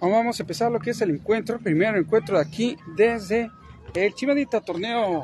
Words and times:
Vamos 0.00 0.38
a 0.38 0.42
empezar 0.42 0.70
lo 0.70 0.78
que 0.78 0.90
es 0.90 1.00
el 1.00 1.10
encuentro, 1.10 1.56
el 1.56 1.62
primer 1.62 1.96
encuentro 1.96 2.36
de 2.36 2.42
aquí 2.44 2.76
desde 2.96 3.50
el 3.94 4.14
Chivadita 4.14 4.60
torneo 4.60 5.22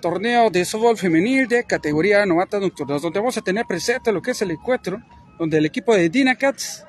torneo 0.00 0.50
de 0.50 0.64
softball 0.64 0.96
femenil 0.96 1.48
de 1.48 1.64
categoría 1.64 2.24
novata 2.24 2.60
nocturnas, 2.60 3.02
donde 3.02 3.18
vamos 3.18 3.36
a 3.36 3.42
tener 3.42 3.66
presente 3.66 4.12
lo 4.12 4.22
que 4.22 4.30
es 4.30 4.42
el 4.42 4.50
encuentro, 4.50 5.00
donde 5.38 5.58
el 5.58 5.66
equipo 5.66 5.94
de 5.94 6.08
Dinacats 6.08 6.84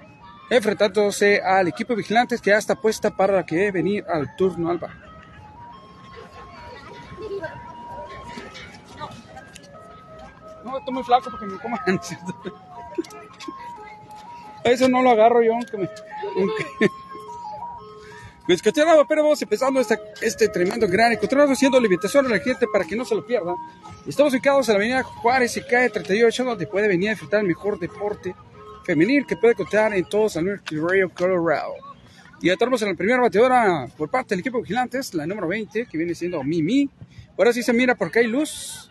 enfrentándose 0.49 1.41
al 1.41 1.67
equipo 1.67 1.95
vigilantes 1.95 2.41
que 2.41 2.51
ya 2.51 2.57
está 2.57 2.75
puesta 2.75 3.11
para 3.15 3.45
que 3.45 3.71
venir 3.71 4.05
al 4.07 4.35
turno 4.35 4.69
al 4.69 4.77
bar. 4.77 4.91
No, 10.63 10.77
estoy 10.77 10.93
muy 10.93 11.03
flaco 11.03 11.29
porque 11.29 11.45
me 11.45 11.57
coman. 11.59 11.79
Eso 14.71 14.89
no 14.89 15.01
lo 15.01 15.11
agarro 15.11 15.41
yo, 15.41 15.53
aunque 15.53 15.77
me. 15.77 15.89
Aunque... 16.35 16.65
Me 18.47 18.55
pero 19.09 19.23
vamos 19.23 19.41
empezando 19.41 19.81
este 20.21 20.47
tremendo 20.47 20.87
gran 20.87 21.13
continuamos 21.17 21.57
haciendo 21.57 21.81
la 21.81 21.85
invitación 21.85 22.25
a 22.27 22.29
la 22.29 22.39
gente 22.39 22.65
para 22.71 22.85
que 22.85 22.95
no 22.95 23.03
se 23.03 23.13
lo 23.13 23.25
pierda. 23.25 23.53
Estamos 24.07 24.31
ubicados 24.31 24.69
en 24.69 24.73
la 24.73 24.77
avenida 24.77 25.03
Juárez 25.03 25.57
y 25.57 25.61
calle 25.63 25.89
38, 25.89 26.45
donde 26.45 26.65
puede 26.65 26.87
venir 26.87 27.09
a 27.09 27.11
disfrutar 27.11 27.41
el 27.41 27.47
mejor 27.47 27.77
deporte 27.77 28.33
femenil 28.85 29.25
que 29.25 29.35
puede 29.35 29.53
contar 29.53 29.93
en 29.93 30.05
todos 30.05 30.37
el 30.37 30.61
Rio 30.65 31.09
Colorado. 31.09 31.73
Y 32.41 32.47
ya 32.47 32.55
tenemos 32.55 32.81
en 32.83 32.87
la 32.87 32.95
primera 32.95 33.19
bateadora 33.19 33.85
por 33.97 34.09
parte 34.09 34.29
del 34.29 34.39
equipo 34.39 34.61
vigilantes, 34.61 35.13
la 35.13 35.27
número 35.27 35.49
20, 35.49 35.85
que 35.85 35.97
viene 35.97 36.15
siendo 36.15 36.41
Mimi. 36.41 36.89
Ahora 37.37 37.51
sí 37.51 37.61
se 37.61 37.73
mira 37.73 37.95
porque 37.95 38.19
hay 38.19 38.27
luz. 38.27 38.89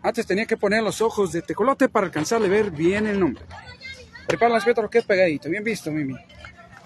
Antes 0.00 0.28
tenía 0.28 0.46
que 0.46 0.56
poner 0.56 0.84
los 0.84 1.00
ojos 1.00 1.32
de 1.32 1.42
tecolote 1.42 1.88
para 1.88 2.06
alcanzarle 2.06 2.48
ver 2.48 2.70
bien 2.70 3.08
el 3.08 3.18
nombre. 3.18 3.44
Prepara 4.30 4.54
las 4.54 4.64
lo 4.64 4.88
que 4.88 4.98
es 4.98 5.04
pegadito. 5.04 5.48
Bien 5.48 5.64
visto, 5.64 5.90
Mimi. 5.90 6.14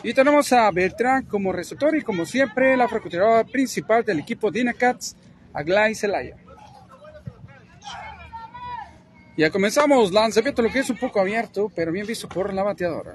Y 0.02 0.14
tenemos 0.14 0.50
a 0.54 0.70
Beltrán 0.70 1.26
como 1.26 1.52
receptor 1.52 1.94
y 1.94 2.00
como 2.00 2.24
siempre 2.24 2.74
la 2.74 2.88
francotiradora 2.88 3.44
principal 3.44 4.02
del 4.02 4.20
equipo 4.20 4.50
Dinacats, 4.50 5.14
Aglai 5.52 5.94
Zelaya. 5.94 6.36
Ya 9.36 9.50
comenzamos, 9.50 10.10
lanzamiento 10.10 10.62
lo 10.62 10.70
que 10.70 10.78
es 10.78 10.88
un 10.88 10.96
poco 10.96 11.20
abierto, 11.20 11.70
pero 11.74 11.92
bien 11.92 12.06
visto 12.06 12.28
por 12.30 12.54
la 12.54 12.62
bateadora. 12.62 13.14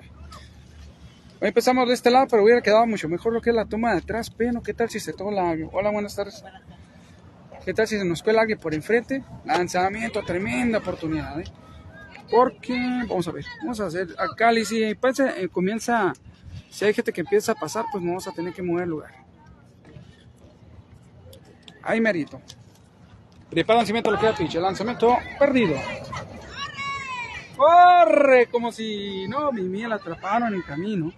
Hoy 1.42 1.48
empezamos 1.48 1.88
de 1.88 1.96
este 1.96 2.12
lado, 2.12 2.28
pero 2.30 2.44
hubiera 2.44 2.62
quedado 2.62 2.86
mucho 2.86 3.10
mejor 3.10 3.34
lo 3.34 3.42
que 3.42 3.50
es 3.50 3.56
la 3.56 3.66
toma 3.66 3.94
de 3.94 4.00
atrás, 4.00 4.30
pero 4.30 4.62
¿qué 4.62 4.76
tal 4.76 4.92
si 4.92 5.00
se 5.00 5.14
toma 5.14 5.32
la... 5.32 5.58
Hola, 5.72 5.90
buenas 5.90 6.16
tardes. 6.16 6.44
¿Qué 7.66 7.74
tal 7.74 7.88
si 7.88 7.98
se 7.98 8.06
nos 8.06 8.22
cuela 8.22 8.42
alguien 8.42 8.60
por 8.60 8.76
enfrente? 8.76 9.24
Lanzamiento, 9.46 10.24
tremenda 10.24 10.78
oportunidad, 10.78 11.40
¿eh? 11.40 11.46
Porque, 12.32 12.78
vamos 13.08 13.28
a 13.28 13.32
ver, 13.32 13.46
vamos 13.62 13.80
a 13.80 13.88
hacer 13.88 14.16
acá, 14.18 14.54
y 14.54 14.66
si 14.66 14.94
pues, 14.96 15.20
eh, 15.20 15.50
comienza, 15.52 16.14
si 16.70 16.86
hay 16.86 16.94
gente 16.94 17.12
que 17.12 17.22
empieza 17.22 17.54
a 17.54 17.56
pasar, 17.56 17.86
pues 17.92 18.04
vamos 18.04 18.28
a 18.28 18.32
tener 18.32 18.54
que 18.54 18.62
mover 18.62 18.84
el 18.84 18.90
lugar. 18.90 19.12
Ahí 21.82 22.00
merito. 22.00 22.40
Prepara 23.50 23.80
lanzamiento, 23.80 24.12
lo 24.12 24.20
queda 24.20 24.36
pinche. 24.36 24.60
Lanzamiento 24.60 25.18
perdido. 25.40 25.76
Corre, 27.58 28.48
como 28.48 28.72
si 28.72 29.28
no, 29.28 29.52
mi 29.52 29.64
mía 29.64 29.88
la 29.88 29.96
atraparon 29.96 30.54
en 30.54 30.62
camino. 30.62 31.12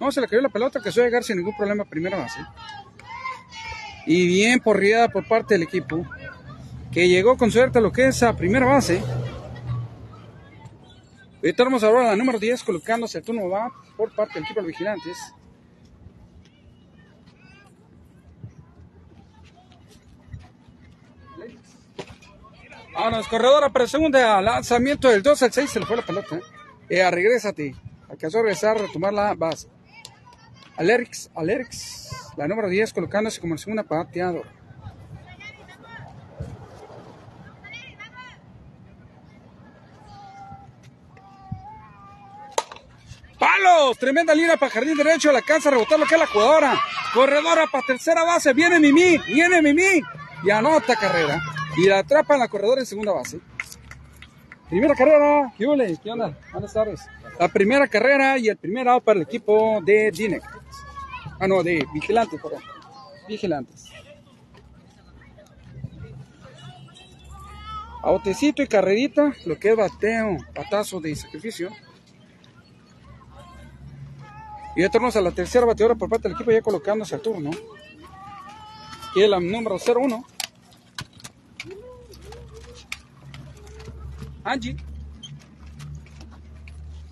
No, 0.00 0.10
se 0.10 0.20
le 0.20 0.26
cayó 0.26 0.40
la 0.40 0.48
pelota 0.48 0.80
que 0.80 0.90
suele 0.90 1.08
llegar 1.08 1.22
sin 1.22 1.36
ningún 1.36 1.56
problema 1.56 1.84
a 1.84 1.86
primera 1.86 2.18
base. 2.18 2.40
Y 4.06 4.26
bien 4.26 4.60
porriada 4.60 5.08
por 5.08 5.28
parte 5.28 5.54
del 5.54 5.62
equipo, 5.62 6.04
que 6.90 7.08
llegó 7.08 7.36
con 7.36 7.52
suerte 7.52 7.78
a 7.78 7.80
lo 7.82 7.92
que 7.92 8.08
es 8.08 8.22
a 8.22 8.36
primera 8.36 8.66
base. 8.66 9.00
Tenemos 11.42 11.82
ahora 11.82 12.04
la 12.04 12.16
número 12.16 12.38
10 12.38 12.62
colocándose 12.62 13.18
el 13.18 13.24
turno 13.24 13.48
va 13.48 13.68
por 13.96 14.14
parte 14.14 14.34
del 14.34 14.44
equipo 14.44 14.60
de 14.60 14.68
vigilantes. 14.68 15.18
Vámonos, 22.94 23.26
corredora 23.26 23.70
para 23.70 23.88
segunda, 23.88 24.40
lanzamiento 24.40 25.08
del 25.08 25.22
2 25.22 25.42
al 25.42 25.52
6, 25.52 25.70
se 25.70 25.80
le 25.80 25.86
fue 25.86 25.96
la 25.96 26.06
pelota. 26.06 26.38
Eh, 26.88 27.10
regrésate. 27.10 27.74
Alcanzó 28.08 28.38
a 28.38 28.42
regresar, 28.42 28.78
retomar 28.78 29.12
la 29.12 29.34
base. 29.34 29.66
Alerix, 30.76 31.30
Alerix, 31.34 32.10
la 32.36 32.46
número 32.46 32.68
10, 32.68 32.92
colocándose 32.92 33.40
como 33.40 33.54
el 33.54 33.58
segunda 33.58 33.82
pateador. 33.82 34.46
¡Palos! 43.42 43.98
Tremenda 43.98 44.36
línea 44.36 44.56
para 44.56 44.70
jardín 44.70 44.96
derecho, 44.96 45.32
la 45.32 45.38
alcanza 45.38 45.68
a 45.68 45.72
rebotar 45.72 45.98
lo 45.98 46.06
que 46.06 46.14
es 46.14 46.20
la 46.20 46.28
jugadora. 46.28 46.80
Corredora 47.12 47.66
para 47.66 47.84
tercera 47.84 48.22
base, 48.22 48.52
viene 48.52 48.78
Mimi, 48.78 49.18
viene 49.18 49.60
Mimi. 49.60 50.00
Y 50.44 50.50
anota 50.50 50.94
carrera. 50.94 51.42
Y 51.76 51.88
la 51.88 51.98
atrapa 51.98 52.34
en 52.34 52.40
la 52.40 52.46
corredora 52.46 52.82
en 52.82 52.86
segunda 52.86 53.10
base. 53.10 53.40
Primera 54.70 54.94
carrera, 54.94 55.52
¿qué? 55.58 55.66
¿Qué 56.00 56.10
onda? 56.12 56.38
Buenas 56.52 56.72
tardes. 56.72 57.00
La 57.36 57.48
primera 57.48 57.88
carrera 57.88 58.38
y 58.38 58.48
el 58.48 58.56
primer 58.56 58.86
out 58.86 59.02
para 59.02 59.16
el 59.18 59.24
equipo 59.24 59.80
de 59.84 60.12
Dinec. 60.12 60.44
Ah, 61.40 61.48
no, 61.48 61.64
de 61.64 61.84
Vigilantes, 61.92 62.40
perdón. 62.40 62.62
Vigilantes. 63.26 63.86
Autecito 68.04 68.62
y 68.62 68.68
carrerita, 68.68 69.32
lo 69.46 69.58
que 69.58 69.70
es 69.70 69.76
bateo, 69.76 70.36
patazo 70.54 71.00
de 71.00 71.16
sacrificio. 71.16 71.72
Y 74.74 74.82
ya 74.82 74.88
tornamos 74.88 75.16
a 75.16 75.20
la 75.20 75.30
tercera 75.30 75.66
bateadora 75.66 75.94
por 75.94 76.08
parte 76.08 76.28
del 76.28 76.34
equipo, 76.34 76.50
ya 76.50 76.62
colocándose 76.62 77.14
al 77.14 77.20
turno. 77.20 77.50
Y 79.14 79.20
el 79.20 79.30
número 79.50 79.76
01. 79.76 80.24
Angie. 84.44 84.76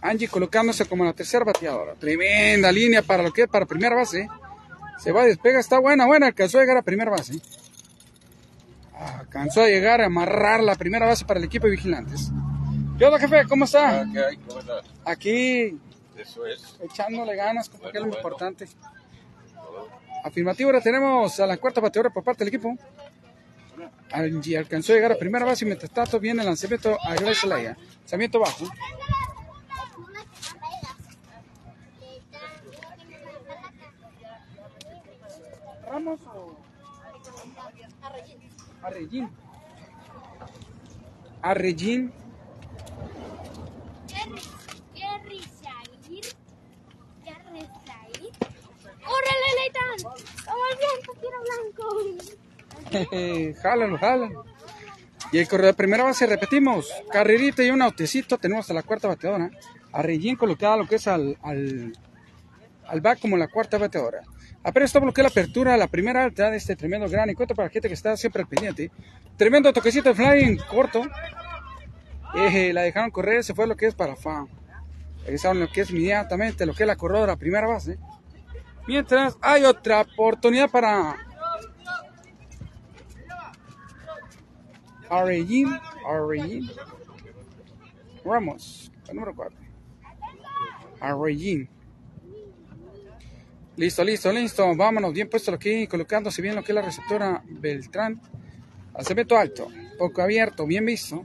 Angie 0.00 0.28
colocándose 0.28 0.86
como 0.86 1.04
la 1.04 1.12
tercera 1.12 1.44
bateadora. 1.44 1.94
Tremenda 1.94 2.72
línea 2.72 3.02
para 3.02 3.22
lo 3.22 3.32
que 3.32 3.42
es 3.42 3.48
para 3.48 3.66
primera 3.66 3.94
base. 3.94 4.28
Se 4.98 5.12
va, 5.12 5.24
despega, 5.24 5.60
está 5.60 5.78
buena, 5.78 6.06
buena. 6.06 6.26
Alcanzó 6.26 6.58
a 6.58 6.62
llegar 6.62 6.78
a 6.78 6.82
primera 6.82 7.10
base. 7.10 7.40
Alcanzó 8.98 9.62
a 9.62 9.66
llegar 9.66 10.00
a 10.00 10.06
amarrar 10.06 10.62
la 10.62 10.74
primera 10.74 11.06
base 11.06 11.24
para 11.24 11.38
el 11.38 11.44
equipo 11.44 11.66
de 11.66 11.72
vigilantes. 11.72 12.30
¿Qué 12.98 13.04
onda, 13.04 13.18
jefe? 13.18 13.46
¿Cómo 13.48 13.64
está? 13.64 14.02
Ah. 14.02 14.06
Aquí. 15.04 15.78
Eso 16.20 16.46
es. 16.46 16.76
Echándole 16.80 17.34
ganas, 17.34 17.68
como 17.68 17.90
que 17.90 17.98
es 17.98 18.04
lo 18.04 18.08
importante. 18.08 18.68
Afirmativo, 20.22 20.68
ahora 20.68 20.80
tenemos 20.82 21.40
a 21.40 21.46
la 21.46 21.56
cuarta 21.56 21.80
bateadora 21.80 22.10
por 22.12 22.22
parte 22.22 22.44
del 22.44 22.54
equipo. 22.54 22.76
Angie 24.12 24.58
alcanzó 24.58 24.92
a 24.92 24.96
llegar 24.96 25.12
a 25.12 25.16
primera 25.16 25.46
base 25.46 25.64
y 25.64 25.68
mientras 25.68 25.90
tanto 25.90 26.20
viene 26.20 26.42
el 26.42 26.46
lanzamiento 26.46 26.98
a 27.02 27.14
Grace 27.14 27.40
Zelaya. 27.40 27.76
Lanzamiento 28.00 28.40
bajo. 28.40 28.66
Ramos 35.90 36.20
o 36.26 36.56
Arregín. 38.82 39.30
Arregín. 41.42 42.12
¡Órale, 42.12 42.19
Leitan! 49.70 50.14
¡Toma 50.44 50.66
el 50.70 50.76
blanco, 50.78 51.14
quiero 51.20 51.38
blanco! 53.88 54.44
Y 55.32 55.38
el 55.38 55.48
corredor 55.48 55.72
de 55.72 55.76
primera 55.76 56.04
base, 56.04 56.26
repetimos, 56.26 56.90
carrerita 57.10 57.62
y 57.62 57.70
un 57.70 57.82
autecito, 57.82 58.38
tenemos 58.38 58.70
a 58.70 58.74
la 58.74 58.82
cuarta 58.82 59.08
bateadora. 59.08 59.50
A 59.92 60.02
Regín 60.02 60.36
colocada 60.36 60.76
lo 60.76 60.88
que 60.88 60.96
es 60.96 61.06
al, 61.06 61.38
al, 61.42 61.92
al 62.86 63.00
back 63.00 63.20
como 63.20 63.36
la 63.36 63.48
cuarta 63.48 63.78
bateadora. 63.78 64.22
Apenas 64.62 64.90
está 64.90 64.98
bloqueada 64.98 65.28
la 65.28 65.32
apertura, 65.32 65.76
la 65.76 65.86
primera 65.86 66.24
alta 66.24 66.50
de 66.50 66.56
este 66.56 66.76
tremendo 66.76 67.08
gran 67.08 67.30
encuentro 67.30 67.56
para 67.56 67.68
la 67.68 67.72
gente 67.72 67.88
que 67.88 67.94
está 67.94 68.16
siempre 68.16 68.42
al 68.42 68.48
pendiente. 68.48 68.90
Tremendo 69.36 69.72
toquecito 69.72 70.10
de 70.10 70.14
flying 70.14 70.58
corto. 70.68 71.02
Eh, 72.34 72.72
la 72.72 72.82
dejaron 72.82 73.10
correr, 73.10 73.42
se 73.42 73.54
fue 73.54 73.66
lo 73.66 73.76
que 73.76 73.86
es 73.86 73.94
para 73.94 74.16
fa. 74.16 74.46
Regresaron 75.24 75.60
lo 75.60 75.68
que 75.68 75.82
es 75.82 75.90
inmediatamente, 75.90 76.66
lo 76.66 76.74
que 76.74 76.82
es 76.82 76.86
la 76.86 76.96
corredora, 76.96 77.36
primera 77.36 77.66
base. 77.66 77.98
Mientras 78.90 79.38
hay 79.40 79.62
otra 79.62 80.00
oportunidad 80.00 80.68
para 80.68 81.16
Arregin, 85.08 85.68
Arregin 86.04 86.68
Ramos, 88.24 88.90
el 89.08 89.14
número 89.14 89.32
4. 89.36 89.56
Arregin. 90.98 91.68
Listo, 93.76 94.02
listo, 94.02 94.32
listo. 94.32 94.74
Vámonos, 94.74 95.12
bien 95.12 95.30
puesto 95.30 95.52
aquí, 95.52 95.86
colocándose 95.86 96.42
bien 96.42 96.56
lo 96.56 96.64
que 96.64 96.72
es 96.72 96.74
la 96.74 96.82
receptora 96.82 97.44
Beltrán. 97.46 98.20
Lanzamiento 98.92 99.38
alto, 99.38 99.68
poco 100.00 100.20
abierto, 100.20 100.66
bien 100.66 100.84
visto. 100.84 101.22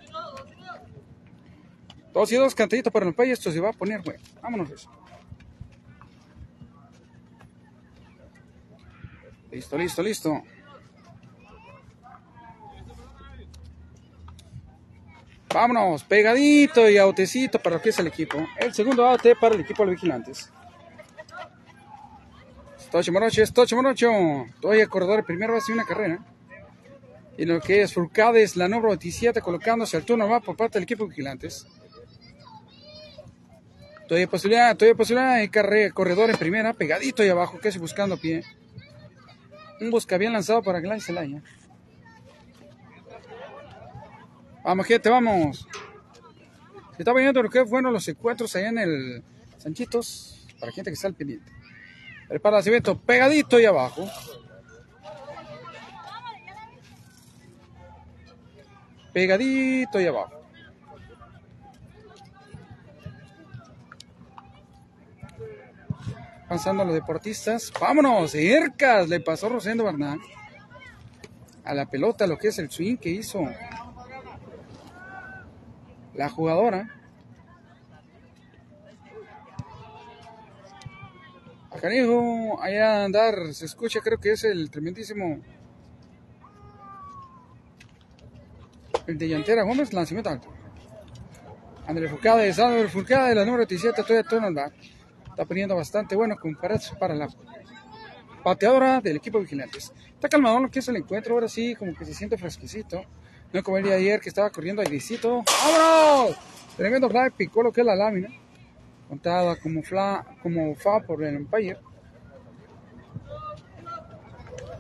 Dos 2.14 2.32
y 2.32 2.36
dos 2.36 2.54
cantillitos 2.54 2.94
para 2.94 3.08
el 3.08 3.16
país, 3.16 3.32
esto 3.32 3.52
se 3.52 3.60
va 3.60 3.70
a 3.70 3.74
poner 3.74 4.04
bueno. 4.04 4.24
Vámonos. 4.44 4.70
Eso. 4.70 5.05
Listo, 9.56 9.78
listo, 9.78 10.04
listo. 10.04 10.44
Vámonos, 15.48 16.04
pegadito 16.04 16.90
y 16.90 16.98
autecito 16.98 17.58
para 17.60 17.78
lo 17.78 17.82
que 17.82 17.88
es 17.88 18.00
el 18.00 18.08
equipo. 18.08 18.38
El 18.60 18.74
segundo 18.74 19.08
AT 19.08 19.26
para 19.40 19.56
el 19.56 19.62
equipo 19.62 19.84
de 19.84 19.86
los 19.86 19.96
vigilantes. 19.96 20.52
Tocho 22.92 23.14
Morocho, 23.14 23.44
es 23.44 23.54
Tocho 23.54 23.78
Morocho. 23.78 24.12
Todavía 24.60 24.88
corredor 24.88 25.24
primero 25.24 25.54
va 25.54 25.60
a 25.60 25.62
ser 25.62 25.76
una 25.76 25.86
carrera. 25.86 26.20
Y 27.38 27.46
lo 27.46 27.62
que 27.62 27.82
es 27.82 27.94
Furcades, 27.94 28.58
la 28.58 28.68
número 28.68 28.90
27, 28.90 29.40
colocándose 29.40 29.96
al 29.96 30.04
turno 30.04 30.28
va 30.28 30.42
por 30.42 30.58
parte 30.58 30.80
del 30.80 30.84
equipo 30.84 31.06
de 31.06 31.12
vigilantes. 31.12 31.66
Todavía 34.10 34.28
posibilidad, 34.28 34.76
todavía 34.76 34.98
posibilidad 34.98 35.50
carrera, 35.50 35.94
corredor 35.94 36.30
en 36.30 36.36
primera, 36.36 36.74
pegadito 36.74 37.24
ahí 37.24 37.30
abajo, 37.30 37.58
casi 37.62 37.80
buscando 37.80 38.18
pie. 38.18 38.44
Un 39.82 39.92
busca 39.92 40.18
bien 40.18 40.34
lanzado 40.34 40.62
para 40.64 40.80
Gladys 40.80 41.06
Celaya. 41.06 41.42
Vamos, 44.64 44.86
gente, 44.88 45.10
vamos. 45.10 45.68
Se 46.96 47.02
está 47.04 47.14
viendo 47.14 47.44
lo 47.44 47.50
que 47.50 47.62
bueno 47.62 47.92
los 47.92 48.08
encuentros 48.08 48.56
allá 48.56 48.70
en 48.70 48.78
el 48.78 49.24
Sanchitos, 49.58 50.48
para 50.60 50.72
gente 50.72 50.90
que 50.90 50.96
está 50.96 51.08
al 51.08 51.14
pendiente. 51.14 51.52
Prepara 52.28 52.60
el 52.60 52.68
evento 52.68 52.98
pegadito 53.00 53.58
ahí 53.58 53.66
abajo. 53.66 54.08
Pegadito 59.14 59.98
ahí 59.98 60.08
abajo. 60.08 60.35
Pasando 66.48 66.84
a 66.84 66.86
los 66.86 66.94
deportistas. 66.94 67.72
Vámonos, 67.80 68.32
cercas. 68.32 69.10
Le 69.10 69.20
pasó 69.20 69.50
Rosendo 69.50 69.84
Bernal. 69.84 70.20
A 71.64 71.74
la 71.74 71.88
pelota, 71.88 72.28
lo 72.28 72.38
que 72.38 72.50
es 72.50 72.60
el 72.60 72.70
swing 72.70 72.98
que 72.98 73.10
hizo 73.10 73.42
la 76.14 76.30
jugadora. 76.30 76.90
Canijo, 81.82 82.60
allá 82.62 83.04
andar, 83.04 83.54
se 83.54 83.66
escucha, 83.66 84.00
creo 84.00 84.18
que 84.18 84.32
es 84.32 84.44
el 84.44 84.72
tremendísimo. 84.72 85.40
El 89.06 89.18
de 89.18 89.30
Llantera 89.30 89.64
Gómez, 89.64 89.94
lanzamiento 89.94 90.32
alto. 90.32 90.48
André 91.86 92.10
Furcade, 92.10 92.52
André 92.60 92.88
Furcade, 92.88 93.36
la 93.36 93.46
número 93.46 93.66
17, 93.66 94.02
todavía 94.02 94.24
turno 94.24 94.48
Está 95.36 95.44
poniendo 95.44 95.76
bastante 95.76 96.16
bueno 96.16 96.38
para, 96.62 96.80
para 96.98 97.14
la 97.14 97.28
pateadora 98.42 99.02
del 99.02 99.18
equipo 99.18 99.42
vigilantes. 99.42 99.92
Está 100.14 100.30
calmado 100.30 100.62
lo 100.62 100.72
que 100.72 100.80
es 100.80 100.88
el 100.88 100.96
encuentro, 100.96 101.34
ahora 101.34 101.50
sí, 101.50 101.76
como 101.76 101.94
que 101.94 102.06
se 102.06 102.14
siente 102.14 102.38
fresquecito. 102.38 103.04
No 103.52 103.62
como 103.62 103.78
el 103.78 103.84
día 103.84 103.96
ayer 103.96 104.22
que 104.22 104.30
estaba 104.30 104.50
corriendo 104.50 104.82
airecito. 104.82 105.44
¡Vámonos! 105.62 106.38
Tremendo 106.78 107.10
fly, 107.10 107.32
picó 107.36 107.64
lo 107.64 107.74
que 107.74 107.82
es 107.82 107.88
la 107.88 107.98
lámina 107.98 108.30
contada 109.10 109.58
como, 109.58 109.84
fla, 109.84 110.26
como 110.42 110.74
fa 110.76 111.02
por 111.02 111.22
el 111.22 111.36
Empire. 111.36 111.80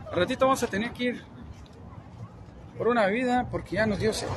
Al 0.09 0.15
ratito 0.15 0.45
vamos 0.45 0.63
a 0.63 0.67
tener 0.67 0.91
que 0.91 1.03
ir 1.03 1.23
por 2.77 2.87
una 2.87 3.05
bebida 3.07 3.45
porque 3.51 3.75
ya 3.75 3.85
nos 3.85 3.99
dio 3.99 4.13
sed. 4.13 4.29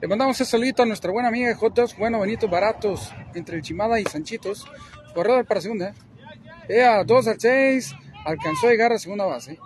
Le 0.00 0.06
mandamos 0.06 0.40
ese 0.40 0.48
saludito 0.48 0.84
a 0.84 0.86
nuestra 0.86 1.10
buena 1.10 1.28
amiga 1.28 1.48
de 1.48 1.56
Jotos, 1.56 1.96
bueno, 1.96 2.18
bonitos, 2.18 2.48
baratos, 2.48 3.12
entre 3.34 3.56
el 3.56 3.62
Chimada 3.62 3.98
y 3.98 4.04
Sanchitos. 4.04 4.64
Corredor 5.12 5.44
para 5.44 5.60
segunda. 5.60 5.92
Ea, 6.68 7.02
2 7.02 7.26
al 7.26 7.40
6, 7.40 7.96
alcanzó 8.24 8.68
a 8.68 8.70
llegar 8.70 8.92
a 8.92 8.98
segunda 8.98 9.24
base, 9.24 9.58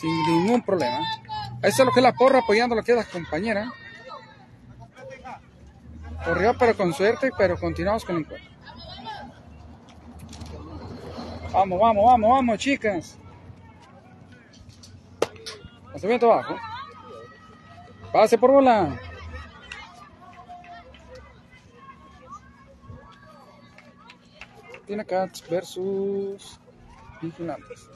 sin 0.00 0.10
ningún 0.26 0.62
problema. 0.62 0.98
Ahí 1.62 1.70
está 1.70 1.84
lo 1.84 1.92
que 1.92 2.00
es 2.00 2.04
la 2.04 2.12
porra 2.12 2.40
apoyando 2.40 2.74
lo 2.74 2.82
que 2.82 2.90
es 2.90 2.98
la 2.98 3.04
compañera. 3.04 3.72
Corrió 6.24 6.56
pero 6.58 6.76
con 6.76 6.92
suerte, 6.92 7.30
pero 7.38 7.56
continuamos 7.56 8.04
con 8.04 8.16
el 8.16 8.22
encuentro. 8.22 8.50
Vamos, 11.52 11.80
vamos, 11.80 12.04
vamos, 12.04 12.30
vamos, 12.30 12.58
chicas. 12.58 13.16
Lanzamiento 15.90 16.32
abajo. 16.32 16.56
Pase 18.12 18.36
por 18.38 18.50
bola. 18.50 18.98
Cats 24.96 25.44
versus 25.48 26.58
Vigilantes. 27.20 27.88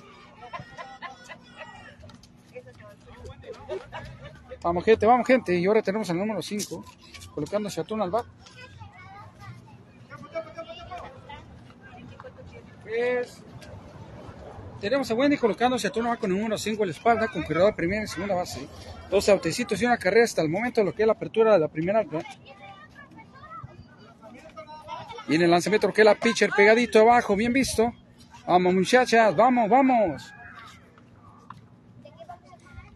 Vamos 4.63 4.85
gente, 4.85 5.07
vamos 5.07 5.27
gente. 5.27 5.55
Y 5.55 5.67
ahora 5.67 5.83
tenemos 5.83 6.09
el 6.11 6.19
número 6.19 6.43
5 6.43 6.85
colocándose 7.35 7.81
a 7.81 7.85
turno 7.85 8.05
al 8.05 8.11
bar. 8.11 8.25
Pues, 12.85 13.43
tenemos 14.81 15.11
a 15.11 15.15
Wendy 15.15 15.39
colocándose 15.39 15.87
a 15.87 15.91
turno 15.91 16.17
con 16.19 16.31
el 16.31 16.37
número 16.37 16.59
5 16.59 16.83
en 16.83 16.89
la 16.89 16.95
espalda, 16.95 17.29
con 17.29 17.43
corredor 17.43 17.75
primera 17.75 18.05
y 18.05 18.07
segunda 18.07 18.35
base. 18.35 18.69
Dos 19.11 19.29
autecitos 19.29 19.81
y 19.81 19.87
una 19.87 19.97
carrera 19.97 20.25
hasta 20.25 20.43
el 20.43 20.49
momento 20.49 20.85
lo 20.85 20.93
que 20.93 21.03
es 21.03 21.07
la 21.07 21.15
apertura 21.15 21.55
de 21.55 21.59
la 21.59 21.69
primera 21.69 22.01
alta. 22.01 22.21
En 25.35 25.41
el 25.41 25.51
lanzamiento 25.51 25.91
que 25.95 26.03
es 26.03 26.05
la 26.05 26.15
pitcher 26.15 26.51
pegadito 26.55 27.01
abajo, 27.01 27.35
bien 27.35 27.55
visto. 27.55 27.91
Vamos 28.47 28.75
muchachas, 28.75 29.35
vamos, 29.35 29.71
vamos. 29.71 30.31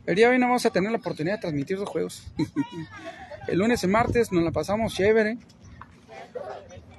El 0.04 0.16
día 0.16 0.26
de 0.26 0.34
hoy 0.34 0.38
no 0.38 0.48
vamos 0.48 0.66
a 0.66 0.70
tener 0.70 0.90
la 0.90 0.98
oportunidad 0.98 1.36
de 1.36 1.40
transmitir 1.40 1.78
los 1.78 1.88
juegos. 1.88 2.30
el 3.48 3.58
lunes 3.58 3.82
y 3.84 3.86
martes 3.86 4.32
nos 4.32 4.44
la 4.44 4.50
pasamos 4.50 4.94
chévere. 4.94 5.38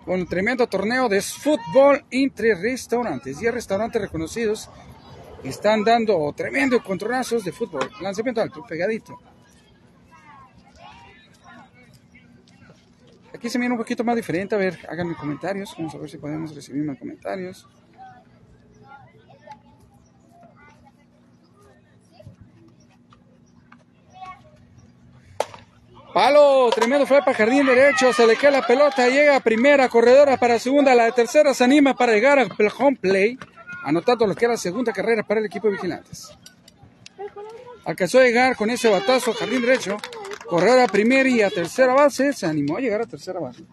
Con 0.05 0.21
un 0.21 0.27
tremendo 0.27 0.65
torneo 0.65 1.07
de 1.07 1.21
fútbol 1.21 2.03
entre 2.09 2.55
restaurantes. 2.55 3.37
10 3.37 3.53
restaurantes 3.53 4.01
reconocidos 4.01 4.71
están 5.43 5.83
dando 5.83 6.33
tremendo 6.35 6.81
controlazos 6.83 7.43
de 7.45 7.51
fútbol. 7.51 7.91
Lanzamiento 8.01 8.41
alto, 8.41 8.65
pegadito. 8.67 9.19
Aquí 13.37 13.51
se 13.51 13.59
mira 13.59 13.71
un 13.71 13.77
poquito 13.77 14.03
más 14.03 14.15
diferente. 14.15 14.55
A 14.55 14.57
ver, 14.57 14.79
háganme 14.89 15.13
comentarios. 15.13 15.75
Vamos 15.77 15.93
a 15.93 15.99
ver 15.99 16.09
si 16.09 16.17
podemos 16.17 16.55
recibir 16.55 16.83
más 16.83 16.97
comentarios. 16.97 17.67
Palo, 26.11 26.71
tremendo 26.71 27.05
fue 27.05 27.19
para 27.19 27.37
jardín 27.37 27.67
derecho, 27.67 28.11
se 28.11 28.25
le 28.25 28.35
cae 28.35 28.49
la 28.49 28.65
pelota, 28.65 29.07
llega 29.07 29.39
primera, 29.39 29.87
corredora 29.87 30.37
para 30.37 30.57
segunda, 30.57 30.95
la 30.95 31.11
tercera 31.11 31.53
se 31.53 31.63
anima 31.63 31.93
para 31.93 32.13
llegar 32.13 32.39
al 32.39 32.51
home 32.75 32.97
play, 32.99 33.37
anotando 33.83 34.25
lo 34.25 34.33
que 34.33 34.45
era 34.45 34.57
segunda 34.57 34.91
carrera 34.91 35.21
para 35.21 35.41
el 35.41 35.45
equipo 35.45 35.67
de 35.67 35.73
vigilantes. 35.73 36.35
Alcanzó 37.85 38.17
a 38.17 38.23
llegar 38.23 38.55
con 38.55 38.71
ese 38.71 38.89
batazo, 38.89 39.31
jardín 39.31 39.61
derecho, 39.61 39.97
correr 40.49 40.79
a 40.79 40.87
primera 40.87 41.29
y 41.29 41.41
a 41.41 41.49
tercera 41.49 41.93
base, 41.93 42.33
se 42.33 42.45
animó 42.45 42.77
a 42.77 42.81
llegar 42.81 43.01
a 43.01 43.05
tercera 43.05 43.39
base. 43.39 43.63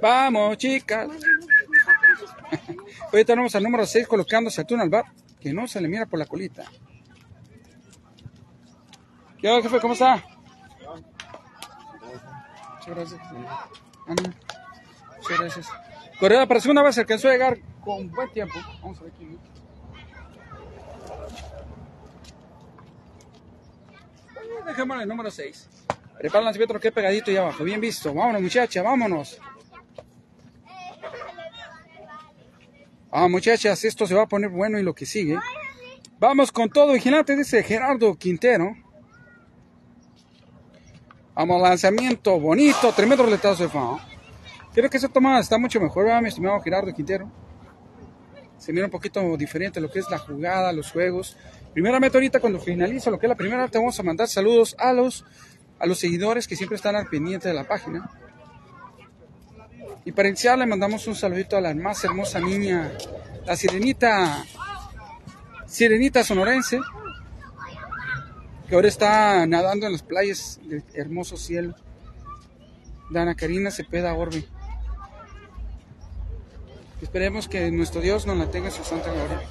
Vamos, 0.00 0.58
chicas. 0.58 1.08
Hoy 3.12 3.24
tenemos 3.24 3.54
al 3.54 3.62
número 3.62 3.86
6 3.86 4.06
colocándose 4.06 4.60
a 4.60 4.64
Tuna 4.64 4.82
al 4.82 4.90
bar, 4.90 5.04
que 5.40 5.52
no 5.52 5.66
se 5.66 5.80
le 5.80 5.88
mira 5.88 6.06
por 6.06 6.18
la 6.18 6.26
colita. 6.26 6.64
¿Qué 9.38 9.48
onda, 9.50 9.62
jefe? 9.62 9.80
¿Cómo 9.80 9.94
está? 9.94 10.24
Muchas 12.74 12.86
gracias. 12.86 13.20
Muchas 15.16 15.38
gracias. 15.38 15.68
Correa 16.18 16.46
para 16.46 16.60
segunda 16.60 16.82
vez 16.82 16.96
alcanzó 16.98 17.28
a 17.28 17.32
llegar 17.32 17.58
con 17.80 18.10
buen 18.10 18.30
tiempo. 18.30 18.54
Vamos 18.82 18.98
a 19.00 19.04
ver 19.04 19.12
quién. 19.12 19.38
Dejémosle 24.66 25.02
el 25.02 25.08
número 25.08 25.30
6. 25.30 25.68
Prepara 26.18 26.40
el 26.40 26.44
lanzamiento 26.46 26.80
que 26.80 26.92
pegadito 26.92 27.30
y 27.30 27.36
abajo. 27.36 27.64
Bien 27.64 27.80
visto. 27.80 28.14
Vámonos, 28.14 28.42
muchachas, 28.42 28.82
vámonos. 28.82 29.38
Ah, 33.10 33.28
muchachas, 33.28 33.84
esto 33.84 34.06
se 34.06 34.14
va 34.14 34.22
a 34.22 34.26
poner 34.26 34.50
bueno 34.50 34.78
y 34.78 34.82
lo 34.82 34.94
que 34.94 35.06
sigue. 35.06 35.38
Vamos 36.18 36.50
con 36.50 36.68
todo, 36.68 36.94
vigilante, 36.94 37.36
dice 37.36 37.62
Gerardo 37.62 38.14
Quintero. 38.16 38.74
Vamos, 41.34 41.62
lanzamiento 41.62 42.40
bonito, 42.40 42.92
tremendo 42.92 43.24
roletazo 43.24 43.64
de 43.64 43.68
fan. 43.68 43.98
Creo 44.72 44.90
que 44.90 44.96
esa 44.96 45.08
toma 45.08 45.38
está 45.38 45.58
mucho 45.58 45.80
mejor, 45.80 46.06
¿verdad, 46.06 46.22
mi 46.22 46.28
estimado 46.28 46.60
Gerardo 46.60 46.92
Quintero? 46.92 47.30
Se 48.58 48.72
mira 48.72 48.86
un 48.86 48.90
poquito 48.90 49.36
diferente 49.36 49.80
lo 49.80 49.90
que 49.90 50.00
es 50.00 50.10
la 50.10 50.18
jugada, 50.18 50.72
los 50.72 50.90
juegos. 50.90 51.36
Primeramente 51.74 52.16
ahorita 52.16 52.38
cuando 52.38 52.60
finalizo 52.60 53.10
lo 53.10 53.18
que 53.18 53.26
es 53.26 53.28
la 53.28 53.34
primera, 53.34 53.66
te 53.66 53.78
vamos 53.78 53.98
a 53.98 54.04
mandar 54.04 54.28
saludos 54.28 54.76
a 54.78 54.92
los, 54.92 55.24
a 55.80 55.86
los 55.86 55.98
seguidores 55.98 56.46
que 56.46 56.54
siempre 56.54 56.76
están 56.76 56.94
al 56.94 57.08
pendiente 57.08 57.48
de 57.48 57.54
la 57.54 57.64
página. 57.64 58.08
Y 60.04 60.12
para 60.12 60.28
iniciar 60.28 60.56
le 60.56 60.66
mandamos 60.66 61.06
un 61.08 61.16
saludito 61.16 61.56
a 61.56 61.60
la 61.60 61.74
más 61.74 62.04
hermosa 62.04 62.38
niña, 62.38 62.92
la 63.44 63.56
sirenita, 63.56 64.44
sirenita 65.66 66.22
sonorense, 66.22 66.78
que 68.68 68.74
ahora 68.76 68.86
está 68.86 69.44
nadando 69.44 69.86
en 69.86 69.92
las 69.92 70.02
playas 70.02 70.60
del 70.62 70.84
hermoso 70.94 71.36
cielo. 71.36 71.74
Dana 73.10 73.34
Karina 73.34 73.72
Cepeda 73.72 74.14
Orbe. 74.14 74.44
Esperemos 77.02 77.48
que 77.48 77.70
nuestro 77.72 78.00
Dios 78.00 78.26
nos 78.26 78.38
la 78.38 78.48
tenga 78.50 78.68
en 78.68 78.72
su 78.72 78.84
santa 78.84 79.12
gloria. 79.12 79.42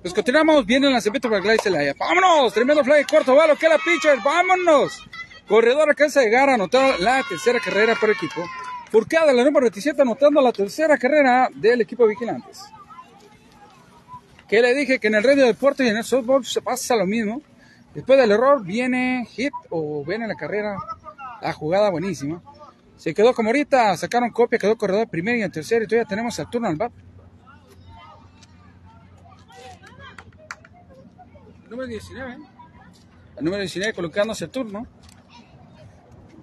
Pues 0.00 0.14
continuamos 0.14 0.64
en 0.68 0.82
la 0.82 0.90
lanzamiento 0.90 1.28
para 1.28 1.42
Gladys 1.42 1.62
Celaya. 1.62 1.92
¡Vámonos! 1.98 2.54
Tremendo 2.54 2.84
fly 2.84 3.02
corto, 3.02 3.34
va 3.34 3.48
lo 3.48 3.56
que 3.56 3.68
la 3.68 3.78
pitcher. 3.78 4.18
¡Vámonos! 4.24 5.04
Corredor 5.48 5.88
alcanza 5.88 6.20
a 6.20 6.22
llegar 6.22 6.48
a 6.48 6.54
anotar 6.54 7.00
la 7.00 7.20
tercera 7.28 7.58
carrera 7.58 7.96
por 8.00 8.10
equipo. 8.10 8.44
Furcada, 8.92 9.32
la 9.32 9.42
número 9.42 9.64
27, 9.64 10.00
anotando 10.00 10.40
la 10.40 10.52
tercera 10.52 10.96
carrera 10.96 11.48
del 11.52 11.80
equipo 11.80 12.04
de 12.04 12.10
Vigilantes. 12.10 12.62
Que 14.46 14.62
le 14.62 14.72
dije 14.72 15.00
que 15.00 15.08
en 15.08 15.16
el 15.16 15.24
radio 15.24 15.46
deporte 15.46 15.84
y 15.84 15.88
en 15.88 15.96
el 15.96 16.04
softball 16.04 16.44
se 16.44 16.62
pasa 16.62 16.94
lo 16.94 17.04
mismo. 17.04 17.42
Después 17.92 18.20
del 18.20 18.30
error 18.30 18.64
viene 18.64 19.26
hit 19.28 19.52
o 19.68 20.04
viene 20.04 20.28
la 20.28 20.36
carrera, 20.36 20.76
la 21.42 21.52
jugada 21.52 21.90
buenísima. 21.90 22.40
Se 22.96 23.12
quedó 23.14 23.34
como 23.34 23.48
ahorita, 23.48 23.96
sacaron 23.96 24.30
copia, 24.30 24.60
quedó 24.60 24.76
corredor 24.76 25.08
primero 25.08 25.38
y 25.38 25.42
en 25.42 25.50
tercero 25.50 25.84
y 25.84 25.88
todavía 25.88 26.08
tenemos 26.08 26.38
el 26.38 26.48
turno 26.48 26.68
al 26.68 26.76
bat. 26.76 26.92
Número 31.70 31.86
19. 31.86 32.38
El 33.36 33.44
número 33.44 33.60
19 33.60 33.92
colocándose 33.92 34.44
el 34.46 34.50
turno. 34.50 34.86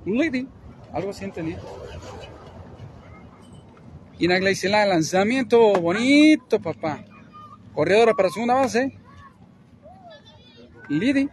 Leading. 0.06 0.48
Algo 0.94 1.10
así 1.10 1.26
entendí. 1.26 1.56
Y 4.18 4.32
en 4.32 4.72
la 4.72 4.86
lanzamiento 4.86 5.74
bonito, 5.74 6.62
papá. 6.62 7.04
Corredora 7.74 8.14
para 8.14 8.30
segunda 8.30 8.54
base. 8.54 8.98
Leading. 10.90 11.30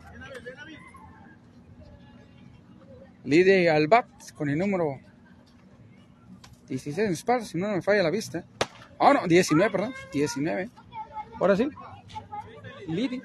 Leading 3.25 3.68
al 3.68 3.87
bat 3.87 4.08
con 4.34 4.49
el 4.49 4.58
número 4.58 4.99
16 6.68 6.99
en 6.99 7.12
espalda, 7.12 7.44
si 7.44 7.58
no 7.58 7.68
me 7.68 7.82
falla 7.82 8.02
la 8.02 8.11
vista. 8.11 8.44
Ah, 8.99 9.12
no, 9.12 9.28
19, 9.28 9.70
perdón. 9.70 9.94
19. 10.12 10.70
Ahora 11.38 11.56
sí. 11.56 11.68
Leading. 12.88 13.22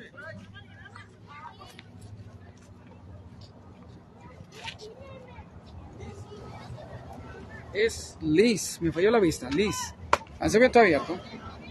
Es 7.85 8.17
Liz. 8.21 8.79
Me 8.81 8.91
falló 8.91 9.11
la 9.11 9.19
vista, 9.19 9.49
Liz. 9.49 9.93
Lanzamiento 10.39 10.79
abierto. 10.79 11.19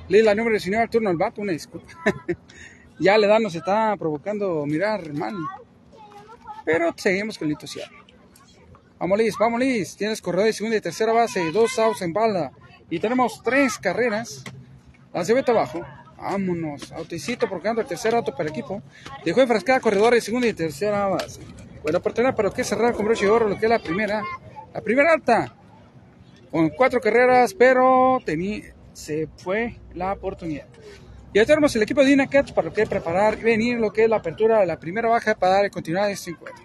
Liz, 0.09 0.25
la 0.25 0.35
número 0.35 0.53
19 0.53 0.83
al 0.83 0.91
turno 0.91 1.11
al 1.11 1.17
bat, 1.17 1.39
una 1.39 1.53
disculpa. 1.53 1.93
ya 2.99 3.19
la 3.19 3.27
edad 3.27 3.41
nos 3.41 3.55
está 3.55 3.97
provocando 3.97 4.65
mirar 4.67 5.13
mal. 5.13 5.35
Pero 6.65 6.93
seguimos 6.97 7.39
con 7.39 7.49
el 7.49 7.53
entusiasmo. 7.53 7.99
Vamos 8.99 9.19
Liz, 9.19 9.35
vamos 9.39 9.61
Liz. 9.61 9.97
Tienes 9.97 10.23
corredor 10.23 10.47
de 10.47 10.53
segunda 10.53 10.77
y 10.77 10.81
tercera 10.81 11.13
base, 11.13 11.51
dos 11.53 11.79
outs 11.79 12.03
en 12.03 12.13
balda. 12.13 12.53
Y 12.89 12.99
tenemos 12.99 13.43
tres 13.43 13.79
carreras. 13.79 14.45
Lanzamiento 15.13 15.53
abajo. 15.53 15.85
Vámonos. 16.17 16.93
Auticito 16.93 17.49
procurando 17.49 17.83
el 17.83 17.87
tercer 17.87 18.15
auto 18.15 18.33
para 18.33 18.45
el 18.45 18.51
equipo. 18.51 18.83
Dejó 19.25 19.43
enfrascada 19.43 19.81
corredor 19.81 20.15
de 20.15 20.21
segunda 20.21 20.47
y 20.47 20.53
tercera 20.53 21.09
base. 21.09 21.41
Buena 21.83 21.99
oportunidad 21.99 22.35
para 22.35 22.49
lo 22.49 22.55
que 22.55 22.65
cerrar 22.65 22.95
con 22.95 23.05
broche 23.05 23.27
de 23.27 23.31
oro, 23.31 23.49
lo 23.49 23.59
que 23.59 23.67
es 23.67 23.71
la 23.71 23.79
primera. 23.79 24.23
La 24.73 24.81
primera 24.81 25.13
alta 25.13 25.56
con 26.51 26.69
cuatro 26.71 27.01
carreras, 27.01 27.55
pero 27.55 28.19
se 28.93 29.29
fue 29.37 29.77
la 29.95 30.13
oportunidad. 30.13 30.67
Ya 31.35 31.45
tenemos 31.45 31.77
el 31.77 31.83
equipo 31.83 32.01
de 32.01 32.09
Dinacats 32.09 32.53
para 32.53 32.69
lo 32.69 32.75
que 32.75 32.87
preparar 32.87 33.39
y 33.39 33.43
venir 33.43 33.79
lo 33.79 33.93
que 33.93 34.05
es 34.05 34.11
la 34.11 34.17
apertura 34.17 34.61
de 34.61 34.67
la 34.67 34.79
primera 34.79 35.09
baja 35.09 35.35
para 35.35 35.57
dar 35.57 35.71
continuidad 35.71 36.07
a 36.07 36.11
este 36.11 36.31
encuentro. 36.31 36.65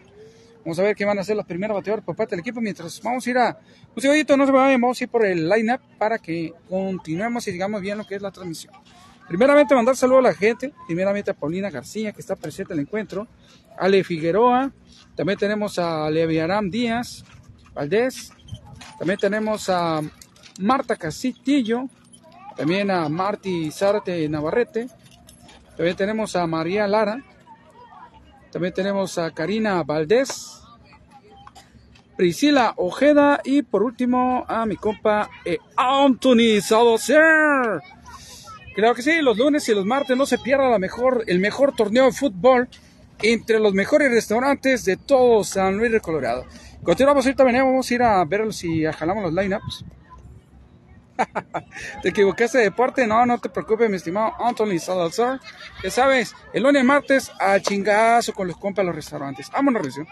Vamos 0.63 0.77
a 0.79 0.83
ver 0.83 0.95
qué 0.95 1.03
van 1.03 1.17
a 1.17 1.21
hacer 1.21 1.35
los 1.35 1.45
primeros 1.45 1.75
bateadores 1.75 2.05
por 2.05 2.15
parte 2.15 2.35
del 2.35 2.41
equipo. 2.41 2.61
Mientras 2.61 3.01
vamos 3.01 3.25
a 3.25 3.29
ir 3.29 3.37
a 3.37 3.59
un 3.95 4.01
segundito, 4.01 4.37
no 4.37 4.45
se 4.45 4.51
vayan, 4.51 4.79
vamos 4.79 5.01
a 5.01 5.03
ir 5.03 5.09
por 5.09 5.25
el 5.25 5.49
line-up 5.49 5.81
para 5.97 6.19
que 6.19 6.53
continuemos 6.69 7.47
y 7.47 7.51
digamos 7.51 7.81
bien 7.81 7.97
lo 7.97 8.05
que 8.05 8.15
es 8.15 8.21
la 8.21 8.31
transmisión. 8.31 8.73
Primeramente, 9.27 9.73
mandar 9.73 9.95
saludos 9.95 10.19
a 10.19 10.27
la 10.29 10.33
gente. 10.33 10.73
Primeramente 10.87 11.31
a 11.31 11.33
Paulina 11.33 11.69
García, 11.69 12.11
que 12.11 12.21
está 12.21 12.35
presente 12.35 12.73
en 12.73 12.79
el 12.79 12.85
encuentro. 12.85 13.27
Ale 13.77 14.03
Figueroa. 14.03 14.71
También 15.15 15.39
tenemos 15.39 15.79
a 15.79 16.09
Leviaram 16.09 16.69
Díaz, 16.69 17.23
Valdés, 17.73 18.31
también 18.97 19.19
tenemos 19.19 19.69
a 19.69 20.01
Marta 20.59 20.95
Castillo, 20.95 21.89
también 22.55 22.91
a 22.91 23.09
Marti 23.09 23.71
Zárate 23.71 24.27
Navarrete, 24.29 24.87
también 25.75 25.95
tenemos 25.95 26.35
a 26.35 26.45
María 26.45 26.87
Lara, 26.87 27.23
también 28.51 28.73
tenemos 28.73 29.17
a 29.17 29.31
Karina 29.31 29.81
Valdés, 29.83 30.61
Priscila 32.17 32.73
Ojeda 32.77 33.41
y 33.43 33.63
por 33.63 33.81
último 33.81 34.45
a 34.47 34.65
mi 34.65 34.75
compa 34.75 35.29
eh, 35.45 35.57
Anthony 35.75 36.61
Sadocer. 36.61 37.81
Creo 38.75 38.93
que 38.93 39.01
sí, 39.01 39.21
los 39.21 39.37
lunes 39.37 39.67
y 39.67 39.73
los 39.73 39.85
martes 39.85 40.15
no 40.15 40.25
se 40.25 40.37
pierda 40.37 40.69
la 40.69 40.79
mejor, 40.79 41.23
el 41.27 41.39
mejor 41.39 41.75
torneo 41.75 42.05
de 42.05 42.11
fútbol 42.11 42.69
entre 43.21 43.59
los 43.59 43.73
mejores 43.73 44.11
restaurantes 44.11 44.85
de 44.85 44.97
todo 44.97 45.43
San 45.43 45.77
Luis 45.77 45.91
de 45.91 45.99
Colorado. 45.99 46.45
Continuamos 46.83 47.25
ahorita, 47.25 47.43
venimos, 47.43 47.67
vamos 47.67 47.91
a 47.91 47.93
ir 47.93 48.01
a 48.01 48.25
ver 48.25 48.51
si 48.53 48.83
jalamos 48.85 49.23
los 49.23 49.33
lineups. 49.33 49.85
¿Te 52.01 52.09
equivocaste 52.09 52.57
de 52.57 52.63
deporte? 52.65 53.05
No, 53.05 53.23
no 53.25 53.37
te 53.37 53.49
preocupes, 53.49 53.87
mi 53.87 53.97
estimado 53.97 54.33
Anthony 54.39 54.79
Salazar. 54.79 55.39
Ya 55.83 55.91
sabes, 55.91 56.35
el 56.53 56.63
lunes 56.63 56.83
martes 56.83 57.31
a 57.39 57.59
chingazo 57.59 58.33
con 58.33 58.47
los 58.47 58.57
compas 58.57 58.83
de 58.83 58.87
los 58.87 58.95
restaurantes. 58.95 59.51
Vámonos, 59.51 59.83
recién. 59.83 60.07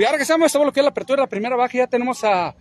Y 0.00 0.04
ahora 0.04 0.16
que 0.16 0.22
estamos, 0.22 0.46
estamos 0.46 0.64
lo 0.64 0.72
que 0.72 0.80
es 0.80 0.84
la 0.84 0.92
apertura 0.92 1.16
de 1.16 1.26
la 1.26 1.28
primera 1.28 1.56
baja, 1.56 1.76
ya 1.76 1.86
tenemos 1.86 2.24
a, 2.24 2.54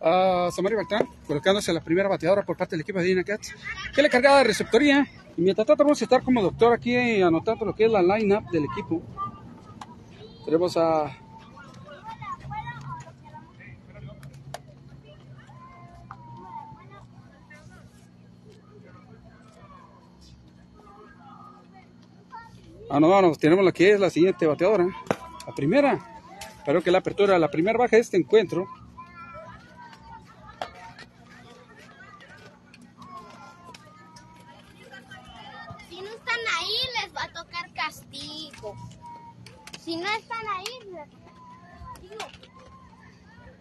a 0.00 0.50
Samari 0.50 0.74
Beltrán 0.74 1.06
colocándose 1.24 1.72
la 1.72 1.80
primera 1.80 2.08
bateadora 2.08 2.42
por 2.42 2.56
parte 2.56 2.74
del 2.74 2.80
equipo 2.80 2.98
de 2.98 3.04
Dina 3.04 3.22
Cats, 3.22 3.54
que 3.94 4.02
le 4.02 4.10
cargada 4.10 4.38
de 4.38 4.44
receptoría. 4.44 5.06
Y 5.36 5.42
mientras 5.42 5.68
tanto 5.68 5.84
vamos 5.84 6.00
a 6.00 6.04
estar 6.04 6.20
como 6.24 6.42
doctor 6.42 6.72
aquí 6.72 7.22
anotando 7.22 7.64
lo 7.64 7.76
que 7.76 7.84
es 7.84 7.92
la 7.92 8.02
line-up 8.02 8.50
del 8.50 8.64
equipo. 8.64 9.00
Tenemos 10.44 10.76
a 10.76 11.16
Ah, 22.90 22.98
no, 22.98 23.22
no, 23.22 23.32
tenemos 23.36 23.64
la 23.64 23.70
que 23.70 23.92
es 23.92 24.00
la 24.00 24.10
siguiente 24.10 24.44
bateadora. 24.44 24.88
La 25.46 25.54
primera. 25.54 26.19
Espero 26.60 26.82
que 26.82 26.90
la 26.90 26.98
apertura, 26.98 27.38
la 27.38 27.50
primera 27.50 27.78
baja 27.78 27.96
de 27.96 28.02
este 28.02 28.18
encuentro. 28.18 28.68
no 35.90 36.10
están 36.10 36.38
ahí, 36.58 36.76
les 37.02 37.16
va 37.16 37.24
a 37.24 37.32
tocar 37.32 37.72
castigo. 37.72 38.76
Si 39.80 39.96
no 39.96 40.06
están 40.12 40.46
ahí, 40.54 40.66
les 40.92 41.08
castigo. 41.08 42.30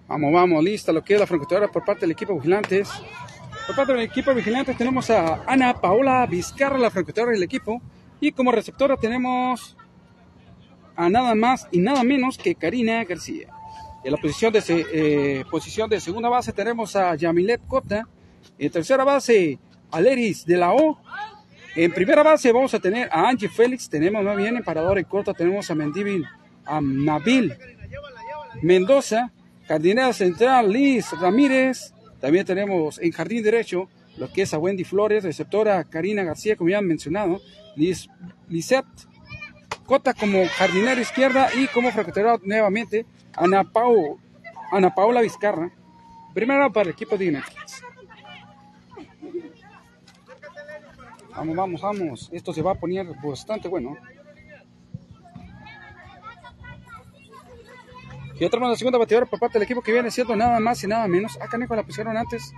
Vamos, 0.09 0.33
vamos, 0.33 0.61
lista 0.61 0.91
lo 0.91 1.01
que 1.01 1.13
es 1.13 1.19
la 1.21 1.25
francotiradora 1.25 1.71
por 1.71 1.85
parte 1.85 2.01
del 2.01 2.11
equipo 2.11 2.35
vigilantes. 2.35 2.89
Por 3.65 3.77
parte 3.77 3.93
del 3.93 4.01
equipo 4.01 4.33
vigilantes 4.33 4.75
tenemos 4.75 5.09
a 5.09 5.41
Ana 5.47 5.73
Paola 5.79 6.25
Vizcarra, 6.25 6.77
la 6.77 6.91
francotiradora 6.91 7.31
del 7.31 7.43
equipo. 7.43 7.81
Y 8.19 8.33
como 8.33 8.51
receptora 8.51 8.97
tenemos 8.97 9.77
a 10.99 11.09
nada 11.09 11.33
más 11.33 11.65
y 11.71 11.79
nada 11.79 12.03
menos 12.03 12.37
que 12.37 12.55
Karina 12.55 13.05
García. 13.05 13.47
En 14.03 14.11
la 14.11 14.17
posición 14.17 14.51
de, 14.51 14.61
eh, 14.67 15.45
posición 15.49 15.89
de 15.89 16.01
segunda 16.01 16.27
base 16.27 16.51
tenemos 16.51 16.93
a 16.97 17.15
Yamilet 17.15 17.61
Cota. 17.67 18.05
En 18.57 18.69
tercera 18.69 19.05
base, 19.05 19.57
Aleris 19.91 20.45
de 20.45 20.57
la 20.57 20.73
O. 20.73 20.99
En 21.77 21.93
primera 21.93 22.21
base 22.21 22.51
vamos 22.51 22.73
a 22.73 22.79
tener 22.79 23.07
a 23.13 23.29
Angie 23.29 23.47
Félix. 23.47 23.89
Tenemos 23.89 24.21
más 24.25 24.35
bien 24.35 24.57
en 24.57 24.63
parador 24.63 24.99
en 24.99 25.05
corta 25.05 25.33
tenemos 25.33 25.71
a 25.71 25.75
Mendivil, 25.75 26.25
a 26.65 26.81
Mendoza. 28.61 29.31
Jardinera 29.69 30.11
central, 30.11 30.69
Liz 30.69 31.11
Ramírez. 31.21 31.93
También 32.19 32.45
tenemos 32.45 32.99
en 32.99 33.13
jardín 33.13 33.41
derecho 33.41 33.87
lo 34.17 34.29
que 34.33 34.41
es 34.41 34.53
a 34.53 34.57
Wendy 34.57 34.83
Flores, 34.83 35.23
receptora 35.23 35.81
Karina 35.85 36.23
García, 36.23 36.57
como 36.57 36.71
ya 36.71 36.79
han 36.79 36.87
mencionado. 36.87 37.39
Liz, 37.77 38.09
Lisette 38.49 39.07
Cota 39.89 40.13
como 40.13 40.45
jardinera 40.45 41.01
izquierda 41.01 41.49
y 41.51 41.65
como 41.65 41.91
francotirador 41.91 42.45
nuevamente 42.45 43.07
Ana, 43.35 43.63
Pau, 43.63 44.19
Ana 44.71 44.93
Paula 44.93 45.19
Vizcarra. 45.21 45.71
Primera 46.31 46.69
para 46.69 46.83
el 46.83 46.89
equipo 46.91 47.17
de. 47.17 47.41
Vamos, 51.35 51.55
vamos, 51.55 51.81
vamos. 51.81 52.29
Esto 52.31 52.53
se 52.53 52.61
va 52.61 52.73
a 52.73 52.75
poner 52.75 53.07
bastante 53.23 53.67
bueno. 53.67 53.97
Y 58.39 58.45
otra 58.45 58.59
más 58.59 58.69
la 58.69 58.75
segunda 58.75 58.99
bateadora 58.99 59.25
por 59.25 59.39
parte 59.39 59.57
del 59.57 59.63
equipo 59.63 59.81
que 59.81 59.91
viene 59.91 60.11
siendo 60.11 60.35
nada 60.35 60.59
más 60.59 60.83
y 60.83 60.87
nada 60.87 61.07
menos. 61.07 61.41
Acá 61.41 61.57
Nico 61.57 61.75
la 61.75 61.81
pusieron 61.81 62.15
antes. 62.15 62.53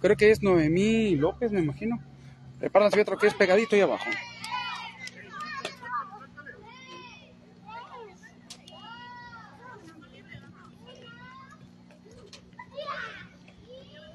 Creo 0.00 0.16
que 0.16 0.30
es 0.30 0.44
Noemí 0.44 1.16
López, 1.16 1.50
me 1.50 1.58
imagino. 1.58 1.98
Prepárense 2.60 3.00
otro 3.00 3.18
que 3.18 3.26
es 3.26 3.34
pegadito 3.34 3.74
ahí 3.74 3.82
abajo. 3.82 4.06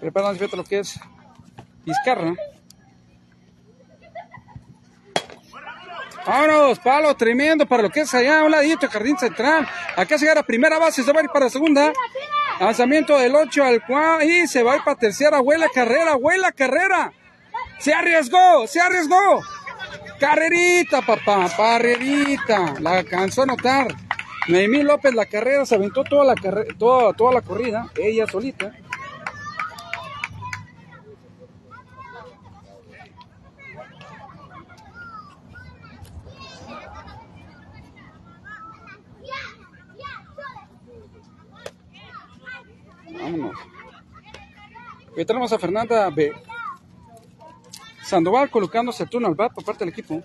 Prepárense 0.03 0.43
otro 0.43 0.65
que 0.65 0.79
es 0.79 0.99
Vizcarra. 1.85 2.35
Vámonos, 6.27 6.79
palo 6.79 7.15
tremendo 7.15 7.65
para 7.65 7.83
lo 7.83 7.89
que 7.89 8.01
es 8.01 8.13
allá, 8.13 8.43
un 8.43 8.51
ladito, 8.51 8.89
jardín 8.89 9.17
central. 9.17 9.65
Acá 9.95 10.17
se 10.17 10.29
a 10.29 10.43
primera 10.43 10.77
base, 10.77 11.03
se 11.03 11.13
va 11.13 11.21
a 11.21 11.23
ir 11.23 11.29
para 11.29 11.49
segunda. 11.49 11.93
Lanzamiento 12.59 13.17
del 13.17 13.33
8 13.33 13.63
al 13.63 13.85
4 13.85 14.25
y 14.27 14.45
se 14.47 14.61
va 14.61 14.73
a 14.73 14.75
ir 14.75 14.83
para 14.83 14.99
tercera. 14.99 15.39
Huela 15.39 15.69
carrera, 15.73 16.17
huela 16.17 16.51
carrera. 16.51 17.13
Se 17.79 17.93
arriesgó, 17.93 18.67
se 18.67 18.81
arriesgó. 18.81 19.41
Carrerita, 20.19 21.01
papá, 21.01 21.49
carrerita. 21.55 22.73
La 22.81 22.97
alcanzó 22.97 23.43
a 23.43 23.45
notar. 23.45 23.87
Noemí 24.49 24.83
López, 24.83 25.13
la 25.13 25.25
carrera, 25.27 25.65
se 25.65 25.75
aventó 25.75 26.03
toda 26.03 26.25
la, 26.25 26.35
carrera, 26.35 26.75
toda, 26.77 27.13
toda 27.13 27.31
la 27.35 27.41
corrida, 27.41 27.89
ella 27.95 28.27
solita. 28.27 28.73
Vámonos. 43.23 43.57
Hoy 45.15 45.25
tenemos 45.25 45.53
a 45.53 45.57
Fernanda 45.57 46.09
B. 46.09 46.33
Sandoval 48.03 48.49
colocándose 48.49 49.03
el 49.03 49.09
turno 49.09 49.29
al 49.29 49.35
bat 49.35 49.53
por 49.53 49.63
parte 49.63 49.85
del 49.85 49.93
equipo. 49.93 50.21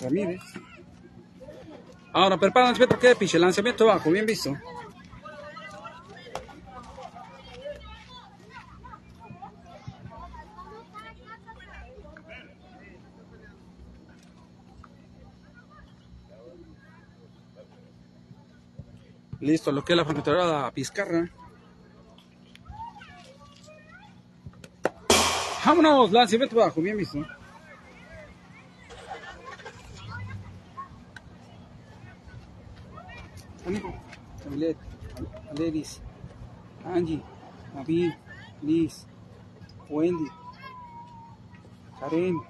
Ramírez. 0.00 0.40
Ahora 2.14 2.38
prepárense 2.38 2.80
Petro 2.80 2.98
que 2.98 3.14
piche, 3.16 3.38
lanzamiento 3.38 3.84
bajo, 3.84 4.10
bien 4.10 4.24
visto. 4.24 4.56
Listo, 19.40 19.70
lo 19.70 19.84
que 19.84 19.92
es 19.92 19.96
la 19.96 20.04
francotiradora 20.04 20.70
Pizcarra. 20.70 21.28
Vámonos, 25.64 26.12
lanzamiento 26.12 26.56
bajo, 26.56 26.80
bien 26.80 26.96
visto. 26.96 27.18
Amigo, 33.66 33.92
Camilet, 34.44 34.76
Aleris, 35.50 36.00
Angie, 36.84 37.20
Nabil, 37.74 38.16
Liz, 38.62 39.06
Wendy, 39.88 40.30
Karen, 41.98 42.40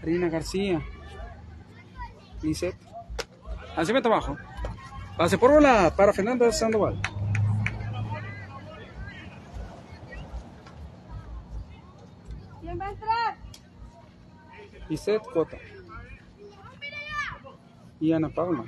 Karina 0.00 0.28
García, 0.30 0.82
Lizette. 2.42 2.78
Lanzamiento 3.76 4.08
abajo. 4.08 4.38
Pase 5.16 5.38
por 5.38 5.50
bola 5.50 5.94
para 5.96 6.12
Fernando 6.12 6.50
Sandoval. 6.52 7.00
¿Quién 12.60 12.78
va 12.78 12.86
a 12.86 12.90
entrar? 12.90 13.36
Lisette 14.88 15.22
Cota. 15.32 15.56
Y 17.98 18.12
Ana 18.12 18.28
Paula. 18.28 18.64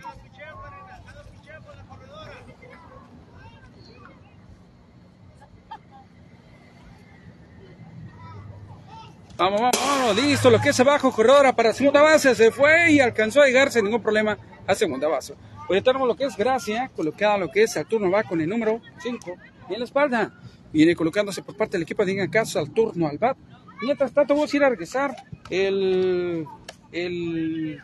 Vamos, 9.36 9.60
vamos, 9.60 9.76
vamos, 9.86 10.16
listo, 10.16 10.50
lo 10.50 10.60
que 10.60 10.70
es 10.70 10.80
abajo, 10.80 11.12
corredora 11.12 11.54
para 11.54 11.72
segunda 11.72 12.02
base, 12.02 12.34
se 12.34 12.50
fue 12.50 12.90
y 12.90 12.98
alcanzó 12.98 13.40
a 13.40 13.46
llegar 13.46 13.70
sin 13.70 13.84
ningún 13.84 14.02
problema 14.02 14.36
a 14.66 14.74
segunda 14.74 15.06
base. 15.06 15.36
Hoy 15.70 15.82
tenemos 15.82 16.08
lo 16.08 16.16
que 16.16 16.24
es 16.24 16.34
Gracia, 16.34 16.90
colocada 16.96 17.36
lo 17.36 17.50
que 17.50 17.64
es 17.64 17.72
Saturno 17.72 18.10
va 18.10 18.22
con 18.22 18.40
el 18.40 18.48
número 18.48 18.80
5 19.02 19.36
en 19.68 19.78
la 19.78 19.84
espalda. 19.84 20.32
Viene 20.72 20.96
colocándose 20.96 21.42
por 21.42 21.56
parte 21.56 21.72
del 21.72 21.82
equipo 21.82 22.06
de 22.06 22.12
Ingacaso 22.12 22.58
al 22.58 22.70
turno 22.70 23.06
al 23.06 23.18
bat. 23.18 23.36
Mientras 23.82 24.12
tanto, 24.12 24.34
vamos 24.34 24.52
a 24.52 24.56
ir 24.56 24.64
a 24.64 24.70
regresar 24.70 25.14
el. 25.50 26.46
El. 26.90 27.82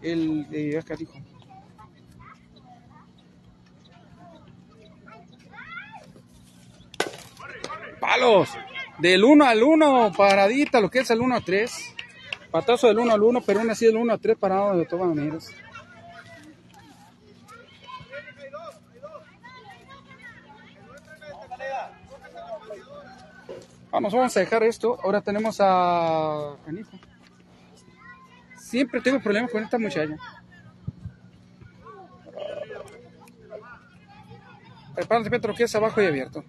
El. 0.00 0.46
Eh, 0.50 0.78
acá 0.78 0.96
dijo. 0.96 1.12
Palos. 8.00 8.48
Del 8.98 9.22
1 9.22 9.44
al 9.44 9.62
1, 9.62 10.12
paradita, 10.16 10.80
lo 10.80 10.90
que 10.90 11.00
es 11.00 11.10
el 11.10 11.20
1 11.20 11.36
a 11.36 11.40
3. 11.40 11.94
Patazo 12.50 12.88
del 12.88 12.98
1 12.98 13.12
al 13.12 13.22
1, 13.22 13.42
pero 13.42 13.60
aún 13.60 13.70
así 13.70 13.84
del 13.86 13.96
1 13.96 14.12
a 14.12 14.18
3 14.18 14.38
parado 14.38 14.76
de 14.76 14.86
todas 14.86 15.14
maneras. 15.14 15.54
Vamos, 23.90 24.12
vamos 24.12 24.36
a 24.36 24.40
dejar 24.40 24.62
esto. 24.64 24.98
Ahora 25.02 25.20
tenemos 25.22 25.58
a 25.60 26.56
Canijo. 26.64 26.98
Siempre 28.56 29.00
tengo 29.00 29.20
problemas 29.20 29.50
con 29.50 29.62
esta 29.62 29.78
muchacha. 29.78 30.16
Prepárense, 34.94 35.30
Petro, 35.30 35.54
que 35.54 35.64
es 35.64 35.74
abajo 35.74 36.02
y 36.02 36.06
abierto. 36.06 36.44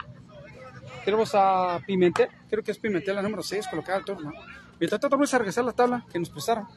Tenemos 1.06 1.32
a 1.34 1.80
Pimentel, 1.86 2.30
creo 2.50 2.64
que 2.64 2.72
es 2.72 2.78
Pimentel, 2.78 3.16
la 3.16 3.22
número 3.22 3.42
6, 3.42 3.68
colocada 3.68 4.00
al 4.00 4.06
turno. 4.06 4.34
Mientras 4.80 5.00
tanto, 5.00 5.16
vamos 5.16 5.34
a 5.34 5.38
regresar 5.38 5.64
la 5.64 5.72
tabla 5.72 6.06
que 6.12 6.20
nos 6.20 6.30
prestaron. 6.30 6.68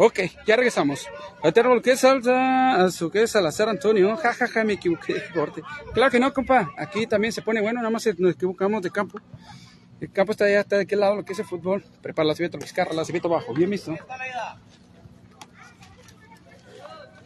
Ok, 0.00 0.20
ya 0.46 0.54
regresamos. 0.54 1.08
Eterno, 1.42 1.80
es 1.84 2.00
salsa, 2.00 2.84
a 2.84 2.90
su 2.92 3.10
que 3.10 3.24
es 3.24 3.32
Salazar 3.32 3.68
Antonio. 3.68 4.16
Ja, 4.16 4.32
ja, 4.32 4.46
ja, 4.46 4.62
me 4.62 4.74
equivoqué. 4.74 5.20
corte. 5.34 5.60
Claro 5.92 6.12
que 6.12 6.20
no, 6.20 6.32
compa. 6.32 6.70
Aquí 6.78 7.08
también 7.08 7.32
se 7.32 7.42
pone 7.42 7.60
bueno, 7.60 7.80
nada 7.80 7.90
más 7.90 8.06
nos 8.16 8.34
equivocamos 8.34 8.80
de 8.80 8.92
campo. 8.92 9.18
El 10.00 10.12
campo 10.12 10.30
está 10.30 10.44
allá, 10.44 10.60
está 10.60 10.76
de 10.76 10.82
aquel 10.82 11.00
lado, 11.00 11.16
lo 11.16 11.24
que 11.24 11.32
es 11.32 11.38
el 11.40 11.44
fútbol. 11.44 11.84
Prepara 12.00 12.28
la 12.28 12.36
cimiento, 12.36 12.58
Vizcarra, 12.58 12.92
la 12.92 13.04
cimiento 13.04 13.26
abajo. 13.26 13.52
Bien 13.52 13.68
visto. 13.68 13.92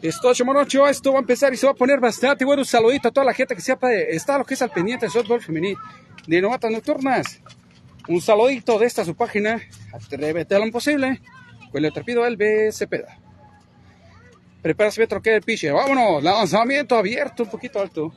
Esto, 0.01 0.33
Chomorocho, 0.33 0.87
esto 0.87 1.11
va 1.11 1.19
a 1.19 1.21
empezar 1.21 1.53
y 1.53 1.57
se 1.57 1.67
va 1.67 1.73
a 1.73 1.75
poner 1.75 1.99
bastante 1.99 2.43
bueno. 2.43 2.63
Un 2.63 2.65
saludito 2.65 3.07
a 3.07 3.11
toda 3.11 3.25
la 3.25 3.35
gente 3.35 3.55
que 3.55 3.61
sepa, 3.61 3.93
está 3.93 4.39
lo 4.39 4.45
que 4.45 4.55
es 4.55 4.61
al 4.63 4.71
pendiente 4.71 5.05
del 5.05 5.11
softball 5.11 5.41
femenil 5.41 5.77
de 6.25 6.41
novatas 6.41 6.71
nocturnas. 6.71 7.39
Un 8.07 8.19
saludito 8.19 8.79
de 8.79 8.87
esta 8.87 9.05
su 9.05 9.15
página. 9.15 9.61
Atrévete 9.93 10.55
a 10.55 10.59
lo 10.59 10.65
imposible. 10.65 11.21
El 11.73 12.37
B. 12.37 12.71
Cepeda. 12.71 13.17
Prepárase, 14.61 15.01
Metro, 15.01 15.21
que 15.21 15.35
el 15.35 15.41
piche. 15.41 15.71
Vámonos, 15.71 16.23
lanzamiento 16.23 16.95
abierto, 16.95 17.43
un 17.43 17.49
poquito 17.49 17.81
alto. 17.81 18.13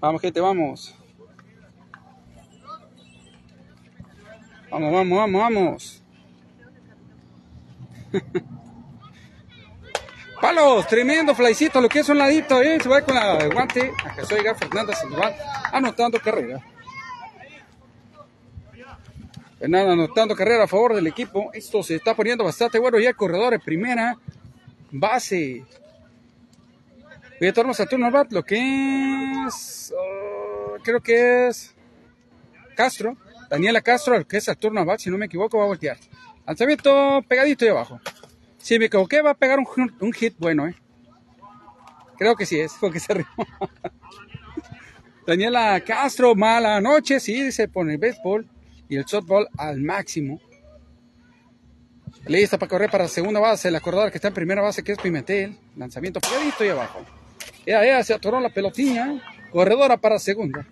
Vamos, 0.00 0.20
gente, 0.20 0.40
vamos. 0.40 0.94
Vamos, 4.70 4.92
vamos, 4.92 5.18
vamos, 5.18 5.40
vamos. 5.40 6.02
Palos, 10.44 10.86
tremendo 10.86 11.34
flycito, 11.34 11.80
lo 11.80 11.88
que 11.88 12.00
es 12.00 12.08
un 12.10 12.18
ladito, 12.18 12.60
¿eh? 12.60 12.78
Se 12.78 12.86
va 12.86 13.00
con 13.00 13.14
la 13.14 13.46
guante. 13.46 13.90
Acá 14.04 14.26
soy 14.26 14.40
Fernanda 14.58 14.94
Sandoval, 14.94 15.34
anotando 15.72 16.20
carrera. 16.20 16.62
Fernanda 19.58 19.94
anotando 19.94 20.36
carrera 20.36 20.64
a 20.64 20.66
favor 20.66 20.94
del 20.94 21.06
equipo. 21.06 21.50
Esto 21.54 21.82
se 21.82 21.94
está 21.94 22.14
poniendo 22.14 22.44
bastante 22.44 22.78
bueno. 22.78 22.98
Ya 22.98 23.08
el 23.08 23.16
corredor 23.16 23.54
en 23.54 23.60
primera 23.62 24.18
base. 24.90 25.64
Voy 27.40 27.48
a 27.48 27.72
Saturno 27.72 28.10
Bat, 28.10 28.30
lo 28.32 28.44
que 28.44 29.46
es. 29.46 29.94
oh, 29.96 30.76
creo 30.82 31.00
que 31.00 31.48
es. 31.48 31.74
Castro. 32.76 33.16
Daniela 33.48 33.80
Castro, 33.80 34.14
el 34.14 34.26
que 34.26 34.36
es 34.36 34.44
Saturno 34.44 34.82
Abad, 34.82 34.98
si 34.98 35.08
no 35.08 35.16
me 35.16 35.24
equivoco, 35.24 35.56
va 35.56 35.64
a 35.64 35.68
voltear. 35.68 35.96
Lanzamiento 36.46 37.24
pegadito 37.26 37.64
y 37.64 37.68
abajo. 37.68 37.98
Si 38.64 38.78
me 38.78 38.86
equivoqué, 38.86 39.20
va 39.20 39.32
a 39.32 39.34
pegar 39.34 39.58
un, 39.58 39.66
un 40.00 40.12
hit 40.14 40.36
bueno, 40.38 40.66
¿eh? 40.66 40.74
Creo 42.16 42.34
que 42.34 42.46
sí 42.46 42.58
es, 42.58 42.72
porque 42.80 42.98
se 42.98 43.12
rió. 43.12 43.26
Daniela 45.26 45.78
Castro, 45.80 46.34
mala 46.34 46.80
noche, 46.80 47.20
sí, 47.20 47.52
se 47.52 47.68
pone 47.68 47.92
el 47.92 47.98
béisbol 47.98 48.48
y 48.88 48.96
el 48.96 49.06
softball 49.06 49.50
al 49.58 49.82
máximo. 49.82 50.40
Lista 52.24 52.58
para 52.58 52.70
correr 52.70 52.90
para 52.90 53.06
segunda 53.06 53.38
base, 53.38 53.70
la 53.70 53.80
corredora 53.80 54.10
que 54.10 54.16
está 54.16 54.28
en 54.28 54.34
primera 54.34 54.62
base, 54.62 54.82
que 54.82 54.92
es 54.92 54.98
Pimentel. 54.98 55.58
Lanzamiento 55.76 56.20
pegadito 56.20 56.64
y 56.64 56.68
abajo. 56.68 57.04
Ya, 57.66 57.84
ya, 57.84 58.02
se 58.02 58.14
atoró 58.14 58.40
la 58.40 58.48
pelotilla. 58.48 59.20
Corredora 59.52 59.98
para 59.98 60.18
segunda. 60.18 60.66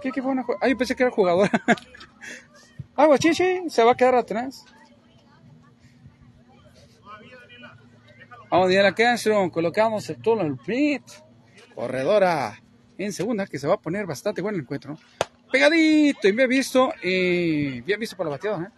¿Qué, 0.00 0.10
qué? 0.10 0.22
Ay, 0.62 0.74
pensé 0.74 0.96
que 0.96 1.02
era 1.02 1.12
jugadora. 1.12 1.50
ah, 2.96 3.06
se 3.20 3.84
va 3.84 3.92
a 3.92 3.96
quedar 3.96 4.14
atrás. 4.14 4.64
Vamos, 8.54 8.68
Diana 8.68 8.94
Castro, 8.94 9.50
colocamos 9.50 10.08
el 10.10 10.18
turno 10.18 10.44
el 10.44 10.56
pit. 10.56 11.02
Corredora 11.74 12.62
en 12.96 13.12
segunda, 13.12 13.48
que 13.48 13.58
se 13.58 13.66
va 13.66 13.74
a 13.74 13.80
poner 13.80 14.06
bastante 14.06 14.42
bueno 14.42 14.54
el 14.54 14.62
encuentro. 14.62 14.96
Pegadito, 15.50 16.28
y 16.28 16.30
bien 16.30 16.48
visto, 16.48 16.92
y 17.02 17.80
bien 17.80 17.98
visto 17.98 18.16
para 18.16 18.30
la 18.30 18.36
bateada. 18.36 18.62
¿eh? 18.62 18.68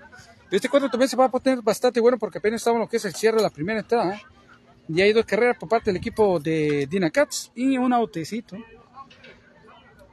Este 0.50 0.68
encuentro 0.68 0.90
también 0.90 1.10
se 1.10 1.16
va 1.18 1.26
a 1.26 1.30
poner 1.30 1.60
bastante 1.60 2.00
bueno 2.00 2.16
porque 2.16 2.38
apenas 2.38 2.62
estamos 2.62 2.76
en 2.76 2.80
lo 2.80 2.88
que 2.88 2.96
es 2.96 3.04
el 3.04 3.14
cierre 3.14 3.36
de 3.36 3.42
la 3.42 3.50
primera 3.50 3.80
entrada. 3.80 4.14
¿eh? 4.14 4.22
Y 4.88 5.02
hay 5.02 5.12
dos 5.12 5.26
carreras 5.26 5.58
por 5.58 5.68
parte 5.68 5.90
del 5.90 5.98
equipo 5.98 6.40
de 6.40 6.86
Dina 6.86 7.10
Cats 7.10 7.52
y 7.54 7.76
un 7.76 7.92
autecito. 7.92 8.56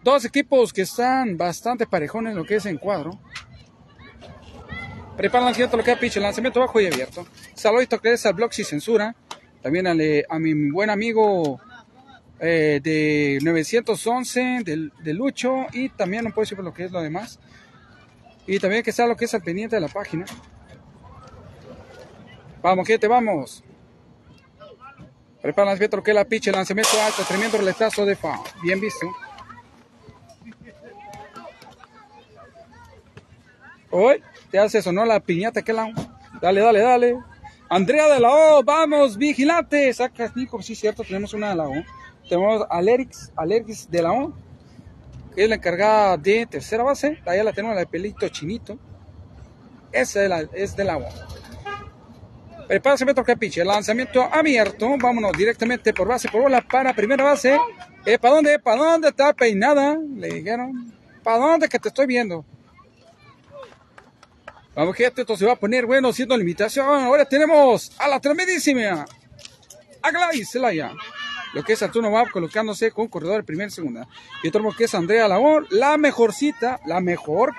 Dos 0.03 0.25
equipos 0.25 0.73
que 0.73 0.81
están 0.81 1.37
bastante 1.37 1.87
parejones 1.87 2.31
en 2.31 2.37
lo 2.37 2.43
que 2.43 2.55
es 2.55 2.65
en 2.65 2.77
cuadro. 2.77 3.17
Prepara 5.15 5.43
el 5.43 5.45
lanzamiento, 5.45 5.77
lo 5.77 5.83
que 5.83 5.91
es 5.93 5.97
pitch, 5.99 6.17
el 6.17 6.23
lanzamiento 6.23 6.59
bajo 6.59 6.81
y 6.81 6.87
abierto. 6.87 7.25
Saludito 7.53 8.01
que 8.01 8.11
es 8.11 8.25
al 8.25 8.33
blog 8.33 8.51
sin 8.51 8.65
censura. 8.65 9.15
También 9.63 9.87
a, 9.87 9.91
a 10.29 10.39
mi 10.39 10.69
buen 10.69 10.89
amigo 10.91 11.59
eh, 12.39 12.79
de 12.83 13.39
911, 13.41 14.61
del- 14.63 14.91
de, 15.01 15.13
Lucho. 15.13 15.65
Y 15.71 15.89
también 15.89 16.25
no 16.25 16.29
puedo 16.31 16.43
decir 16.43 16.57
por 16.57 16.65
lo 16.65 16.73
que 16.73 16.83
es 16.85 16.91
lo 16.91 17.01
demás. 17.01 17.39
Y 18.45 18.59
también 18.59 18.83
que 18.83 18.89
está 18.91 19.07
lo 19.07 19.15
que 19.15 19.25
es 19.25 19.33
al 19.33 19.41
pendiente 19.41 19.77
de 19.77 19.81
la 19.81 19.87
página. 19.87 20.25
Vamos, 22.61 22.85
gente, 22.87 23.07
vamos. 23.07 23.63
Prepara 25.41 25.67
lanzamiento, 25.71 26.03
que 26.03 26.13
la 26.13 26.23
pitch, 26.25 26.47
el 26.47 26.53
lanzamiento 26.53 26.91
alto, 27.01 27.23
tremendo 27.23 27.57
roletazo 27.57 28.05
de 28.05 28.15
foul. 28.15 28.39
Bien 28.61 28.79
visto. 28.79 29.07
Hoy 33.91 34.21
te 34.51 34.59
hace 34.59 34.81
sonó 34.81 35.05
la 35.05 35.19
piñata 35.19 35.61
que 35.61 35.73
la. 35.73 35.91
Dale, 36.41 36.61
dale, 36.61 36.79
dale. 36.79 37.17
Andrea 37.73 38.07
de 38.07 38.19
la 38.19 38.29
O, 38.29 38.63
vamos, 38.63 39.17
vigilante. 39.17 39.91
Sacas, 39.93 40.35
Nico, 40.35 40.61
sí, 40.61 40.75
cierto, 40.75 41.03
tenemos 41.03 41.33
una 41.33 41.49
de 41.49 41.55
la 41.55 41.67
O. 41.67 41.73
Tenemos 42.29 42.61
a 42.69 42.77
Alerix, 42.77 43.31
Alerix 43.35 43.89
de 43.89 44.01
la 44.03 44.11
O, 44.11 44.31
que 45.35 45.43
es 45.43 45.49
la 45.49 45.55
encargada 45.55 46.15
de 46.17 46.45
tercera 46.45 46.83
base. 46.83 47.19
Allá 47.25 47.43
la 47.43 47.51
tenemos 47.51 47.73
la 47.73 47.79
de 47.79 47.87
pelito 47.87 48.29
chinito. 48.29 48.77
Esa 49.91 50.21
es, 50.21 50.29
la, 50.29 50.41
es 50.53 50.75
de 50.75 50.83
la 50.83 50.97
O. 50.97 51.05
Prepárase, 52.67 53.05
Metro 53.05 53.23
Capiche. 53.23 53.65
Lanzamiento 53.65 54.21
abierto. 54.21 54.95
Vámonos 55.01 55.31
directamente 55.35 55.95
por 55.95 56.07
base, 56.07 56.29
por 56.29 56.43
bola 56.43 56.61
para 56.61 56.93
primera 56.93 57.23
base. 57.23 57.57
Eh, 58.05 58.19
¿Para 58.19 58.35
dónde? 58.35 58.59
¿Para 58.59 58.83
dónde 58.83 59.07
está 59.07 59.33
peinada? 59.33 59.97
Le 60.15 60.27
dijeron. 60.27 60.93
¿Para 61.23 61.37
dónde 61.39 61.67
que 61.67 61.79
te 61.79 61.87
estoy 61.87 62.05
viendo? 62.05 62.45
Vamos, 64.75 64.95
gente, 64.95 65.21
esto 65.21 65.37
se 65.37 65.45
va 65.45 65.53
a 65.53 65.55
poner 65.55 65.85
bueno, 65.85 66.11
siendo 66.11 66.35
limitación. 66.35 66.87
Ahora 66.87 67.25
tenemos 67.25 67.91
a 67.99 68.07
la 68.07 68.19
tremendísima 68.19 69.05
Aglai 70.01 70.43
Celaya. 70.45 70.93
Lo 71.53 71.63
que 71.63 71.73
es 71.73 71.83
Arturo 71.83 72.11
va 72.11 72.25
colocándose 72.25 72.89
con 72.89 73.07
corredor 73.07 73.37
de 73.37 73.43
primera 73.43 73.67
y 73.67 73.71
segunda. 73.71 74.07
Y 74.41 74.47
otro 74.47 74.71
que 74.75 74.85
es 74.85 74.95
Andrea 74.95 75.27
Labor, 75.27 75.67
la 75.69 75.97
mejorcita, 75.97 76.79
la 76.87 76.99
mejor. 76.99 77.53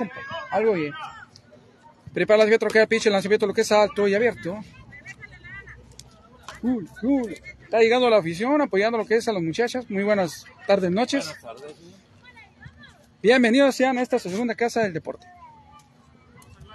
Algo 0.51 0.73
bien. 0.73 0.93
Prepara 2.13 2.39
lanzamiento, 2.39 2.67
lo 2.67 2.73
que 2.73 2.83
es 2.83 2.87
pitch, 2.89 3.07
el 3.07 3.13
lanzamiento, 3.13 3.47
lo 3.47 3.55
que 3.55 3.61
es 3.61 3.71
alto 3.71 4.09
y 4.09 4.15
abierto. 4.15 4.59
Cool, 6.61 6.89
cool. 7.01 7.33
Está 7.63 7.79
llegando 7.79 8.11
la 8.11 8.17
afición, 8.17 8.61
apoyando 8.61 8.99
lo 8.99 9.07
que 9.07 9.17
es 9.17 9.29
a 9.29 9.33
las 9.33 9.43
muchachas. 9.43 9.89
Muy 9.89 10.03
buenas 10.03 10.47
tardes, 10.67 10.91
noches. 10.91 11.33
Bienvenidos 13.23 13.77
sean 13.77 13.99
a 13.99 14.03
esta 14.03 14.19
su 14.19 14.31
segunda 14.31 14.57
casa 14.57 14.83
del 14.83 14.93
deporte. 14.93 15.34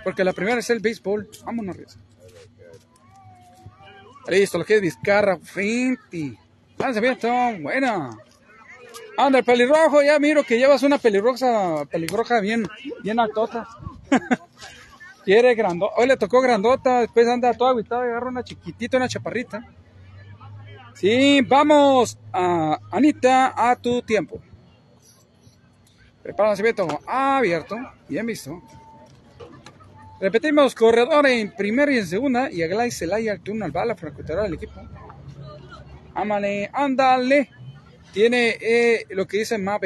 Porque 0.04 0.24
la 0.24 0.34
primera 0.34 0.60
es 0.60 0.70
el 0.70 0.80
béisbol. 0.80 1.30
Vámonos, 1.46 1.76
Riz. 1.76 1.98
Listo, 4.28 4.58
lo 4.58 4.66
que 4.66 4.76
es 4.76 4.82
Vizcarra, 4.82 5.38
frente. 5.38 6.38
Lanzamiento, 6.78 7.28
buena. 7.62 8.12
Anda, 9.18 9.40
el 9.40 9.46
pelirrojo, 9.46 10.02
ya 10.02 10.18
miro 10.20 10.44
que 10.44 10.58
llevas 10.58 10.84
una 10.84 10.98
pelirroja, 10.98 11.86
pelirroja 11.86 12.40
bien, 12.40 12.66
bien 13.04 13.20
altota. 13.20 13.68
Quiere 15.26 15.56
grandota. 15.56 15.96
Hoy 15.98 16.08
le 16.08 16.16
tocó 16.16 16.42
grandota, 16.42 17.02
después 17.02 17.28
anda 17.28 17.54
toda 17.54 17.72
aguitada 17.72 18.04
agarra 18.04 18.30
una 18.30 18.44
chiquitita, 18.44 18.98
una 18.98 19.10
chaparrita. 19.10 19.66
Sí, 20.94 21.42
vamos, 21.42 22.18
Anita, 22.32 23.54
a 23.56 23.76
tu 23.76 24.02
tiempo. 24.02 24.40
Prepara 26.24 26.50
el 26.50 26.52
lanzamiento 26.52 27.02
abierto, 27.06 27.78
bien 28.08 28.26
visto. 28.26 28.62
Repetimos, 30.21 30.75
corredor 30.75 31.27
en 31.27 31.51
primera 31.51 31.91
y 31.93 31.97
en 31.97 32.05
segunda. 32.08 32.51
Y 32.51 32.62
Aglai 32.62 32.91
Celaya 32.91 33.32
al 33.32 33.39
turno 33.39 33.63
al 33.65 33.71
bala 33.71 33.95
para 33.95 34.10
recuperar 34.10 34.45
al 34.45 34.53
equipo. 34.53 34.73
Ámale, 36.13 36.69
ándale. 36.73 37.49
Tiene 38.12 38.58
eh, 38.60 39.05
lo 39.12 39.25
que 39.25 39.38
dice 39.38 39.58
más. 39.58 39.79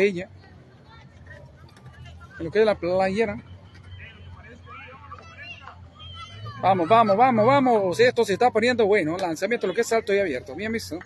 Lo 2.40 2.52
que 2.52 2.60
es 2.60 2.66
la 2.66 2.76
playera. 2.76 3.38
Vamos, 6.62 6.88
vamos, 6.88 7.16
vamos, 7.18 7.46
vamos. 7.46 8.00
Esto 8.00 8.26
se 8.26 8.34
está 8.34 8.50
poniendo 8.50 8.88
bueno. 8.88 9.18
Lanzamiento, 9.18 9.68
lo 9.68 9.74
que 9.74 9.82
es 9.82 9.94
alto 9.94 10.14
y 10.14 10.20
abierto. 10.20 10.56
Bien 10.56 10.72
visto. 10.72 10.98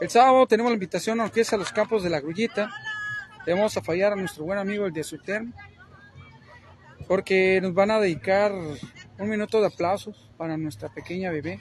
El 0.00 0.08
sábado 0.08 0.46
tenemos 0.46 0.70
la 0.70 0.74
invitación 0.74 1.20
a 1.20 1.30
es 1.34 1.52
a 1.52 1.56
los 1.58 1.70
campos 1.70 2.02
de 2.02 2.08
la 2.08 2.20
grullita. 2.20 2.70
Vamos 3.46 3.76
a 3.76 3.82
fallar 3.82 4.12
a 4.14 4.16
nuestro 4.16 4.44
buen 4.44 4.58
amigo 4.58 4.86
el 4.86 4.92
de 4.92 5.04
Sutern 5.04 5.52
porque 7.12 7.60
nos 7.60 7.74
van 7.74 7.90
a 7.90 8.00
dedicar 8.00 8.52
un 8.52 9.28
minuto 9.28 9.60
de 9.60 9.66
aplausos 9.66 10.30
para 10.38 10.56
nuestra 10.56 10.88
pequeña 10.88 11.30
bebé. 11.30 11.60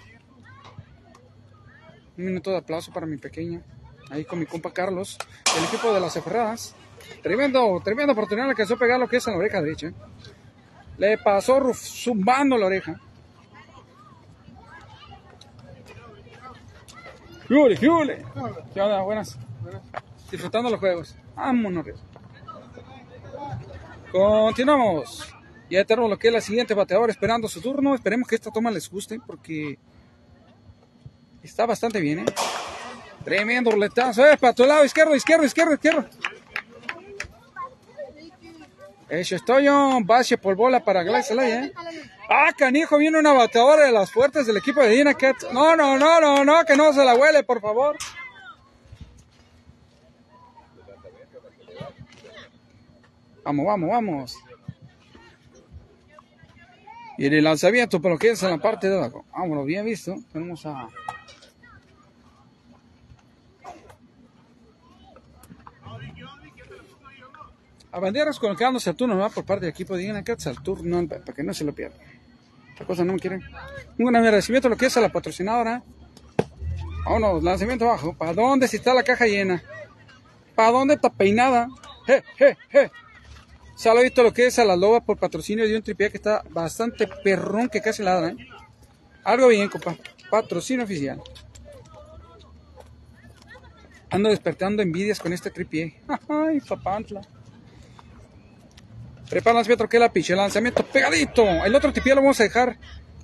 Un 2.18 2.24
minuto 2.24 2.52
de 2.52 2.58
aplauso 2.60 2.94
para 2.94 3.06
mi 3.06 3.18
pequeña. 3.18 3.62
ahí 4.10 4.24
con 4.24 4.40
mi 4.40 4.46
compa 4.46 4.72
Carlos, 4.72 5.18
el 5.58 5.66
equipo 5.66 5.94
de 5.94 6.00
las 6.00 6.14
Ferradas. 6.14 6.74
Tremendo, 7.22 7.82
tremenda 7.84 8.14
oportunidad 8.14 8.46
le 8.46 8.52
alcanzó 8.52 8.76
a 8.76 8.80
pegar 8.80 8.98
lo 8.98 9.10
que 9.10 9.18
es 9.18 9.28
en 9.28 9.34
la 9.34 9.40
oreja 9.40 9.62
derecha. 9.62 9.92
Le 10.98 11.18
pasó 11.18 11.74
zumbando 11.74 12.58
la 12.58 12.68
oreja. 12.68 12.98
¡Jule, 17.50 17.76
jule! 17.76 18.26
¿Qué 18.74 18.80
onda? 18.80 19.02
Buenas. 19.02 19.38
Disfrutando 20.32 20.70
los 20.70 20.80
juegos. 20.80 21.14
Vámonos. 21.36 21.88
Continuamos. 24.14 25.41
Ya 25.72 25.86
tenemos 25.86 26.10
lo 26.10 26.20
que 26.20 26.28
es 26.28 26.34
la 26.34 26.42
siguiente 26.42 26.74
bateadora 26.74 27.14
esperando 27.14 27.48
su 27.48 27.62
turno. 27.62 27.96
Esperemos 27.96 28.28
que 28.28 28.36
esta 28.36 28.52
toma 28.52 28.70
les 28.70 28.90
guste 28.90 29.22
porque 29.26 29.80
está 31.42 31.66
bastante 31.66 32.02
bien, 32.02 32.20
¿eh? 32.20 32.26
Tremendo 33.24 33.72
roletazo. 33.72 34.26
Eh, 34.28 34.38
para 34.38 34.52
tu 34.52 34.66
lado, 34.66 34.84
izquierdo, 34.84 35.16
izquierdo, 35.16 35.46
izquierdo, 35.46 35.74
izquierdo. 35.76 36.06
Eso 39.08 39.36
estoy 39.38 39.64
yo. 39.64 40.00
Base 40.04 40.38
por 40.38 40.56
bola 40.56 40.84
para 40.84 41.04
Gladys 41.04 41.28
Zelaya, 41.28 41.64
¿eh? 41.64 41.74
Ah, 42.30 42.52
canijo, 42.58 42.98
viene 42.98 43.20
una 43.20 43.32
bateadora 43.32 43.86
de 43.86 43.94
las 43.94 44.12
fuertes 44.12 44.46
del 44.46 44.58
equipo 44.58 44.82
de 44.82 44.90
Dina 44.90 45.14
Cat. 45.14 45.38
No, 45.54 45.78
no, 45.78 45.98
no, 45.98 46.20
no, 46.20 46.44
no, 46.44 46.66
que 46.66 46.76
no 46.76 46.92
se 46.92 47.06
la 47.06 47.16
huele, 47.16 47.44
por 47.44 47.62
favor. 47.62 47.98
Vamos, 53.46 53.66
vamos, 53.66 53.90
vamos. 53.90 54.51
Y 57.18 57.26
el 57.28 57.44
lanzamiento, 57.44 58.02
pero 58.02 58.18
que 58.18 58.32
es 58.32 58.42
en 58.44 58.50
la 58.52 58.58
parte 58.58 58.90
de 58.90 58.98
abajo. 58.98 59.26
Vámonos, 59.32 59.66
bien 59.66 59.86
visto. 59.86 60.16
Tenemos 60.32 60.66
a. 60.66 60.88
A 67.92 68.00
banderas 68.00 68.40
colocándose 68.40 68.90
al 68.90 68.96
turno 68.96 69.16
¿no? 69.16 69.30
por 69.30 69.44
parte 69.46 69.66
del 69.66 69.72
equipo 69.72 69.96
de 69.96 70.04
Indiana 70.04 70.24
Cats 70.24 70.48
al 70.48 70.62
turno 70.64 71.06
pa- 71.08 71.20
para 71.20 71.34
que 71.34 71.44
no 71.44 71.54
se 71.54 71.66
lo 71.66 71.74
pierdan. 71.74 72.00
Otra 72.74 72.86
cosa 72.86 73.04
no 73.04 73.14
me 73.14 73.20
quieren. 73.20 73.42
Un 74.00 74.16
agradecimiento 74.16 74.68
a 74.70 74.72
lo 74.72 74.78
que 74.78 74.86
es 74.86 74.96
a 74.96 75.02
la 75.02 75.10
patrocinadora. 75.10 75.84
Vámonos, 77.06 77.44
lanzamiento 77.44 77.86
abajo. 77.90 78.14
¿Para 78.18 78.34
dónde 78.34 78.68
si 78.70 78.78
está 78.78 78.94
la 78.94 79.04
caja 79.04 79.26
llena? 79.26 79.62
¿Para 80.56 80.72
dónde 80.72 80.94
está 80.94 81.10
peinada? 81.10 81.68
Je, 82.08 82.24
je, 82.38 82.58
je. 82.72 82.92
Saludito 83.82 84.22
a 84.22 84.26
lo 84.26 84.32
que 84.32 84.46
es 84.46 84.60
a 84.60 84.64
la 84.64 84.76
loba 84.76 85.02
por 85.02 85.18
patrocinio 85.18 85.68
de 85.68 85.76
un 85.76 85.82
tripié 85.82 86.12
que 86.12 86.18
está 86.18 86.44
bastante 86.52 87.08
perrón 87.08 87.68
que 87.68 87.82
casi 87.82 88.04
ladra. 88.04 88.28
¿eh? 88.28 88.48
Algo 89.24 89.48
bien, 89.48 89.70
compa. 89.70 89.98
Patrocinio 90.30 90.86
oficial. 90.86 91.20
Ando 94.12 94.30
despertando 94.30 94.84
envidias 94.84 95.20
con 95.20 95.34
este 95.34 95.50
tripié. 95.50 96.00
Ay, 96.30 96.60
papantla. 96.60 97.22
Prepara 99.28 99.54
el 99.54 99.56
lanzamiento 99.56 99.90
que 99.90 99.98
la 99.98 100.14
piche, 100.14 100.36
lanzamiento 100.36 100.86
pegadito. 100.86 101.44
El 101.44 101.74
otro 101.74 101.92
tripié 101.92 102.14
lo 102.14 102.22
vamos 102.22 102.40
a 102.40 102.44
dejar, 102.44 102.78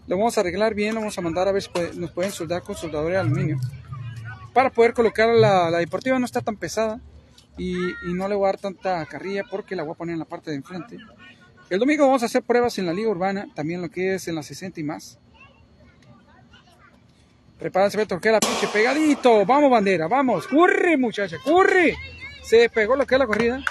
lo 0.07 0.17
vamos 0.17 0.39
a 0.39 0.41
arreglar 0.41 0.73
bien, 0.73 0.95
lo 0.95 1.01
vamos 1.01 1.19
a 1.19 1.21
mandar 1.21 1.47
a 1.47 1.51
ver 1.51 1.61
si 1.61 1.69
nos 1.93 2.09
pueden 2.09 2.31
soldar 2.31 2.63
con 2.63 2.75
soldadura 2.75 3.13
de 3.13 3.19
aluminio. 3.19 3.59
Para 4.55 4.71
poder 4.71 4.95
colocar 4.95 5.29
la 5.29 5.69
deportiva 5.69 6.17
no 6.17 6.25
está 6.25 6.41
tan 6.41 6.57
pesada 6.57 6.99
y, 7.57 7.75
y 7.75 8.13
no 8.13 8.27
le 8.27 8.35
voy 8.35 8.45
a 8.45 8.51
dar 8.51 8.59
tanta 8.59 9.05
carrilla 9.05 9.43
porque 9.49 9.75
la 9.75 9.83
voy 9.83 9.93
a 9.93 9.97
poner 9.97 10.13
en 10.13 10.19
la 10.19 10.25
parte 10.25 10.51
de 10.51 10.57
enfrente. 10.57 10.97
El 11.69 11.79
domingo 11.79 12.05
vamos 12.05 12.23
a 12.23 12.27
hacer 12.27 12.43
pruebas 12.43 12.77
en 12.77 12.85
la 12.85 12.93
liga 12.93 13.09
urbana, 13.09 13.47
también 13.53 13.81
lo 13.81 13.89
que 13.89 14.15
es 14.15 14.27
en 14.27 14.35
la 14.35 14.43
60 14.43 14.79
y 14.79 14.83
más. 14.83 15.19
Prepárense, 17.59 17.97
Beto, 17.97 18.19
que 18.21 18.31
la 18.31 18.39
pinche 18.39 18.67
pegadito. 18.67 19.45
Vamos, 19.45 19.71
bandera, 19.71 20.07
vamos. 20.07 20.47
Curre, 20.47 20.95
muchacha, 20.95 21.37
curre. 21.43 21.95
Se 22.43 22.69
pegó 22.69 22.95
lo 22.95 23.05
que 23.05 23.15
es 23.15 23.19
la 23.19 23.27
corrida. 23.27 23.61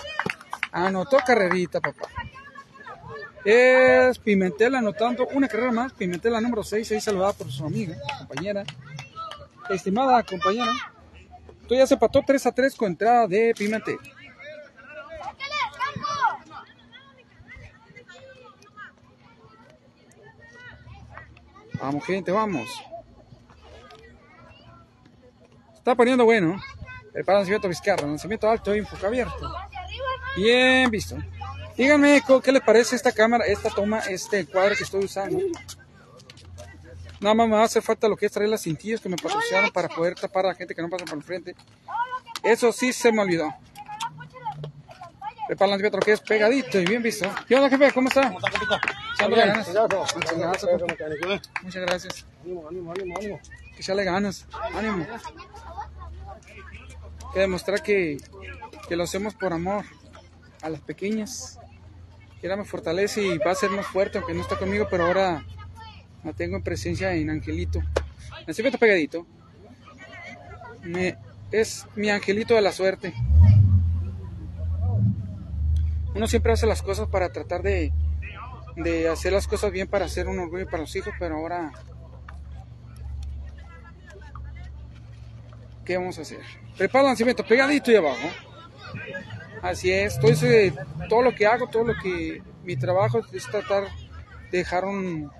Anotó 0.72 1.18
carrerita, 1.24 1.80
papá. 1.80 2.08
Es 3.44 4.18
Pimentel 4.18 4.74
anotando 4.74 5.28
una 5.28 5.46
carrera 5.46 5.70
más. 5.70 5.92
Pimentel 5.92 6.32
la 6.32 6.40
número 6.40 6.64
6, 6.64 6.90
ahí 6.92 7.00
saludada 7.00 7.32
por 7.32 7.50
su 7.50 7.64
amiga, 7.64 7.96
compañera. 8.18 8.64
Estimada 9.70 10.22
compañera. 10.24 10.72
Ya 11.74 11.86
se 11.86 11.96
pató 11.96 12.22
3 12.24 12.46
a 12.46 12.52
3 12.52 12.74
con 12.76 12.88
entrada 12.88 13.26
de 13.26 13.52
Pimentel. 13.56 13.98
Vamos, 21.80 22.04
gente, 22.04 22.30
vamos. 22.32 22.68
Está 25.74 25.94
poniendo 25.94 26.24
bueno. 26.24 26.60
El 27.14 27.24
lanzamiento 27.26 27.68
Vizcarra, 27.68 28.06
lanzamiento 28.06 28.50
alto, 28.50 28.74
enfoque 28.74 29.06
abierto. 29.06 29.52
Bien 30.36 30.90
visto. 30.90 31.16
Díganme 31.76 32.22
qué 32.42 32.52
les 32.52 32.62
parece 32.62 32.96
esta 32.96 33.12
cámara, 33.12 33.44
esta 33.46 33.70
toma, 33.70 34.00
este 34.00 34.46
cuadro 34.46 34.76
que 34.76 34.84
estoy 34.84 35.04
usando. 35.04 35.38
Nada 37.20 37.34
más 37.34 37.48
me 37.48 37.56
hacer 37.56 37.82
falta 37.82 38.08
lo 38.08 38.16
que 38.16 38.26
es 38.26 38.32
traer 38.32 38.50
las 38.50 38.62
cintillas 38.62 39.00
que 39.00 39.08
me 39.08 39.16
patrocinaron 39.16 39.70
para 39.70 39.88
poder 39.88 40.14
tapar 40.14 40.44
a 40.46 40.48
la 40.48 40.54
gente 40.54 40.74
que 40.74 40.82
no 40.82 40.90
pasa 40.90 41.04
por 41.04 41.16
el 41.16 41.24
frente. 41.24 41.54
Eso 42.42 42.72
sí 42.72 42.92
se 42.92 43.10
me 43.12 43.22
olvidó. 43.22 43.54
El 45.48 45.56
lo 45.56 46.00
que 46.00 46.12
es 46.12 46.20
pegadito 46.20 46.78
y 46.80 46.84
bien 46.84 47.02
visto. 47.02 47.28
¿Qué 47.46 47.54
onda, 47.54 47.70
jefe? 47.70 47.92
¿Cómo 47.92 48.08
está? 48.08 48.34
Echándole 49.14 49.46
ganas. 49.46 49.68
Muchas 49.68 50.38
gracias. 50.38 50.70
Muchas 51.62 51.82
gracias. 51.82 52.26
Que 52.44 53.80
echarle 53.80 54.04
ganas. 54.04 54.46
Ánimo. 54.74 55.06
Que 57.32 57.40
demostrar 57.40 57.82
que, 57.82 58.16
que 58.88 58.96
lo 58.96 59.04
hacemos 59.04 59.34
por 59.34 59.52
amor 59.52 59.84
a 60.62 60.68
las 60.68 60.80
pequeñas. 60.80 61.60
Que 62.40 62.48
ella 62.48 62.56
me 62.56 62.64
fortalece 62.64 63.22
y 63.22 63.38
va 63.38 63.52
a 63.52 63.54
ser 63.54 63.70
más 63.70 63.86
fuerte, 63.86 64.18
aunque 64.18 64.34
no 64.34 64.42
está 64.42 64.58
conmigo, 64.58 64.88
pero 64.90 65.06
ahora 65.06 65.44
la 66.24 66.32
tengo 66.32 66.56
en 66.56 66.62
presencia 66.62 67.14
en 67.14 67.30
Angelito. 67.30 67.82
Nacimiento 68.46 68.78
pegadito. 68.78 69.26
Es 71.50 71.86
mi 71.94 72.10
angelito 72.10 72.54
de 72.54 72.60
la 72.60 72.72
suerte. 72.72 73.12
Uno 76.14 76.26
siempre 76.26 76.52
hace 76.52 76.66
las 76.66 76.82
cosas 76.82 77.08
para 77.08 77.30
tratar 77.30 77.62
de, 77.62 77.92
de 78.76 79.08
hacer 79.08 79.32
las 79.32 79.46
cosas 79.46 79.72
bien 79.72 79.88
para 79.88 80.06
hacer 80.06 80.28
un 80.28 80.38
orgullo 80.38 80.66
para 80.66 80.78
los 80.78 80.94
hijos, 80.96 81.12
pero 81.18 81.36
ahora 81.36 81.72
¿qué 85.84 85.96
vamos 85.96 86.18
a 86.18 86.22
hacer? 86.22 86.40
Prepara 86.76 87.02
el 87.02 87.08
lanzamiento 87.08 87.44
pegadito 87.44 87.90
y 87.90 87.96
abajo. 87.96 88.28
Así 89.62 89.90
es, 89.90 90.16
entonces 90.16 90.72
todo 91.08 91.22
lo 91.22 91.34
que 91.34 91.46
hago, 91.46 91.68
todo 91.68 91.84
lo 91.84 91.94
que 92.02 92.42
mi 92.64 92.76
trabajo 92.76 93.20
es 93.32 93.44
tratar 93.46 93.84
de 94.50 94.58
dejar 94.58 94.84
un, 94.84 95.30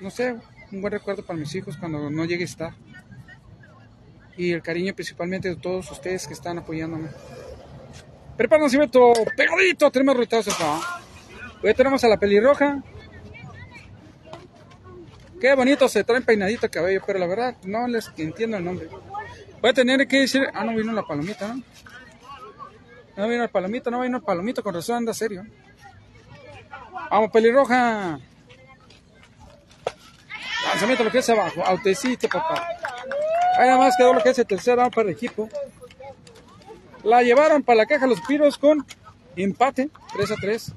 no 0.00 0.10
sé, 0.10 0.36
un 0.72 0.80
buen 0.80 0.92
recuerdo 0.92 1.24
para 1.24 1.38
mis 1.38 1.54
hijos 1.54 1.76
cuando 1.76 2.10
no 2.10 2.24
llegue 2.24 2.42
a 2.42 2.46
estar. 2.46 2.74
Y 4.36 4.52
el 4.52 4.62
cariño 4.62 4.94
principalmente 4.94 5.48
de 5.48 5.56
todos 5.56 5.90
ustedes 5.90 6.26
que 6.26 6.34
están 6.34 6.58
apoyándome. 6.58 7.08
Prepara 8.36 8.58
el 8.58 8.62
lanzamiento 8.62 9.12
pegadito, 9.36 9.90
tenemos 9.90 10.16
retazo 10.16 10.50
acá. 10.50 11.00
Hoy 11.62 11.72
tenemos 11.72 12.04
a 12.04 12.08
la 12.08 12.18
pelirroja. 12.18 12.82
Qué 15.40 15.54
bonito 15.54 15.88
se 15.88 16.04
traen 16.04 16.22
peinadito 16.22 16.66
el 16.66 16.70
cabello, 16.70 17.02
pero 17.06 17.18
la 17.18 17.26
verdad 17.26 17.56
no 17.64 17.88
les 17.88 18.10
entiendo 18.16 18.56
el 18.56 18.64
nombre. 18.64 18.88
Voy 19.60 19.70
a 19.70 19.74
tener 19.74 20.06
que 20.06 20.20
decir, 20.20 20.46
ah, 20.52 20.64
no 20.64 20.74
vino 20.74 20.92
la 20.92 21.02
palomita, 21.02 21.48
¿no? 21.48 21.62
No 23.16 23.28
vino 23.28 23.42
el 23.42 23.48
palomito, 23.48 23.90
no 23.90 24.00
vino 24.00 24.18
el 24.18 24.22
palomito, 24.22 24.62
con 24.62 24.74
razón 24.74 24.96
anda 24.96 25.14
serio. 25.14 25.44
Vamos, 27.10 27.30
pelirroja. 27.30 28.18
Lanzamiento 30.68 31.04
lo 31.04 31.10
que 31.10 31.18
es 31.18 31.28
abajo, 31.30 31.62
autecito, 31.64 32.28
papá. 32.28 32.66
Ahí 33.58 33.66
nada 33.66 33.78
más 33.78 33.94
quedó 33.96 34.12
lo 34.12 34.22
que 34.22 34.30
es 34.30 34.38
el 34.38 34.46
tercer 34.46 34.76
round 34.76 34.94
para 34.94 35.08
el 35.08 35.14
equipo. 35.14 35.48
La 37.02 37.22
llevaron 37.22 37.62
para 37.62 37.78
la 37.78 37.86
caja 37.86 38.06
los 38.06 38.20
piros 38.22 38.58
con 38.58 38.84
empate, 39.36 39.88
3 40.14 40.30
a 40.32 40.34
3. 40.36 40.72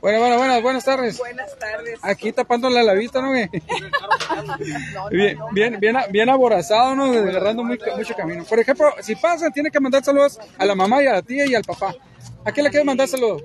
Bueno, 0.00 0.20
bueno, 0.20 0.36
buenas, 0.36 0.62
buenas 0.62 0.84
tardes. 0.84 1.18
Buenas 1.18 1.58
tardes. 1.58 1.98
Aquí 2.02 2.32
tapándole 2.32 2.82
la 2.82 2.92
vista, 2.94 3.20
¿no? 3.20 3.32
bien, 5.10 5.38
bien, 5.52 5.80
bien, 5.80 5.96
bien 6.10 6.28
aborazado, 6.30 6.94
¿no? 6.94 7.04
Agarrando 7.12 7.64
muy- 7.64 7.78
mucho 7.96 8.14
camino. 8.14 8.44
Por 8.44 8.58
ejemplo, 8.60 8.92
si 9.00 9.14
pasan, 9.16 9.52
tiene 9.52 9.70
que 9.70 9.80
mandar 9.80 10.04
saludos 10.04 10.38
a 10.58 10.64
la 10.64 10.74
mamá 10.74 11.02
y 11.02 11.06
a 11.06 11.12
la 11.14 11.22
tía 11.22 11.46
y 11.46 11.54
al 11.54 11.64
papá. 11.64 11.94
¿A 12.44 12.52
quién 12.52 12.64
le 12.64 12.70
quieres 12.70 12.86
mandar 12.86 13.08
saludos? 13.08 13.42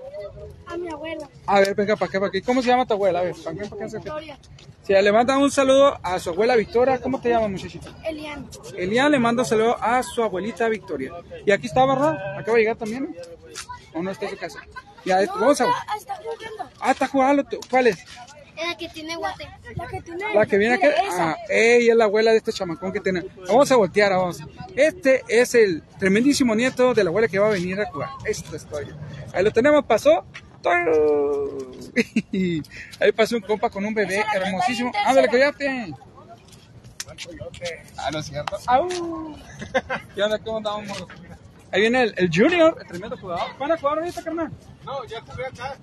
A 0.71 0.77
mi 0.77 0.89
abuela. 0.89 1.29
A 1.45 1.59
ver, 1.59 1.75
venga, 1.75 1.95
para 1.95 2.09
acá, 2.09 2.19
para 2.19 2.29
aquí. 2.29 2.41
¿Cómo 2.41 2.61
se 2.61 2.69
llama 2.69 2.85
tu 2.85 2.93
abuela? 2.93 3.19
A 3.19 3.23
ver, 3.23 3.35
para 3.43 3.51
acá, 3.51 3.69
para 3.69 3.85
acá. 3.85 3.97
Victoria. 3.97 4.39
Si 4.83 4.93
le 4.93 5.11
manda 5.11 5.37
un 5.37 5.51
saludo 5.51 5.99
a 6.01 6.19
su 6.19 6.29
abuela 6.29 6.55
Victoria, 6.55 6.99
¿cómo 6.99 7.21
te 7.21 7.29
llamas, 7.29 7.51
muchachito? 7.51 7.93
Elian. 8.03 8.47
Elian 8.75 9.11
le 9.11 9.19
manda 9.19 9.43
un 9.43 9.47
saludo 9.47 9.77
a 9.81 10.01
su 10.01 10.23
abuelita 10.23 10.67
Victoria. 10.69 11.13
Y 11.45 11.51
aquí 11.51 11.67
está, 11.67 11.85
¿verdad? 11.85 12.17
Acaba 12.37 12.57
de 12.57 12.63
llegar 12.63 12.77
también. 12.77 13.15
¿O 13.93 14.01
no 14.01 14.11
está 14.11 14.25
en 14.25 14.31
su 14.31 14.37
casa? 14.37 14.59
Ya, 15.05 15.21
esto, 15.21 15.35
vamos 15.39 15.59
a... 15.61 15.65
Ah, 15.65 15.97
está 15.97 16.15
jugando. 16.15 16.71
Ah, 16.79 16.91
está 16.91 17.07
jugando. 17.07 17.43
tú. 17.43 17.59
¿Cuál 17.69 17.87
es? 17.87 17.99
Es 17.99 18.67
la 18.67 18.77
que 18.77 18.89
tiene 18.89 19.15
guate. 19.15 19.49
La 19.75 19.87
que 19.87 20.01
tiene. 20.01 20.33
La 20.33 20.45
que 20.45 20.57
viene 20.57 20.75
esa. 20.75 21.31
Ah, 21.31 21.37
ella 21.49 21.91
es 21.91 21.97
la 21.97 22.05
abuela 22.05 22.31
de 22.31 22.37
este 22.37 22.51
chamacón 22.51 22.91
que 22.91 22.99
tiene. 22.99 23.25
Vamos 23.47 23.71
a 23.71 23.75
voltear, 23.75 24.11
vamos. 24.11 24.39
Este 24.75 25.23
es 25.27 25.55
el 25.55 25.83
tremendísimo 25.99 26.55
nieto 26.55 26.93
de 26.93 27.03
la 27.03 27.09
abuela 27.09 27.27
que 27.27 27.39
va 27.39 27.47
a 27.47 27.51
venir 27.51 27.79
a 27.81 27.89
jugar. 27.91 28.09
Esta 28.25 28.55
historia. 28.55 28.95
Ahí 29.33 29.43
lo 29.43 29.51
tenemos, 29.51 29.83
pasó. 29.85 30.25
Ahí 32.99 33.11
pasó 33.15 33.35
un 33.35 33.41
compa 33.41 33.69
con 33.69 33.85
un 33.85 33.93
bebé 33.93 34.23
hermosísimo. 34.33 34.91
Ándale, 35.05 35.27
cállate. 35.27 35.93
Ah, 37.97 38.09
no 38.11 38.19
es 38.19 38.25
cierto. 38.25 38.57
¡Au! 38.67 38.87
¿Qué 40.15 40.23
onda? 40.23 40.39
¿Cómo 40.39 40.57
andamos? 40.57 41.05
Ahí 41.71 41.81
viene 41.81 42.03
el, 42.03 42.13
el 42.17 42.29
Junior, 42.33 42.77
el 42.81 42.87
tremendo 42.87 43.17
jugador. 43.17 43.57
¿Van 43.57 43.71
a 43.71 43.77
jugar 43.77 43.99
ahorita, 43.99 44.23
carnal? 44.23 44.51
No, 44.85 45.03
ya 45.05 45.21
jugué 45.21 45.45
acá. 45.45 45.75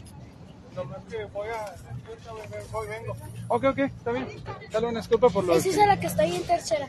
Nomás 0.75 0.99
que 1.11 1.25
voy 1.27 1.49
a. 1.49 1.75
Voy, 2.73 2.89
vengo. 2.89 3.17
Ok, 3.49 3.65
ok, 3.65 3.79
está 3.79 4.13
bien. 4.13 4.27
Dale 4.71 4.87
una 4.87 5.01
disculpa 5.01 5.29
por 5.29 5.45
lo 5.45 5.55
Esa 5.55 5.69
es 5.69 5.77
la 5.77 5.99
que 5.99 6.07
está 6.07 6.23
ahí 6.23 6.37
en 6.37 6.45
tercera. 6.45 6.89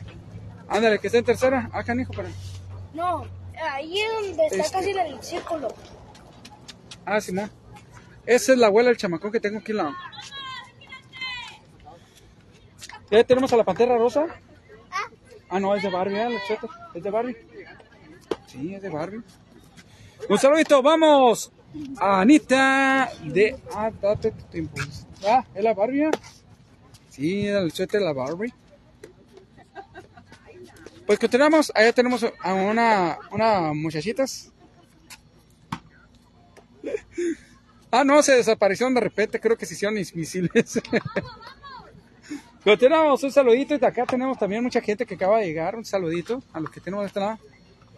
Ándale, 0.68 0.98
que 0.98 1.06
está 1.08 1.18
en 1.18 1.24
tercera. 1.24 1.68
Ah, 1.72 1.82
canijo, 1.82 2.12
para. 2.12 2.28
No, 2.94 3.24
ahí 3.72 4.00
es 4.00 4.12
donde 4.12 4.46
está 4.46 4.56
Este. 4.56 4.72
casi 4.72 4.90
en 4.90 4.98
el 4.98 5.22
círculo. 5.22 5.68
Ah, 7.04 7.20
Simón. 7.20 7.50
Esa 8.26 8.52
es 8.52 8.58
la 8.58 8.66
abuela 8.68 8.88
del 8.88 8.96
chamacón 8.96 9.32
que 9.32 9.40
tengo 9.40 9.58
aquí 9.58 9.72
en 9.72 9.78
la. 9.78 9.96
¿Ya 13.10 13.24
tenemos 13.24 13.52
a 13.52 13.56
la 13.56 13.64
pantera 13.64 13.96
rosa? 13.98 14.26
Ah, 15.48 15.58
no, 15.58 15.74
es 15.74 15.82
de 15.82 15.90
Barbie, 15.90 16.16
¿eh? 16.16 16.38
¿Es 16.94 17.02
de 17.02 17.10
Barbie? 17.10 17.36
Sí, 18.46 18.74
es 18.74 18.82
de 18.82 18.88
Barbie. 18.88 19.22
Un 20.28 20.38
saludito, 20.38 20.80
vamos 20.80 21.50
a 21.98 22.20
Anita 22.20 23.10
de. 23.24 23.58
Ah, 23.74 23.90
date. 24.00 24.32
Ah, 25.26 25.44
¿es 25.54 25.64
la 25.64 25.74
Barbie? 25.74 26.04
eh? 26.04 26.10
Sí, 27.08 27.46
el 27.48 27.72
suéter 27.72 28.00
de 28.00 28.06
la 28.06 28.12
Barbie. 28.12 28.54
Pues 31.04 31.18
continuamos, 31.18 31.72
allá 31.74 31.92
tenemos 31.92 32.24
a 32.40 32.54
una, 32.54 33.18
una 33.32 33.72
muchachitas. 33.72 34.52
Ah, 37.90 38.04
no, 38.04 38.22
se 38.22 38.36
desaparecieron 38.36 38.94
de 38.94 39.00
repente, 39.00 39.40
creo 39.40 39.56
que 39.56 39.66
se 39.66 39.74
hicieron 39.74 39.98
invisibles. 39.98 40.80
Pero 42.64 42.78
tenemos 42.78 43.22
un 43.22 43.32
saludito 43.32 43.74
y 43.74 43.78
de 43.78 43.86
acá 43.86 44.04
tenemos 44.04 44.38
también 44.38 44.62
mucha 44.62 44.80
gente 44.80 45.06
que 45.06 45.14
acaba 45.14 45.38
de 45.38 45.46
llegar. 45.46 45.74
Un 45.76 45.84
saludito 45.84 46.42
a 46.52 46.60
los 46.60 46.70
que 46.70 46.80
tenemos 46.80 47.02
de 47.04 47.06
este 47.08 47.20
lado. 47.20 47.38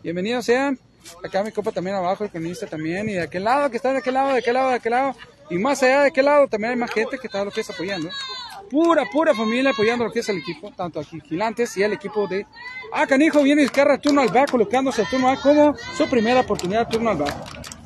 Bienvenidos 0.02 0.46
sean. 0.46 0.78
Acá 1.22 1.42
mi 1.42 1.50
copa 1.50 1.72
también 1.72 1.96
abajo, 1.96 2.24
el 2.24 2.30
cronista 2.30 2.66
también. 2.66 3.08
Y 3.08 3.14
de 3.14 3.22
aquel 3.22 3.44
lado, 3.44 3.70
que 3.70 3.76
está 3.76 3.92
de 3.92 3.98
aquel 3.98 4.14
lado, 4.14 4.32
de 4.32 4.38
aquel 4.38 4.54
lado, 4.54 4.70
de 4.70 4.76
aquel 4.76 4.92
lado. 4.92 5.16
Y 5.50 5.58
más 5.58 5.82
allá 5.82 6.02
de 6.02 6.08
aquel 6.08 6.24
lado 6.24 6.46
también 6.46 6.72
hay 6.72 6.78
más 6.78 6.92
gente 6.92 7.18
que 7.18 7.26
está 7.26 7.44
lo 7.44 7.50
que 7.50 7.60
es 7.60 7.70
apoyando. 7.70 8.08
Pura, 8.70 9.04
pura 9.12 9.34
familia 9.34 9.72
apoyando 9.72 10.04
lo 10.04 10.12
que 10.12 10.20
es 10.20 10.28
el 10.28 10.38
equipo, 10.38 10.70
tanto 10.70 11.00
aquí 11.00 11.20
Gigantes 11.20 11.76
y 11.76 11.82
el 11.82 11.92
equipo 11.92 12.26
de... 12.26 12.46
Ah, 12.92 13.06
canijo, 13.06 13.42
viene 13.42 13.62
Vizcarra 13.62 13.98
turno 13.98 14.22
al 14.22 14.28
back, 14.28 14.50
colocándose 14.50 15.02
el 15.02 15.08
turno 15.08 15.28
A 15.28 15.36
como 15.36 15.76
su 15.96 16.08
primera 16.08 16.40
oportunidad 16.40 16.88
turno 16.88 17.10
al 17.10 17.18
back. 17.18 17.81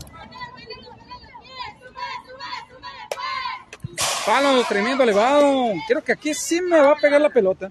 Palo 4.27 4.65
tremendo 4.65 5.05
elevado. 5.05 5.73
Creo 5.87 6.03
que 6.03 6.13
aquí 6.13 6.35
sí 6.35 6.61
me 6.61 6.81
va 6.81 6.93
a 6.93 6.97
pegar 6.97 7.21
la 7.21 7.31
pelota. 7.31 7.71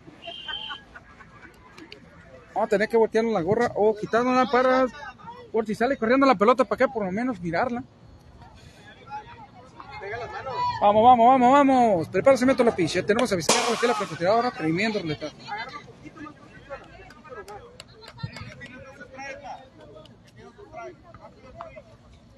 Vamos 2.54 2.68
a 2.68 2.70
tener 2.70 2.88
que 2.88 2.96
voltearnos 2.96 3.34
la 3.34 3.42
gorra 3.42 3.72
o 3.76 3.94
quitárnosla 3.96 4.50
para 4.50 4.86
por 5.52 5.66
si 5.66 5.76
sale 5.76 5.98
corriendo 5.98 6.26
la 6.26 6.36
pelota 6.36 6.64
para 6.64 6.86
acá, 6.86 6.94
por 6.94 7.06
lo 7.06 7.12
menos 7.12 7.40
mirarla. 7.42 7.84
Vamos, 10.82 11.04
vamos, 11.04 11.28
vamos, 11.28 11.52
vamos. 11.52 12.10
Prepárase, 12.10 12.46
meto 12.46 12.64
la 12.64 12.76
picha. 12.76 13.06
Tenemos 13.06 13.32
a 13.32 13.36
Vizcarra, 13.36 13.68
que 13.68 13.74
es 13.74 13.84
la 13.84 13.94
francotiradora, 13.94 14.52
tremendo 14.52 15.00
roletazo. 15.00 15.36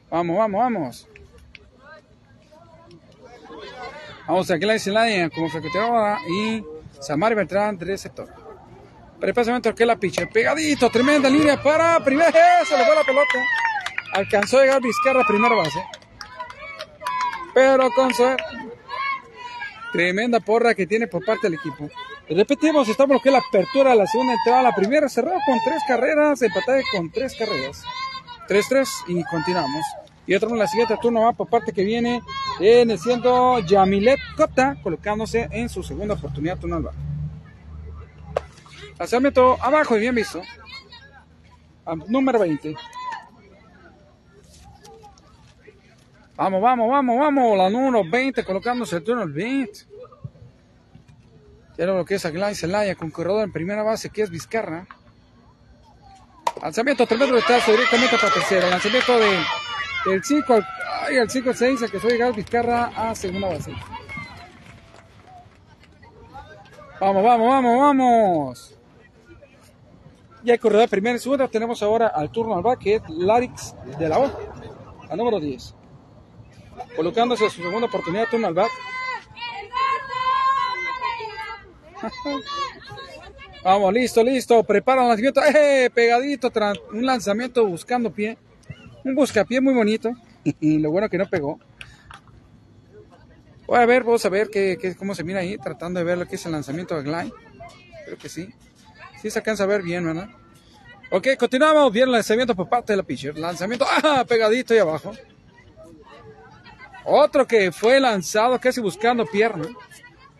Vamos, 0.09 0.37
vamos, 0.37 0.59
vamos. 0.59 1.07
Vamos 4.27 4.51
aquí 4.51 4.65
la 4.65 4.75
Islandia 4.75 5.29
como 5.29 5.49
francotiradora 5.49 6.19
y 6.29 6.61
Samari 6.99 7.33
Beltrán 7.33 7.77
de 7.77 7.85
receptor. 7.85 8.27
Prepásamente 9.19 9.73
que 9.73 9.85
la 9.85 9.97
picha, 9.97 10.27
pegadito, 10.27 10.89
tremenda 10.89 11.29
línea 11.29 11.61
para 11.61 12.03
primera, 12.03 12.31
se 12.65 12.77
le 12.77 12.85
fue 12.85 12.95
la 12.95 13.03
pelota. 13.03 13.45
Alcanzó 14.13 14.59
a 14.59 14.63
llegar 14.63 14.81
Vizcarra 14.81 15.21
a 15.21 15.27
primera 15.27 15.55
base. 15.55 15.83
Pero 17.53 17.89
con 17.91 18.13
suerte. 18.13 18.43
Tremenda 19.93 20.39
porra 20.41 20.75
que 20.75 20.85
tiene 20.85 21.07
por 21.07 21.23
parte 21.23 21.47
del 21.47 21.55
equipo. 21.55 21.89
Repetimos, 22.29 22.89
estamos 22.89 23.15
lo 23.15 23.21
que 23.21 23.29
es 23.29 23.33
la 23.33 23.39
apertura 23.39 23.91
de 23.91 23.95
la 23.95 24.07
segunda 24.07 24.33
entrada. 24.33 24.61
La 24.61 24.75
primera 24.75 25.07
cerró 25.07 25.31
con 25.45 25.59
tres 25.63 25.81
carreras, 25.87 26.41
empatada 26.41 26.81
con 26.91 27.09
tres 27.09 27.33
carreras. 27.39 27.81
3-3 28.47 28.87
y 29.07 29.23
continuamos. 29.25 29.85
Y 30.27 30.35
otro 30.35 30.49
en 30.49 30.59
la 30.59 30.67
siguiente 30.67 30.97
turno 31.01 31.21
va 31.21 31.31
por 31.31 31.47
parte 31.47 31.71
que 31.71 31.85
viene 31.85 32.21
en 32.59 32.97
siendo 32.97 33.59
Yamilet 33.59 34.19
Cota, 34.35 34.75
colocándose 34.83 35.47
en 35.51 35.69
su 35.69 35.81
segunda 35.81 36.15
oportunidad 36.15 36.59
turno 36.59 36.75
al 36.75 36.83
bar. 36.83 36.93
Lanzamiento 38.99 39.57
abajo 39.61 39.95
y 39.95 40.01
bien 40.01 40.15
visto. 40.15 40.41
A 41.85 41.95
número 41.95 42.39
20. 42.39 42.75
Vamos, 46.35 46.61
vamos, 46.61 46.89
vamos, 46.89 47.19
vamos. 47.19 47.57
La 47.57 47.69
número 47.69 48.03
20 48.03 48.43
colocándose 48.43 48.97
el 48.97 49.03
turno 49.03 49.21
al 49.21 49.31
20. 49.31 49.79
Ya 51.77 51.85
lo 51.85 52.03
que 52.03 52.15
es 52.15 52.25
Aguilar 52.25 52.51
y 52.51 52.55
Celaya 52.55 52.95
con 52.95 53.11
corredor 53.11 53.43
en 53.43 53.53
primera 53.53 53.81
base 53.81 54.09
que 54.09 54.23
es 54.23 54.29
Vizcarra. 54.29 54.87
Lanzamiento 56.61 57.05
3 57.05 57.19
metros 57.19 57.39
de 57.39 57.45
trazo 57.45 57.71
directamente 57.71 58.17
para 58.17 58.33
tercera. 58.33 58.69
Lanzamiento 58.69 59.17
de, 59.19 59.37
del 60.05 60.23
5 60.23 60.53
al, 60.53 60.67
ay, 61.07 61.17
al 61.17 61.29
5 61.29 61.49
al 61.49 61.55
6 61.55 61.83
al 61.83 61.91
que 61.91 61.99
fue 61.99 62.11
llegar 62.11 62.33
Vizcarra 62.33 62.91
a 62.95 63.15
segunda 63.15 63.49
base. 63.49 63.73
Vamos, 66.99 67.23
vamos, 67.23 67.47
vamos, 67.47 67.79
vamos. 67.79 68.77
Ya 70.43 70.53
hay 70.53 70.59
corredor 70.59 70.89
primera 70.89 71.15
y 71.15 71.19
segunda. 71.19 71.47
Tenemos 71.47 71.83
ahora 71.83 72.07
al 72.07 72.31
turno 72.31 72.55
al 72.55 72.63
back 72.63 72.79
que 72.79 72.95
es 72.95 73.01
Larix 73.09 73.75
de 73.99 74.09
la 74.09 74.19
O, 74.19 74.31
a 75.09 75.15
número 75.15 75.39
10. 75.39 75.75
Colocándose 76.95 77.49
su 77.49 77.61
segunda 77.61 77.87
oportunidad, 77.87 78.27
turno 78.29 78.47
al 78.47 78.53
back. 78.53 78.71
Vamos, 83.63 83.93
listo, 83.93 84.23
listo. 84.23 84.63
Prepara 84.63 85.01
el 85.01 85.09
lanzamiento. 85.09 85.41
¡Eh! 85.43 85.89
Pegadito. 85.93 86.51
Un 86.93 87.05
lanzamiento 87.05 87.65
buscando 87.65 88.11
pie. 88.11 88.37
Un 89.07 89.15
buscapié 89.15 89.61
muy 89.61 89.73
bonito. 89.73 90.11
Y 90.43 90.79
lo 90.79 90.91
bueno 90.91 91.07
que 91.07 91.17
no 91.17 91.29
pegó. 91.29 91.59
Voy 93.65 93.79
a 93.79 93.85
ver, 93.85 94.03
vamos 94.03 94.25
a 94.25 94.29
ver 94.29 94.49
qué, 94.49 94.95
cómo 94.99 95.15
se 95.15 95.23
mira 95.23 95.39
ahí. 95.39 95.57
Tratando 95.57 95.99
de 95.99 96.03
ver 96.03 96.17
lo 96.17 96.27
que 96.27 96.35
es 96.35 96.45
el 96.45 96.51
lanzamiento 96.51 96.93
de 96.95 97.03
Glide. 97.03 97.31
Creo 98.05 98.17
que 98.17 98.27
sí. 98.27 98.49
Sí 99.21 99.29
se 99.29 99.39
alcanza 99.39 99.63
a 99.63 99.67
ver 99.67 99.81
bien, 99.81 100.05
¿verdad? 100.05 100.27
Ok, 101.09 101.27
continuamos. 101.39 101.93
Bien 101.93 102.11
lanzamiento 102.11 102.53
por 102.53 102.67
parte 102.67 102.91
de 102.91 102.97
la 102.97 103.03
pitcher. 103.03 103.37
Lanzamiento. 103.37 103.85
¡Ah! 104.03 104.25
Pegadito 104.27 104.73
ahí 104.73 104.79
abajo. 104.81 105.13
Otro 107.05 107.47
que 107.47 107.71
fue 107.71 108.01
lanzado 108.01 108.59
casi 108.59 108.81
buscando 108.81 109.25
pierna. 109.25 109.69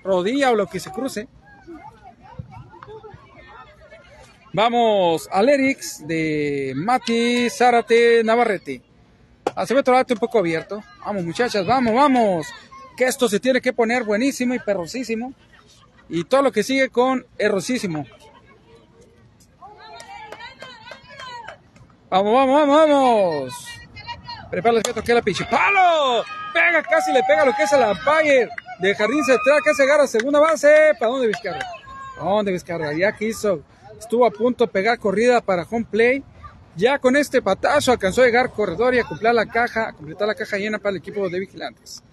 Rodilla 0.03 0.51
o 0.51 0.55
lo 0.55 0.67
que 0.67 0.81
se 0.81 0.91
cruce. 0.91 1.29
Vamos 4.57 5.29
al 5.31 5.49
Erix 5.49 6.07
de 6.07 6.73
Mati 6.75 7.47
Zárate 7.47 8.23
Navarrete. 8.23 8.81
Lanzamiento 9.55 9.95
alto 9.95 10.15
un 10.15 10.19
poco 10.19 10.39
abierto. 10.39 10.83
Vamos 11.05 11.23
muchachas, 11.23 11.63
vamos, 11.63 11.93
vamos. 11.93 12.47
Que 12.97 13.05
esto 13.05 13.29
se 13.29 13.39
tiene 13.39 13.61
que 13.61 13.71
poner 13.71 14.03
buenísimo 14.03 14.55
y 14.55 14.59
perrosísimo. 14.59 15.33
Y 16.09 16.23
todo 16.23 16.41
lo 16.41 16.51
que 16.51 16.63
sigue 16.63 16.89
con 16.89 17.23
errosísimo. 17.37 18.07
Vamos, 22.09 22.33
vamos, 22.33 22.67
vamos, 22.67 22.77
vamos. 22.77 23.53
Prepara 24.49 24.77
el 24.77 25.03
que 25.03 25.13
la 25.13 25.21
pinche. 25.21 25.45
¡Palo! 25.45 26.23
Pega, 26.51 26.81
casi 26.81 27.13
le 27.13 27.21
pega 27.25 27.45
lo 27.45 27.53
que 27.53 27.61
es 27.61 27.73
el 27.73 27.83
umpire 27.83 28.49
de 28.79 28.95
Jardín 28.95 29.23
Central, 29.23 29.59
que 29.63 29.75
se 29.75 29.83
agarra 29.83 30.05
a 30.05 30.07
segunda 30.07 30.39
base. 30.39 30.95
¿Para 30.97 31.11
dónde 31.11 31.27
Vizcarra? 31.27 31.59
¿Para 32.15 32.31
dónde 32.31 32.51
Vizcarra? 32.53 32.93
Ya 32.93 33.15
quiso. 33.15 33.61
Estuvo 33.99 34.25
a 34.25 34.31
punto 34.31 34.65
de 34.65 34.71
pegar 34.71 34.99
corrida 34.99 35.41
para 35.41 35.63
home 35.63 35.85
play. 35.89 36.23
Ya 36.75 36.99
con 36.99 37.15
este 37.15 37.41
patazo 37.41 37.91
alcanzó 37.91 38.21
a 38.21 38.25
llegar 38.25 38.51
corredor 38.51 38.93
y 38.93 38.99
a 38.99 39.03
completar 39.03 39.33
la 39.33 39.47
caja, 39.47 39.89
a 39.89 39.93
completar 39.93 40.27
la 40.27 40.35
caja 40.35 40.57
llena 40.57 40.77
para 40.77 40.91
el 40.91 40.97
equipo 40.97 41.27
de 41.27 41.39
vigilantes. 41.39 42.03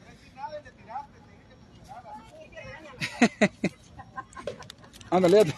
Ándale. 5.10 5.54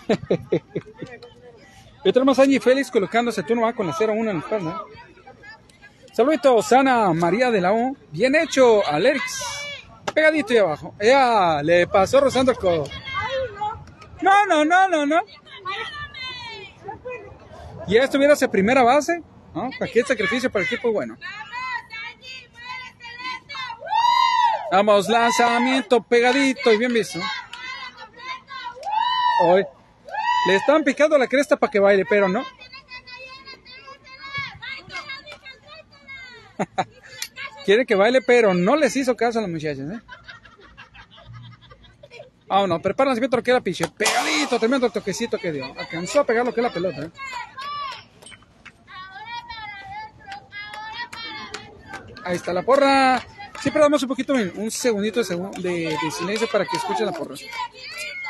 Y 2.05 2.13
tenemos 2.13 2.39
a 2.39 2.43
Angie 2.43 2.61
Félix 2.61 2.91
colocándose 2.91 3.43
turno 3.43 3.63
va 3.63 3.73
con 3.73 3.87
la 3.87 3.93
0-1 3.93 4.19
en 4.19 4.27
la 4.27 4.39
espalda. 4.39 4.83
Saludito, 6.13 6.63
Sana 6.63 7.13
María 7.13 7.51
de 7.51 7.61
la 7.61 7.73
O. 7.73 7.97
Bien 8.11 8.35
hecho, 8.35 8.87
Alex. 8.87 9.21
pegadito 10.15 10.53
y 10.53 10.59
abajo. 10.59 10.95
Ya, 11.01 11.61
le 11.63 11.87
pasó 11.87 12.21
rozando 12.21 12.53
el 12.53 12.59
codo. 12.59 12.85
No, 14.23 14.47
no, 14.47 14.65
no, 14.65 14.89
no, 14.89 15.05
no. 15.05 15.21
Y 17.87 17.97
esto 17.97 18.19
hubiera 18.19 18.35
sido 18.35 18.51
primera 18.51 18.83
base, 18.83 19.23
¿no? 19.55 19.71
Cualquier 19.79 20.07
sacrificio 20.07 20.51
para 20.51 20.65
el 20.65 20.67
equipo, 20.67 20.93
bueno. 20.93 21.17
Vamos, 24.73 25.09
lanzamiento 25.09 26.03
pegadito 26.03 26.73
y 26.73 26.79
bien 26.79 26.93
visto. 26.93 27.21
Hoy. 29.43 29.65
Le 30.49 30.57
están 30.57 30.85
picando 30.85 31.19
la 31.19 31.27
cresta 31.27 31.57
para 31.57 31.71
que 31.71 31.81
baile, 31.81 32.05
pero 32.09 32.29
no. 32.29 32.45
Quiere 37.65 37.85
que 37.85 37.97
baile, 37.97 38.21
pero 38.23 38.55
no 38.55 38.77
les 38.77 38.95
hizo 38.97 39.17
caso 39.17 39.41
a 39.41 39.43
las 39.43 39.51
muchachas, 39.51 39.91
¿eh? 39.91 40.01
Vámonos, 42.47 42.81
prepara 42.81 43.09
el 43.09 43.11
lanzamiento 43.11 43.37
lo 43.37 43.43
que 43.43 43.51
era 43.51 43.61
piche. 43.61 43.89
Pegadito, 43.89 44.59
tremendo 44.59 44.87
el 44.87 44.93
toquecito 44.93 45.37
que 45.37 45.51
dio. 45.51 45.65
Alcanzó 45.77 46.21
a 46.21 46.25
pegar 46.25 46.47
lo 46.47 46.55
que 46.55 46.61
es 46.61 46.65
la 46.65 46.73
pelota, 46.73 47.03
¿eh? 47.03 47.11
Ahí 52.27 52.35
está 52.37 52.53
la 52.53 52.63
porra. 52.63 53.23
Siempre 53.61 53.81
damos 53.81 54.03
un 54.03 54.09
poquito, 54.09 54.33
un 54.35 54.71
segundito 54.71 55.23
de, 55.23 55.71
de- 55.71 56.11
silencio 56.11 56.49
para 56.51 56.65
que 56.67 56.77
escuchen 56.77 57.07
la 57.07 57.13
porra. 57.13 57.37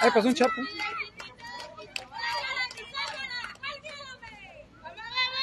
Ahí 0.03 0.11
pasó 0.15 0.29
un 0.29 0.35
chapo. 0.35 0.53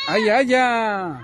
Ay, 0.08 0.30
ay, 0.30 0.46
ya. 0.46 1.22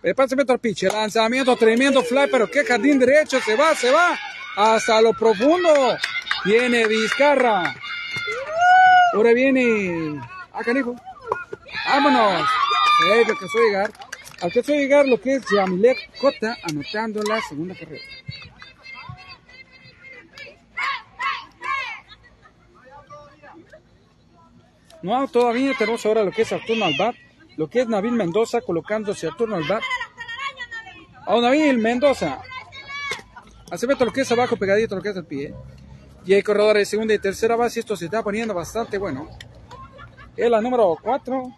Prepárate 0.00 0.50
al 0.52 0.58
pitch. 0.58 0.84
Lanzamiento 0.84 1.54
tremendo 1.56 2.02
fly, 2.02 2.28
pero 2.30 2.50
qué 2.50 2.64
jardín 2.64 2.98
derecho. 2.98 3.40
Se 3.40 3.56
va, 3.56 3.74
se 3.74 3.90
va. 3.90 4.18
Hasta 4.56 5.02
lo 5.02 5.12
profundo. 5.12 5.96
Viene 6.44 6.86
Vizcarra. 6.86 7.74
Ahora 9.12 9.32
viene. 9.34 10.18
Ah, 10.52 10.62
canijo. 10.64 10.94
Vámonos. 11.86 12.42
Eh, 13.08 13.24
alcanzó 13.28 13.58
a 13.58 13.62
llegar. 13.66 13.90
Alcanzó 14.44 14.74
a 14.74 14.76
llegar 14.76 15.08
lo 15.08 15.18
que 15.18 15.36
es 15.36 15.44
Yamilet 15.50 15.96
Cota 16.20 16.58
anotando 16.64 17.22
la 17.22 17.40
segunda 17.40 17.74
carrera. 17.74 18.04
No, 25.00 25.26
todavía 25.28 25.72
tenemos 25.78 26.04
ahora 26.04 26.22
lo 26.24 26.30
que 26.30 26.42
es 26.42 26.52
al 26.52 26.62
turno 26.66 26.84
al 26.84 26.94
bat. 26.98 27.14
Lo 27.56 27.70
que 27.70 27.80
es 27.80 27.88
Nabil 27.88 28.12
Mendoza 28.12 28.60
colocándose 28.60 29.26
al 29.26 29.34
turno 29.34 29.56
al 29.56 29.64
bat. 29.66 29.82
A 31.26 31.40
Nabil 31.40 31.78
Mendoza. 31.78 32.42
Hace 33.70 33.86
lo 33.86 34.12
que 34.12 34.20
es 34.20 34.32
abajo 34.32 34.58
pegadito 34.58 34.94
lo 34.94 35.00
que 35.00 35.08
es 35.08 35.16
el 35.16 35.24
pie. 35.24 35.54
Y 36.26 36.34
hay 36.34 36.42
corredores 36.42 36.82
de 36.82 36.84
segunda 36.84 37.14
y 37.14 37.18
tercera 37.18 37.56
base. 37.56 37.80
Esto 37.80 37.96
se 37.96 38.04
está 38.04 38.22
poniendo 38.22 38.52
bastante 38.52 38.98
bueno. 38.98 39.26
Es 40.36 40.50
la 40.50 40.60
número 40.60 40.98
4. 41.02 41.50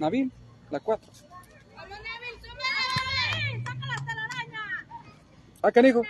Nabil, 0.00 0.32
la 0.72 0.80
4. 0.80 1.31
Acá, 5.62 5.74
canijo. 5.74 6.02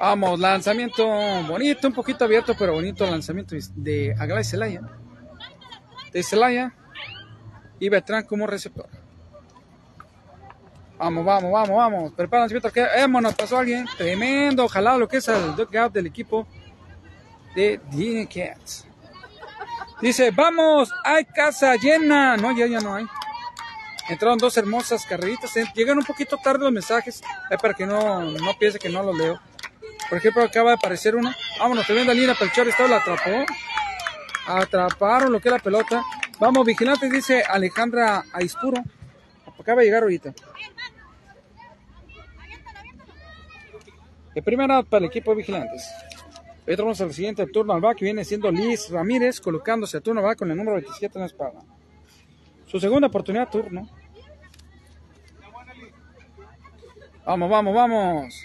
Vamos, 0.00 0.38
lanzamiento 0.38 1.06
bonito, 1.48 1.88
un 1.88 1.94
poquito 1.94 2.24
abierto, 2.24 2.54
pero 2.58 2.74
bonito 2.74 3.06
lanzamiento 3.06 3.56
de 3.74 4.14
Aglay 4.18 4.44
Celaya. 4.44 4.82
De 6.12 6.22
Celaya 6.22 6.74
y 7.78 7.88
Beltrán 7.88 8.24
como 8.24 8.46
receptor. 8.46 8.86
Vamos, 10.98 11.24
vamos, 11.24 11.50
vamos, 11.50 11.76
vamos. 11.76 12.12
Prepara 12.12 12.42
lanzamiento. 12.42 12.70
que 12.70 12.82
Vámonos, 12.82 13.34
pasó 13.34 13.58
alguien. 13.58 13.86
Tremendo, 13.96 14.64
ojalá 14.64 14.98
lo 14.98 15.08
que 15.08 15.16
es 15.16 15.28
el 15.28 15.56
dugout 15.56 15.92
del 15.92 16.06
equipo 16.06 16.46
de 17.54 17.80
The 17.90 18.26
Cats. 18.26 18.86
Dice, 20.02 20.30
vamos, 20.30 20.92
hay 21.04 21.24
casa 21.24 21.76
llena. 21.76 22.36
No, 22.36 22.52
ya, 22.52 22.66
ya 22.66 22.80
no 22.80 22.94
hay. 22.94 23.06
Entraron 24.10 24.38
dos 24.38 24.56
hermosas 24.56 25.06
carreritas. 25.06 25.56
Eh, 25.56 25.64
Llegan 25.74 25.96
un 25.96 26.04
poquito 26.04 26.36
tarde 26.36 26.64
los 26.64 26.72
mensajes. 26.72 27.22
eh, 27.50 27.56
para 27.60 27.74
que 27.74 27.86
no, 27.86 28.22
no 28.22 28.58
piense 28.58 28.78
que 28.78 28.88
no 28.88 29.02
los 29.02 29.16
leo. 29.16 29.40
Por 30.08 30.18
ejemplo, 30.18 30.42
acaba 30.42 30.70
de 30.70 30.76
aparecer 30.76 31.14
una. 31.14 31.34
Vámonos, 31.60 31.86
tremenda 31.86 32.12
línea 32.12 32.34
para 32.34 32.46
el 32.46 32.50
shortstop, 32.50 32.88
la 32.88 32.96
atrapó. 32.96 33.46
Atraparon 34.46 35.30
lo 35.32 35.40
que 35.40 35.48
es 35.48 35.52
la 35.52 35.60
pelota. 35.60 36.02
Vamos, 36.40 36.66
vigilantes, 36.66 37.10
dice 37.10 37.42
Alejandra 37.48 38.24
Aispuro. 38.32 38.82
Acaba 39.58 39.80
de 39.80 39.86
llegar 39.86 40.02
ahorita. 40.02 40.34
De 44.34 44.42
primera 44.42 44.82
para 44.82 45.04
el 45.04 45.10
equipo 45.10 45.30
de 45.30 45.36
vigilantes. 45.38 45.88
Entramos 46.66 47.00
al 47.00 47.12
siguiente 47.12 47.46
turno 47.46 47.72
al 47.74 47.80
back, 47.80 47.98
que 47.98 48.04
viene 48.06 48.24
siendo 48.24 48.50
Liz 48.50 48.90
Ramírez, 48.90 49.40
colocándose 49.40 49.96
a 49.96 50.00
turno 50.00 50.22
back 50.22 50.38
con 50.38 50.50
el 50.50 50.56
número 50.56 50.76
27 50.76 51.18
en 51.18 51.20
la 51.20 51.26
espalda. 51.26 51.60
Su 52.66 52.80
segunda 52.80 53.08
oportunidad 53.08 53.48
turno. 53.50 53.88
Vamos, 57.26 57.50
vamos, 57.50 57.74
vamos. 57.74 58.44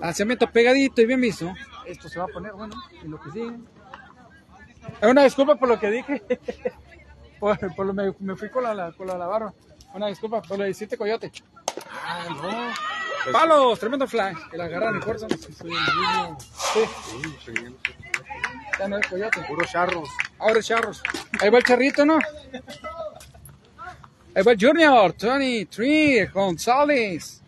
Lanzamiento 0.00 0.50
pegadito 0.50 1.00
y 1.00 1.06
bien 1.06 1.20
visto. 1.20 1.52
Esto 1.86 2.08
se 2.08 2.18
va 2.18 2.24
a 2.26 2.28
poner 2.28 2.52
bueno 2.52 2.74
en 3.02 3.10
lo 3.10 3.20
que 3.20 3.30
sigue. 3.30 3.52
Eh, 5.00 5.06
Una 5.08 5.24
disculpa 5.24 5.56
por 5.56 5.68
lo 5.68 5.78
que 5.78 5.90
dije. 5.90 6.22
por, 7.40 7.58
por 7.74 7.86
lo 7.86 7.92
me, 7.94 8.12
me 8.20 8.36
fui 8.36 8.50
con 8.50 8.62
la, 8.64 8.74
la- 8.74 8.92
con 8.92 9.06
la, 9.06 9.16
la 9.18 9.26
barba. 9.26 9.52
Una 9.94 10.08
disculpa 10.08 10.42
por 10.42 10.58
lo 10.58 10.64
que 10.64 10.70
hiciste 10.70 10.96
coyote. 10.96 11.30
Ah, 12.04 12.26
no. 12.30 13.32
Palos, 13.32 13.78
tremendo 13.80 14.06
fly. 14.06 14.34
Que 14.50 14.56
la 14.58 14.64
agarran 14.64 14.98
y 14.98 15.00
fuerza. 15.02 15.26
Soy 15.28 15.70
el 15.70 15.76
niño. 15.76 16.36
Sí, 16.40 16.80
Sí, 17.22 17.36
soy 17.44 17.76
ya 18.78 18.88
no 18.88 18.98
es 18.98 19.06
coyote. 19.06 19.40
Puros 19.48 19.70
charros. 19.70 20.08
Ahora 20.38 20.58
es 20.58 20.66
charros. 20.66 21.02
Ahí 21.40 21.48
va 21.48 21.58
el 21.58 21.64
charrito, 21.64 22.04
¿no? 22.04 22.18
Ahí 24.34 24.42
va 24.42 24.52
el 24.52 24.58
Junior, 24.60 25.14
23, 25.16 26.32
González. 26.32 27.40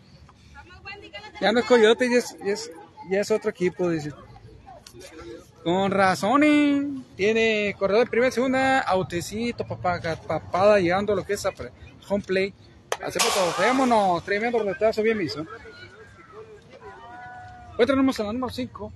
Ya 1.39 1.51
no 1.51 1.59
es 1.59 1.65
Coyote, 1.65 2.09
ya 2.09 2.17
es, 2.17 2.71
es, 3.11 3.31
otro 3.31 3.51
equipo, 3.51 3.89
dice. 3.89 4.11
Con 5.63 5.91
razón, 5.91 6.43
¿eh? 6.43 6.87
tiene 7.15 7.75
corredor 7.77 8.05
de 8.05 8.09
primera, 8.09 8.31
segunda, 8.31 8.79
autecito, 8.79 9.67
papá, 9.67 9.99
papada, 10.15 10.79
llegando 10.79 11.13
a 11.13 11.15
lo 11.15 11.25
que 11.25 11.33
es 11.33 11.45
a 11.45 11.51
home 12.09 12.23
play. 12.25 12.53
Hacemos 13.03 13.33
todo, 13.33 13.53
vámonos, 13.59 14.23
tremendo 14.23 14.57
retraso, 14.63 15.03
bien 15.03 15.17
visto. 15.17 15.45
Hoy 17.77 17.85
tenemos 17.85 18.19
a 18.19 18.23
la 18.23 18.33
número 18.33 18.51
5, 18.51 18.91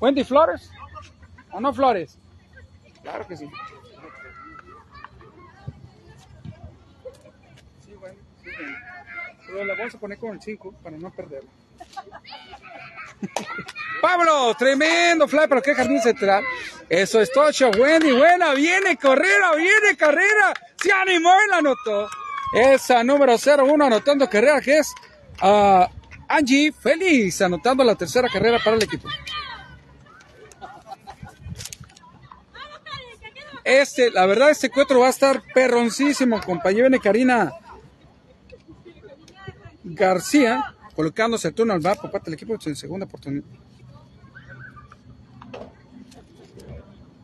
Wendy 0.00 0.24
Flores, 0.24 0.70
¿o 1.50 1.60
no 1.60 1.72
Flores? 1.72 2.18
Claro 3.02 3.26
que 3.26 3.36
sí. 3.38 3.48
Sí, 7.86 7.92
bueno. 7.94 8.18
Pero 9.46 9.64
la 9.64 9.74
vamos 9.74 9.94
a 9.94 9.98
poner 9.98 10.18
con 10.18 10.32
el 10.32 10.42
5 10.42 10.74
para 10.82 10.98
no 10.98 11.10
perderlo. 11.10 11.48
Pablo, 14.00 14.54
tremendo 14.56 15.26
fly, 15.26 15.46
pero 15.48 15.62
qué 15.62 15.74
jardín 15.74 16.00
central. 16.00 16.44
Eso 16.88 17.20
es 17.20 17.30
tocho, 17.32 17.70
Wendy, 17.70 18.12
buena, 18.12 18.54
viene 18.54 18.96
carrera, 18.96 19.54
viene 19.56 19.96
carrera. 19.96 20.54
Se 20.76 20.92
animó 20.92 21.32
y 21.46 21.50
la 21.50 21.56
anotó. 21.58 22.08
Esa 22.54 23.04
número 23.04 23.36
01 23.36 23.84
anotando 23.84 24.28
carrera 24.28 24.60
que 24.60 24.78
es 24.78 24.94
ah, 25.40 25.88
Angie 26.28 26.72
Feliz, 26.72 27.42
anotando 27.42 27.84
la 27.84 27.94
tercera 27.94 28.28
carrera 28.28 28.58
para 28.62 28.76
el 28.76 28.82
equipo. 28.82 29.08
Este, 33.64 34.10
la 34.10 34.24
verdad, 34.24 34.50
este 34.50 34.70
cuatro 34.70 35.00
va 35.00 35.08
a 35.08 35.10
estar 35.10 35.42
perroncísimo, 35.52 36.40
compañero. 36.40 36.88
Karina 37.02 37.52
García, 39.84 40.74
colocándose 40.98 41.46
el 41.46 41.54
turno 41.54 41.74
al 41.74 41.78
bar 41.78 41.96
por 41.96 42.10
parte 42.10 42.24
del 42.24 42.34
equipo 42.34 42.56
en 42.66 42.74
segunda 42.74 43.06
oportunidad. 43.06 43.44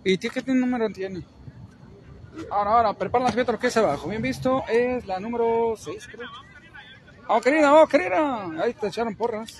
¿Y 0.04 0.16
qué 0.16 0.30
número 0.46 0.88
tiene? 0.90 1.24
Ahora, 2.52 2.70
ahora, 2.70 2.92
prepara 2.92 3.24
lanzamiento 3.24 3.50
lo 3.50 3.58
que 3.58 3.66
es 3.66 3.76
abajo. 3.76 4.08
Bien 4.08 4.22
visto, 4.22 4.62
es 4.68 5.04
la 5.08 5.18
número 5.18 5.74
6, 5.76 6.06
creo. 6.06 6.28
¡Oh, 7.26 7.40
Karina! 7.40 7.74
¡Oh, 7.74 7.84
Karina! 7.88 8.62
Ahí 8.62 8.74
te 8.74 8.86
echaron 8.86 9.16
porras. 9.16 9.58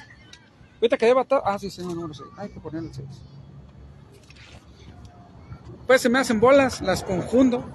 Ahorita 0.76 0.96
que 0.96 1.10
estar. 1.10 1.42
Ah, 1.44 1.58
sí, 1.58 1.68
sí, 1.68 1.80
el 1.80 1.88
número 1.88 2.14
6. 2.14 2.28
Hay 2.36 2.50
que 2.50 2.60
ponerle 2.60 2.90
el 2.90 2.94
6. 2.94 3.08
Pues 5.88 6.00
se 6.00 6.08
me 6.08 6.20
hacen 6.20 6.38
bolas, 6.38 6.80
las 6.82 7.02
conjundo. 7.02 7.68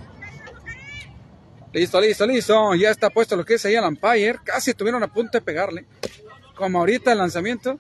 Listo, 1.74 2.00
listo, 2.00 2.26
listo. 2.26 2.76
Ya 2.76 2.92
está 2.92 3.10
puesto 3.10 3.36
lo 3.36 3.44
que 3.44 3.56
es 3.56 3.66
ahí 3.66 3.76
el 3.76 3.84
umpire. 3.84 4.40
Casi 4.42 4.72
estuvieron 4.72 5.04
a 5.04 5.08
punto 5.12 5.38
de 5.38 5.42
pegarle. 5.42 5.86
Como 6.60 6.80
ahorita 6.80 7.14
el 7.14 7.20
lanzamiento. 7.20 7.80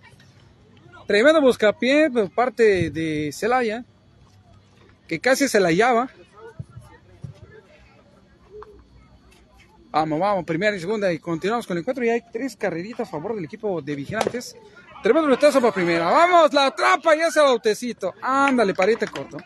Tremendo 1.05 1.41
buscapié 1.41 2.09
por 2.09 2.31
parte 2.31 2.89
de 2.89 3.29
Celaya. 3.33 3.83
Que 5.05 5.19
casi 5.19 5.49
se 5.49 5.59
la 5.59 5.67
hallaba. 5.67 6.09
Vamos, 9.91 10.19
vamos, 10.19 10.45
primera 10.45 10.77
y 10.77 10.79
segunda. 10.79 11.11
Y 11.11 11.19
continuamos 11.19 11.67
con 11.67 11.75
el 11.75 11.81
encuentro. 11.81 12.05
Y 12.05 12.09
hay 12.09 12.21
tres 12.31 12.55
carreritas 12.55 13.05
a 13.05 13.11
favor 13.11 13.35
del 13.35 13.43
equipo 13.43 13.81
de 13.81 13.95
vigilantes. 13.95 14.55
Tremendo 15.03 15.27
retazo 15.27 15.59
para 15.59 15.73
primera. 15.73 16.05
Vamos, 16.05 16.53
la 16.53 16.67
atrapa 16.67 17.17
y 17.17 17.19
ese 17.19 17.41
bautecito. 17.41 18.13
Ándale, 18.21 18.73
parita 18.73 19.07
corto. 19.07 19.39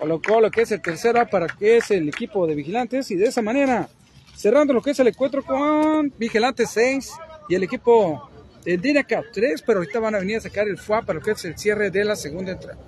Colocó 0.00 0.40
lo 0.40 0.50
que 0.50 0.62
es 0.62 0.72
el 0.72 0.82
tercero 0.82 1.24
para 1.28 1.46
que 1.46 1.76
es 1.76 1.92
el 1.92 2.08
equipo 2.08 2.44
de 2.48 2.56
vigilantes 2.56 3.08
y 3.12 3.14
de 3.14 3.26
esa 3.26 3.40
manera 3.40 3.88
cerrando 4.34 4.72
lo 4.72 4.82
que 4.82 4.90
es 4.90 4.98
el 4.98 5.06
encuentro 5.06 5.44
con 5.44 6.12
vigilantes 6.18 6.70
6 6.70 7.12
y 7.48 7.54
el 7.54 7.62
equipo 7.62 8.30
de 8.64 8.76
Dinacat 8.78 9.24
3, 9.32 9.62
pero 9.66 9.80
ahorita 9.80 10.00
van 10.00 10.14
a 10.14 10.18
venir 10.18 10.38
a 10.38 10.40
sacar 10.40 10.66
el 10.68 10.78
FUA 10.78 11.02
para 11.02 11.18
lo 11.18 11.24
que 11.24 11.32
es 11.32 11.44
el 11.44 11.58
cierre 11.58 11.90
de 11.90 12.04
la 12.04 12.16
segunda 12.16 12.52
entrada. 12.52 12.78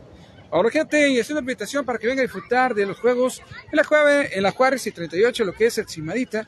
Ahora 0.51 0.71
gente, 0.71 1.09
y 1.11 1.19
es 1.19 1.29
una 1.31 1.41
invitación 1.41 1.85
para 1.85 1.99
que 1.99 2.07
venga 2.07 2.21
a 2.21 2.23
disfrutar 2.23 2.75
de 2.75 2.87
los 2.87 2.99
juegos 3.01 3.43
en 3.71 3.77
la, 3.77 3.85
Juave, 3.85 4.31
en 4.37 4.43
la 4.43 4.53
Juárez 4.53 4.87
y 4.87 4.93
38, 4.93 5.45
lo 5.45 5.53
que 5.53 5.67
es 5.67 5.77
el 5.79 5.89
Cimadita, 5.89 6.47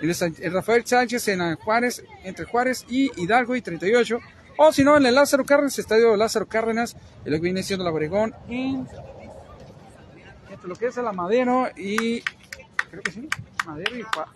el, 0.00 0.14
el 0.40 0.52
Rafael 0.52 0.86
Sánchez 0.86 1.28
en 1.28 1.40
la 1.40 1.56
Juárez, 1.56 2.02
entre 2.24 2.46
Juárez 2.46 2.86
y 2.88 3.10
Hidalgo 3.20 3.56
y 3.56 3.60
38, 3.60 4.18
o 4.56 4.72
si 4.72 4.84
no, 4.84 4.96
en 4.96 5.04
el 5.04 5.14
Lázaro 5.14 5.44
Cárdenas, 5.44 5.78
estadio 5.78 6.16
Lázaro 6.16 6.46
Cárdenas, 6.46 6.96
en 7.24 7.32
lo 7.32 7.38
que 7.38 7.42
viene 7.42 7.62
siendo 7.62 7.84
la 7.84 7.90
Obregón, 7.90 8.34
en, 8.48 8.86
entre 10.50 10.68
lo 10.68 10.74
que 10.76 10.86
es 10.86 10.96
el 10.96 11.04
Madero 11.12 11.68
y, 11.76 12.20
creo 12.90 13.02
que 13.02 13.10
sí, 13.12 13.28
Madero 13.66 13.96
y, 13.96 14.02
Ju- 14.02 14.26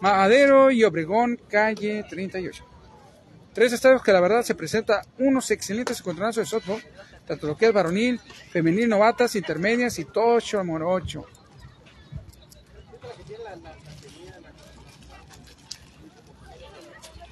Madero 0.00 0.70
y 0.70 0.82
Obregón, 0.84 1.38
calle 1.48 2.04
38. 2.08 2.64
Tres 3.52 3.72
estadios 3.72 4.02
que 4.02 4.12
la 4.12 4.20
verdad 4.20 4.42
se 4.42 4.54
presenta 4.54 5.02
unos 5.18 5.50
excelentes 5.50 6.00
encontronazos 6.00 6.44
de 6.44 6.46
softball, 6.46 6.82
tanto 7.26 7.46
lo 7.46 7.56
que 7.56 7.66
es 7.66 7.72
varonil, 7.72 8.18
femenil, 8.50 8.88
novatas, 8.88 9.36
intermedias 9.36 9.98
y 9.98 10.06
tocho 10.06 10.64
morocho. 10.64 11.26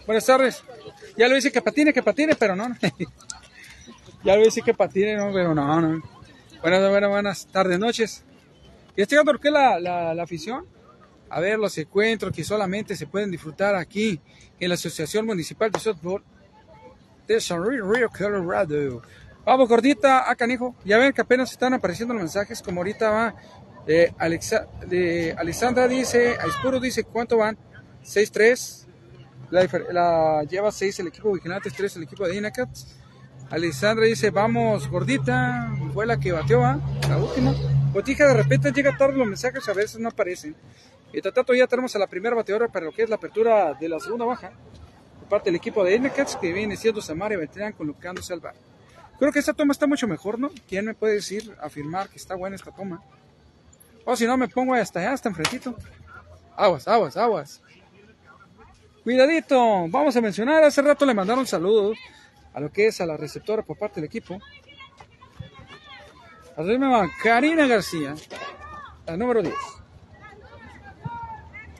Buenas 0.06 0.26
tardes. 0.26 0.62
Ya 1.16 1.28
lo 1.28 1.36
dice 1.36 1.50
que 1.50 1.62
patine, 1.62 1.92
que 1.92 2.02
patine, 2.02 2.34
pero 2.34 2.54
no. 2.54 2.68
ya 4.24 4.36
lo 4.36 4.44
dice 4.44 4.60
que 4.60 4.74
patine, 4.74 5.16
no, 5.16 5.32
pero 5.32 5.54
no, 5.54 5.80
no. 5.80 6.02
Buenas, 6.60 6.90
buenas, 6.90 7.10
buenas 7.10 7.46
tardes, 7.46 7.78
noches. 7.78 8.24
Y 8.94 9.02
estoy 9.02 9.16
llegando 9.16 9.32
lo 9.32 9.38
que 9.38 9.48
es 9.48 9.54
la, 9.54 9.80
la, 9.80 10.14
la 10.14 10.22
afición 10.22 10.77
a 11.30 11.40
ver 11.40 11.58
los 11.58 11.76
encuentros 11.78 12.32
que 12.32 12.44
solamente 12.44 12.96
se 12.96 13.06
pueden 13.06 13.30
disfrutar 13.30 13.74
aquí 13.74 14.20
en 14.58 14.68
la 14.68 14.74
Asociación 14.74 15.26
Municipal 15.26 15.70
de 15.70 15.78
Softball 15.80 16.24
de 17.26 17.40
San 17.40 17.64
Río 17.64 18.08
Colorado. 18.10 19.02
Vamos, 19.44 19.68
gordita, 19.68 20.30
a 20.30 20.36
canijo. 20.36 20.74
Ya 20.84 20.98
ven 20.98 21.12
que 21.12 21.20
apenas 21.20 21.50
están 21.50 21.74
apareciendo 21.74 22.14
los 22.14 22.22
mensajes, 22.22 22.62
como 22.62 22.80
ahorita 22.80 23.10
va 23.10 23.34
de, 23.86 24.14
Alexa, 24.18 24.66
de 24.86 25.34
Alexandra 25.38 25.88
dice, 25.88 26.36
a 26.38 26.46
Ispuro 26.46 26.78
dice, 26.78 27.04
¿cuánto 27.04 27.38
van? 27.38 27.56
6-3. 28.04 28.86
La, 29.50 29.66
la 29.90 30.42
lleva 30.44 30.70
6 30.70 31.00
el 31.00 31.06
equipo 31.06 31.32
Vigilantes, 31.32 31.72
3 31.72 31.96
el 31.96 32.02
equipo 32.02 32.28
de 32.28 32.36
Inacats. 32.36 32.98
Alexandra 33.50 34.04
dice, 34.04 34.28
vamos, 34.30 34.90
gordita, 34.90 35.74
fue 35.94 36.04
la 36.04 36.20
que 36.20 36.32
bateó, 36.32 36.60
¿va? 36.60 36.78
La 37.08 37.16
última. 37.16 37.54
Botija, 37.94 38.26
de 38.26 38.34
repente 38.34 38.72
llega 38.72 38.94
tarde 38.98 39.16
los 39.16 39.26
mensajes, 39.26 39.66
a 39.66 39.72
veces 39.72 39.98
no 39.98 40.10
aparecen. 40.10 40.54
Y 41.12 41.22
tanto 41.22 41.54
ya 41.54 41.66
tenemos 41.66 41.94
a 41.96 41.98
la 41.98 42.06
primera 42.06 42.36
bateadora 42.36 42.68
para 42.68 42.86
lo 42.86 42.92
que 42.92 43.02
es 43.02 43.08
la 43.08 43.16
apertura 43.16 43.74
de 43.74 43.88
la 43.88 43.98
segunda 43.98 44.24
baja. 44.24 44.52
Por 45.20 45.28
parte 45.28 45.46
del 45.46 45.56
equipo 45.56 45.82
de 45.84 45.96
Inacats, 45.96 46.36
que 46.36 46.52
viene 46.52 46.76
siendo 46.76 47.00
Samara 47.00 47.34
y 47.34 47.38
Beltrán 47.38 47.72
colocándose 47.72 48.32
al 48.32 48.40
bar. 48.40 48.54
Creo 49.18 49.32
que 49.32 49.38
esta 49.38 49.52
toma 49.52 49.72
está 49.72 49.86
mucho 49.86 50.06
mejor, 50.06 50.38
¿no? 50.38 50.50
¿Quién 50.68 50.84
me 50.84 50.94
puede 50.94 51.14
decir, 51.14 51.56
afirmar 51.60 52.08
que 52.08 52.16
está 52.16 52.34
buena 52.36 52.56
esta 52.56 52.70
toma? 52.70 53.02
O 54.04 54.14
si 54.14 54.26
no, 54.26 54.36
me 54.36 54.48
pongo 54.48 54.74
hasta 54.74 55.00
allá, 55.00 55.12
hasta 55.12 55.28
enfrentito. 55.28 55.74
Aguas, 56.56 56.86
aguas, 56.86 57.16
aguas. 57.16 57.62
Cuidadito, 59.02 59.88
vamos 59.88 60.14
a 60.16 60.20
mencionar, 60.20 60.62
hace 60.62 60.82
rato 60.82 61.06
le 61.06 61.14
mandaron 61.14 61.46
saludos 61.46 61.98
a 62.52 62.60
lo 62.60 62.70
que 62.70 62.86
es 62.86 63.00
a 63.00 63.06
la 63.06 63.16
receptora 63.16 63.62
por 63.62 63.78
parte 63.78 64.00
del 64.00 64.04
equipo. 64.04 64.38
A 66.56 67.08
Karina 67.22 67.66
García, 67.66 68.14
la 69.06 69.16
número 69.16 69.42
10. 69.42 69.54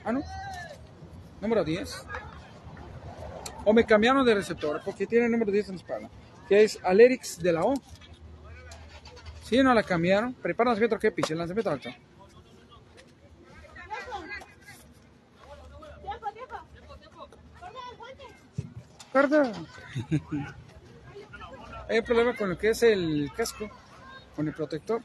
Ah, 0.05 0.13
no. 0.13 0.21
Número 1.41 1.65
10. 1.65 2.07
O 3.65 3.73
me 3.73 3.85
cambiaron 3.85 4.25
de 4.25 4.35
receptora 4.35 4.83
porque 4.85 5.07
tiene 5.07 5.27
el 5.27 5.33
número 5.33 5.53
10 5.53 5.69
en 5.69 5.75
la 5.75 5.81
espalda. 5.81 6.11
Que 6.49 6.65
es 6.65 6.79
Alerix 6.83 7.39
de 7.39 7.53
la 7.53 7.63
O. 7.65 7.75
Sí, 9.43 9.63
no 9.63 9.75
la 9.75 9.83
cambiaron. 9.83 10.35
Prepara 10.35 10.71
el 10.71 10.73
lanzamiento 10.73 10.99
que 10.99 11.13
pise, 11.13 11.33
el 11.33 11.39
lanzamiento 11.39 11.71
alto. 11.71 11.91
Guarda. 19.13 19.53
Hay 21.89 21.99
un 21.99 22.05
problema 22.05 22.37
con 22.37 22.51
lo 22.51 22.59
que 22.59 22.71
es 22.71 22.83
el 22.83 23.31
casco, 23.35 23.69
con 24.37 24.47
el 24.47 24.55
protector. 24.55 25.03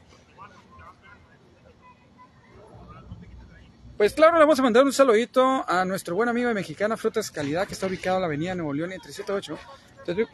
Pues 3.96 4.12
claro, 4.12 4.34
le 4.34 4.40
vamos 4.40 4.58
a 4.58 4.62
mandar 4.62 4.82
un 4.82 4.92
saludito 4.92 5.64
a 5.68 5.84
nuestro 5.84 6.16
buen 6.16 6.28
amigo 6.28 6.48
de 6.48 6.54
Mexicana 6.54 6.96
Frutas 6.96 7.30
Calidad, 7.30 7.64
que 7.64 7.74
está 7.74 7.86
ubicado 7.86 8.16
en 8.16 8.22
la 8.22 8.26
avenida 8.26 8.52
Nuevo 8.56 8.74
León 8.74 8.90
entre 8.90 9.12
78, 9.12 9.56
donde 10.04 10.26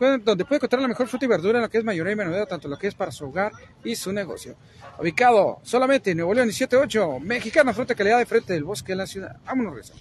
puede, 0.46 0.56
encontrar 0.56 0.80
la 0.80 0.88
mejor 0.88 1.08
fruta 1.08 1.26
y 1.26 1.28
verdura 1.28 1.58
en 1.58 1.62
lo 1.64 1.68
que 1.68 1.76
es 1.76 1.84
mayoría 1.84 2.14
y 2.14 2.16
menudeo, 2.16 2.46
tanto 2.46 2.68
lo 2.68 2.78
que 2.78 2.86
es 2.86 2.94
para 2.94 3.12
su 3.12 3.26
hogar 3.26 3.52
y 3.84 3.96
su 3.96 4.14
negocio. 4.14 4.56
Ubicado 4.98 5.60
solamente 5.62 6.12
en 6.12 6.16
Nuevo 6.16 6.32
León 6.32 6.48
y 6.48 6.52
78, 6.52 7.20
Mexicana 7.20 7.74
Fruta 7.74 7.94
Calidad 7.94 8.16
de 8.16 8.24
frente 8.24 8.54
del 8.54 8.64
bosque 8.64 8.92
en 8.92 8.98
la 8.98 9.06
ciudad. 9.06 9.36
Vámonos, 9.44 9.74
Rezo. 9.74 9.92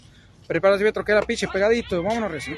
Prepárate, 0.48 0.86
Betro, 0.86 1.04
que 1.04 1.12
era 1.12 1.22
piche 1.24 1.50
pegadito. 1.50 2.02
Vámonos, 2.02 2.32
vio. 2.46 2.56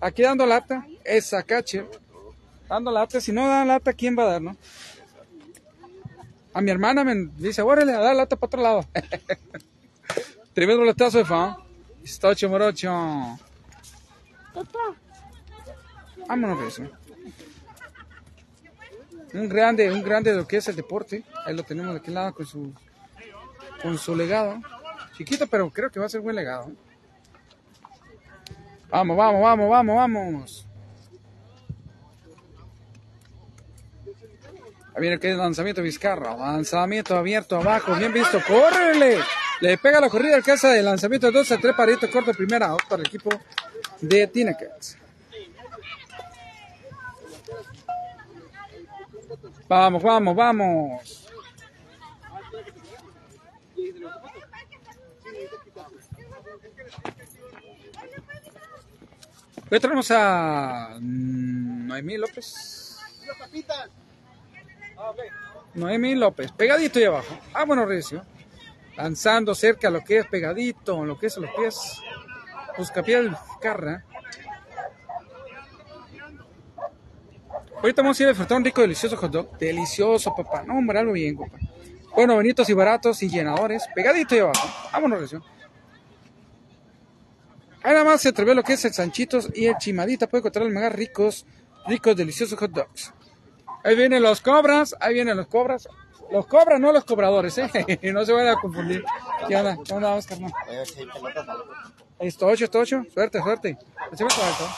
Aquí 0.00 0.22
dando 0.22 0.46
lata, 0.46 0.86
esa 1.04 1.42
cache. 1.42 1.84
Dando 2.68 2.90
lata, 2.90 3.20
si 3.20 3.32
no 3.32 3.48
da 3.48 3.64
lata, 3.64 3.92
¿quién 3.92 4.16
va 4.18 4.24
a 4.24 4.32
dar, 4.32 4.42
no? 4.42 4.56
A 6.52 6.60
mi 6.60 6.70
hermana 6.70 7.04
me 7.04 7.30
dice, 7.36 7.62
órale, 7.62 7.92
a 7.92 8.00
dar 8.00 8.16
lata 8.16 8.36
para 8.36 8.46
otro 8.46 8.62
lado. 8.62 8.84
Tremendo 10.54 10.84
latazo 10.84 11.18
de 11.18 11.24
fan. 11.24 11.56
Estocho 12.04 12.48
morocho. 12.48 12.90
Vámonos, 16.26 16.60
Rezo. 16.60 16.82
Un 19.34 19.48
grande, 19.48 19.92
un 19.92 20.02
grande 20.02 20.30
de 20.30 20.36
lo 20.36 20.46
que 20.46 20.56
es 20.56 20.68
el 20.68 20.76
deporte. 20.76 21.24
Ahí 21.44 21.54
lo 21.54 21.62
tenemos 21.62 21.92
de 21.92 22.00
aquel 22.00 22.14
lado 22.14 22.34
con 22.34 22.46
su, 22.46 22.72
con 23.82 23.96
su 23.98 24.16
legado. 24.16 24.60
Chiquito, 25.16 25.46
pero 25.46 25.70
creo 25.70 25.90
que 25.90 26.00
va 26.00 26.06
a 26.06 26.08
ser 26.08 26.20
buen 26.20 26.36
legado. 26.36 26.72
Vamos, 28.90 29.16
vamos, 29.16 29.42
vamos, 29.42 29.70
vamos, 29.70 29.96
vamos. 29.96 30.67
Ahí 34.98 35.02
viene 35.02 35.20
que 35.20 35.30
es 35.30 35.36
lanzamiento 35.36 35.80
Vizcarra. 35.80 36.36
Lanzamiento 36.36 37.16
abierto 37.16 37.54
abajo. 37.54 37.94
Bien 37.94 38.12
visto. 38.12 38.42
¡Córrele! 38.44 39.20
Le 39.60 39.78
pega 39.78 40.00
la 40.00 40.10
corrida 40.10 40.34
al 40.34 40.42
casa 40.42 40.70
de 40.70 40.82
lanzamiento 40.82 41.28
de 41.28 41.34
2 41.34 41.52
a 41.52 41.58
3 41.58 41.76
parito 41.76 42.10
corto 42.10 42.34
primera 42.34 42.76
para 42.88 43.02
el 43.02 43.06
equipo 43.06 43.30
de 44.00 44.26
Tinecats. 44.26 44.98
Vamos, 49.68 50.02
vamos, 50.02 50.34
vamos. 50.34 51.28
Hoy 59.70 59.78
tenemos 59.78 60.10
a 60.10 60.98
Noemí 61.00 62.16
López. 62.16 62.98
Noemí 65.74 66.14
López, 66.14 66.52
pegadito 66.52 66.98
ahí 66.98 67.04
abajo. 67.04 67.38
Ah, 67.54 67.64
bueno, 67.64 67.86
Recio. 67.86 68.24
Lanzando 68.96 69.54
cerca 69.54 69.90
lo 69.90 70.02
que 70.02 70.18
es 70.18 70.26
pegadito, 70.26 71.04
lo 71.04 71.18
que 71.18 71.26
es 71.26 71.36
a 71.36 71.40
los 71.40 71.50
pies. 71.52 72.02
Buscapiel 72.76 73.36
Carra. 73.60 74.04
Ahorita 77.76 78.02
vamos 78.02 78.18
a 78.18 78.22
ir 78.22 78.26
a 78.26 78.30
disfrutar 78.30 78.56
un 78.58 78.64
rico, 78.64 78.80
delicioso 78.80 79.16
hot 79.16 79.30
dog. 79.30 79.58
Delicioso, 79.58 80.34
papá. 80.34 80.64
No, 80.64 80.78
hombre, 80.78 80.98
algo 80.98 81.12
bien, 81.12 81.36
papá. 81.36 81.58
Bueno, 82.14 82.34
bonitos 82.34 82.68
y 82.68 82.72
baratos 82.72 83.22
y 83.22 83.28
llenadores. 83.28 83.86
Pegadito 83.94 84.34
ahí 84.34 84.40
abajo. 84.40 84.68
Vámonos, 84.92 85.20
Recio. 85.20 85.44
Nada 87.84 88.04
más 88.04 88.20
se 88.20 88.30
atrevió 88.30 88.54
lo 88.54 88.64
que 88.64 88.72
es 88.72 88.84
el 88.84 88.92
Sanchitos 88.92 89.48
y 89.54 89.66
el 89.66 89.76
Chimadita. 89.76 90.26
Puede 90.26 90.40
encontrar 90.40 90.64
los 90.64 90.74
más 90.74 90.92
ricos, 90.92 91.46
ricos, 91.86 92.16
deliciosos 92.16 92.58
hot 92.58 92.72
dogs. 92.72 93.14
Ahí 93.88 93.96
vienen 93.96 94.22
los 94.22 94.42
cobras, 94.42 94.94
ahí 95.00 95.14
vienen 95.14 95.34
los 95.38 95.46
cobras. 95.46 95.88
Los 96.30 96.46
cobras, 96.46 96.78
no 96.78 96.92
los 96.92 97.06
cobradores, 97.06 97.56
¿eh? 97.56 97.70
no 98.12 98.22
se 98.26 98.34
vayan 98.34 98.58
a 98.58 98.60
confundir. 98.60 99.02
¿Qué 99.48 99.56
onda? 99.56 99.78
¿Qué 99.82 99.94
onda, 99.94 100.14
Oscar? 100.14 100.38
No. 100.38 100.48
Esto 102.18 102.46
ocho, 102.48 102.66
esto 102.66 102.80
ocho. 102.80 103.02
Suerte, 103.14 103.40
suerte. 103.40 103.78
Alto. 104.10 104.68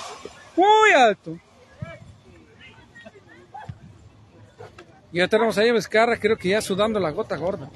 Muy 0.54 0.92
alto. 0.92 1.36
Y 5.10 5.18
ya 5.18 5.26
tenemos 5.26 5.58
ahí 5.58 5.70
a 5.70 5.72
Vizcarra, 5.72 6.16
creo 6.16 6.36
que 6.36 6.50
ya 6.50 6.60
sudando 6.60 7.00
la 7.00 7.10
gota 7.10 7.36
gorda. 7.36 7.68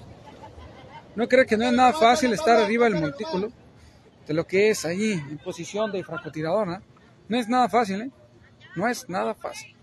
No 1.17 1.27
creo 1.27 1.45
que 1.47 1.57
no 1.57 1.65
es 1.65 1.73
nada 1.73 1.95
fácil 1.95 2.33
estar 2.33 2.63
arriba 2.63 2.85
del 2.85 3.01
montículo 3.01 3.51
de 4.25 4.35
lo 4.35 4.47
que 4.47 4.71
es 4.71 4.85
ahí 4.85 5.15
en 5.15 5.39
posición 5.39 5.91
de 5.91 6.05
francotiradora. 6.05 6.81
No 7.27 7.37
es 7.37 7.49
nada 7.49 7.69
fácil, 7.69 8.03
¿eh? 8.03 8.11
No 8.77 8.87
es 8.87 9.09
nada 9.09 9.35
fácil. 9.35 9.74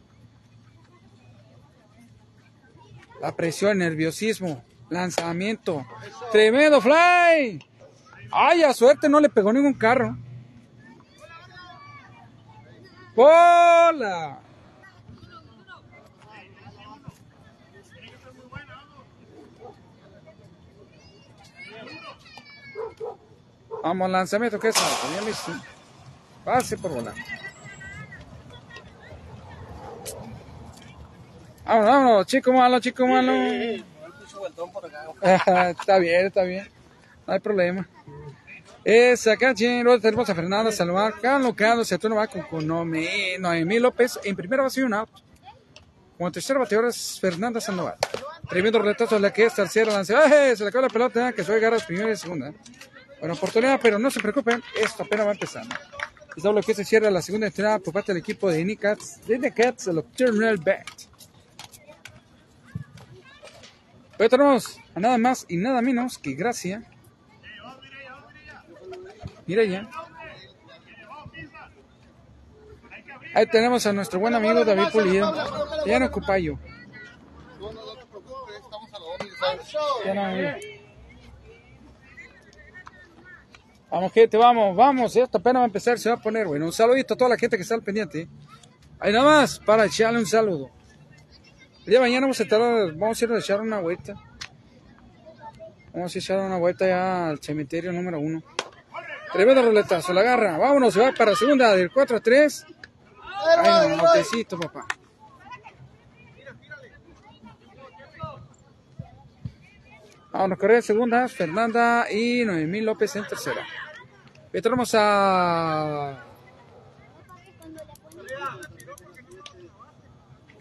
La 3.22 3.36
presión, 3.36 3.78
nerviosismo, 3.78 4.64
lanzamiento. 4.90 5.86
Tremendo 6.32 6.82
fly. 6.82 7.64
Ay, 8.32 8.64
a 8.64 8.74
suerte 8.74 9.08
no 9.08 9.20
le 9.20 9.30
pegó 9.30 9.54
ningún 9.54 9.76
carro. 9.76 10.18
¡Bola! 13.16 14.40
Vamos, 23.84 24.10
lanzamiento, 24.10 24.60
¿qué 24.60 24.70
es. 24.70 24.76
Pase 26.44 26.78
por 26.78 26.92
volar. 26.92 27.14
Vámonos, 31.72 31.90
vámonos, 31.90 32.28
chico 32.28 32.52
malo, 32.52 32.80
chico 32.82 33.08
malo. 33.08 33.32
está 35.22 36.00
bien, 36.00 36.26
está 36.26 36.44
bien. 36.44 36.68
No 37.26 37.32
hay 37.34 37.40
problema. 37.40 37.88
Es 38.84 39.26
acá, 39.26 39.54
luego 39.58 40.02
tenemos 40.02 40.30
a 40.30 40.36
Fernanda 40.36 40.70
Salomar, 40.74 41.14
Carlos 41.22 41.54
Carlos, 41.56 41.88
Saturno 41.88 42.18
va 42.18 42.28
con, 42.28 42.42
con 42.42 42.68
Noemí, 42.68 43.08
Noemí 43.40 43.80
López. 43.80 44.20
En 44.26 44.36
primera 44.36 44.64
base 44.64 44.84
un 44.84 44.94
out. 44.94 45.10
Como 46.18 46.30
tercera 46.30 46.60
bateadora 46.60 46.90
es 46.90 47.18
Fernanda 47.22 47.62
Sandoval. 47.62 47.96
Tremendo 48.50 48.80
retazo 48.80 49.16
de 49.16 49.22
la 49.22 49.32
que 49.32 49.46
es 49.46 49.56
tercera 49.56 49.94
lance. 49.94 50.14
¡Ay! 50.14 50.58
Se 50.58 50.64
le 50.64 50.70
acaba 50.70 50.88
la 50.88 50.90
pelota, 50.90 51.32
que 51.32 51.46
soy 51.46 51.62
garras 51.62 51.86
primera 51.86 52.12
y 52.12 52.18
segunda. 52.18 52.54
Buena 53.18 53.34
oportunidad, 53.34 53.80
pero 53.82 53.98
no 53.98 54.12
se 54.12 54.20
preocupen, 54.20 54.62
esto 54.76 55.04
apenas 55.04 55.26
va 55.26 55.32
empezando. 55.32 55.74
Es 56.36 56.44
lo 56.44 56.62
que 56.62 56.74
se 56.74 56.84
cierra 56.84 57.10
la 57.10 57.22
segunda 57.22 57.48
entrada 57.48 57.80
por 57.80 57.94
parte 57.94 58.12
del 58.12 58.22
equipo 58.22 58.52
de 58.52 58.66
Nicats, 58.66 59.26
de 59.26 59.40
Nicats, 59.40 59.88
el 59.88 60.04
Terminal 60.04 60.58
Bat. 60.58 61.11
Hoy 64.22 64.30
tenemos 64.30 64.80
a 64.94 65.00
nada 65.00 65.18
más 65.18 65.48
y 65.50 65.58
nada 65.58 65.82
menos 65.82 66.20
que 66.20 66.36
Gracia. 66.36 66.84
Mira 69.48 69.64
ya. 69.64 69.90
Ahí 73.34 73.48
tenemos 73.48 73.84
a 73.88 73.94
nuestro 73.94 74.20
buen 74.20 74.36
amigo 74.36 74.64
David 74.64 74.92
Pulido. 74.94 75.34
Ya 75.88 75.98
no 75.98 76.06
ocupayo. 76.06 76.60
Ya 80.06 80.14
no, 80.14 80.58
Vamos, 83.90 84.14
gente, 84.14 84.38
vamos, 84.38 84.76
vamos. 84.76 85.16
Esto 85.16 85.40
apenas 85.40 85.62
va 85.62 85.64
a 85.64 85.66
empezar, 85.66 85.98
se 85.98 86.10
va 86.10 86.16
a 86.18 86.22
poner, 86.22 86.46
bueno. 86.46 86.66
Un 86.68 86.74
saludito 86.74 87.16
a 87.16 87.18
toda 87.18 87.32
la 87.32 87.38
gente 87.38 87.58
que 87.58 87.64
está 87.64 87.74
al 87.74 87.82
pendiente. 87.82 88.30
Ahí 89.00 89.12
nada 89.12 89.26
más, 89.26 89.58
para 89.58 89.86
echarle 89.86 90.20
un 90.20 90.28
saludo. 90.28 90.70
El 91.82 91.86
día 91.88 91.98
de 91.98 92.06
mañana 92.06 92.22
vamos 92.22 92.40
a, 92.40 92.44
estar, 92.44 92.62
vamos 92.94 93.20
a 93.20 93.26
ir 93.26 93.32
a 93.32 93.40
echar 93.40 93.60
una 93.60 93.80
vuelta. 93.80 94.14
Vamos 95.92 96.16
a 96.16 96.20
echar 96.20 96.40
una 96.40 96.58
vuelta 96.58 96.88
ya 96.88 97.30
al 97.30 97.40
cementerio 97.40 97.92
número 97.92 98.20
uno. 98.20 98.44
Tremendo 99.34 99.64
roletazo, 99.64 100.14
la 100.14 100.22
agarra. 100.22 100.60
Vámonos, 100.60 100.94
se 100.94 101.00
va 101.00 101.12
para 101.12 101.32
la 101.32 101.38
segunda 101.38 101.76
del 101.76 101.92
4 101.92 102.18
a 102.18 102.20
3. 102.20 102.66
Ay, 103.58 103.90
no, 103.90 103.98
motecito, 103.98 104.60
papá. 104.60 104.86
Vámonos, 110.32 110.60
correr 110.60 110.84
segunda, 110.84 111.28
Fernanda 111.28 112.06
y 112.12 112.46
Noemí 112.46 112.82
López 112.82 113.16
en 113.16 113.28
tercera. 113.28 113.66
Tenemos 114.52 114.94
a 114.94 116.31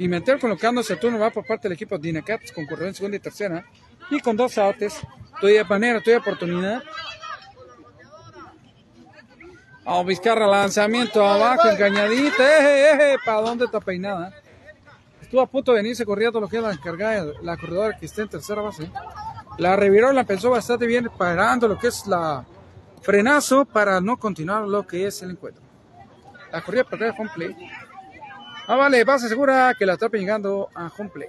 Pimentel 0.01 0.39
colocándose 0.39 0.95
el 0.95 0.99
turno 0.99 1.19
va 1.19 1.29
por 1.29 1.45
parte 1.45 1.69
del 1.69 1.75
equipo 1.75 1.99
de 1.99 2.09
Dinacats 2.09 2.53
con 2.53 2.65
en 2.65 2.95
segunda 2.95 3.19
y 3.19 3.21
tercera. 3.21 3.67
Y 4.11 4.19
con 4.21 4.35
dos 4.35 4.57
outs, 4.57 5.03
todavía 5.39 5.63
manera, 5.65 6.01
todavía 6.01 6.21
oportunidad. 6.21 6.83
Vamos, 9.85 10.07
Vizcarra, 10.07 10.47
lanzamiento 10.47 11.23
abajo, 11.23 11.69
engañadita, 11.69 12.59
eje, 12.59 12.93
eje, 12.93 13.17
¿para 13.27 13.43
dónde 13.43 13.67
está 13.67 13.79
peinada? 13.79 14.33
Estuvo 15.21 15.43
a 15.43 15.47
punto 15.47 15.73
de 15.73 15.83
venirse 15.83 16.07
corriendo 16.07 16.41
lo 16.41 16.49
que 16.49 16.57
es 16.57 16.63
la 16.63 16.73
encargada, 16.73 17.35
la 17.43 17.59
corredora 17.59 17.99
que 17.99 18.07
está 18.07 18.23
en 18.23 18.31
tercera 18.31 18.63
base. 18.63 18.91
La 19.59 19.77
reviró, 19.77 20.15
la 20.15 20.25
pensó 20.25 20.49
bastante 20.49 20.87
bien, 20.87 21.11
parando 21.19 21.69
lo 21.69 21.79
que 21.79 21.89
es 21.89 22.07
la 22.07 22.47
frenazo 23.03 23.67
para 23.67 24.01
no 24.01 24.17
continuar 24.17 24.67
lo 24.67 24.87
que 24.87 25.07
es 25.07 25.21
el 25.21 25.33
encuentro. 25.33 25.63
La 26.51 26.63
corrida 26.63 26.85
para 26.85 27.11
home 27.11 27.31
play. 27.35 27.55
Ah, 28.73 28.77
vale, 28.77 29.03
base 29.03 29.29
segura 29.29 29.75
que 29.77 29.85
la 29.85 29.95
está 29.95 30.07
llegando 30.07 30.69
a 30.77 30.87
home 30.97 31.11
play. 31.11 31.29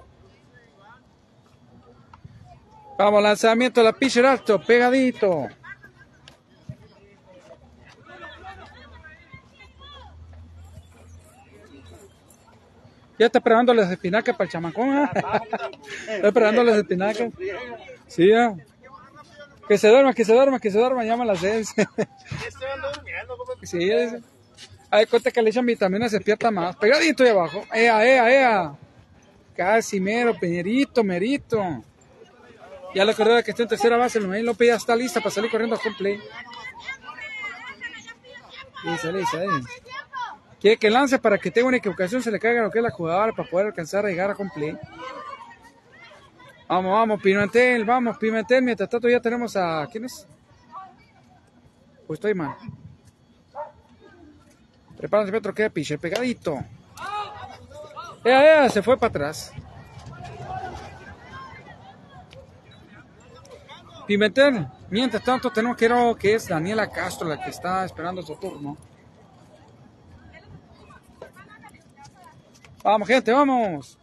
Vamos, 2.99 3.23
lanzamiento, 3.23 3.81
la 3.81 3.93
pitcher 3.93 4.27
alto, 4.27 4.61
pegadito. 4.61 5.47
Ya 13.17 13.25
está 13.25 13.39
preparando 13.39 13.73
las 13.73 13.89
espinacas 13.89 14.35
para 14.35 14.45
el 14.45 14.51
chamacón. 14.51 14.99
¿eh? 14.99 15.09
está 16.09 16.21
preparando 16.21 16.63
las 16.63 16.77
espinacas. 16.77 17.33
Sí, 18.05 18.29
ya. 18.29 18.55
Que 19.67 19.79
se 19.79 19.87
duerma, 19.87 20.13
que 20.13 20.25
se 20.25 20.33
duerma, 20.33 20.59
que 20.59 20.69
se 20.69 20.77
duerma, 20.77 21.03
llama 21.03 21.23
a 21.23 21.27
las 21.27 21.39
seis. 21.39 21.73
sí. 23.63 23.89
Ay, 24.93 25.05
cuenta 25.05 25.31
que 25.31 25.41
le 25.41 25.49
echan 25.49 25.65
vitamina, 25.65 26.09
se 26.09 26.17
despierta 26.17 26.51
más. 26.51 26.75
Pegadito 26.75 27.23
ahí 27.23 27.29
abajo. 27.29 27.63
Ea, 27.73 28.05
ea, 28.05 28.29
ea. 28.29 28.75
Casi 29.55 30.01
mero, 30.01 30.37
peñerito, 30.37 31.01
merito. 31.01 31.81
Ya 32.93 33.05
la 33.05 33.13
corredora 33.13 33.41
que 33.41 33.51
está 33.51 33.63
en 33.63 33.69
tercera 33.69 33.95
base, 33.95 34.19
el 34.19 34.45
López 34.45 34.67
ya 34.67 34.75
está 34.75 34.93
lista 34.97 35.21
para 35.21 35.31
salir 35.31 35.49
corriendo 35.49 35.77
a 35.77 35.79
home 35.79 35.95
play. 35.97 36.19
Dice, 38.83 39.13
dice, 39.13 39.37
ahí. 39.37 39.47
Quiere 40.59 40.77
que 40.77 40.89
lance 40.89 41.17
para 41.19 41.37
que 41.37 41.51
tenga 41.51 41.69
una 41.69 41.77
equivocación, 41.77 42.21
se 42.21 42.29
le 42.29 42.39
caiga 42.39 42.61
lo 42.61 42.69
que 42.69 42.79
es 42.79 42.83
la 42.83 42.91
jugadora 42.91 43.31
para 43.31 43.49
poder 43.49 43.67
alcanzar 43.67 44.05
a 44.05 44.09
llegar 44.09 44.29
a 44.29 44.35
home. 44.35 44.77
Vamos, 46.67 46.91
vamos, 46.91 47.21
Pimentel, 47.21 47.85
vamos, 47.85 48.17
Pimentel. 48.17 48.61
Mientras 48.61 48.89
tanto 48.89 49.07
ya 49.07 49.21
tenemos 49.21 49.55
a... 49.55 49.87
¿Quién 49.89 50.05
es? 50.05 50.27
Pues 52.07 52.17
estoy 52.17 52.33
mal. 52.33 52.55
Prepárense 55.01 55.35
otro 55.35 55.51
que 55.51 55.67
piche, 55.71 55.97
pegadito. 55.97 56.59
¡Ea, 58.23 58.65
ea! 58.65 58.69
Se 58.69 58.83
fue 58.83 58.97
para 58.97 59.09
atrás. 59.09 59.51
Pimentel, 64.05 64.67
mientras 64.91 65.23
tanto 65.23 65.49
tenemos 65.49 65.75
que 65.75 65.85
ir 65.85 65.91
que 66.19 66.35
es 66.35 66.47
Daniela 66.47 66.87
Castro 66.91 67.27
la 67.27 67.43
que 67.43 67.49
está 67.49 67.83
esperando 67.83 68.21
su 68.21 68.35
turno. 68.35 68.77
Vamos, 72.83 73.07
gente, 73.07 73.31
vamos. 73.31 73.97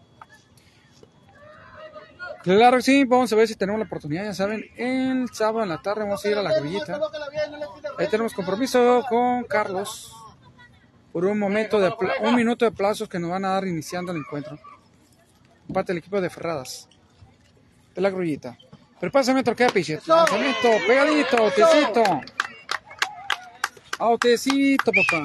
Claro 2.42 2.78
que 2.78 2.82
sí, 2.82 3.04
vamos 3.04 3.32
a 3.32 3.36
ver 3.36 3.46
si 3.46 3.54
tenemos 3.54 3.78
la 3.78 3.86
oportunidad, 3.86 4.24
ya 4.24 4.34
saben, 4.34 4.64
el 4.76 5.28
sábado 5.32 5.62
en 5.62 5.68
la 5.68 5.80
tarde 5.80 6.02
vamos 6.02 6.24
a 6.24 6.28
ir 6.28 6.36
a 6.38 6.42
la 6.42 6.58
grillita. 6.58 6.98
Ahí 7.98 8.08
tenemos 8.08 8.34
compromiso 8.34 9.04
con 9.08 9.44
Carlos 9.44 10.17
por 11.18 11.26
un 11.26 11.36
momento 11.36 11.80
de 11.80 11.92
un 12.20 12.36
minuto 12.36 12.64
de 12.64 12.70
plazos 12.70 13.08
que 13.08 13.18
nos 13.18 13.30
van 13.30 13.44
a 13.44 13.48
dar 13.48 13.66
iniciando 13.66 14.12
el 14.12 14.18
encuentro. 14.18 14.56
Parte 15.74 15.90
del 15.90 15.98
equipo 15.98 16.20
de 16.20 16.30
Ferradas. 16.30 16.88
De 17.92 18.00
la 18.00 18.08
grullita. 18.08 18.56
Prepárame 19.00 19.40
otro 19.40 19.56
que 19.56 19.66
piche. 19.66 19.98
Lanzamiento, 20.06 20.68
pegadito, 20.86 21.36
autecito. 21.38 22.02
Autecito, 23.98 24.92
papá. 24.92 25.24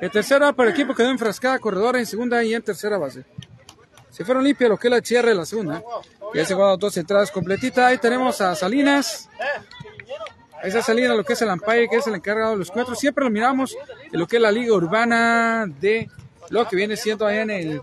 El 0.00 0.10
tercera 0.10 0.52
para 0.52 0.70
el 0.70 0.74
equipo 0.74 0.92
quedó 0.92 1.10
enfrascada, 1.10 1.60
corredora 1.60 2.00
en 2.00 2.06
segunda 2.06 2.42
y 2.42 2.52
en 2.52 2.62
tercera 2.62 2.98
base. 2.98 3.24
Se 4.10 4.24
fueron 4.24 4.42
limpios 4.42 4.70
lo 4.70 4.76
que 4.76 4.88
es 4.88 4.90
la 4.90 5.00
cierre 5.00 5.28
de 5.28 5.34
la 5.36 5.46
segunda. 5.46 5.84
Ya 6.34 6.44
se 6.44 6.54
jugaron 6.54 6.80
dos 6.80 6.96
entradas 6.96 7.30
completitas. 7.30 7.84
Ahí 7.84 7.98
tenemos 7.98 8.40
a 8.40 8.56
Salinas. 8.56 9.30
Esa 10.64 10.82
Salinas, 10.82 11.16
lo 11.16 11.24
que 11.24 11.34
es 11.34 11.42
el 11.42 11.50
Ampire, 11.50 11.88
que 11.88 11.96
es 11.96 12.06
el 12.06 12.14
encargado 12.14 12.52
de 12.52 12.58
los 12.58 12.70
cuatro. 12.70 12.94
Siempre 12.94 13.24
lo 13.24 13.30
miramos 13.30 13.76
en 14.10 14.18
lo 14.18 14.26
que 14.26 14.36
es 14.36 14.42
la 14.42 14.50
liga 14.50 14.74
urbana 14.74 15.66
de 15.66 16.08
lo 16.48 16.66
que 16.66 16.76
viene 16.76 16.96
siendo 16.96 17.26
allá 17.26 17.42
en 17.42 17.50
el, 17.50 17.80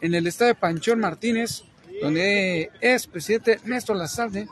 en 0.00 0.14
el 0.14 0.26
estadio 0.26 0.54
Panchón 0.54 1.00
Martínez, 1.00 1.64
donde 2.00 2.70
es 2.80 3.06
presidente 3.06 3.58
Néstor 3.64 3.96
Lazalde, 3.96 4.46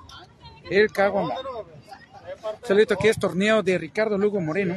el 0.70 0.90
Caguamá. 0.90 1.34
Saludito 2.64 2.94
aquí 2.94 3.08
es 3.08 3.18
torneo 3.18 3.62
de 3.62 3.78
Ricardo 3.78 4.18
Lugo 4.18 4.40
Moreno. 4.40 4.76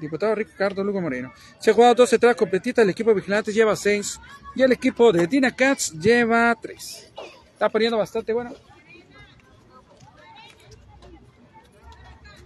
diputado 0.00 0.34
Ricardo 0.34 0.82
Lugo 0.82 1.00
Moreno. 1.00 1.32
Se 1.58 1.70
ha 1.70 1.74
jugado 1.74 1.94
12 1.94 2.16
entradas 2.16 2.36
completitas, 2.36 2.82
el 2.82 2.90
equipo 2.90 3.10
de 3.10 3.16
vigilantes 3.16 3.54
lleva 3.54 3.76
6 3.76 4.20
y 4.54 4.62
el 4.62 4.72
equipo 4.72 5.12
de 5.12 5.26
Dina 5.26 5.54
Cats 5.54 5.92
lleva 5.92 6.54
3. 6.60 7.12
Está 7.52 7.68
poniendo 7.68 7.98
bastante 7.98 8.32
bueno. 8.32 8.54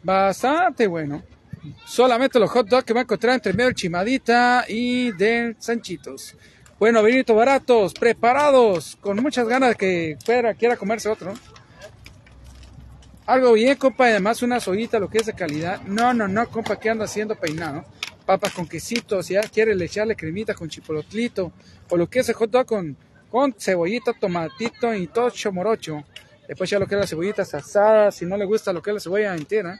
Bastante 0.02 0.86
bueno. 0.86 1.22
Solamente 1.84 2.38
los 2.38 2.50
hot 2.50 2.68
dogs 2.68 2.84
que 2.84 2.92
va 2.92 3.00
a 3.00 3.02
encontrar 3.02 3.34
entre 3.34 3.52
medio 3.52 3.66
del 3.66 3.74
Chimadita 3.74 4.64
y 4.68 5.12
del 5.12 5.56
Sanchitos. 5.58 6.36
Bueno, 6.78 7.02
Benito 7.02 7.34
Baratos, 7.34 7.92
preparados, 7.92 8.96
con 9.00 9.20
muchas 9.20 9.48
ganas 9.48 9.70
de 9.70 9.74
que 9.74 10.16
fuera, 10.24 10.54
quiera 10.54 10.76
comerse 10.76 11.08
otro. 11.08 11.34
Algo 13.26 13.52
bien, 13.54 13.76
compa, 13.76 14.06
y 14.06 14.12
además 14.12 14.42
una 14.42 14.60
soyita, 14.60 15.00
lo 15.00 15.08
que 15.08 15.18
es 15.18 15.26
de 15.26 15.32
calidad. 15.32 15.82
No, 15.82 16.14
no, 16.14 16.28
no, 16.28 16.48
compa, 16.48 16.78
que 16.78 16.88
anda 16.88 17.04
haciendo 17.04 17.34
peinado. 17.34 17.84
Papas 18.24 18.52
con 18.52 18.68
quesito, 18.68 19.22
si 19.22 19.34
ya 19.34 19.42
quiere 19.42 19.74
le 19.74 19.86
echarle 19.86 20.14
cremita 20.14 20.54
con 20.54 20.68
chipolotlito, 20.68 21.52
o 21.90 21.96
lo 21.96 22.08
que 22.08 22.20
es 22.20 22.28
el 22.28 22.36
hot 22.36 22.50
dog 22.50 22.66
con, 22.66 22.96
con 23.28 23.54
cebollita, 23.58 24.12
tomatito 24.12 24.94
y 24.94 25.08
todo 25.08 25.30
chomorocho. 25.30 26.04
Después 26.48 26.70
ya 26.70 26.78
lo 26.78 26.86
que 26.86 26.94
es 26.94 27.00
las 27.00 27.10
cebollitas 27.10 27.52
asadas, 27.54 28.16
si 28.16 28.24
no 28.24 28.36
le 28.38 28.46
gusta 28.46 28.72
lo 28.72 28.80
que 28.80 28.90
es 28.90 28.94
la 28.94 29.00
cebolla 29.00 29.34
entera. 29.34 29.78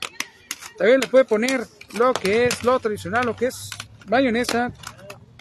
También 0.77 1.01
le 1.01 1.07
puede 1.07 1.25
poner 1.25 1.65
lo 1.97 2.13
que 2.13 2.45
es 2.45 2.63
lo 2.63 2.79
tradicional, 2.79 3.25
lo 3.25 3.35
que 3.35 3.47
es 3.47 3.71
mayonesa, 4.07 4.71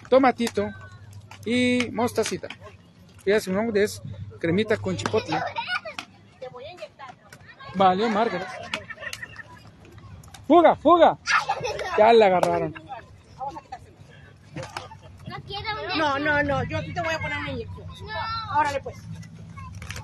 tomatito 0.09 0.71
y 1.45 1.91
mostacita. 1.93 2.49
Y 3.27 3.39
su 3.41 3.53
nombre 3.53 3.85
es 3.85 4.01
cremita 4.41 4.79
con 4.79 4.97
chipotle. 4.97 5.39
Valió 7.75 8.09
Margaret. 8.09 8.49
¡Fuga, 10.47 10.75
fuga! 10.77 11.19
Ya 11.99 12.13
la 12.15 12.27
agarraron. 12.27 12.75
No 15.27 15.37
quiero 15.47 15.85
una. 15.85 15.97
No, 15.97 16.19
no, 16.19 16.43
no, 16.43 16.65
yo 16.65 16.79
aquí 16.79 16.95
te 16.95 17.03
voy 17.03 17.15
a 17.15 17.19
poner 17.19 17.37
una 17.37 17.51
inyección. 17.53 17.87
Órale 18.57 18.81
pues. 18.81 18.97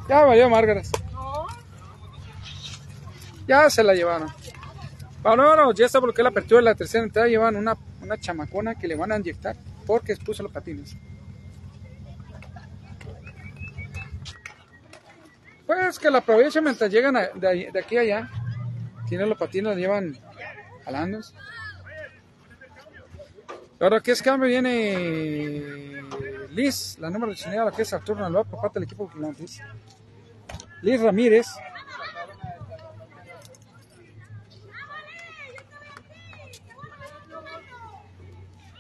Ya 0.07 0.23
valió 0.23 0.51
Margaret. 0.51 1.04
Ya 3.47 3.69
se 3.69 3.83
la 3.83 3.95
llevaron. 3.95 4.29
Bueno, 5.23 5.73
ya 5.73 5.87
está 5.87 6.01
porque 6.01 6.23
la 6.23 6.31
apertura 6.31 6.59
de 6.59 6.65
la 6.65 6.75
tercera 6.75 7.05
entrada 7.05 7.29
llevan 7.29 7.57
una, 7.57 7.77
una 8.03 8.19
chamacona 8.19 8.75
que 8.75 8.89
le 8.89 8.95
van 8.95 9.13
a 9.13 9.17
inyectar 9.17 9.57
porque 9.87 10.17
puso 10.17 10.43
los 10.43 10.53
patines. 10.53 10.97
Pues 15.67 15.99
que 15.99 16.11
la 16.11 16.19
aprovechen 16.19 16.65
mientras 16.65 16.91
llegan 16.91 17.15
de, 17.15 17.71
aquí 17.79 17.97
a 17.97 18.01
allá. 18.01 18.31
Tienen 19.09 19.29
los 19.29 19.39
patines, 19.39 19.71
los 19.71 19.77
llevan 19.77 20.19
jalando. 20.85 21.21
Ahora 23.81 24.01
que 24.01 24.13
es 24.13 24.23
cambio 24.23 24.49
viene 24.49 26.03
Liz, 26.51 26.97
la 26.99 27.11
número 27.11 27.33
19, 27.33 27.65
la 27.71 27.77
que 27.77 27.83
es 27.83 27.93
Arturo 27.93 28.21
Naloa 28.21 28.45
por 28.45 28.61
parte 28.61 28.79
del 28.79 28.85
equipo. 28.85 29.11
Liz 30.85 31.01
Ramírez. 31.01 31.47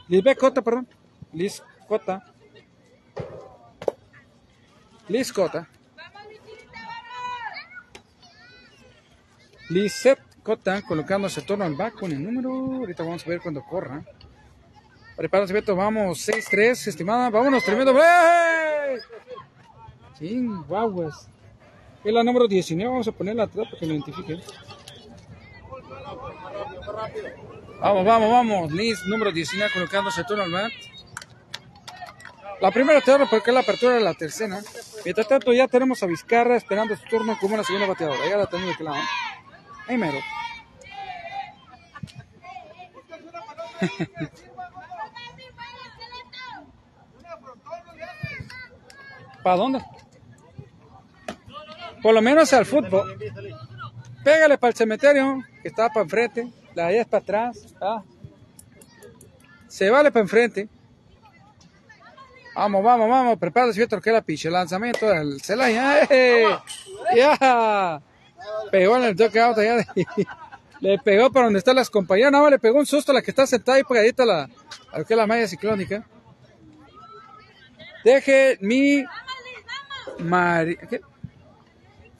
Lisbeth 0.09 0.39
Cota, 0.39 0.61
perdón. 0.61 0.87
Liz 1.33 1.63
Cota. 1.89 2.23
Liz 5.09 5.33
Cota. 5.33 5.67
Lizette 9.71 10.21
Cota 10.43 10.83
colocándose 10.83 11.41
turno 11.41 11.65
al 11.65 11.75
back 11.75 11.95
con 11.95 12.13
el 12.13 12.23
número. 12.23 12.51
Ahorita 12.51 13.03
vamos 13.03 13.27
a 13.27 13.31
ver 13.31 13.41
cuando 13.41 13.63
corra. 13.63 14.05
Prepárense, 15.17 15.55
Beto. 15.55 15.75
Vamos, 15.75 16.29
6-3, 16.29 16.89
estimada. 16.89 17.31
Vámonos, 17.31 17.65
tremendo. 17.65 17.99
¡Eh! 17.99 19.01
Ching, 20.19 20.65
guaguas. 20.67 21.31
Es 22.05 22.13
la 22.13 22.23
número 22.23 22.47
19. 22.47 22.91
Vamos 22.91 23.09
a 23.09 23.13
ponerla 23.13 23.45
atrás 23.45 23.67
para 23.67 23.81
que 23.81 23.87
lo 23.87 23.95
identifiquen. 23.95 24.43
Vamos, 27.81 28.05
vamos, 28.05 28.31
vamos. 28.31 28.73
Liz, 28.73 28.99
número 29.07 29.33
19, 29.33 29.73
colocándose 29.73 30.23
turno 30.25 30.43
al 30.43 30.53
bat. 30.53 30.71
La 32.61 32.71
primera 32.71 33.01
turno 33.01 33.27
porque 33.29 33.51
es 33.51 33.55
la 33.55 33.61
apertura 33.61 33.95
de 33.95 34.01
la 34.01 34.13
tercera. 34.15 34.61
Mientras 35.05 35.29
tanto, 35.29 35.53
ya 35.53 35.67
tenemos 35.67 36.03
a 36.03 36.07
Vizcarra 36.07 36.57
esperando 36.57 36.95
su 36.97 37.05
turno 37.05 37.39
como 37.41 37.57
la 37.57 37.65
segunda 37.65 37.87
bateadora. 37.87 38.29
Ya 38.29 38.37
la 38.37 38.47
tenemos 38.47 38.77
de 38.79 38.85
lado. 38.85 38.99
Ahí 39.89 39.97
mero. 39.97 40.19
¿Para 49.43 49.57
dónde? 49.57 49.81
Por 52.05 52.13
lo 52.15 52.21
menos 52.21 52.53
al 52.53 52.67
fútbol. 52.67 53.17
Pégale 54.23 54.59
para 54.59 54.69
el 54.73 54.77
cementerio, 54.77 55.43
que 55.63 55.69
está 55.69 55.89
para 55.89 56.03
enfrente. 56.03 56.53
La 56.75 56.93
es 56.93 57.07
para 57.07 57.23
atrás. 57.23 57.75
ah. 57.81 58.03
Se 59.69 59.89
vale 59.89 60.13
para 60.13 60.21
enfrente. 60.23 60.69
Vamos, 62.55 62.85
vamos, 62.85 63.09
vamos. 63.09 63.39
Prepárate, 63.39 63.79
Víctor, 63.81 64.03
que 64.03 64.13
la 64.13 64.21
piche. 64.21 64.51
Lanzamiento 64.51 65.07
del 65.09 65.41
Celaya. 65.41 66.07
¡Ya! 67.17 68.03
Pegó 68.71 68.99
en 68.99 69.05
el 69.05 69.17
toque 69.17 69.41
out 69.41 69.57
Le 70.81 70.99
pegó 70.99 71.33
para 71.33 71.47
donde 71.47 71.59
están 71.59 71.77
las 71.77 71.89
compañeras. 71.89 72.33
Nada 72.33 72.43
más 72.45 72.51
le 72.51 72.59
pegó 72.59 72.81
un 72.81 72.85
susto 72.87 73.13
a 73.13 73.15
la 73.15 73.23
que 73.23 73.31
está 73.31 73.47
sentada 73.47 73.79
ahí 73.79 73.83
pegadita 73.85 74.25
a 74.25 74.27
la, 74.27 74.49
a 74.93 74.99
lo 74.99 75.07
que 75.07 75.15
es 75.15 75.19
la 75.19 75.27
malla 75.27 75.49
ciclónica. 75.49 76.07
Deje 78.05 78.59
mi 78.61 79.03
Mari- 80.19 80.77
¿qué? 80.91 81.01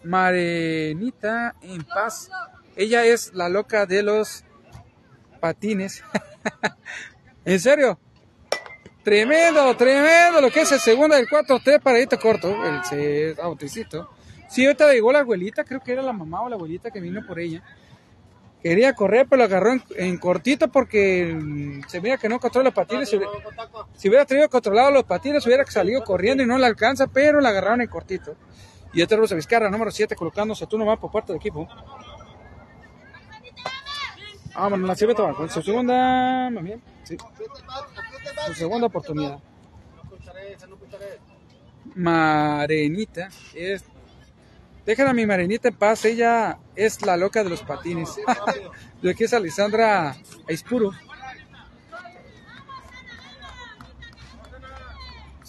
Marenita 0.05 1.55
en 1.63 1.83
paz. 1.85 2.31
Ella 2.77 3.05
es 3.05 3.33
la 3.35 3.49
loca 3.49 3.87
de 3.87 4.03
los 4.03 4.45
patines. 5.41 6.03
¿En 7.45 7.61
serio? 7.61 7.99
Tremendo, 9.03 9.77
tremendo 9.77 10.41
lo 10.41 10.51
que 10.51 10.63
es 10.63 10.73
el 10.73 10.81
segundo 10.81 11.15
del 11.15 11.29
4-3 11.29 11.83
paradito 11.83 12.19
corto, 12.19 12.55
el 12.93 13.39
auticito. 13.39 14.09
Sí, 14.49 14.65
ahorita 14.65 14.93
llegó 14.93 15.13
la 15.13 15.19
abuelita, 15.19 15.63
creo 15.65 15.81
que 15.81 15.93
era 15.93 16.01
la 16.01 16.13
mamá 16.13 16.43
o 16.43 16.49
la 16.49 16.57
abuelita 16.57 16.91
que 16.91 17.01
vino 17.01 17.27
por 17.27 17.39
ella. 17.39 17.63
Quería 18.63 18.95
correr, 18.95 19.27
pero 19.29 19.41
lo 19.41 19.45
agarró 19.45 19.73
en, 19.97 20.17
cortito 20.17 20.69
porque 20.69 21.39
se 21.87 22.01
mira 22.01 22.17
que 22.17 22.31
no 22.31 22.41
controla 22.41 22.69
los 22.69 22.75
patines. 22.75 23.11
Si 23.11 23.21
si 23.95 24.09
hubiera 24.09 24.25
tenido 24.25 24.49
controlado 24.49 24.91
los 24.91 25.05
patines, 25.05 25.45
hubiera 25.45 25.67
salido 25.67 26.03
corriendo 26.03 26.43
y 26.43 26.47
no 26.47 26.57
la 26.57 26.67
alcanza, 26.67 27.07
pero 27.07 27.43
la 27.43 27.51
agarraron 27.51 27.83
en 27.83 27.89
cortito. 27.89 28.37
Y 28.95 29.03
este 29.03 29.17
Rosa 29.17 29.35
Vizcarra, 29.35 29.71
número 29.71 29.91
7, 29.91 30.15
colocándose 30.15 30.67
tú 30.67 30.79
nomás 30.79 30.99
por 30.99 31.11
parte 31.11 31.33
del 31.33 31.41
equipo. 31.41 31.69
Vámonos, 34.55 34.89
la 34.89 34.95
Cibeta 34.95 35.23
va 35.25 35.35
con 35.35 35.51
su 35.51 35.63
segunda, 35.63 36.49
bien, 36.49 36.81
sí, 37.03 37.17
su 38.47 38.55
segunda 38.55 38.87
oportunidad. 38.87 39.41
Marenita 41.97 43.29
es 43.53 43.85
Dejen 44.87 45.07
a 45.07 45.15
mi 45.15 45.25
Marenita 45.25 45.69
en 45.69 45.77
paz, 45.77 46.05
ella 46.05 46.59
es 46.77 47.05
la 47.07 47.17
loca 47.17 47.43
de 47.43 47.51
los 47.51 47.63
patines. 47.63 48.17
de 49.03 49.11
aquí 49.11 49.25
es 49.25 49.33
Alessandra 49.33 50.15
Aispuro. 50.47 50.93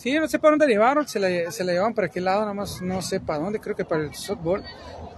Sí, 0.05 0.13
no 0.19 0.27
sé 0.27 0.37
para 0.37 0.51
dónde 0.51 0.67
llevaron, 0.67 1.07
se 1.07 1.19
la, 1.19 1.49
se 1.49 1.63
la 1.63 1.71
llevaron 1.71 1.95
para 1.95 2.09
qué 2.09 2.21
lado, 2.21 2.41
nada 2.41 2.53
más 2.53 2.79
no 2.79 3.01
sé 3.01 3.19
para 3.19 3.39
dónde, 3.39 3.59
creo 3.59 3.75
que 3.75 3.85
para 3.85 4.03
el 4.03 4.13
softball, 4.13 4.63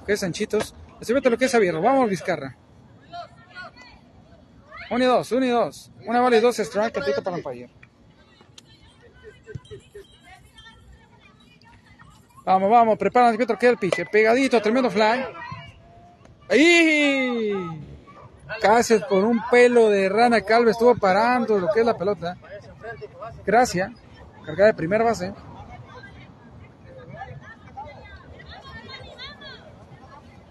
que 0.05 0.13
es 0.13 0.21
Sanchitos. 0.21 0.73
Así 1.01 1.11
vete 1.11 1.29
lo 1.29 1.37
que 1.37 1.43
es 1.43 1.53
abierto, 1.53 1.81
vamos 1.81 2.09
Vizcarra. 2.09 2.55
Uno 4.89 5.03
y 5.03 5.07
dos, 5.07 5.29
uno 5.33 5.45
y 5.45 5.49
dos. 5.49 5.91
Una 6.05 6.21
bola 6.21 6.37
y 6.37 6.39
dos 6.39 6.57
strike, 6.57 6.93
catito 6.93 7.21
para 7.21 7.35
Empire. 7.35 7.69
Vamos, 12.45 12.71
vamos, 12.71 12.97
prepárate 12.97 13.35
que 13.35 13.43
otro 13.43 13.59
queda 13.59 13.71
el 13.71 13.77
piche. 13.77 14.05
Pegadito, 14.05 14.61
tremendo 14.61 14.89
fly. 14.89 15.25
¡Ahí! 16.49 17.51
Casi 18.61 18.99
por 18.99 19.25
un 19.25 19.41
pelo 19.51 19.89
de 19.89 20.07
rana 20.07 20.39
calva 20.39 20.71
estuvo 20.71 20.95
parando 20.95 21.59
lo 21.59 21.67
que 21.73 21.81
es 21.81 21.85
la 21.85 21.97
pelota. 21.97 22.37
Gracias. 23.45 24.06
Cargada 24.47 24.67
de 24.67 24.73
primera 24.75 25.03
base. 25.03 25.33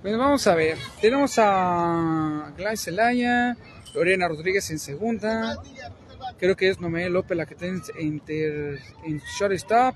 Pues 0.02 0.18
vamos 0.18 0.46
a 0.46 0.54
ver. 0.54 0.76
Tenemos 1.00 1.38
a 1.38 2.52
Gladys 2.58 2.84
Zelaya, 2.84 3.56
Lorena 3.94 4.28
Rodríguez 4.28 4.70
en 4.70 4.78
segunda. 4.78 5.56
Creo 6.38 6.54
que 6.54 6.68
es 6.68 6.78
Noemí 6.78 7.08
López 7.08 7.38
la 7.38 7.46
que 7.46 7.54
tiene 7.54 7.80
inter, 7.98 8.78
en 9.02 9.18
shortstop. 9.18 9.94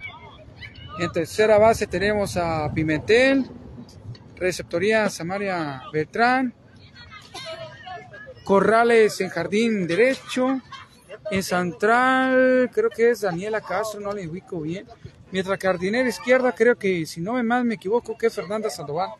En 0.99 1.13
tercera 1.13 1.59
base 1.59 1.87
tenemos 1.87 2.39
a 2.39 2.73
Pimentel. 2.73 3.45
Receptoría 4.37 5.11
Samaria 5.11 5.83
Beltrán. 5.93 6.55
Corrales 8.45 9.21
en 9.21 9.29
jardín 9.29 9.87
derecho. 9.87 10.63
En 11.31 11.43
central, 11.43 12.71
creo 12.73 12.91
que 12.91 13.11
es 13.11 13.21
Daniela 13.21 13.61
Castro, 13.61 14.01
no 14.01 14.13
le 14.13 14.29
ubico 14.29 14.61
bien. 14.61 14.87
Mientras 15.31 15.59
que 15.59 15.67
jardinera 15.67 16.09
izquierda, 16.09 16.53
creo 16.53 16.77
que, 16.77 17.07
si 17.07 17.21
no 17.21 17.35
me 17.35 17.43
más 17.43 17.65
me 17.65 17.75
equivoco, 17.75 18.19
que 18.19 18.27
es 18.27 18.35
Fernanda 18.35 18.69
Sandoval. 18.69 19.11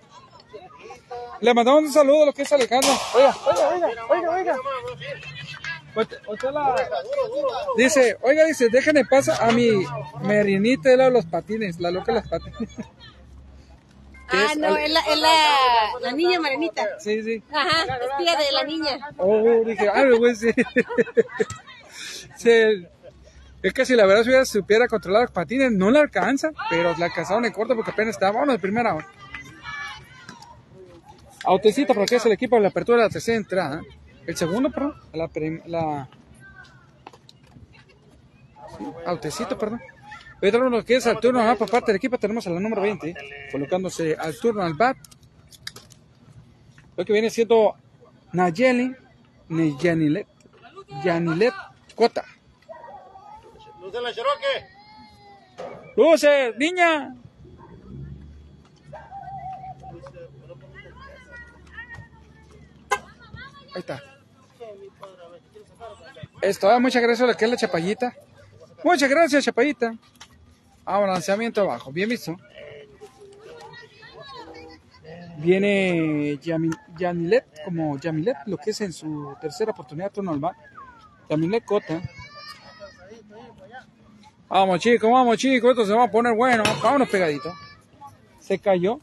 Le 1.41 1.55
mandamos 1.55 1.85
un 1.85 1.93
saludo 1.93 2.25
a 2.25 2.27
lo 2.27 2.33
que 2.33 2.43
es 2.43 2.53
Alejandro. 2.53 2.91
Oiga, 3.15 3.37
oiga, 3.47 3.69
oiga, 3.69 4.07
oiga, 4.09 4.31
oiga. 4.33 4.57
Dice, 7.77 8.17
oiga, 8.23 8.45
dice, 8.45 8.69
déjenme 8.69 9.05
pasar 9.05 9.43
a 9.43 9.53
mi 9.53 9.71
merinita 10.23 10.91
de 10.91 11.11
los 11.11 11.27
patines, 11.27 11.81
la 11.81 11.91
loca 11.91 12.13
de 12.13 12.21
los 12.21 12.29
patines. 12.29 12.77
¿Qué 14.31 14.37
Ah, 14.37 14.55
no, 14.57 14.77
es 14.77 14.91
la, 14.93 15.01
es 15.01 15.19
la, 15.19 15.91
la 16.03 16.13
niña 16.13 16.39
Marenita. 16.39 17.01
Sí, 17.01 17.21
sí. 17.23 17.43
Ajá, 17.53 17.83
es 17.83 18.17
tía 18.19 18.37
de 18.37 18.53
la 18.53 18.65
niña. 18.65 19.11
Oh, 19.19 19.65
dije, 19.65 19.89
ah, 19.89 20.05
güey, 20.17 20.37
sí. 20.37 20.53
Es 23.63 23.73
que 23.75 23.85
si 23.85 23.95
la 23.95 24.07
verdad 24.07 24.23
si 24.23 24.29
hubiera 24.31 24.45
supiera 24.45 24.89
controlar 24.89 25.23
los 25.23 25.31
patines, 25.33 25.71
no 25.73 25.91
le 25.91 25.99
alcanza, 25.99 26.51
pero 26.71 26.97
le 26.97 27.05
alcanzaron 27.05 27.45
en 27.45 27.53
corto 27.53 27.75
porque 27.77 27.91
apenas 27.91 28.15
estaba, 28.15 28.33
vámonos 28.33 28.55
de 28.55 28.59
primera 28.61 28.95
hora. 28.95 29.07
Autecito, 31.45 31.95
porque 31.95 32.17
es 32.17 32.27
el 32.27 32.33
equipo 32.33 32.57
de 32.57 32.63
la 32.63 32.69
apertura 32.69 32.99
de 32.99 33.05
la 33.05 33.11
tercera 33.11 33.37
entrada. 33.37 33.83
El 34.27 34.37
segundo, 34.37 34.71
perdón, 34.71 34.95
la, 35.13 35.29
prim- 35.29 35.63
la... 35.67 36.09
sí, 38.79 38.85
Autecito, 39.07 39.59
perdón. 39.59 39.81
Tenemos 40.41 40.71
lo 40.71 40.85
que 40.85 40.97
es 40.97 41.07
al 41.07 41.21
turno 41.21 41.41
ah, 41.41 41.55
por 41.55 41.71
parte 41.71 41.89
del 41.93 41.97
equipo, 41.97 42.17
tenemos 42.19 42.47
a 42.47 42.51
la 42.51 42.61
número 42.61 42.81
20, 42.83 43.15
colocándose 43.53 44.17
al 44.19 44.39
turno 44.39 44.63
al 44.63 44.75
bat. 44.75 44.97
Lo 46.97 47.05
que 47.05 47.13
viene 47.13 47.29
siendo 47.31 47.75
Nayeli, 48.33 48.95
Ni- 49.49 49.77
Yanilet, 49.79 50.27
Yanilet 51.05 51.55
Cota. 52.01 52.25
Luz 53.79 53.93
de 53.93 54.01
la 54.01 54.11
Cherokee. 54.15 54.65
¡Luces, 55.99 56.57
niña! 56.57 57.15
Ahí 63.75 63.81
está. 63.81 64.03
Esto, 66.41 66.71
ah, 66.71 66.79
muchas 66.81 67.03
gracias 67.03 67.21
a 67.23 67.27
la 67.27 67.37
que 67.37 67.45
es 67.45 67.51
la 67.51 67.57
chapallita. 67.59 68.15
Muchas 68.83 69.11
gracias, 69.11 69.45
chapallita. 69.45 69.93
Ah, 70.87 71.01
lanzamiento 71.07 71.61
abajo, 71.61 71.93
bien 71.93 72.09
visto. 72.09 72.35
Viene 75.37 76.39
Yami- 76.41 76.79
Yamilet, 76.97 77.63
como 77.65 77.99
Yamilet, 77.99 78.39
lo 78.47 78.57
que 78.57 78.71
es 78.71 78.81
en 78.81 78.95
su 78.95 79.37
tercera 79.39 79.73
oportunidad 79.73 80.11
turno 80.11 80.33
al 80.33 80.41
bat. 81.31 81.39
Yamilet 81.39 81.65
Cota. 81.65 82.01
Vamos 84.49 84.81
chicos, 84.81 85.11
vamos 85.11 85.37
chicos, 85.37 85.71
esto 85.71 85.87
se 85.87 85.93
va 85.93 86.05
a 86.05 86.11
poner 86.11 86.35
bueno. 86.35 86.65
Vámonos 86.83 87.09
pegadito. 87.09 87.55
Se 88.41 88.59
cayó. 88.59 88.99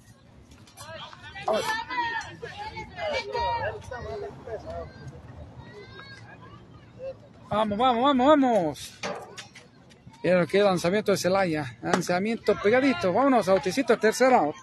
Vamos, 7.50 7.78
vamos, 7.78 8.04
vamos, 8.04 8.28
vamos. 8.28 8.94
Mira 10.22 10.46
que 10.46 10.60
lanzamiento 10.60 11.14
de 11.14 11.18
Celaya. 11.18 11.78
Lanzamiento 11.82 12.60
pegadito. 12.62 13.14
Vámonos, 13.14 13.48
autecito, 13.48 13.98
tercera 13.98 14.40
out. 14.40 14.56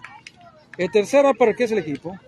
El 0.77 0.91
tercera 0.91 1.33
para 1.33 1.51
el 1.51 1.57
que 1.57 1.63
es 1.63 1.71
el 1.71 1.79
equipo. 1.79 2.19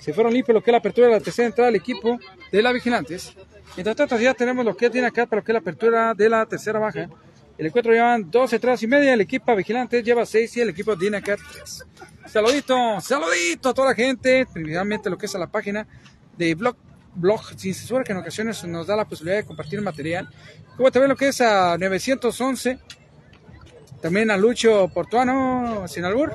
Se 0.00 0.12
fueron 0.12 0.32
limpios 0.32 0.54
lo 0.54 0.62
que 0.62 0.70
es 0.70 0.72
la 0.72 0.78
apertura 0.78 1.06
de 1.06 1.12
la 1.12 1.20
tercera 1.20 1.46
entrada 1.46 1.66
del 1.70 1.76
equipo 1.76 2.18
de 2.50 2.62
la 2.62 2.72
Vigilantes. 2.72 3.36
Mientras 3.76 3.96
tanto 3.96 4.18
ya 4.18 4.34
tenemos 4.34 4.64
lo 4.64 4.76
que 4.76 4.90
tiene 4.90 5.06
acá 5.06 5.26
para 5.26 5.40
lo 5.40 5.44
que 5.44 5.52
es 5.52 5.54
la 5.54 5.60
apertura 5.60 6.14
de 6.14 6.28
la 6.28 6.44
tercera 6.46 6.78
baja. 6.78 7.08
El 7.56 7.66
encuentro 7.66 7.92
llevan 7.92 8.30
dos 8.30 8.52
entradas 8.52 8.82
y 8.82 8.86
media, 8.86 9.14
el 9.14 9.20
equipo 9.20 9.54
Vigilantes 9.54 10.04
lleva 10.04 10.26
seis 10.26 10.56
y 10.56 10.60
el 10.60 10.70
equipo 10.70 10.96
Dinacat 10.96 11.38
tres. 11.52 11.84
Saludito, 12.26 13.00
saludito 13.00 13.70
a 13.70 13.74
toda 13.74 13.88
la 13.88 13.94
gente, 13.94 14.46
primeramente 14.52 15.10
lo 15.10 15.18
que 15.18 15.26
es 15.26 15.34
a 15.34 15.38
la 15.38 15.46
página 15.46 15.86
de 16.36 16.54
Blog, 16.54 16.76
blog 17.14 17.40
Sin 17.56 17.74
Censura, 17.74 18.04
que 18.04 18.12
en 18.12 18.18
ocasiones 18.18 18.62
nos 18.64 18.86
da 18.86 18.96
la 18.96 19.04
posibilidad 19.06 19.38
de 19.38 19.44
compartir 19.44 19.80
material. 19.80 20.28
Como 20.76 20.90
también 20.90 21.10
lo 21.10 21.16
que 21.16 21.28
es 21.28 21.40
a 21.40 21.76
911, 21.78 22.78
también 24.00 24.30
a 24.30 24.36
Lucho 24.36 24.88
Portuano, 24.88 25.86
sin 25.88 26.04
albur, 26.04 26.34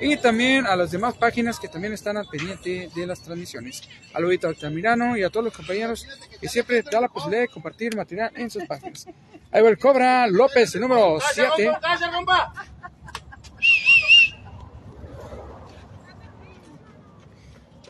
y 0.00 0.16
también 0.16 0.66
a 0.66 0.76
las 0.76 0.90
demás 0.90 1.14
páginas 1.14 1.58
que 1.58 1.68
también 1.68 1.92
están 1.92 2.16
al 2.16 2.26
pendiente 2.26 2.90
de 2.94 3.06
las 3.06 3.20
transmisiones. 3.20 3.82
A 4.12 4.20
Luito 4.20 4.48
Altamirano 4.48 5.16
y 5.16 5.22
a 5.22 5.30
todos 5.30 5.44
los 5.44 5.56
compañeros 5.56 6.06
que 6.40 6.48
siempre 6.48 6.82
da 6.82 7.00
la 7.00 7.08
posibilidad 7.08 7.42
de 7.42 7.48
compartir 7.48 7.96
material 7.96 8.30
en 8.34 8.50
sus 8.50 8.64
páginas. 8.64 9.06
Ahí 9.50 9.62
va 9.62 9.68
el 9.68 9.78
Cobra 9.78 10.26
López, 10.26 10.74
el 10.74 10.82
número 10.82 11.18
7. 11.32 11.72
¡Cállate, 11.80 12.12
compa! 12.14 12.52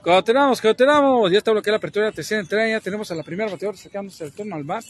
Continuamos, 0.03 0.61
continuamos. 0.61 1.33
Ya 1.33 1.39
está 1.39 1.51
bloqueada 1.51 1.73
la 1.73 1.79
apertura 1.79 2.05
de 2.05 2.11
la 2.13 2.15
tercera 2.15 2.41
entrada. 2.41 2.69
Ya 2.69 2.81
tenemos 2.81 3.11
a 3.11 3.17
la 3.17 3.25
primera 3.25 3.51
bateadora 3.51 3.77
sacándose 3.77 4.25
el 4.25 4.33
turno 4.33 4.55
al 4.55 4.63
bat. 4.63 4.85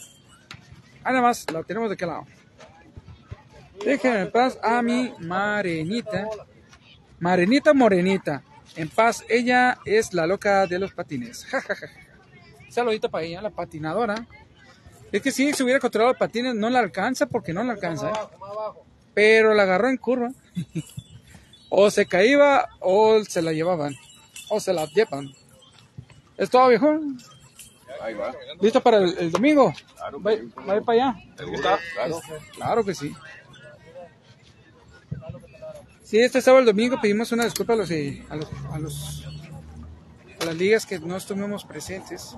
Ah, 1.03 1.11
nada 1.11 1.23
más, 1.23 1.49
la 1.51 1.63
tenemos 1.63 1.89
de 1.89 1.97
qué 1.97 2.05
lado. 2.05 2.25
Déjenme 3.83 4.21
en 4.21 4.31
paz 4.31 4.59
a 4.61 4.81
mi 4.81 5.11
Marenita. 5.19 6.27
Marenita 7.19 7.73
Morenita. 7.73 8.43
En 8.75 8.89
paz, 8.89 9.23
ella 9.27 9.79
es 9.85 10.13
la 10.13 10.27
loca 10.27 10.67
de 10.67 10.79
los 10.79 10.93
patines. 10.93 11.45
Ja, 11.45 11.61
ja, 11.61 11.75
ja. 11.75 11.87
Saludito 12.69 13.09
para 13.09 13.23
ella, 13.23 13.41
la 13.41 13.49
patinadora. 13.49 14.27
Es 15.11 15.21
que 15.21 15.31
si 15.31 15.53
se 15.53 15.63
hubiera 15.63 15.79
controlado 15.79 16.11
los 16.11 16.19
patines, 16.19 16.53
no 16.53 16.69
la 16.69 16.79
alcanza 16.79 17.25
porque 17.25 17.53
no 17.53 17.63
la 17.63 17.73
alcanza. 17.73 18.09
¿eh? 18.09 18.13
Pero 19.13 19.53
la 19.53 19.63
agarró 19.63 19.89
en 19.89 19.97
curva. 19.97 20.31
o 21.69 21.89
se 21.89 22.05
caía 22.05 22.67
o 22.79 23.23
se 23.23 23.41
la 23.41 23.53
llevaban. 23.53 23.95
O 24.49 24.59
se 24.59 24.73
la 24.73 24.85
llevan. 24.85 25.33
¿Es 26.37 26.49
todo, 26.49 26.67
viejo? 26.67 26.99
Ahí 28.01 28.13
va. 28.13 28.31
¿Listo 28.61 28.81
para 28.81 28.97
el, 28.97 29.17
el 29.17 29.31
domingo? 29.31 29.73
Claro, 29.95 30.21
Va, 30.21 30.33
ir 30.33 30.51
para 30.83 30.91
allá. 30.91 31.15
¿Te 31.35 31.45
gusta? 31.45 31.79
Claro. 31.95 32.21
Claro 32.55 32.85
que 32.85 32.93
sí. 32.93 33.11
Sí, 36.07 36.21
este 36.21 36.41
sábado 36.41 36.61
el 36.61 36.65
domingo 36.65 37.01
pedimos 37.01 37.33
una 37.33 37.43
disculpa 37.43 37.73
a 37.73 37.75
los, 37.75 37.91
eh, 37.91 38.25
a 38.29 38.37
los, 38.37 38.49
a 38.71 38.79
los 38.79 39.27
a 40.39 40.45
las 40.45 40.55
ligas 40.55 40.85
que 40.85 40.99
no 40.99 41.17
estuvimos 41.17 41.65
presentes. 41.65 42.37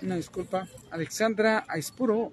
Una 0.00 0.16
disculpa. 0.16 0.66
Alexandra 0.90 1.66
Aispuro 1.68 2.32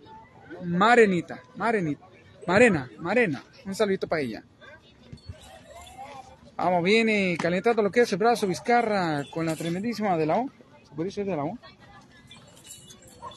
Marenita, 0.63 1.41
Marenita, 1.57 2.07
Marena, 2.47 2.89
Marena. 2.99 3.43
Un 3.65 3.76
saludito 3.76 4.07
para 4.07 4.22
ella. 4.22 4.45
Vamos, 6.55 6.82
viene 6.86 7.36
calentando 7.38 7.82
lo 7.82 7.91
que 7.91 7.99
es 7.99 8.13
el 8.13 8.17
brazo 8.17 8.47
Vizcarra 8.47 9.26
con 9.30 9.45
la 9.45 9.57
tremendísima 9.57 10.15
de 10.15 10.26
la 10.26 10.38
O. 10.38 10.49
¿Se 10.88 10.95
puede 10.95 11.09
decir 11.09 11.26
de 11.26 11.36
la 11.36 11.43
O? 11.43 11.57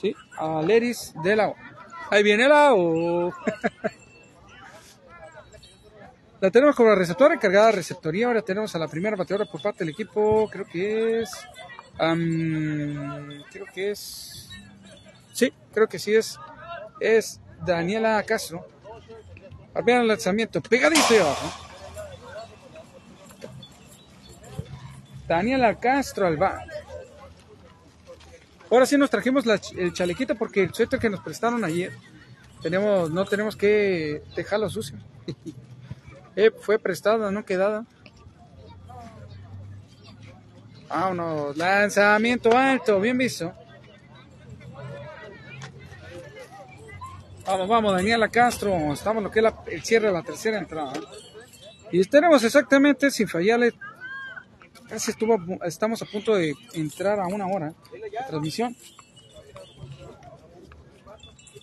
Sí, 0.01 0.15
a 0.39 0.63
Leris 0.63 1.13
de 1.25 1.35
la 1.35 1.49
O. 1.49 1.57
Ahí 2.13 2.23
viene 2.23 2.47
la 2.47 2.75
O. 2.75 3.33
la 6.43 6.51
tenemos 6.51 6.77
como 6.77 6.91
la 6.91 6.95
receptora 6.95 7.33
encargada 7.33 7.69
de 7.69 7.73
receptoría. 7.73 8.27
Ahora 8.27 8.43
tenemos 8.43 8.75
a 8.75 8.79
la 8.79 8.87
primera 8.87 9.17
bateadora 9.17 9.51
por 9.51 9.63
parte 9.63 9.83
del 9.83 9.95
equipo. 9.95 10.47
Creo 10.53 10.67
que 10.67 11.23
es. 11.23 11.31
am, 11.99 13.43
creo 13.51 13.65
que 13.73 13.93
es. 13.93 14.51
Sí, 15.33 15.55
creo 15.73 15.89
que 15.89 15.99
sí 15.99 16.15
es. 16.15 16.39
Es 17.01 17.41
Daniela 17.65 18.23
Castro. 18.25 18.69
Al 19.73 19.89
el 19.89 20.07
lanzamiento, 20.07 20.61
pegadito 20.61 21.15
y 21.15 21.17
abajo. 21.17 21.51
Daniela 25.27 25.81
Castro 25.81 26.27
al 26.27 26.37
bat. 26.37 26.61
Ahora 28.73 28.87
sí 28.87 28.97
nos 28.97 29.11
trajimos 29.11 29.45
la 29.45 29.61
el 29.77 29.93
chalequito 29.93 30.35
porque 30.35 30.63
el 30.63 30.73
suéter 30.73 30.99
que 30.99 31.11
nos 31.11 31.21
prestaron 31.21 31.63
ayer 31.63 31.93
tenemos, 32.63 33.11
no 33.11 33.25
tenemos 33.27 33.55
que 33.55 34.23
dejarlo 34.35 34.69
sucio. 34.71 34.97
Eh, 36.35 36.51
fue 36.51 36.79
prestada, 36.79 37.31
no 37.31 37.45
quedada. 37.45 37.85
Vámonos, 40.89 41.55
lanzamiento 41.59 42.57
alto, 42.57 42.99
bien 43.01 43.19
visto. 43.19 43.53
Vamos, 47.47 47.69
vamos, 47.69 47.93
Daniela 47.93 48.31
Castro. 48.31 48.95
Estamos 48.95 49.19
en 49.21 49.25
lo 49.25 49.31
que 49.31 49.41
es 49.41 49.43
la- 49.43 49.63
el 49.67 49.83
cierre 49.83 50.07
de 50.07 50.15
la 50.15 50.23
tercera 50.23 50.57
entrada. 50.59 50.95
Y 51.91 52.03
tenemos 52.07 52.43
exactamente, 52.45 53.11
sin 53.11 53.29
fallarle, 53.29 53.75
casi 54.93 55.11
a 55.11 55.67
estamos 55.67 56.03
a 56.03 56.05
punto 56.05 56.35
de 56.35 56.55
entrar 56.75 57.19
a 57.19 57.27
una 57.27 57.47
hora 57.47 57.73
de 57.91 58.11
transmisión. 58.29 58.77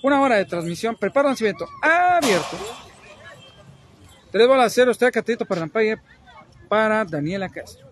Una 0.02 0.20
hora 0.20 0.38
de 0.38 0.46
transmisión. 0.46 0.96
Prepara 0.96 1.28
el 1.28 1.32
lanzamiento 1.32 1.68
abierto. 1.80 2.58
Tres 4.32 4.48
bolas 4.48 4.66
a 4.66 4.70
cero. 4.72 4.92
Está 4.92 5.12
catito 5.12 5.46
para 5.46 5.60
la 5.60 5.66
Empire 5.66 6.02
para 6.68 7.06
Daniela 7.06 7.50
Castro. 7.50 7.88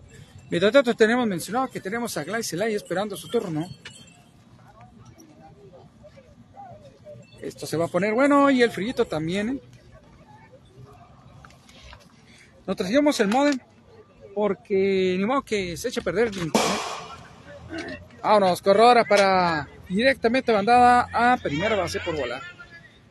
Mientras 0.50 0.72
tanto 0.72 0.94
tenemos 0.94 1.24
mencionado 1.28 1.68
que 1.68 1.80
tenemos 1.80 2.16
a 2.16 2.24
Glay 2.24 2.42
Celaya 2.42 2.76
esperando 2.76 3.16
su 3.16 3.28
turno. 3.28 3.68
Esto 7.40 7.64
se 7.64 7.76
va 7.76 7.84
a 7.84 7.88
poner 7.88 8.12
bueno 8.12 8.50
y 8.50 8.62
el 8.62 8.72
frillito 8.72 9.06
también. 9.06 9.48
¿eh? 9.50 9.60
Nos 12.66 12.76
trajimos 12.76 13.20
el 13.20 13.28
modem 13.28 13.60
porque 14.38 15.16
ni 15.18 15.24
modo 15.24 15.42
que 15.42 15.76
se 15.76 15.88
eche 15.88 15.98
a 15.98 16.04
perder 16.04 16.28
el 16.28 16.36
internet. 16.36 16.80
Vámonos, 18.22 18.62
corre 18.62 18.82
ahora 18.82 19.04
para 19.04 19.68
directamente 19.88 20.52
bandada 20.52 21.08
a 21.12 21.36
primera 21.38 21.74
base 21.74 21.98
por 21.98 22.16
bola. 22.16 22.40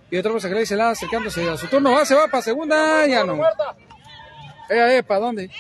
Y 0.10 0.16
otro 0.16 0.38
a 0.38 0.48
Glay 0.48 0.66
Celaya 0.66 0.92
acercándose 0.92 1.50
a 1.50 1.58
su 1.58 1.68
turno. 1.68 1.92
Va, 1.92 2.06
se 2.06 2.16
va 2.16 2.30
para 2.30 2.42
segunda, 2.42 3.06
ya 3.06 3.26
no. 3.26 3.44
Eh, 4.70 5.00
eh, 5.00 5.04
¿para 5.04 5.20
dónde? 5.20 5.52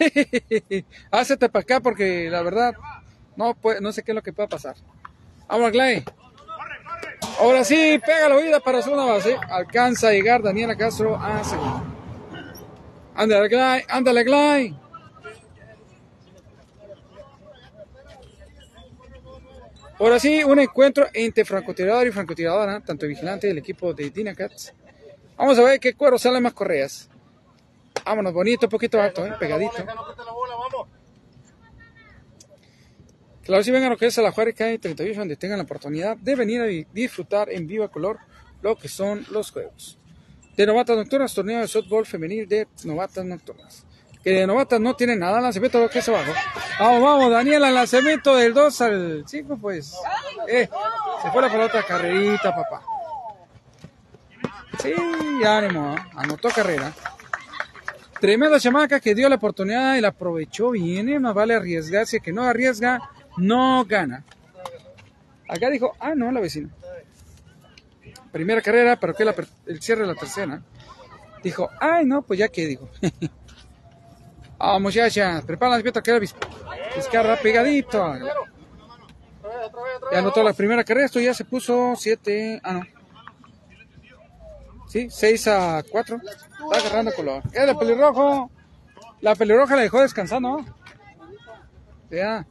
Hácete 1.10 1.48
para 1.48 1.62
acá 1.62 1.80
porque 1.80 2.28
la 2.30 2.42
verdad 2.42 2.74
no, 3.36 3.56
no 3.80 3.92
sé 3.92 4.02
qué 4.02 4.12
es 4.12 4.14
lo 4.14 4.22
que 4.22 4.32
pueda 4.32 4.48
pasar. 4.48 4.76
Vamos, 5.48 5.72
Glay. 5.72 6.04
Ahora 7.38 7.64
sí, 7.64 8.00
pega 8.04 8.28
la 8.28 8.36
huida 8.36 8.60
para 8.60 8.82
segunda 8.82 9.04
base. 9.04 9.36
Alcanza 9.48 10.08
a 10.08 10.12
llegar 10.12 10.42
Daniela 10.42 10.76
Castro 10.76 11.16
a 11.16 11.42
segunda. 11.44 11.84
Ándale, 13.14 13.48
Glay, 13.48 13.82
ándale, 13.88 14.24
Glay. 14.24 14.76
Ahora 19.98 20.18
sí, 20.18 20.42
un 20.42 20.58
encuentro 20.58 21.06
entre 21.12 21.44
francotirador 21.44 22.06
y 22.06 22.12
francotiradora, 22.12 22.80
tanto 22.80 23.06
vigilante 23.06 23.48
del 23.48 23.58
equipo 23.58 23.92
de 23.92 24.08
Dinacats. 24.08 24.72
Vamos 25.36 25.58
a 25.58 25.62
ver 25.62 25.78
qué 25.78 25.92
cuero 25.92 26.18
sale 26.18 26.40
más 26.40 26.54
correas. 26.54 27.10
Vámonos, 28.04 28.32
bonito, 28.32 28.68
poquito 28.68 29.00
alto, 29.00 29.26
¿eh? 29.26 29.34
pegadito. 29.38 29.84
Claro, 33.42 33.64
si 33.64 33.70
vengan 33.70 33.88
a 33.88 33.94
lo 33.94 33.98
que 33.98 34.06
es 34.06 34.18
a 34.18 34.22
la 34.22 34.32
Juárez 34.32 34.54
Calle 34.54 34.78
38, 34.78 35.18
donde 35.18 35.36
tengan 35.36 35.58
la 35.58 35.64
oportunidad 35.64 36.16
de 36.16 36.34
venir 36.36 36.60
a 36.60 36.66
disfrutar 36.92 37.50
en 37.50 37.66
viva 37.66 37.88
color 37.88 38.18
lo 38.62 38.76
que 38.76 38.88
son 38.88 39.26
los 39.30 39.50
juegos. 39.50 39.98
De 40.56 40.66
novatas 40.66 40.96
nocturnas, 40.96 41.34
torneo 41.34 41.60
de 41.60 41.68
softball 41.68 42.04
femenil 42.04 42.46
de 42.46 42.68
novatas 42.84 43.24
nocturnas. 43.24 43.86
Que 44.22 44.30
de 44.30 44.46
novatas 44.46 44.78
no 44.80 44.94
tiene 44.94 45.16
nada, 45.16 45.40
lanzamiento 45.40 45.80
lo 45.80 45.88
que 45.88 46.00
es 46.00 46.08
abajo. 46.08 46.32
Vamos, 46.78 47.02
vamos, 47.02 47.30
Daniela, 47.30 47.70
lanzamiento 47.70 48.36
del 48.36 48.52
2 48.52 48.80
al 48.82 49.24
5, 49.26 49.58
pues. 49.58 49.94
Eh, 50.46 50.68
se 51.22 51.30
fue 51.30 51.40
la 51.40 51.50
pelota, 51.50 51.82
carrerita, 51.82 52.54
papá. 52.54 52.82
Sí, 54.82 54.92
ánimo, 55.44 55.94
¿eh? 55.94 55.98
anotó 56.16 56.50
carrera. 56.50 56.92
Tremenda 58.20 58.60
chamaca 58.60 59.00
que 59.00 59.14
dio 59.14 59.28
la 59.28 59.36
oportunidad 59.36 59.96
y 59.96 60.00
la 60.02 60.08
aprovechó 60.08 60.70
bien. 60.70 61.08
¿eh? 61.08 61.18
Más 61.18 61.34
vale 61.34 61.54
arriesgarse 61.54 62.20
que 62.20 62.32
no 62.32 62.42
arriesga, 62.42 63.00
no 63.38 63.84
gana. 63.86 64.24
Acá 65.48 65.70
dijo, 65.70 65.94
ah, 65.98 66.14
no, 66.14 66.30
la 66.30 66.40
vecina. 66.40 66.68
Primera 68.30 68.60
carrera, 68.60 69.00
pero 69.00 69.14
que 69.14 69.24
la, 69.24 69.34
el 69.66 69.80
cierre 69.80 70.02
de 70.02 70.08
la 70.08 70.14
tercera. 70.14 70.62
Dijo, 71.42 71.70
ay, 71.80 72.04
no, 72.04 72.22
pues 72.22 72.38
ya 72.38 72.48
que 72.48 72.66
dijo. 72.66 72.90
Vamos, 74.58 74.82
muchacha, 74.94 75.42
prepara 75.46 75.72
las 75.72 75.82
piedras 75.82 76.04
que 76.04 76.10
era 76.10 76.20
Vizcarra 76.94 77.36
pegadito. 77.36 78.14
Ya 80.12 80.18
anotó 80.18 80.42
la 80.42 80.52
primera 80.52 80.84
carrera, 80.84 81.06
esto 81.06 81.20
ya 81.20 81.32
se 81.32 81.44
puso 81.44 81.94
7, 81.96 82.60
ah, 82.62 82.72
no. 82.74 82.99
Sí, 84.90 85.06
6 85.08 85.46
a 85.46 85.84
4. 85.88 86.16
Está 86.16 86.78
agarrando 86.80 87.14
color. 87.14 87.44
Es 87.52 87.62
el 87.62 87.76
pelirrojo. 87.76 88.50
La 89.20 89.36
pelirroja 89.36 89.76
la 89.76 89.82
dejó 89.82 90.00
descansando. 90.00 90.64
Ya. 92.10 92.44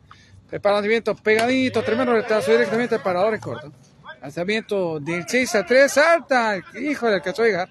Prepara 0.47 0.75
lanzamiento 0.75 1.15
pegadito, 1.15 1.83
tremendo 1.83 2.13
retraso 2.13 2.51
directamente 2.51 2.95
al 2.95 3.01
parador 3.03 3.33
en 3.33 3.41
corto. 3.41 3.73
Lanzamiento 4.21 5.01
del 5.01 5.27
6 5.27 5.55
a 5.55 5.65
3, 5.65 5.97
alta. 5.97 6.55
Hijo 6.79 7.07
del 7.07 7.15
alcanzó 7.15 7.43
a 7.43 7.45
llegar. 7.45 7.69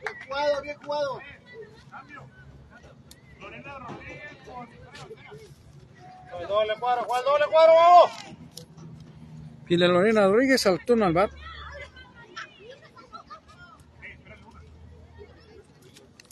Bien 0.00 0.16
jugado, 0.28 0.62
bien 0.62 0.76
jugado. 0.76 1.20
Doble 6.48 6.74
cuadro, 6.78 7.02
Juan, 7.02 7.24
doble 7.24 7.44
cuadro, 7.50 7.74
vamos. 7.74 8.33
Pila 9.66 9.88
Lorena 9.88 10.26
Rodríguez 10.26 10.66
al 10.66 10.84
turno 10.84 11.06
al 11.06 11.12
bat. 11.12 11.30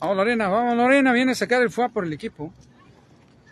Vamos 0.01 0.17
Lorena, 0.17 0.49
vamos 0.49 0.77
Lorena, 0.77 1.13
viene 1.13 1.33
a 1.33 1.35
sacar 1.35 1.63
el 1.63 1.71
fuá 1.71 1.89
por 1.89 2.05
el 2.05 2.13
equipo. 2.13 2.53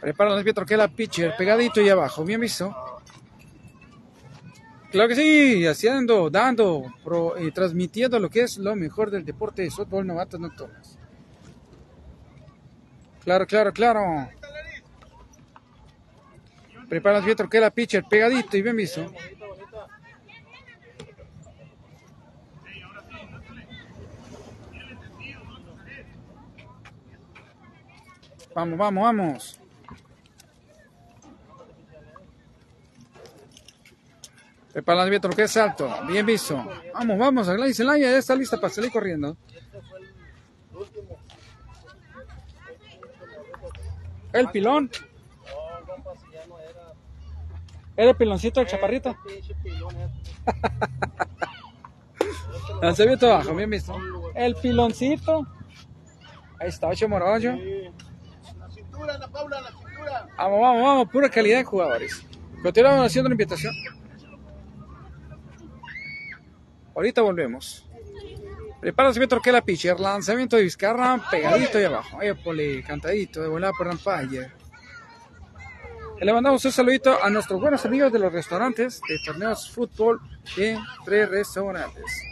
Prepara 0.01 0.31
los 0.31 0.43
Pietro 0.43 0.67
que 0.67 0.77
la 0.77 0.89
pitcher, 0.89 1.35
pegadito 1.37 1.81
y 1.81 1.89
abajo, 1.89 2.25
bien 2.25 2.41
visto. 2.41 2.75
Claro 4.91 5.09
que 5.09 5.15
sí, 5.15 5.67
haciendo, 5.67 6.29
dando, 6.31 6.93
pro, 7.05 7.37
eh, 7.37 7.53
transmitiendo 7.53 8.19
lo 8.19 8.29
que 8.29 8.43
es 8.43 8.59
lo 8.59 8.75
mejor 8.75 9.11
del 9.11 9.25
deporte 9.25 9.63
de 9.63 9.71
softball 9.71 10.05
novatos 10.05 10.41
nocturnos. 10.41 10.99
Claro, 13.23 13.47
claro, 13.47 13.73
claro. 13.73 14.29
Prepara 16.89 17.19
los 17.19 17.25
Pietro 17.25 17.49
que 17.49 17.61
la 17.61 17.71
pitcher, 17.71 18.05
pegadito 18.11 18.57
y 18.57 18.63
bien 18.63 18.77
visto. 18.77 19.13
Vamos, 28.55 28.79
vamos, 28.79 29.05
vamos. 29.05 29.61
Prepara 34.73 35.05
el 35.05 35.11
viento, 35.11 35.29
que 35.31 35.43
es 35.43 35.57
alto. 35.57 35.91
Bien 36.07 36.25
visto. 36.25 36.65
Vamos, 36.95 37.19
vamos. 37.19 37.49
Gladys 37.49 37.77
Zelaya 37.77 38.11
ya 38.11 38.19
está 38.19 38.37
lista 38.37 38.61
para 38.61 38.73
salir 38.73 38.93
corriendo. 38.93 39.37
El 44.33 44.49
pilón. 44.51 44.91
Era 47.97 48.11
el 48.11 48.17
piloncito 48.17 48.61
del 48.61 48.69
chaparrito. 48.69 49.17
Lanzamiento 52.81 53.31
abajo, 53.31 53.55
bien 53.55 53.71
visto. 53.71 53.95
El 54.35 54.55
piloncito. 54.55 55.47
Ahí 56.61 56.69
está, 56.69 56.89
ocho 56.89 57.09
morollo. 57.09 57.57
La 59.07 59.15
cintura, 59.15 59.19
la 59.19 59.29
Paula, 59.29 59.61
la 59.61 59.69
cintura. 59.69 60.29
Vamos, 60.37 60.61
vamos, 60.61 60.83
vamos, 60.83 61.09
pura 61.11 61.29
calidad 61.29 61.59
de 61.59 61.65
jugadores. 61.65 62.25
Continuamos 62.63 63.07
haciendo 63.07 63.29
la 63.29 63.35
invitación. 63.35 63.75
Ahorita 66.95 67.23
volvemos. 67.23 67.87
Prepara 68.81 69.11
el 69.11 69.43
que 69.43 69.53
la 69.53 69.63
pitcher, 69.63 70.01
lanzamiento 70.01 70.57
de 70.57 70.63
Vizcarra, 70.63 71.21
pegadito 71.31 71.79
ahí 71.79 71.85
abajo. 71.85 72.19
Ahí 72.19 72.33
pole, 72.33 72.83
cantadito, 72.83 73.43
de 73.43 73.49
volada 73.49 73.73
por 73.77 73.87
Rampaya. 73.87 74.55
Le 76.19 76.33
mandamos 76.33 76.65
un 76.65 76.73
saludito 76.73 77.23
a 77.23 77.31
nuestros 77.31 77.61
buenos 77.61 77.85
amigos 77.87 78.13
de 78.13 78.19
los 78.19 78.33
restaurantes 78.33 79.01
de 79.09 79.19
torneos 79.25 79.71
fútbol 79.71 80.21
de 80.57 80.79
tres 81.05 81.29
restaurantes. 81.31 82.30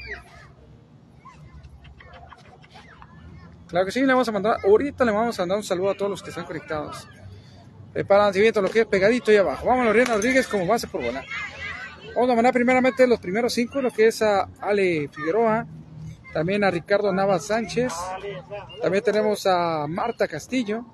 Claro 3.68 3.86
que 3.86 3.92
sí, 3.92 4.00
le 4.00 4.06
vamos 4.06 4.28
a 4.28 4.32
mandar, 4.32 4.56
ahorita 4.64 5.04
le 5.04 5.12
vamos 5.12 5.38
a 5.38 5.42
mandar 5.42 5.58
un 5.58 5.64
saludo 5.64 5.90
a 5.90 5.94
todos 5.94 6.10
los 6.10 6.22
que 6.22 6.30
están 6.30 6.44
conectados. 6.44 7.06
Prepara 7.92 8.22
el 8.22 8.26
lanzamiento, 8.26 8.62
lo 8.62 8.70
que 8.70 8.80
es 8.80 8.86
pegadito 8.86 9.30
ahí 9.30 9.36
abajo. 9.36 9.66
Vamos, 9.66 9.84
Lorena 9.84 10.14
Rodríguez 10.14 10.46
como 10.46 10.66
base 10.66 10.86
por 10.86 11.02
bola. 11.02 11.24
Vamos 12.14 12.30
a 12.30 12.34
mandar 12.34 12.52
primeramente 12.52 13.06
los 13.06 13.20
primeros 13.20 13.52
cinco, 13.52 13.80
lo 13.80 13.90
que 13.90 14.08
es 14.08 14.22
a 14.22 14.48
Ale 14.60 15.08
Figueroa, 15.08 15.66
también 16.32 16.64
a 16.64 16.70
Ricardo 16.70 17.12
Navas 17.12 17.46
Sánchez, 17.46 17.92
también 18.82 19.04
tenemos 19.04 19.46
a 19.46 19.86
Marta 19.86 20.26
Castillo, 20.26 20.84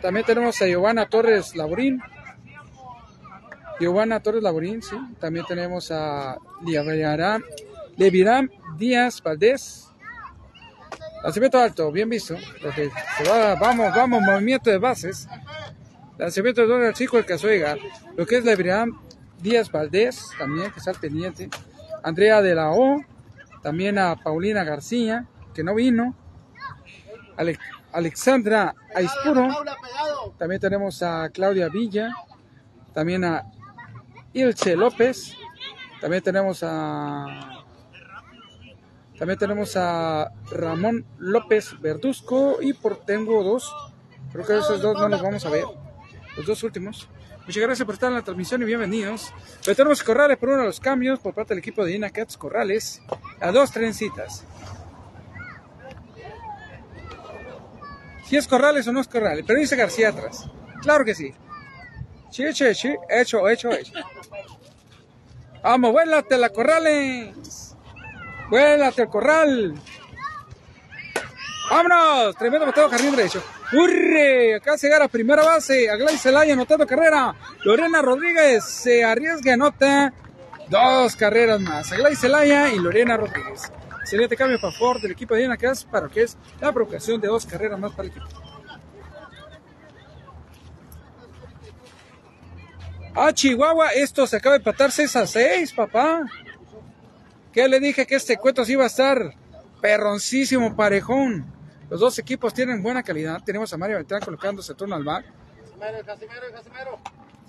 también 0.00 0.24
tenemos 0.24 0.62
a 0.62 0.66
Giovanna 0.66 1.06
Torres 1.06 1.54
Laborín, 1.54 2.00
Giovanna 3.78 4.20
Torres 4.20 4.42
Laborín, 4.42 4.80
sí, 4.80 4.96
también 5.20 5.44
tenemos 5.46 5.90
a 5.90 6.38
Levirán 7.96 8.50
Díaz 8.78 9.22
Valdés, 9.22 9.91
lanzamiento 11.22 11.58
alto, 11.58 11.90
bien 11.92 12.08
visto, 12.08 12.34
lo 12.62 12.70
que 12.70 12.90
se 13.16 13.28
va, 13.28 13.54
vamos, 13.54 13.94
vamos, 13.94 14.22
movimiento 14.22 14.70
de 14.70 14.78
bases, 14.78 15.28
lanzamiento 16.18 16.66
de 16.66 16.86
al 16.88 16.94
chico 16.94 17.18
el 17.18 17.24
caso 17.26 17.46
llegar, 17.48 17.78
lo 18.16 18.26
que 18.26 18.36
es 18.38 18.44
Levirán 18.44 18.92
Díaz 19.40 19.70
Valdés, 19.70 20.28
también 20.38 20.70
que 20.70 20.78
está 20.78 20.90
al 20.90 20.98
pendiente, 20.98 21.48
Andrea 22.02 22.42
de 22.42 22.54
la 22.54 22.70
O, 22.70 23.00
también 23.62 23.98
a 23.98 24.16
Paulina 24.16 24.64
García, 24.64 25.26
que 25.54 25.62
no 25.62 25.74
vino, 25.74 26.14
Ale- 27.36 27.58
Alexandra 27.92 28.74
Aispuro. 28.94 29.48
También 30.38 30.60
tenemos 30.60 31.02
a 31.02 31.28
Claudia 31.30 31.68
Villa. 31.68 32.10
También 32.94 33.24
a 33.24 33.44
Ilse 34.32 34.76
López. 34.76 35.34
También 36.00 36.22
tenemos 36.22 36.62
a. 36.62 37.61
También 39.22 39.38
tenemos 39.38 39.76
a 39.76 40.32
Ramón 40.50 41.06
López 41.20 41.80
Verduzco. 41.80 42.60
Y 42.60 42.72
por 42.72 42.96
tengo 43.04 43.44
dos. 43.44 43.72
Creo 44.32 44.44
que 44.44 44.58
esos 44.58 44.82
dos 44.82 44.98
no 44.98 45.08
los 45.08 45.22
vamos 45.22 45.46
a 45.46 45.48
ver. 45.48 45.62
Los 46.36 46.44
dos 46.44 46.64
últimos. 46.64 47.08
Muchas 47.46 47.62
gracias 47.62 47.86
por 47.86 47.94
estar 47.94 48.08
en 48.08 48.16
la 48.16 48.24
transmisión 48.24 48.62
y 48.62 48.64
bienvenidos. 48.64 49.32
Hoy 49.68 49.76
tenemos 49.76 50.02
Corrales 50.02 50.38
por 50.38 50.48
uno 50.48 50.62
de 50.62 50.64
los 50.64 50.80
cambios 50.80 51.20
por 51.20 51.34
parte 51.34 51.54
del 51.54 51.60
equipo 51.60 51.84
de 51.84 51.94
Inacats 51.94 52.36
Corrales. 52.36 53.00
A 53.38 53.52
dos 53.52 53.70
trencitas. 53.70 54.44
Si 58.26 58.36
es 58.36 58.48
Corrales 58.48 58.88
o 58.88 58.92
no 58.92 59.02
es 59.02 59.06
Corrales. 59.06 59.44
Pero 59.46 59.60
dice 59.60 59.76
García 59.76 60.08
atrás. 60.08 60.50
Claro 60.80 61.04
que 61.04 61.14
sí. 61.14 61.32
Sí, 62.32 62.52
sí, 62.52 62.74
sí. 62.74 62.96
Hecho, 63.08 63.48
hecho, 63.48 63.70
hecho. 63.70 63.94
Vamos, 65.62 65.92
vuélate 65.92 66.36
la 66.38 66.48
Corrales. 66.48 67.71
Vuélate 68.52 69.00
al 69.00 69.08
corral. 69.08 69.74
¡Vámonos! 71.70 72.36
Tremendo 72.36 72.66
mateo 72.66 72.90
jardín 72.90 73.16
derecho. 73.16 73.42
¡Hurre! 73.72 74.56
Acá 74.56 74.76
se 74.76 74.90
llega 74.90 75.02
a 75.02 75.08
primera 75.08 75.42
base. 75.42 75.88
Aglay 75.88 76.18
Celaya 76.18 76.52
anotando 76.52 76.86
carrera. 76.86 77.34
Lorena 77.64 78.02
Rodríguez 78.02 78.62
se 78.62 79.04
arriesga, 79.04 79.54
anota 79.54 80.12
dos 80.68 81.16
carreras 81.16 81.62
más. 81.62 81.92
Aglay 81.92 82.14
Celaya 82.14 82.68
y 82.68 82.78
Lorena 82.78 83.16
Rodríguez. 83.16 83.72
Excelente 84.02 84.36
cambio 84.36 84.60
para 84.60 84.74
favor 84.74 85.00
del 85.00 85.12
equipo 85.12 85.32
de 85.32 85.40
Diana 85.40 85.56
para 85.90 86.10
que 86.10 86.24
es 86.24 86.36
la 86.60 86.70
provocación 86.72 87.22
de 87.22 87.28
dos 87.28 87.46
carreras 87.46 87.78
más 87.78 87.92
para 87.92 88.02
el 88.02 88.10
equipo. 88.10 88.26
Ah, 93.14 93.32
Chihuahua, 93.32 93.92
esto 93.94 94.26
se 94.26 94.36
acaba 94.36 94.56
de 94.56 94.58
empatar 94.58 94.92
6 94.92 95.16
a 95.16 95.26
6, 95.26 95.72
papá. 95.72 96.26
¿Qué 97.52 97.68
le 97.68 97.80
dije 97.80 98.06
que 98.06 98.14
este 98.14 98.38
cuento 98.38 98.64
sí 98.64 98.72
iba 98.72 98.84
a 98.84 98.86
estar 98.86 99.34
perroncísimo, 99.80 100.74
parejón? 100.74 101.44
Los 101.90 102.00
dos 102.00 102.18
equipos 102.18 102.54
tienen 102.54 102.82
buena 102.82 103.02
calidad. 103.02 103.42
Tenemos 103.44 103.70
a 103.72 103.76
María 103.76 103.96
Beltrán 103.96 104.22
colocándose 104.22 104.74
turno 104.74 104.96
al 104.96 105.04
bar. 105.04 105.24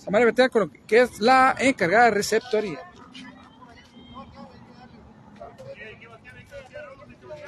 A 0.06 0.12
María 0.12 0.26
Beltrán, 0.26 0.50
que 0.86 1.02
es 1.02 1.22
la 1.22 1.56
encargada 1.58 2.06
de 2.06 2.12
receptoría. 2.12 2.80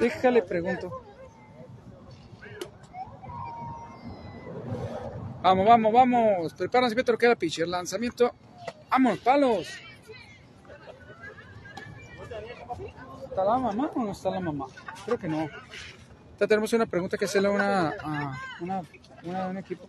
Déjale, 0.00 0.42
pregunto. 0.42 1.02
Vamos, 5.42 5.66
vamos, 5.66 5.92
vamos. 5.92 6.54
Prepárense, 6.54 6.94
Pietro, 6.94 7.18
que 7.18 7.26
era 7.26 7.36
pitcher. 7.36 7.68
Lanzamiento. 7.68 8.34
Vamos, 8.90 9.18
palos. 9.18 9.85
¿Está 13.36 13.44
la 13.44 13.58
mamá 13.58 13.90
o 13.94 14.02
no 14.02 14.12
está 14.12 14.30
la 14.30 14.40
mamá? 14.40 14.64
Creo 15.04 15.18
que 15.18 15.28
no. 15.28 15.46
Ya 16.40 16.46
tenemos 16.46 16.72
una 16.72 16.86
pregunta 16.86 17.18
que 17.18 17.26
hacerle 17.26 17.48
a 17.48 17.50
una, 17.50 17.88
a 17.90 18.38
una, 18.62 18.82
una, 19.24 19.44
a 19.44 19.48
un 19.48 19.58
equipo. 19.58 19.86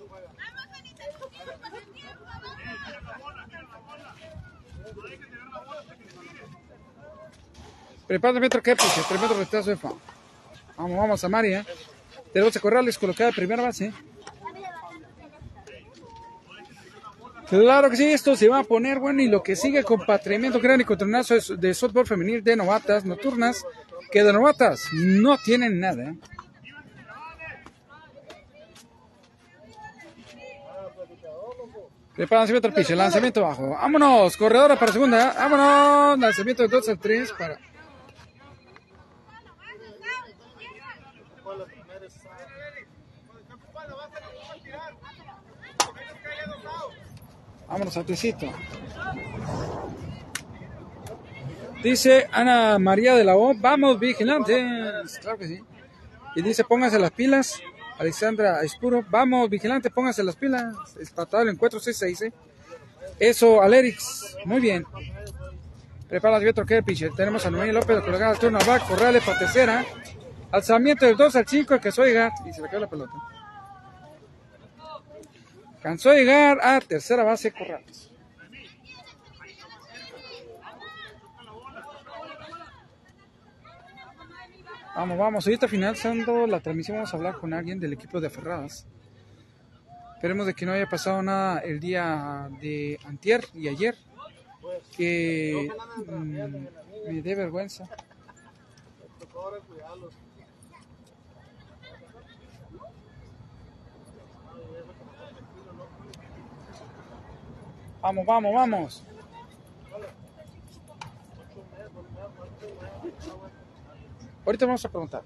Prepárate, 8.06 8.42
Pietro, 8.42 8.62
que 8.62 8.76
pitcher. 8.76 9.06
Tremendo 9.06 9.36
retraso 9.36 9.70
de. 9.70 9.78
Vamos, 10.76 10.98
vamos 10.98 11.24
a 11.24 11.30
María. 11.30 11.66
Tenemos 12.34 12.54
a 12.54 12.60
Corrales 12.60 12.98
colocada 12.98 13.30
de 13.30 13.36
primera 13.38 13.64
base. 13.64 13.94
Claro 17.50 17.90
que 17.90 17.96
sí, 17.96 18.06
esto 18.06 18.36
se 18.36 18.50
va 18.50 18.60
a 18.60 18.64
poner 18.64 19.00
bueno 19.00 19.22
y 19.22 19.30
lo 19.30 19.42
que 19.42 19.56
sigue 19.56 19.84
con 19.84 20.06
Tremendo 20.22 20.60
Gran 20.60 20.82
y 20.82 20.86
de, 21.58 21.74
softball 21.74 22.06
femenil 22.06 22.44
de 22.44 22.58
novatas 22.58 23.06
nocturnas, 23.06 23.66
que 24.12 24.24
de 24.24 24.34
novatas 24.34 24.82
no 24.94 25.38
tienen 25.38 25.80
nada. 25.80 26.12
¿eh? 26.12 26.16
Prepárense 32.18 32.56
otro 32.56 32.74
piche, 32.74 32.96
lanzamiento 32.96 33.44
bajo. 33.44 33.70
Vámonos, 33.70 34.36
corredora 34.36 34.78
para 34.78 34.92
segunda. 34.92 35.34
Vámonos, 35.34 36.20
lanzamiento 36.20 36.64
de 36.64 36.70
2 36.70 36.90
al 36.90 37.00
3 37.00 37.32
para. 37.34 37.60
Vámonos, 47.68 47.98
Atecito. 47.98 48.52
Dice 51.84 52.28
Ana 52.32 52.80
María 52.80 53.16
de 53.16 53.24
la 53.24 53.36
O, 53.36 53.54
vamos 53.56 54.00
vigilantes. 54.00 55.20
Claro 55.20 55.38
que 55.38 55.48
sí. 55.48 55.60
Y 56.36 56.42
dice, 56.42 56.64
pónganse 56.64 57.00
las 57.00 57.12
pilas. 57.12 57.62
Alexandra 58.00 58.62
Espuro, 58.62 59.04
vamos 59.10 59.50
vigilantes, 59.50 59.92
pónganse 59.92 60.24
las 60.24 60.36
pilas. 60.36 60.76
Espatado 61.00 61.44
el 61.44 61.50
encuentro 61.50 61.80
6 61.80 62.22
¿eh? 62.22 62.34
Eso, 63.20 63.62
Alerix. 63.62 64.38
Muy 64.46 64.60
bien. 64.60 64.86
Prepara 66.08 66.38
el 66.38 66.48
otro 66.48 66.66
que 66.66 66.82
pitcher. 66.84 67.12
Tenemos 67.14 67.46
a 67.46 67.52
Noemí 67.52 67.72
López 67.72 68.00
colocada 68.02 68.32
al 68.32 68.40
turno 68.40 68.60
back, 68.66 68.88
Corrales 68.88 69.24
para 69.24 69.40
tercera. 69.40 69.86
Alzamiento 70.52 71.06
del 71.06 71.18
2 71.18 71.36
al 71.36 71.48
5, 71.48 71.74
el 71.74 71.80
que 71.80 71.92
soy. 71.92 72.12
Y 72.46 72.54
se 72.54 72.62
le 72.62 72.70
quedó 72.70 72.80
la 72.80 72.90
pelota. 72.90 73.14
Cansó 75.82 76.10
de 76.10 76.20
llegar 76.20 76.60
a 76.62 76.80
tercera 76.82 77.24
base 77.24 77.52
Corrales. 77.52 78.12
Vamos, 84.96 85.18
vamos. 85.20 85.46
Ahorita 85.46 85.68
finalizando 85.68 86.48
la 86.48 86.60
transmisión 86.60 86.98
vamos 86.98 87.14
a 87.14 87.18
hablar 87.18 87.38
con 87.38 87.54
alguien 87.54 87.80
del 87.80 87.94
equipo 87.94 88.20
de 88.20 88.32
Ferradas. 88.32 88.88
Esperemos 90.16 90.48
de 90.48 90.56
que 90.56 90.66
no 90.66 90.72
haya 90.72 90.90
pasado 90.90 91.22
nada 91.22 91.60
el 91.60 91.80
día 91.80 92.50
de 92.60 93.00
antier 93.06 93.46
y 93.54 93.68
ayer. 93.68 93.96
Que 94.98 95.70
mm, 96.08 97.12
me 97.12 97.22
dé 97.22 97.36
vergüenza. 97.36 97.88
Vamos, 108.02 108.26
vamos, 108.26 108.54
vamos. 108.54 109.04
Ahorita 114.46 114.66
vamos 114.66 114.86
a 114.86 114.90
preguntar. 114.90 115.22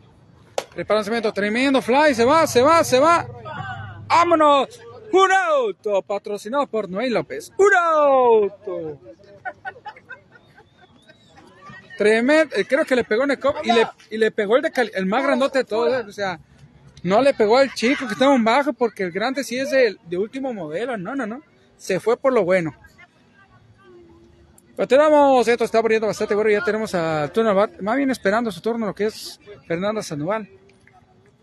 Preparanzamiento 0.73 1.31
tremendo, 1.33 1.81
fly, 1.81 2.15
se 2.15 2.25
va, 2.25 2.47
se 2.47 2.61
va, 2.61 2.83
se 2.83 2.99
va. 2.99 3.27
¡Vámonos! 4.07 4.79
¡Un 5.11 5.31
auto! 5.31 6.01
Patrocinado 6.01 6.65
por 6.67 6.89
Noel 6.89 7.13
López. 7.13 7.51
¡Un 7.57 7.73
auto! 7.75 8.99
Tremendo, 11.97 12.55
eh, 12.55 12.65
creo 12.65 12.83
que 12.85 12.95
le 12.95 13.03
pegó 13.03 13.25
en 13.25 13.31
el 13.31 13.39
cop 13.39 13.57
y 13.63 13.71
le, 13.71 13.87
y 14.09 14.17
le 14.17 14.31
pegó 14.31 14.55
el, 14.55 14.63
de 14.63 14.71
cali- 14.71 14.91
el 14.95 15.05
más 15.05 15.21
grandote 15.23 15.59
de 15.59 15.65
todos. 15.65 15.93
eh, 15.93 16.05
O 16.07 16.11
sea, 16.11 16.39
no 17.03 17.21
le 17.21 17.33
pegó 17.33 17.57
al 17.57 17.71
chico 17.73 18.07
que 18.07 18.13
estaba 18.13 18.33
en 18.33 18.43
bajo 18.43 18.73
porque 18.73 19.03
el 19.03 19.11
grande 19.11 19.43
sí 19.43 19.57
es 19.59 19.69
de, 19.69 19.97
de 20.05 20.17
último 20.17 20.51
modelo. 20.51 20.97
No, 20.97 21.15
no, 21.15 21.27
no. 21.27 21.41
Se 21.81 21.99
fue 21.99 22.15
por 22.15 22.31
lo 22.31 22.43
bueno. 22.45 22.75
Pero 24.75 24.87
tenemos, 24.87 25.47
esto 25.47 25.63
está 25.63 25.81
poniendo 25.81 26.05
bastante 26.05 26.35
bueno. 26.35 26.51
Ya 26.51 26.63
tenemos 26.63 26.93
a 26.93 27.27
turno, 27.33 27.55
bat- 27.55 27.79
más 27.81 27.97
bien 27.97 28.11
esperando 28.11 28.51
su 28.51 28.61
turno, 28.61 28.85
lo 28.85 28.93
que 28.93 29.07
es 29.07 29.39
Fernanda 29.67 30.03
Sandoval. 30.03 30.47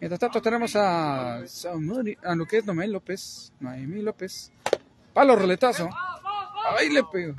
Mientras 0.01 0.20
tanto, 0.20 0.40
tenemos 0.40 0.77
a, 0.77 1.39
a 1.39 2.35
lo 2.36 2.47
que 2.47 2.59
es 2.59 2.65
Noemí 2.65 2.86
López. 2.86 3.52
Noemí 3.59 4.01
López. 4.01 4.52
Palo 5.12 5.35
roletazo. 5.35 5.90
Ahí 6.78 6.89
le 6.90 7.02
pegó. 7.02 7.35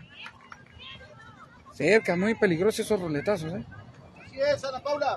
Cerca, 1.71 2.17
muy 2.17 2.35
peligrosos 2.35 2.81
esos 2.81 2.99
roletazos, 2.99 3.53
¿eh? 3.53 3.65
Así 4.25 4.39
es, 4.41 4.65
Ana 4.65 4.79
Paula. 4.83 5.15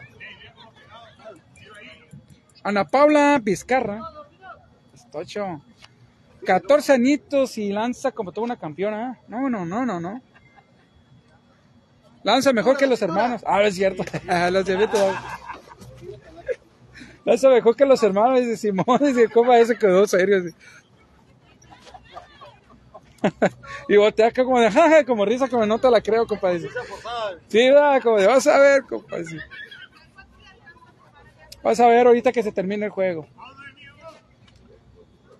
Ana 2.62 2.84
Paula 2.84 3.40
Vizcarra. 3.42 4.00
Estocho. 4.94 5.60
14 6.44 6.92
añitos 6.92 7.58
y 7.58 7.72
lanza 7.72 8.12
como 8.12 8.32
toda 8.32 8.44
una 8.44 8.58
campeona. 8.58 9.18
No, 9.28 9.48
no, 9.48 9.64
no, 9.64 9.86
no, 9.86 10.00
no. 10.00 10.20
Lanza 12.22 12.52
mejor 12.52 12.76
que 12.76 12.86
los 12.86 13.00
hermanos. 13.02 13.42
Ah, 13.46 13.62
es 13.62 13.74
cierto. 13.74 14.04
los 14.50 14.64
de 14.64 14.76
Beto. 14.76 15.14
Lanza 17.24 17.48
mejor 17.48 17.76
que 17.76 17.86
los 17.86 18.02
hermanos. 18.02 18.40
Dice 18.40 18.56
Simón. 18.56 18.98
Dice, 19.00 19.28
¿cómo 19.28 19.52
ese 19.52 19.76
quedó 19.76 20.06
serio? 20.06 20.42
Y 23.88 23.96
voltea 23.96 24.26
acá 24.28 24.44
como 24.44 24.58
de, 24.58 24.68
jaja, 24.68 25.04
como 25.04 25.24
risa, 25.24 25.46
como 25.48 25.64
no 25.64 25.78
te 25.78 25.88
la 25.88 26.00
creo, 26.00 26.26
compadre. 26.26 26.58
Dice. 26.58 26.70
Sí, 27.46 27.70
va, 27.70 28.00
como 28.00 28.16
de, 28.18 28.26
vas 28.26 28.46
a 28.48 28.58
ver, 28.58 28.82
compadre. 28.82 29.38
Vas 31.62 31.78
a 31.78 31.86
ver 31.86 32.06
ahorita 32.08 32.32
que 32.32 32.42
se 32.42 32.50
termine 32.50 32.86
el 32.86 32.90
juego. 32.90 33.28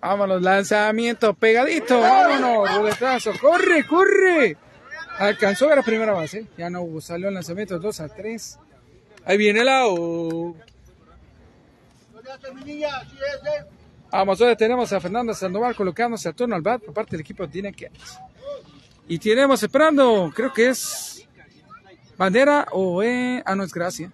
Vámonos, 0.03 0.41
lanzamiento 0.41 1.33
pegadito. 1.33 1.97
Vámonos, 1.97 2.75
ruletazo. 2.75 3.31
Corre, 3.39 3.87
corre. 3.87 4.57
Alcanzó 5.17 5.71
a 5.71 5.77
la 5.77 5.81
primera 5.81 6.11
base. 6.11 6.45
Ya 6.57 6.69
no 6.69 6.85
salió 6.99 7.29
el 7.29 7.33
lanzamiento 7.33 7.79
2 7.79 7.99
a 8.01 8.09
3. 8.09 8.59
Ahí 9.23 9.37
viene 9.37 9.63
la 9.63 9.87
O. 9.87 10.57
Vamos, 14.11 14.41
ahora 14.41 14.57
tenemos 14.57 14.91
a 14.91 14.99
Fernando 14.99 15.33
Sandoval 15.33 15.73
colocándose 15.73 16.27
a 16.27 16.33
turno 16.33 16.55
al 16.55 16.61
bat 16.61 16.83
por 16.83 16.93
parte 16.93 17.11
del 17.11 17.21
equipo 17.21 17.47
de 17.47 17.53
Dinakets. 17.53 18.19
Y 19.07 19.19
tenemos 19.19 19.63
esperando, 19.63 20.33
creo 20.35 20.51
que 20.51 20.67
es 20.67 21.25
bandera 22.17 22.67
o 22.71 23.01
eh, 23.01 23.41
ah 23.45 23.55
no 23.55 23.63
es 23.63 23.73
gracia. 23.73 24.11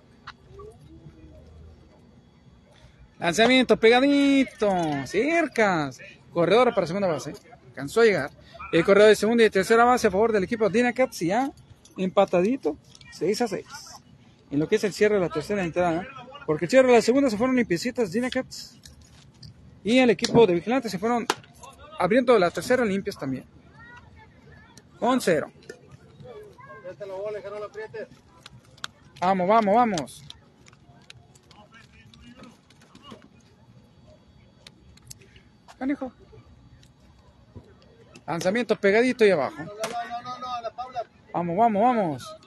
Lanzamiento 3.19 3.77
pegadito, 3.77 4.71
cercas. 5.05 5.99
Corredor 6.31 6.73
para 6.73 6.87
segunda 6.87 7.07
base. 7.07 7.33
Alcanzó 7.67 8.01
a 8.01 8.05
llegar. 8.05 8.31
El 8.71 8.85
corredor 8.85 9.09
de 9.09 9.15
segunda 9.15 9.43
y 9.43 9.49
tercera 9.49 9.83
base 9.83 10.07
a 10.07 10.11
favor 10.11 10.31
del 10.31 10.43
equipo 10.43 10.69
Dinacats 10.69 11.19
ya 11.19 11.51
empatadito 11.97 12.77
6 13.11 13.41
a 13.41 13.47
6. 13.47 13.65
En 14.51 14.59
lo 14.59 14.67
que 14.67 14.77
es 14.77 14.83
el 14.83 14.93
cierre 14.93 15.15
de 15.15 15.21
la 15.21 15.29
tercera 15.29 15.63
entrada. 15.63 16.07
Porque 16.45 16.65
el 16.65 16.71
cierre 16.71 16.87
de 16.87 16.93
la 16.93 17.01
segunda 17.01 17.29
se 17.29 17.37
fueron 17.37 17.55
limpiecitas 17.55 18.11
Dinacats. 18.11 18.79
Y 19.83 19.99
el 19.99 20.09
equipo 20.11 20.47
de 20.47 20.53
vigilantes 20.53 20.91
se 20.91 20.99
fueron 20.99 21.25
abriendo 21.99 22.37
la 22.39 22.49
tercera 22.51 22.85
limpias 22.85 23.17
también. 23.17 23.43
Con 24.97 25.19
cero. 25.19 25.51
Vamos, 29.19 29.47
vamos, 29.47 29.75
vamos. 29.75 30.28
Canijo. 35.79 36.11
Lanzamiento 38.27 38.75
pegadito 38.75 39.25
y 39.25 39.31
abajo. 39.31 39.55
Vamos, 41.33 41.57
vamos, 41.57 41.81
vamos. 41.81 42.37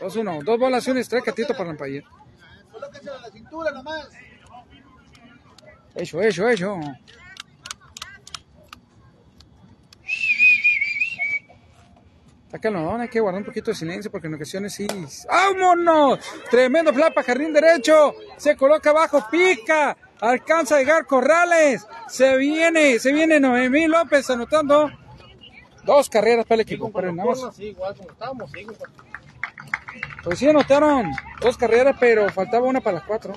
2-1. 0.00 0.42
Dos 0.42 0.58
bolas 0.58 0.86
y 0.88 0.90
un 0.90 0.98
strike 0.98 1.26
catito 1.26 1.52
para 1.52 1.70
el 1.70 1.70
Empire. 1.70 2.04
Eso, 5.94 6.20
eso, 6.20 6.48
eso. 6.48 6.80
Acá 12.52 12.70
no, 12.70 12.96
hay 12.96 13.08
que 13.08 13.20
guardar 13.20 13.42
un 13.42 13.46
poquito 13.46 13.70
de 13.70 13.76
silencio 13.76 14.10
porque 14.10 14.28
en 14.28 14.34
ocasiones 14.34 14.72
sí. 14.72 14.86
¡Vámonos! 15.28 16.20
Tremendo 16.50 16.92
flapa, 16.92 17.22
jardín 17.22 17.52
derecho. 17.52 18.14
Se 18.38 18.56
coloca 18.56 18.90
abajo, 18.90 19.26
pica. 19.30 19.96
Alcanza 20.20 20.76
a 20.76 20.78
llegar 20.78 21.06
Corrales. 21.06 21.86
Se 22.08 22.36
viene, 22.36 22.98
se 22.98 23.12
viene 23.12 23.38
Noemí 23.40 23.86
López 23.86 24.28
anotando 24.30 24.90
dos 25.84 26.08
carreras 26.08 26.46
para 26.46 26.56
el 26.56 26.60
equipo. 26.62 26.90
Pero 26.92 27.12
nada 27.12 27.30
más. 27.30 27.56
Pues 30.24 30.38
sí 30.38 30.48
anotaron 30.48 31.12
dos 31.40 31.56
carreras, 31.56 31.96
pero 32.00 32.28
faltaba 32.30 32.66
una 32.66 32.80
para 32.80 32.98
las 32.98 33.06
cuatro. 33.06 33.34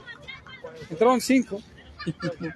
Entraron 0.90 1.22
cinco. 1.22 1.62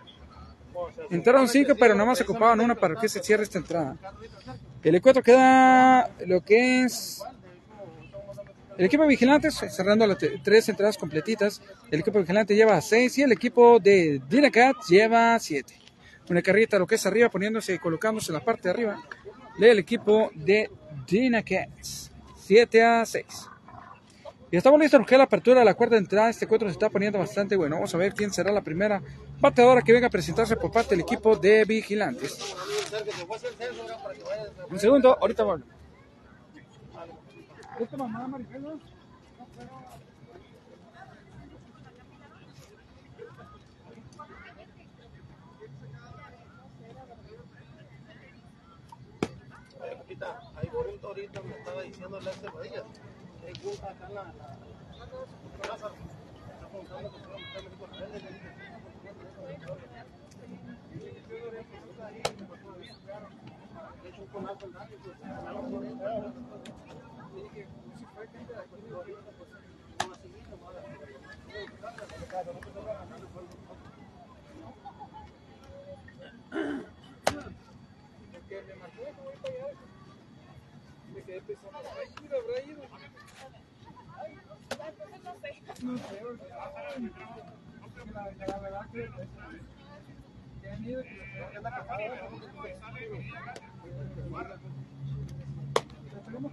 Entraron 1.10 1.48
cinco, 1.48 1.74
pero 1.78 1.94
nada 1.94 2.06
más 2.06 2.22
ocupaban 2.22 2.60
una 2.60 2.76
para 2.76 2.96
que 2.96 3.08
se 3.08 3.22
cierre 3.22 3.44
esta 3.44 3.58
entrada. 3.58 3.96
El 4.82 4.96
encuentro 4.96 5.24
queda 5.24 6.10
lo 6.26 6.42
que 6.42 6.84
es 6.84 7.24
el 8.78 8.86
equipo 8.86 9.04
de 9.04 9.10
vigilantes 9.10 9.56
cerrando 9.70 10.08
las 10.08 10.18
tres 10.44 10.70
entradas 10.70 10.98
completitas. 10.98 11.62
El 11.92 12.00
equipo 12.00 12.20
vigilante 12.20 12.56
lleva 12.56 12.80
seis 12.82 13.18
y 13.18 13.22
el 13.22 13.32
equipo 13.32 13.80
de 13.80 14.22
Dinacat 14.30 14.76
lleva 14.88 15.38
siete. 15.40 15.80
Una 16.30 16.42
carrita 16.42 16.80
lo 16.80 16.88
que 16.88 16.96
es 16.96 17.06
arriba 17.06 17.30
poniéndose 17.30 17.74
y 17.74 17.80
colocándose 17.80 18.32
en 18.32 18.40
la 18.40 18.46
parte 18.46 18.64
de 18.64 18.70
arriba 18.72 19.04
del 19.58 19.80
equipo 19.80 20.32
de 20.34 20.70
Dinacat. 21.08 21.70
7 22.46 22.84
a 22.84 23.06
6. 23.06 23.26
Y 24.52 24.58
estamos 24.58 24.80
listos 24.80 25.00
porque 25.00 25.18
la 25.18 25.24
apertura 25.24 25.60
de 25.62 25.66
la 25.66 25.74
cuarta 25.74 25.98
entrada. 25.98 26.30
Este 26.30 26.46
encuentro 26.46 26.68
se 26.68 26.74
está 26.74 26.90
poniendo 26.90 27.18
bastante 27.18 27.56
bueno. 27.56 27.78
Vamos 27.78 27.96
a 27.96 27.98
ver 27.98 28.14
quién 28.14 28.32
será 28.32 28.52
la 28.52 28.62
primera 28.62 29.02
bateadora 29.40 29.82
que 29.82 29.94
venga 29.94 30.08
a 30.08 30.10
presentarse 30.10 30.56
por 30.58 30.72
parte 30.72 30.92
del 30.92 31.00
equipo 31.00 31.36
de 31.38 31.64
Vigilantes. 31.66 32.54
Un 34.70 34.80
segundo, 34.80 35.18
ahorita 35.20 35.44
vuelvo. 38.46 38.80
Ahí 50.56 50.70
bonito 50.70 51.08
ahorita 51.08 51.42
me 51.42 51.58
estaba 51.58 51.82
diciendo 51.84 52.20
acá 53.90 54.10
la... 54.10 54.24
la- 54.24 54.58
preguntando 56.70 57.12
que 57.12 57.20
si 57.20 57.26
va 57.28 57.36
a 57.36 57.40
meter 57.40 57.64
México 57.64 57.88
a 57.92 58.06
él, 58.06 58.12
le 58.14 58.20
dije. 58.20 58.50
Le 66.72 66.83
echo 81.36 81.58
un 81.58 81.64
conazo 81.64 81.90
al 81.90 81.98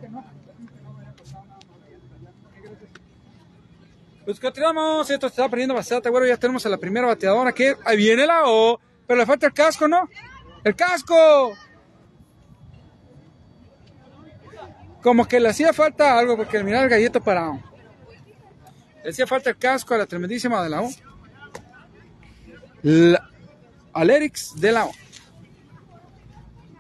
Dani, 0.01 0.15
pues. 0.15 0.50
Pues 4.31 4.39
continuamos, 4.39 5.11
esto 5.11 5.29
se 5.29 5.33
está 5.33 5.49
poniendo 5.49 5.75
bastante 5.75 6.09
bueno, 6.09 6.25
ya 6.25 6.37
tenemos 6.37 6.65
a 6.65 6.69
la 6.69 6.79
primera 6.79 7.05
bateadora 7.05 7.51
que 7.51 7.75
ahí 7.85 7.97
viene 7.97 8.25
la 8.29 8.45
O, 8.45 8.79
pero 9.05 9.19
le 9.19 9.27
falta 9.27 9.49
el 9.49 9.53
casco, 9.53 9.89
¿no? 9.89 10.09
¡El 10.63 10.77
casco! 10.77 11.53
Como 15.03 15.27
que 15.27 15.41
le 15.41 15.49
hacía 15.49 15.73
falta 15.73 16.17
algo, 16.17 16.37
porque 16.37 16.63
mirar 16.63 16.85
el 16.85 16.91
gallito 16.91 17.21
parado. 17.21 17.59
Le 19.03 19.11
hacía 19.11 19.27
falta 19.27 19.51
el 19.51 19.57
casco 19.57 19.95
a 19.95 19.99
la 19.99 20.07
tremendísima 20.07 20.63
de 20.63 20.71
la 20.71 20.83
O. 20.83 20.91
La, 22.83 23.29
al 23.93 24.11
Erix 24.11 24.55
de 24.61 24.71
la 24.71 24.85
O. 24.85 24.93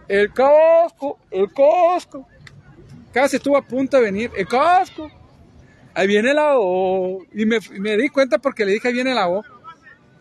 El 0.06 0.32
casco, 0.32 1.18
el 1.32 1.52
casco. 1.52 2.28
Casi 3.12 3.38
estuvo 3.38 3.56
a 3.56 3.62
punto 3.62 3.96
de 3.96 4.04
venir. 4.04 4.30
El 4.36 4.46
casco. 4.46 5.10
Ahí 5.94 6.06
viene 6.06 6.34
la 6.34 6.58
O. 6.58 7.24
Y 7.32 7.46
me, 7.46 7.58
me 7.78 7.96
di 7.96 8.08
cuenta 8.08 8.38
porque 8.38 8.64
le 8.64 8.72
dije 8.72 8.88
ahí 8.88 8.94
viene 8.94 9.14
la 9.14 9.28
O. 9.28 9.42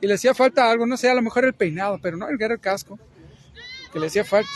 Y 0.01 0.07
le 0.07 0.13
hacía 0.13 0.33
falta 0.33 0.69
algo, 0.69 0.85
no 0.85 0.97
sé, 0.97 1.09
a 1.09 1.13
lo 1.13 1.21
mejor 1.21 1.45
el 1.45 1.53
peinado, 1.53 1.99
pero 2.01 2.17
no, 2.17 2.27
el 2.29 2.41
era 2.41 2.53
el 2.53 2.59
casco. 2.59 2.97
Que 3.91 3.99
le 3.99 4.07
hacía 4.07 4.23
falta. 4.23 4.49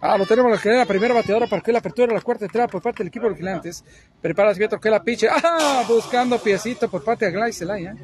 Ah, 0.00 0.16
lo 0.16 0.24
tenemos 0.24 0.58
que 0.60 0.70
la 0.70 0.86
primera 0.86 1.12
bateadora 1.12 1.46
para 1.46 1.60
que 1.60 1.72
la 1.72 1.78
apertura 1.78 2.08
de 2.08 2.14
la 2.14 2.22
cuarta 2.22 2.46
entrada 2.46 2.68
por 2.68 2.80
parte 2.80 2.98
del 2.98 3.08
equipo 3.08 3.26
de 3.26 3.32
vigilantes. 3.32 3.84
Prepara 4.20 4.52
Vieto 4.54 4.80
que 4.80 4.90
la 4.90 5.02
piche. 5.02 5.28
¡Ah! 5.30 5.84
Buscando 5.86 6.38
piecito 6.38 6.90
por 6.90 7.04
parte 7.04 7.26
de 7.26 7.32
Glay 7.32 7.52
Celaya. 7.52 7.94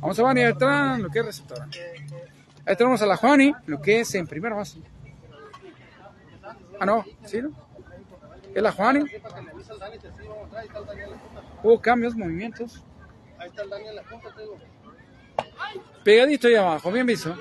Vamos 0.00 0.18
a 0.18 0.22
Vani 0.22 0.42
Beltrán, 0.42 1.02
lo 1.02 1.10
que 1.10 1.18
es 1.18 1.26
receptora. 1.26 1.68
Ahí 2.64 2.76
tenemos 2.76 3.02
a 3.02 3.06
la 3.06 3.16
Juani, 3.16 3.52
lo 3.66 3.80
que 3.80 4.00
es 4.00 4.14
en 4.14 4.26
primera 4.26 4.54
base. 4.54 4.78
Ah, 6.78 6.86
no, 6.86 7.04
¿sí? 7.24 7.42
No? 7.42 7.65
Es 8.56 8.62
la 8.62 8.72
Juani. 8.72 9.04
Hubo 11.62 11.78
cambios, 11.78 12.16
movimientos. 12.16 12.82
Ahí 13.38 13.48
está 13.48 13.62
el 13.62 13.68
Dani 13.68 13.88
en 13.88 13.96
la 13.96 14.02
punta, 14.02 14.34
te. 14.34 14.44
Pegadito 16.02 16.48
ahí 16.48 16.54
abajo, 16.54 16.90
bien 16.90 17.04
visto. 17.04 17.36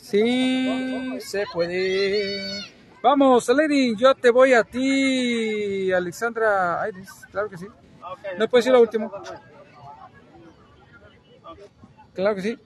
Sí, 0.00 1.16
se 1.20 1.44
puede. 1.52 2.60
Vamos, 3.00 3.48
Lady, 3.50 3.94
yo 3.94 4.16
te 4.16 4.30
voy 4.30 4.52
a 4.52 4.64
ti, 4.64 5.92
Alexandra 5.92 6.84
Iris, 6.88 7.08
claro 7.30 7.48
que 7.48 7.56
sí. 7.56 7.68
¿No 8.36 8.48
puedes 8.48 8.66
ir 8.66 8.72
lo 8.72 8.80
último? 8.80 9.12
Claro 12.14 12.34
que 12.34 12.42
sí. 12.42 12.58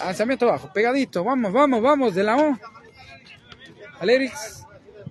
Lanzamiento 0.00 0.48
abajo, 0.48 0.68
pegadito, 0.74 1.22
vamos, 1.22 1.52
vamos, 1.52 1.80
vamos, 1.80 2.12
de 2.12 2.24
la 2.24 2.36
O. 2.38 2.58
Alerix, 4.00 4.63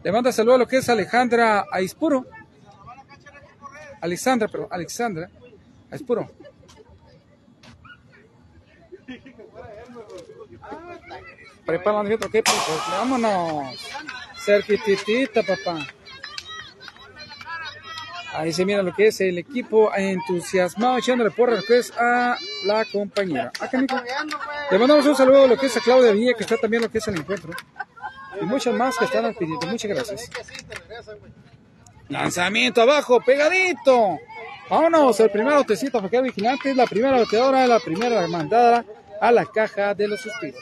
le 0.04 0.12
manda 0.12 0.32
saludo 0.32 0.56
a 0.56 0.58
lo 0.60 0.68
que 0.68 0.78
es 0.78 0.90
Alejandra 0.90 1.66
Aispuro. 1.72 2.26
Alexandra, 4.02 4.50
pero 4.52 4.68
Alexandra. 4.70 5.30
Es 5.90 6.04
puro. 6.04 6.30
Preparan 11.66 12.12
otro 12.12 12.30
que 12.30 12.44
pues, 12.44 12.58
vámonos. 12.90 13.80
Cerquititita, 14.44 15.44
papá. 15.44 15.88
Ahí 18.34 18.52
se 18.52 18.66
mira 18.66 18.82
lo 18.82 18.94
que 18.94 19.08
es 19.08 19.22
el 19.22 19.38
equipo 19.38 19.94
entusiasmado 19.96 20.98
echándole 20.98 21.30
porra 21.30 21.56
lo 21.56 21.62
que 21.62 21.80
a 21.98 22.36
la 22.66 22.84
compañera. 22.86 23.52
Acá. 23.60 23.86
Le 24.72 24.80
mandamos 24.80 25.06
un 25.06 25.16
saludo 25.16 25.44
a 25.44 25.48
lo 25.48 25.58
que 25.58 25.68
es 25.68 25.78
a 25.78 25.80
Claudia 25.80 26.12
Villa, 26.12 26.34
que 26.34 26.44
está 26.44 26.58
también 26.58 26.82
lo 26.82 26.90
que 26.90 26.98
es 26.98 27.08
el 27.08 27.20
encuentro. 27.20 27.54
Y 28.42 28.46
muchas 28.46 28.74
más 28.74 28.98
que 28.98 29.06
están 29.06 29.26
al 29.26 29.36
pendiente. 29.36 29.68
Muchas 29.68 29.90
gracias. 29.90 30.30
Lanzamiento 32.10 32.82
abajo, 32.82 33.22
pegadito. 33.22 34.20
Vámonos, 34.70 35.20
el 35.20 35.30
primer 35.30 35.56
botecito 35.56 36.00
para 36.00 36.10
quedar 36.10 36.24
vigilante. 36.24 36.74
La 36.74 36.86
primera 36.86 37.18
bateadora, 37.18 37.68
la 37.68 37.80
primera 37.80 38.28
mandada 38.28 38.86
a 39.20 39.32
la 39.32 39.46
caja 39.46 39.94
de 39.94 40.08
los 40.08 40.22
suspiros. 40.22 40.62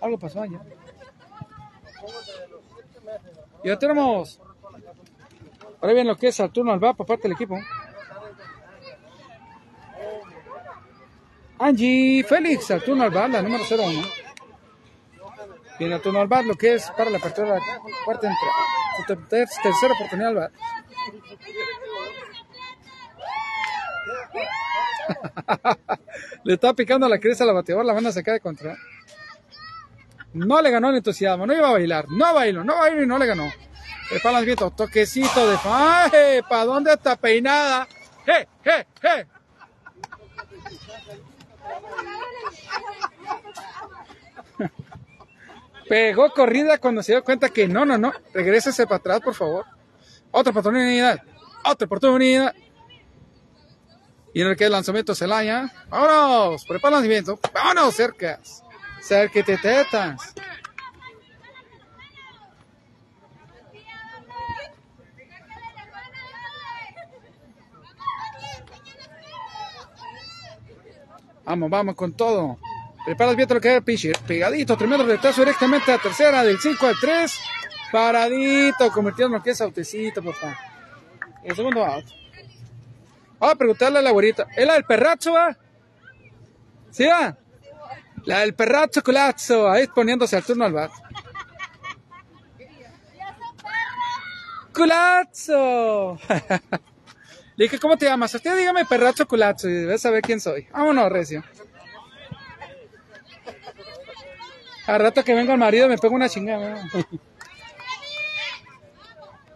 Algo 0.00 0.18
pasó 0.18 0.42
allá. 0.42 0.60
Y 3.62 3.68
ya 3.68 3.78
tenemos. 3.78 4.40
Ahora 5.80 5.94
bien 5.94 6.06
lo 6.06 6.16
que 6.16 6.28
es 6.28 6.40
al 6.40 6.50
turno 6.52 6.72
al 6.72 6.82
va 6.82 6.94
por 6.94 7.06
parte 7.06 7.24
del 7.24 7.32
equipo. 7.32 7.58
Angie 11.58 12.24
Félix 12.24 12.70
al 12.70 12.82
turno 12.82 13.04
al 13.04 13.12
la 13.12 13.42
número 13.42 13.64
01. 13.68 14.19
Viene 15.80 15.94
al 15.94 16.02
turno 16.02 16.20
al 16.20 16.28
bar 16.28 16.44
lo 16.44 16.56
que 16.56 16.74
es 16.74 16.90
para 16.90 17.08
la 17.08 17.16
apertura 17.16 17.54
de 17.54 17.60
la 17.60 17.80
cuarta 18.04 18.28
entrada. 18.28 19.46
Tercera 19.62 19.94
oportunidad 19.94 20.28
al 20.28 20.34
bar. 20.34 20.52
Le 26.44 26.52
está 26.52 26.74
picando 26.74 27.08
la 27.08 27.18
cresta 27.18 27.44
a 27.44 27.46
la 27.46 27.54
bateadora, 27.54 27.86
la 27.86 27.94
van 27.94 28.06
a 28.06 28.12
sacar 28.12 28.34
de 28.34 28.40
contra. 28.40 28.76
No 30.34 30.60
le 30.60 30.70
ganó 30.70 30.90
el 30.90 30.96
entusiasmo, 30.96 31.46
no 31.46 31.54
iba 31.54 31.70
a 31.70 31.72
bailar, 31.72 32.04
no 32.10 32.34
bailó, 32.34 32.62
no 32.62 32.76
bailó 32.76 33.02
y 33.02 33.06
no 33.06 33.16
le 33.16 33.24
ganó. 33.24 33.44
El 33.44 34.20
lanzamiento, 34.22 34.70
toquecito 34.72 35.48
de 35.48 35.56
¡Ay! 35.64 36.42
¿Para 36.46 36.66
dónde 36.66 36.92
está 36.92 37.16
peinada? 37.16 37.88
¡Je, 38.26 38.46
je, 38.62 38.86
je! 39.00 39.39
Pegó 45.90 46.30
corrida 46.30 46.78
cuando 46.78 47.02
se 47.02 47.10
dio 47.10 47.24
cuenta 47.24 47.48
que 47.48 47.66
no, 47.66 47.84
no, 47.84 47.98
no. 47.98 48.12
Regrésese 48.32 48.84
para 48.84 48.98
atrás, 48.98 49.20
por 49.22 49.34
favor. 49.34 49.66
Otra 50.30 50.52
oportunidad. 50.52 51.20
Otra 51.64 51.86
oportunidad. 51.86 52.54
Y 54.32 54.40
en 54.40 54.46
el 54.46 54.56
que 54.56 54.66
el 54.66 54.70
lanzamiento 54.70 55.16
Celaya. 55.16 55.68
¡Vámonos! 55.88 56.64
Prepara 56.64 56.90
el 56.90 57.02
lanzamiento. 57.02 57.40
¡Vámonos, 57.52 57.92
cercas! 57.92 58.62
Cerquete 59.02 59.56
tetas. 59.56 60.32
Vamos, 71.44 71.68
vamos 71.68 71.96
con 71.96 72.12
todo. 72.12 72.58
Preparas 73.10 73.34
bien 73.34 73.48
lo 73.50 73.60
que 73.60 73.76
es 73.76 73.82
pitcher. 73.82 74.16
Pegadito, 74.24 74.76
tremendo 74.76 75.04
retraso 75.04 75.40
directamente 75.40 75.90
a 75.90 75.98
tercera, 75.98 76.44
del 76.44 76.60
5 76.60 76.86
al 76.86 76.94
3. 77.00 77.40
Paradito, 77.90 78.88
convirtiendo 78.92 79.34
en 79.34 79.40
lo 79.40 79.42
que 79.42 79.50
es 79.50 79.60
autecito, 79.60 80.22
papá. 80.22 80.56
El 81.42 81.56
segundo 81.56 81.84
out. 81.84 82.04
Vamos 83.40 83.54
a 83.54 83.58
preguntarle 83.58 83.98
a 83.98 84.02
la 84.02 84.10
abuelita. 84.10 84.46
¿Es 84.56 84.64
la 84.64 84.74
del 84.74 84.84
perracho, 84.84 85.32
va? 85.32 85.58
¿Sí 86.92 87.04
va? 87.04 87.36
La 88.26 88.38
del 88.42 88.54
perracho 88.54 89.02
culazo, 89.02 89.68
ahí 89.68 89.88
poniéndose 89.88 90.36
al 90.36 90.44
turno 90.44 90.64
al 90.64 90.72
bar. 90.72 90.90
¡Culazo! 94.72 96.16
Le 97.56 97.64
dije, 97.64 97.80
¿cómo 97.80 97.96
te 97.96 98.06
llamas? 98.06 98.32
Usted 98.32 98.56
dígame 98.56 98.84
perracho 98.84 99.26
culazo 99.26 99.68
y 99.68 99.72
debes 99.72 100.00
saber 100.00 100.22
quién 100.22 100.40
soy. 100.40 100.68
Vámonos, 100.70 101.10
Recio. 101.10 101.42
Al 104.90 105.00
rato 105.00 105.22
que 105.22 105.34
venga 105.34 105.52
el 105.52 105.58
marido 105.58 105.88
me 105.88 105.96
pego 105.98 106.14
una 106.16 106.28
chingada. 106.28 106.82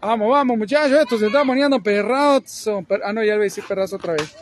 Vamos, 0.01 0.31
vamos, 0.31 0.59
muchachos, 0.59 0.93
esto 1.01 1.19
se 1.19 1.27
está 1.27 1.44
poniendo 1.44 1.82
perrazo. 1.82 2.82
Per- 2.82 3.02
ah, 3.05 3.12
no, 3.12 3.20
ya 3.23 3.32
le 3.32 3.36
voy 3.39 3.43
a 3.43 3.44
decir 3.44 3.65
perrazo 3.66 3.97
otra 3.97 4.12
vez. 4.12 4.36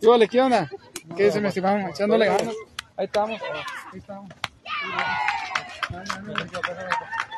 Y 0.00 0.06
vale, 0.06 0.28
¿qué 0.28 0.40
onda? 0.42 0.68
¿Qué 1.16 1.24
dice 1.24 1.40
mi 1.40 1.48
estimado? 1.48 1.78
Echándole 1.88 2.26
ganas. 2.26 2.54
Ahí 2.96 3.06
estamos. 3.06 3.40
Ahí 3.92 3.98
estamos. 3.98 4.28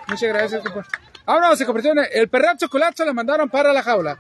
Muchas 0.09 0.29
gracias. 0.29 0.63
Vámonos, 1.25 1.59
se 1.59 1.67
convirtió 1.67 1.93
en 1.93 2.07
el 2.11 2.29
perrazo 2.29 2.69
culazo, 2.69 3.05
le 3.05 3.13
mandaron 3.13 3.49
para 3.49 3.73
la 3.73 3.83
jaula. 3.83 4.19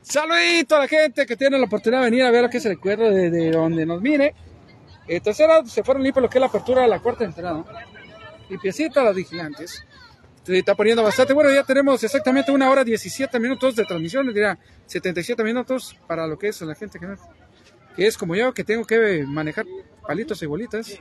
Saludito 0.00 0.74
a 0.74 0.80
la 0.80 0.88
gente 0.88 1.24
que 1.24 1.36
tiene 1.36 1.56
la 1.56 1.66
oportunidad 1.66 2.00
de 2.02 2.10
venir 2.10 2.24
a 2.24 2.32
ver 2.32 2.42
lo 2.42 2.48
que 2.50 2.58
el 2.58 2.66
encuentro 2.72 3.10
de, 3.10 3.30
de 3.30 3.50
donde 3.52 3.86
nos 3.86 4.00
mire. 4.00 4.34
Eh, 5.10 5.20
tercera, 5.20 5.66
se 5.66 5.82
fueron 5.82 6.04
limpios 6.04 6.22
lo 6.22 6.30
que 6.30 6.38
es 6.38 6.40
la 6.40 6.46
apertura 6.46 6.82
de 6.82 6.88
la 6.88 7.00
cuarta 7.00 7.24
entrada. 7.24 7.64
Limpiecita 8.48 9.02
los 9.02 9.16
vigilantes. 9.16 9.84
Se 10.44 10.56
está 10.56 10.76
poniendo 10.76 11.02
bastante 11.02 11.32
bueno. 11.32 11.52
Ya 11.52 11.64
tenemos 11.64 12.00
exactamente 12.04 12.52
una 12.52 12.70
hora 12.70 12.84
17 12.84 13.40
minutos 13.40 13.74
de 13.74 13.84
transmisión. 13.84 14.32
Dirá 14.32 14.56
77 14.86 15.42
minutos 15.42 15.96
para 16.06 16.28
lo 16.28 16.38
que 16.38 16.46
es 16.46 16.60
la 16.60 16.76
gente 16.76 17.00
que, 17.00 17.08
que 17.96 18.06
es 18.06 18.16
como 18.16 18.36
yo, 18.36 18.54
que 18.54 18.62
tengo 18.62 18.84
que 18.84 19.24
manejar 19.26 19.66
palitos 20.06 20.40
y 20.44 20.46
bolitas. 20.46 20.96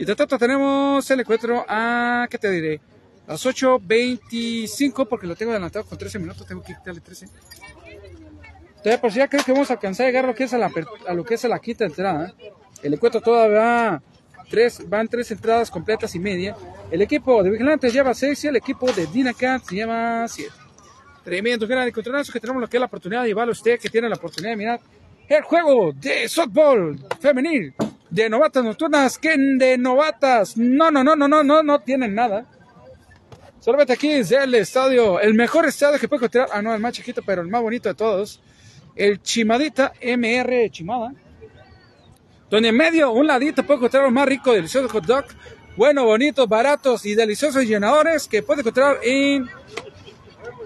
Y 0.00 0.04
de 0.04 0.16
tanto 0.16 0.36
tenemos 0.36 1.08
el 1.08 1.20
encuentro 1.20 1.64
a, 1.68 2.26
¿qué 2.28 2.38
te 2.38 2.50
diré? 2.50 2.80
Las 3.28 3.46
8.25 3.46 5.06
porque 5.08 5.28
lo 5.28 5.36
tengo 5.36 5.52
adelantado 5.52 5.84
con 5.84 5.96
13 5.96 6.18
minutos. 6.18 6.44
Tengo 6.44 6.60
que 6.60 6.74
quitarle 6.74 7.00
13. 7.00 7.28
Entonces, 8.78 8.98
por 8.98 9.12
si 9.12 9.18
ya 9.18 9.28
creo 9.28 9.44
que 9.44 9.52
vamos 9.52 9.70
a 9.70 9.74
alcanzar 9.74 10.06
a 10.06 10.08
llegar 10.08 10.24
a 10.24 10.26
lo 10.26 10.34
que 10.34 10.42
es 10.42 10.52
a, 10.52 10.58
la, 10.58 10.72
a 11.06 11.14
lo 11.14 11.24
que 11.24 11.34
es 11.34 11.44
a 11.44 11.48
la 11.48 11.60
quinta 11.60 11.84
entrada. 11.84 12.34
El 12.84 12.92
encuentro 12.92 13.20
todavía 13.22 14.02
tres, 14.50 14.86
van 14.88 15.08
tres 15.08 15.30
entradas 15.30 15.70
completas 15.70 16.14
y 16.14 16.18
media. 16.18 16.54
El 16.90 17.00
equipo 17.00 17.42
de 17.42 17.50
Vigilantes 17.50 17.92
lleva 17.92 18.12
seis 18.12 18.44
y 18.44 18.48
el 18.48 18.56
equipo 18.56 18.92
de 18.92 19.06
Dinacat 19.06 19.66
lleva 19.70 20.28
siete. 20.28 20.52
Tremendo 21.24 21.66
gran 21.66 21.88
encontronazo 21.88 22.30
que 22.30 22.38
tenemos 22.38 22.60
lo 22.60 22.68
que 22.68 22.78
la 22.78 22.84
oportunidad 22.84 23.22
de 23.22 23.28
llevarlo 23.28 23.52
a 23.52 23.54
usted 23.54 23.80
que 23.80 23.88
tiene 23.88 24.10
la 24.10 24.16
oportunidad 24.16 24.52
de 24.52 24.56
mirar 24.56 24.80
el 25.26 25.42
juego 25.42 25.92
de 25.94 26.28
softball 26.28 27.00
femenil 27.18 27.72
de 28.10 28.28
novatas 28.28 28.62
nocturnas 28.62 29.16
que 29.16 29.34
de 29.34 29.78
novatas 29.78 30.54
no 30.58 30.90
no 30.90 31.02
no 31.02 31.16
no 31.16 31.26
no 31.26 31.42
no 31.42 31.62
no 31.62 31.80
tienen 31.80 32.14
nada 32.14 32.46
solamente 33.58 33.94
aquí 33.94 34.10
es 34.10 34.30
el 34.32 34.54
estadio 34.54 35.18
el 35.18 35.32
mejor 35.32 35.64
estadio 35.64 35.98
que 35.98 36.08
puede 36.08 36.26
encontrar 36.26 36.48
ah 36.52 36.60
no 36.60 36.74
el 36.74 36.80
más 36.80 36.92
chiquito 36.92 37.22
pero 37.24 37.40
el 37.40 37.48
más 37.48 37.62
bonito 37.62 37.88
de 37.88 37.94
todos 37.94 38.42
el 38.94 39.22
Chimadita 39.22 39.94
MR 40.02 40.70
Chimada 40.70 41.14
donde 42.54 42.68
en 42.68 42.76
medio, 42.76 43.10
un 43.10 43.26
ladito, 43.26 43.64
puede 43.64 43.78
encontrar 43.78 44.04
lo 44.04 44.12
más 44.12 44.28
rico, 44.28 44.52
delicioso 44.52 44.88
hot 44.88 45.04
dog, 45.04 45.24
bueno, 45.76 46.04
bonitos, 46.04 46.48
baratos 46.48 47.04
y 47.04 47.16
deliciosos 47.16 47.64
llenadores 47.64 48.28
que 48.28 48.44
puede 48.44 48.60
encontrar 48.60 48.98
en 49.02 49.50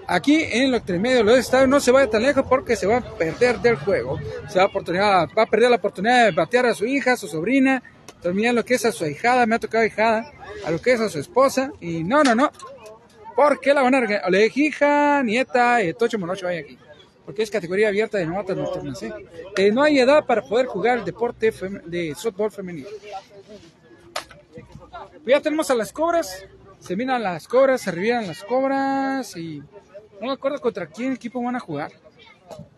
aquí 0.07 0.43
en 0.51 0.69
lo 0.69 0.77
entre 0.77 0.99
medio 0.99 1.17
de 1.17 1.23
los 1.23 1.39
estadios. 1.39 1.67
No 1.67 1.79
se 1.79 1.91
vaya 1.91 2.07
tan 2.07 2.21
lejos 2.21 2.45
porque 2.47 2.75
se 2.75 2.85
va 2.85 2.97
a 2.97 3.17
perder 3.17 3.59
del 3.59 3.75
juego. 3.77 4.19
Se 4.47 4.59
va 4.59 4.65
a, 4.65 4.67
oportunidad, 4.67 5.29
va 5.35 5.43
a 5.43 5.45
perder 5.47 5.71
la 5.71 5.77
oportunidad 5.77 6.25
de 6.25 6.31
batear 6.31 6.67
a 6.67 6.75
su 6.75 6.85
hija, 6.85 7.13
a 7.13 7.17
su 7.17 7.27
sobrina, 7.27 7.81
terminar 8.21 8.53
lo 8.53 8.63
que 8.63 8.75
es 8.75 8.85
a 8.85 8.91
su 8.91 9.03
ahijada, 9.03 9.47
me 9.47 9.55
ha 9.55 9.59
tocado 9.59 9.83
hijada, 9.83 10.31
a 10.63 10.69
lo 10.69 10.79
que 10.79 10.93
es 10.93 10.99
a 10.99 11.09
su 11.09 11.17
esposa. 11.17 11.71
Y 11.79 12.03
no, 12.03 12.23
no, 12.23 12.35
no. 12.35 12.51
Porque 13.35 13.73
la 13.73 13.81
van 13.81 13.95
a? 13.95 14.29
Le 14.29 14.51
hija, 14.53 15.23
nieta, 15.23 15.81
y 15.81 15.91
tocho 15.95 16.19
monocho 16.19 16.47
hay 16.47 16.59
aquí 16.59 16.77
porque 17.29 17.43
es 17.43 17.51
categoría 17.51 17.89
abierta 17.89 18.17
de 18.17 18.25
novatas 18.25 18.57
nocturnas. 18.57 19.03
¿eh? 19.03 19.13
Eh, 19.55 19.71
no 19.71 19.83
hay 19.83 19.99
edad 19.99 20.25
para 20.25 20.41
poder 20.41 20.65
jugar 20.65 20.97
el 20.97 21.05
deporte 21.05 21.53
de 21.85 22.15
softball 22.15 22.49
femenino. 22.49 22.89
Pues 24.49 25.27
ya 25.27 25.39
tenemos 25.39 25.69
a 25.69 25.75
las 25.75 25.93
cobras, 25.93 26.47
se 26.79 26.95
miran 26.95 27.21
las 27.21 27.47
cobras, 27.47 27.81
se 27.81 27.91
reviran 27.91 28.25
las 28.25 28.43
cobras 28.43 29.37
y 29.37 29.59
no 30.19 30.25
me 30.25 30.31
acuerdo 30.31 30.59
contra 30.59 30.87
quién 30.87 31.13
equipo 31.13 31.39
van 31.39 31.55
a 31.55 31.59
jugar. 31.59 31.91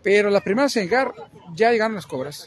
Pero 0.04 0.30
la 0.30 0.42
primera 0.42 0.68
en 0.68 0.84
llegar 0.84 1.14
ya 1.56 1.72
llegaron 1.72 1.96
las 1.96 2.06
cobras. 2.06 2.46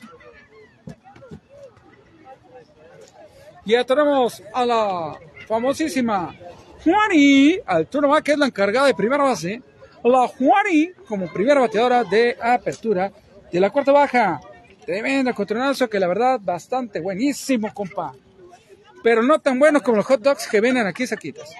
Y 3.64 3.70
ya 3.70 3.84
tenemos 3.84 4.42
a 4.52 4.66
la 4.66 5.18
famosísima 5.48 6.36
Juani, 6.84 7.60
al 7.64 7.86
turno 7.86 8.10
va 8.10 8.20
que 8.20 8.32
es 8.32 8.38
la 8.38 8.44
encargada 8.44 8.88
de 8.88 8.94
primera 8.94 9.24
base. 9.24 9.62
La 10.04 10.28
Juani 10.28 10.92
como 11.08 11.32
primera 11.32 11.60
bateadora 11.60 12.04
de 12.04 12.36
apertura 12.38 13.10
de 13.50 13.58
la 13.58 13.70
cuarta 13.70 13.90
baja. 13.90 14.40
Tremendo 14.84 15.34
contronazo 15.34 15.88
que 15.88 15.98
la 15.98 16.06
verdad 16.06 16.38
bastante 16.42 17.00
buenísimo, 17.00 17.72
compa. 17.72 18.12
Pero 19.02 19.22
no 19.22 19.38
tan 19.38 19.58
bueno 19.58 19.82
como 19.82 19.96
los 19.96 20.06
hot 20.06 20.20
dogs 20.20 20.46
que 20.46 20.60
venden 20.60 20.86
aquí 20.86 21.06
saquitas. 21.06 21.50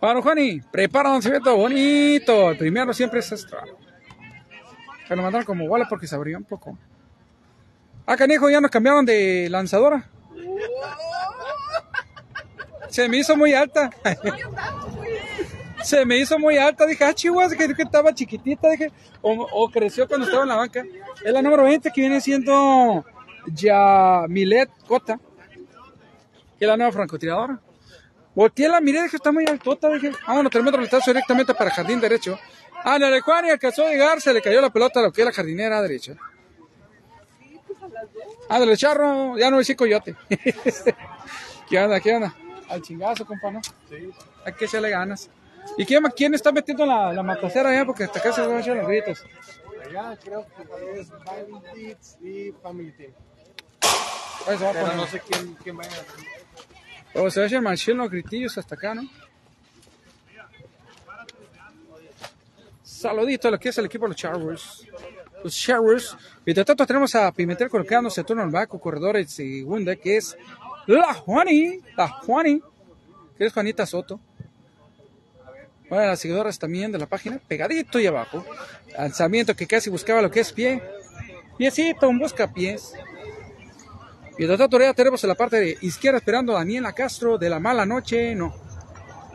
Bueno, 0.00 0.22
Juani, 0.22 0.60
prepara 0.60 1.10
lanzamiento 1.10 1.56
bonito. 1.56 2.50
El 2.50 2.58
primero 2.58 2.92
siempre 2.92 3.20
es 3.20 3.30
extra. 3.30 3.62
Que 5.06 5.14
lo 5.14 5.22
mandaron 5.22 5.46
como 5.46 5.68
bola 5.68 5.86
porque 5.88 6.08
se 6.08 6.16
abrió 6.16 6.38
un 6.38 6.44
poco. 6.44 6.76
Ah, 8.04 8.16
canijo, 8.16 8.50
ya 8.50 8.60
nos 8.60 8.70
cambiaron 8.70 9.04
de 9.06 9.48
lanzadora. 9.48 10.08
Se 12.90 13.08
me 13.08 13.18
hizo 13.18 13.36
muy 13.36 13.54
alta. 13.54 13.90
Se 15.82 16.04
me 16.04 16.18
hizo 16.18 16.38
muy 16.38 16.58
alta. 16.58 16.86
Dije, 16.86 17.04
ah, 17.04 17.14
chihuahua, 17.14 17.54
que, 17.56 17.74
que 17.74 17.82
estaba 17.82 18.14
chiquitita. 18.14 18.70
Dije, 18.70 18.92
o, 19.22 19.70
creció 19.70 20.06
cuando 20.06 20.26
estaba 20.26 20.42
en 20.42 20.48
la 20.48 20.56
banca. 20.56 20.84
Es 21.24 21.32
la 21.32 21.42
número 21.42 21.64
20 21.64 21.90
que 21.90 22.00
viene 22.00 22.20
siendo 22.20 23.04
Yamilet 23.46 24.70
Cota. 24.86 25.18
Que 26.58 26.64
es 26.64 26.68
la 26.68 26.76
nueva 26.76 26.92
francotiradora. 26.92 27.60
Volteé 28.34 28.68
la 28.68 28.80
miré, 28.80 29.02
dije, 29.02 29.16
está 29.16 29.32
muy 29.32 29.44
altota. 29.46 29.88
Dije, 29.88 30.12
ah, 30.26 30.34
bueno, 30.34 30.50
tremendo 30.50 30.78
retazo 30.78 31.10
directamente 31.10 31.54
para 31.54 31.70
jardín 31.70 32.00
derecho. 32.00 32.38
Juan 32.82 33.46
y 33.46 33.50
alcanzó 33.50 33.86
a 33.86 33.90
llegar, 33.90 34.20
se 34.20 34.32
le 34.32 34.40
cayó 34.40 34.60
la 34.60 34.70
pelota 34.70 35.00
a 35.00 35.02
lo 35.02 35.12
que 35.12 35.20
es 35.22 35.26
la 35.26 35.32
jardinera 35.32 35.82
derecha. 35.82 36.14
Del 38.48 38.76
charro, 38.76 39.38
ya 39.38 39.50
no 39.50 39.58
decía 39.58 39.76
coyote. 39.76 40.16
¿Qué 41.68 41.78
onda, 41.78 42.00
qué 42.00 42.16
onda? 42.16 42.34
Al 42.70 42.80
chingazo, 42.82 43.26
compa, 43.26 43.50
¿no? 43.50 43.60
Sí. 43.88 44.10
Hay 44.44 44.52
que 44.54 44.64
echarle 44.64 44.90
ganas. 44.90 45.28
¿Y 45.76 45.84
quién, 45.84 46.02
quién 46.16 46.34
está 46.34 46.50
metiendo 46.52 46.86
la, 46.86 47.12
la 47.12 47.22
matacera 47.22 47.68
allá? 47.70 47.84
Porque 47.84 48.04
hasta 48.04 48.18
acá 48.18 48.32
se 48.32 48.40
van 48.40 48.56
a 48.56 48.60
echar 48.60 48.76
los 48.76 48.86
gritos. 48.86 49.24
Allá 49.84 50.16
creo 50.22 50.46
que 50.46 51.00
es 51.00 51.10
Bandits 51.10 52.16
y 52.22 52.52
Family 52.62 52.92
Team. 52.92 53.12
Ahí 54.46 54.56
se 54.56 54.64
va 54.64 54.70
a 54.70 54.72
Pero 54.72 54.84
poner. 54.86 54.96
no 54.96 55.06
sé 55.06 55.20
quién, 55.20 55.54
quién 55.62 55.76
vaya 55.76 55.90
a 57.14 57.20
O 57.20 57.30
se 57.30 57.40
va 57.40 57.44
a 57.44 57.48
echar 57.48 57.60
manchín 57.60 57.96
los 57.98 58.10
gritillos 58.10 58.56
hasta 58.56 58.74
acá, 58.74 58.94
¿no? 58.94 59.02
Saludito 62.82 63.48
a 63.48 63.50
lo 63.50 63.58
que 63.58 63.70
es 63.70 63.78
el 63.78 63.86
equipo 63.86 64.04
de 64.04 64.08
los 64.10 64.16
Chargers. 64.16 64.86
Los 65.42 65.56
Chargers. 65.56 66.16
Mientras 66.44 66.66
tanto 66.66 66.86
tenemos 66.86 67.14
a 67.14 67.32
Pimentel 67.32 67.68
colocándose 67.68 68.20
a 68.20 68.24
turno 68.24 68.42
al 68.42 68.50
banco, 68.50 68.78
corredor 68.78 69.16
en 69.16 69.28
segunda, 69.28 69.96
que 69.96 70.18
es 70.18 70.36
la 70.98 71.14
Juani. 71.14 71.80
La 71.96 72.08
Juani. 72.08 72.60
Que 73.36 73.46
es 73.46 73.52
Juanita 73.52 73.86
Soto. 73.86 74.20
Bueno, 75.88 76.06
las 76.06 76.20
seguidoras 76.20 76.58
también 76.58 76.92
de 76.92 76.98
la 76.98 77.06
página, 77.06 77.40
pegadito 77.48 77.98
y 77.98 78.06
abajo. 78.06 78.44
Lanzamiento 78.96 79.56
que 79.56 79.66
casi 79.66 79.90
buscaba 79.90 80.22
lo 80.22 80.30
que 80.30 80.40
es 80.40 80.52
pie. 80.52 80.80
Piecito, 81.58 82.08
un 82.08 82.18
busca 82.18 82.52
pies. 82.52 82.92
Y 84.38 84.46
de 84.46 84.56
tanto 84.56 84.78
ya 84.78 84.94
tenemos 84.94 85.22
en 85.24 85.28
la 85.28 85.34
parte 85.34 85.58
de 85.58 85.78
izquierda 85.82 86.18
esperando 86.18 86.54
a 86.54 86.60
Daniela 86.60 86.92
Castro 86.92 87.36
de 87.36 87.50
la 87.50 87.58
mala 87.58 87.84
noche. 87.84 88.34
No, 88.34 88.54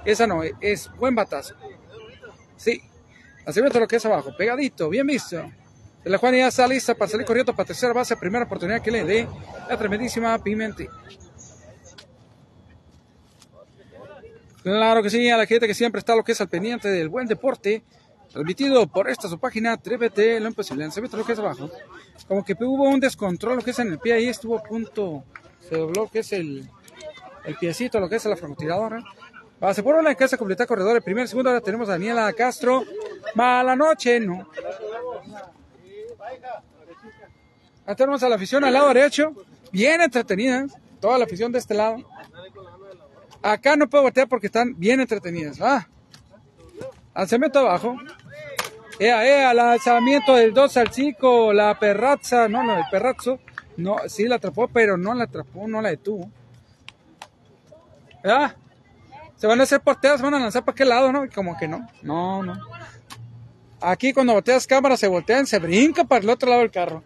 esa 0.06 0.26
no, 0.26 0.42
es 0.44 0.90
buen 0.98 1.14
batazo. 1.14 1.56
Sí, 2.56 2.82
lanzamiento 3.46 3.80
lo 3.80 3.88
que 3.88 3.98
es 3.98 4.06
abajo, 4.06 4.36
pegadito, 4.38 4.90
bien 4.90 5.06
visto. 5.06 5.52
De 6.04 6.10
la 6.10 6.18
Juana 6.18 6.38
ya 6.38 6.48
está 6.48 6.68
lista 6.68 6.96
para 6.96 7.12
salir 7.12 7.26
corriendo 7.26 7.56
para 7.56 7.68
tercera 7.68 7.92
base, 7.92 8.16
primera 8.16 8.46
oportunidad 8.46 8.82
que 8.82 8.92
le 8.92 9.04
dé 9.04 9.28
la 9.68 9.78
tremendísima 9.78 10.38
Pimentel. 10.40 10.90
Claro 14.66 15.04
que 15.04 15.12
sí, 15.12 15.30
a 15.30 15.38
la 15.38 15.46
gente 15.46 15.68
que 15.68 15.76
siempre 15.76 16.00
está 16.00 16.16
lo 16.16 16.24
que 16.24 16.32
es 16.32 16.42
al 16.42 16.50
pendiente 16.50 16.90
del 16.90 17.08
buen 17.08 17.28
deporte, 17.28 17.84
transmitido 18.32 18.88
por 18.88 19.08
esta 19.08 19.30
su 19.30 19.38
página, 19.38 19.74
Atrévete, 19.74 20.40
lo 20.40 20.48
imposible, 20.48 20.82
lanzamiento 20.84 21.18
lo 21.18 21.24
que 21.24 21.34
es 21.34 21.38
abajo. 21.38 21.70
Como 22.28 22.44
que 22.44 22.56
hubo 22.60 22.90
un 22.90 23.00
descontrol, 23.00 23.58
lo 23.58 23.62
que 23.62 23.70
es 23.70 23.78
en 23.78 23.90
el 23.90 24.00
pie, 24.00 24.14
ahí 24.14 24.28
estuvo 24.28 24.58
a 24.58 24.64
punto, 24.64 25.24
se 25.70 25.78
dobló 25.78 26.10
que 26.10 26.18
es 26.18 26.34
el, 26.34 26.68
el 27.44 27.56
piecito, 27.58 28.00
lo 28.00 28.10
que 28.10 28.16
es 28.16 28.26
la 28.26 28.36
francotiradora. 28.36 29.04
Base 29.60 29.84
por 29.84 29.94
una 29.94 30.16
casa 30.16 30.36
completa 30.36 30.66
corredor, 30.66 30.96
el 30.96 31.04
primer, 31.04 31.28
segundo, 31.28 31.52
ahora 31.52 31.62
tenemos 31.62 31.88
a 31.88 31.92
Daniela 31.92 32.34
Castro. 32.34 32.84
Mala 33.36 33.76
noche, 33.76 34.20
no. 34.20 34.50
Ahora 37.82 37.96
tenemos 37.96 38.24
a 38.24 38.30
la 38.30 38.36
afición 38.36 38.64
al 38.64 38.74
lado 38.74 38.88
derecho, 38.88 39.32
bien 39.72 40.02
entretenida, 40.02 40.66
toda 41.00 41.20
la 41.20 41.26
afición 41.26 41.52
de 41.52 41.60
este 41.60 41.76
lado. 41.76 42.15
Acá 43.46 43.76
no 43.76 43.88
puedo 43.88 44.06
voltear 44.06 44.28
porque 44.28 44.48
están 44.48 44.74
bien 44.76 45.00
entretenidas. 45.00 45.62
Ah, 45.62 45.88
lanzamiento 47.14 47.60
abajo. 47.60 47.96
Ea, 48.98 49.24
ea, 49.24 49.54
lanzamiento 49.54 50.34
del 50.34 50.52
2 50.52 50.78
al 50.78 50.92
5. 50.92 51.54
La 51.54 51.78
perraza, 51.78 52.48
no, 52.48 52.64
no, 52.64 52.76
el 52.76 52.86
perrazo. 52.90 53.40
No, 53.78 53.98
sí 54.08 54.28
la 54.28 54.38
atrapó, 54.38 54.68
pero 54.68 54.98
no 54.98 55.14
la 55.14 55.26
atrapó, 55.26 55.68
no 55.68 55.80
la 55.80 55.90
detuvo. 55.90 56.32
¿Verdad? 58.24 58.56
Se 59.36 59.46
van 59.46 59.60
a 59.60 59.64
hacer 59.64 59.80
porteas, 59.82 60.24
van 60.24 60.34
a 60.34 60.40
lanzar 60.40 60.66
para 60.66 60.76
qué 60.76 60.86
lado, 60.86 61.12
¿no? 61.12 61.30
Como 61.30 61.56
que 61.56 61.68
no. 61.68 61.88
No, 62.02 62.42
no. 62.42 62.58
Aquí 63.80 64.12
cuando 64.12 64.34
volteas 64.34 64.66
cámara 64.66 64.98
se 64.98 65.08
voltean, 65.08 65.46
se 65.46 65.60
brinca 65.60 66.04
para 66.04 66.24
el 66.24 66.30
otro 66.32 66.50
lado 66.50 66.62
del 66.62 66.72
carro. 66.72 67.04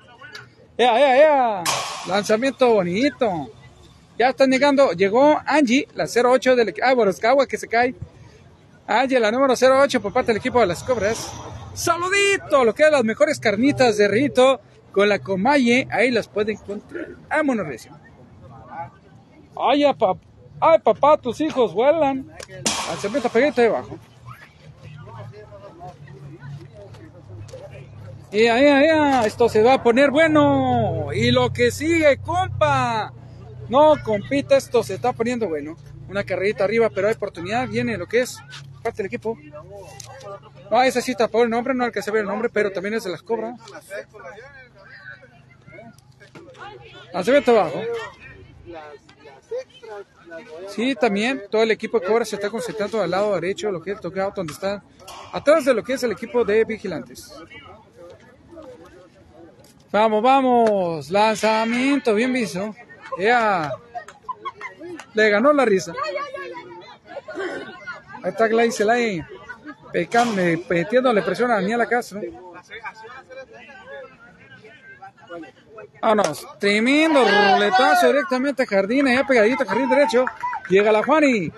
¡Ea, 0.78 0.98
ea, 0.98 1.18
ea! 1.18 1.64
Lanzamiento 2.08 2.74
bonito. 2.76 3.52
Ya 4.20 4.30
están 4.30 4.52
llegando. 4.52 4.92
Llegó 4.92 5.40
Angie, 5.46 5.88
la 5.96 6.04
08 6.04 6.58
del 6.58 6.70
equipo. 6.70 6.86
Ah, 6.86 6.94
Boroscawa 6.94 7.48
que 7.48 7.58
se 7.58 7.70
cae. 7.70 7.96
Angie, 8.86 9.18
la 9.18 9.32
número 9.32 9.54
08 9.54 10.02
por 10.02 10.12
parte 10.12 10.34
del 10.34 10.38
equipo 10.38 10.60
de 10.60 10.68
las 10.68 10.84
Cobras. 10.84 11.32
Saludito, 11.74 12.66
lo 12.66 12.76
que 12.76 12.84
es 12.84 12.92
las 12.92 13.06
mejores 13.06 13.40
carnitas 13.40 13.96
de 13.96 14.10
Rito 14.10 14.60
con 14.92 15.08
la 15.08 15.20
Comaye. 15.20 15.88
Ahí 15.90 16.12
las 16.12 16.28
pueden 16.28 16.58
encontrar. 16.58 17.08
Vámonos, 17.30 17.66
recio. 17.66 17.94
Ay, 19.56 19.86
papá, 19.98 20.20
ay, 20.60 20.80
papá, 20.80 21.18
tus 21.18 21.40
hijos 21.40 21.74
vuelan. 21.74 22.30
Lanzamiento 22.90 23.30
pegadito 23.30 23.62
ahí 23.62 23.68
abajo. 23.68 23.98
Y 28.34 28.48
ahí, 28.48 28.66
ahí, 28.66 29.26
esto 29.26 29.48
se 29.48 29.64
va 29.64 29.76
a 29.76 29.84
poner 29.84 30.12
bueno. 30.12 31.14
Y 31.14 31.32
lo 31.32 31.54
que 31.54 31.72
sigue, 31.72 32.18
compa. 32.18 33.14
No, 33.70 33.96
compita, 34.04 34.58
esto 34.58 34.84
se 34.84 34.96
está 34.96 35.14
poniendo 35.14 35.48
bueno. 35.48 35.78
Una 36.10 36.24
carrerita 36.24 36.64
arriba, 36.64 36.90
pero 36.90 37.08
hay 37.08 37.14
oportunidad. 37.14 37.68
Viene 37.68 37.98
lo 37.98 38.08
que 38.08 38.22
es 38.22 38.40
parte 38.82 38.98
del 38.98 39.08
equipo. 39.08 39.38
No, 40.72 40.82
esa 40.82 41.02
sí 41.02 41.16
tapó 41.16 41.44
el 41.44 41.50
nombre, 41.50 41.74
no 41.74 41.84
alcancé 41.84 42.10
a 42.10 42.14
ver 42.14 42.22
el 42.24 42.28
nombre, 42.28 42.50
pero 42.50 42.72
también 42.72 42.96
es 42.96 43.04
de 43.04 43.12
las 43.12 43.22
cobras. 43.22 43.60
Lanzamiento 47.14 47.52
abajo. 47.52 47.82
Sí, 50.70 50.96
también 50.96 51.44
todo 51.50 51.64
el 51.64 51.72
equipo 51.72 52.00
de 52.00 52.08
cobras 52.08 52.30
se 52.30 52.36
está 52.36 52.50
concentrando 52.50 53.02
al 53.02 53.12
lado 53.12 53.34
derecho, 53.36 53.72
lo 53.72 53.82
que 53.82 53.92
es 53.92 54.00
tocado, 54.00 54.32
donde 54.36 54.54
está 54.54 54.84
atrás 55.32 55.66
de 55.66 55.74
lo 55.74 55.84
que 55.84 55.94
es 55.94 56.04
el 56.04 56.12
equipo 56.12 56.44
de 56.44 56.66
vigilantes. 56.66 57.34
Vamos, 59.92 60.22
vamos. 60.22 61.10
Lanzamiento, 61.10 62.14
bien 62.14 62.32
visto. 62.32 62.76
Ya. 63.18 63.72
Le 65.14 65.30
ganó 65.30 65.54
la 65.54 65.66
risa. 65.66 65.94
Ahí 68.24 68.32
está 68.32 68.94
ahí. 68.94 69.24
Pecando, 69.92 70.42
metiéndole 70.70 71.22
presión 71.22 71.52
a 71.52 71.56
Daniela 71.56 71.88
Castro. 71.88 72.22
Vámonos. 76.02 76.48
Tremendo 76.60 77.24
roletazo 77.24 78.08
directamente 78.08 78.64
a 78.64 78.66
Jardín. 78.66 79.08
Allá 79.08 79.26
pegadito, 79.26 79.66
Jardín 79.66 79.90
derecho. 79.90 80.26
Llega 80.70 80.92
la 80.92 81.04
Juani. 81.04 81.52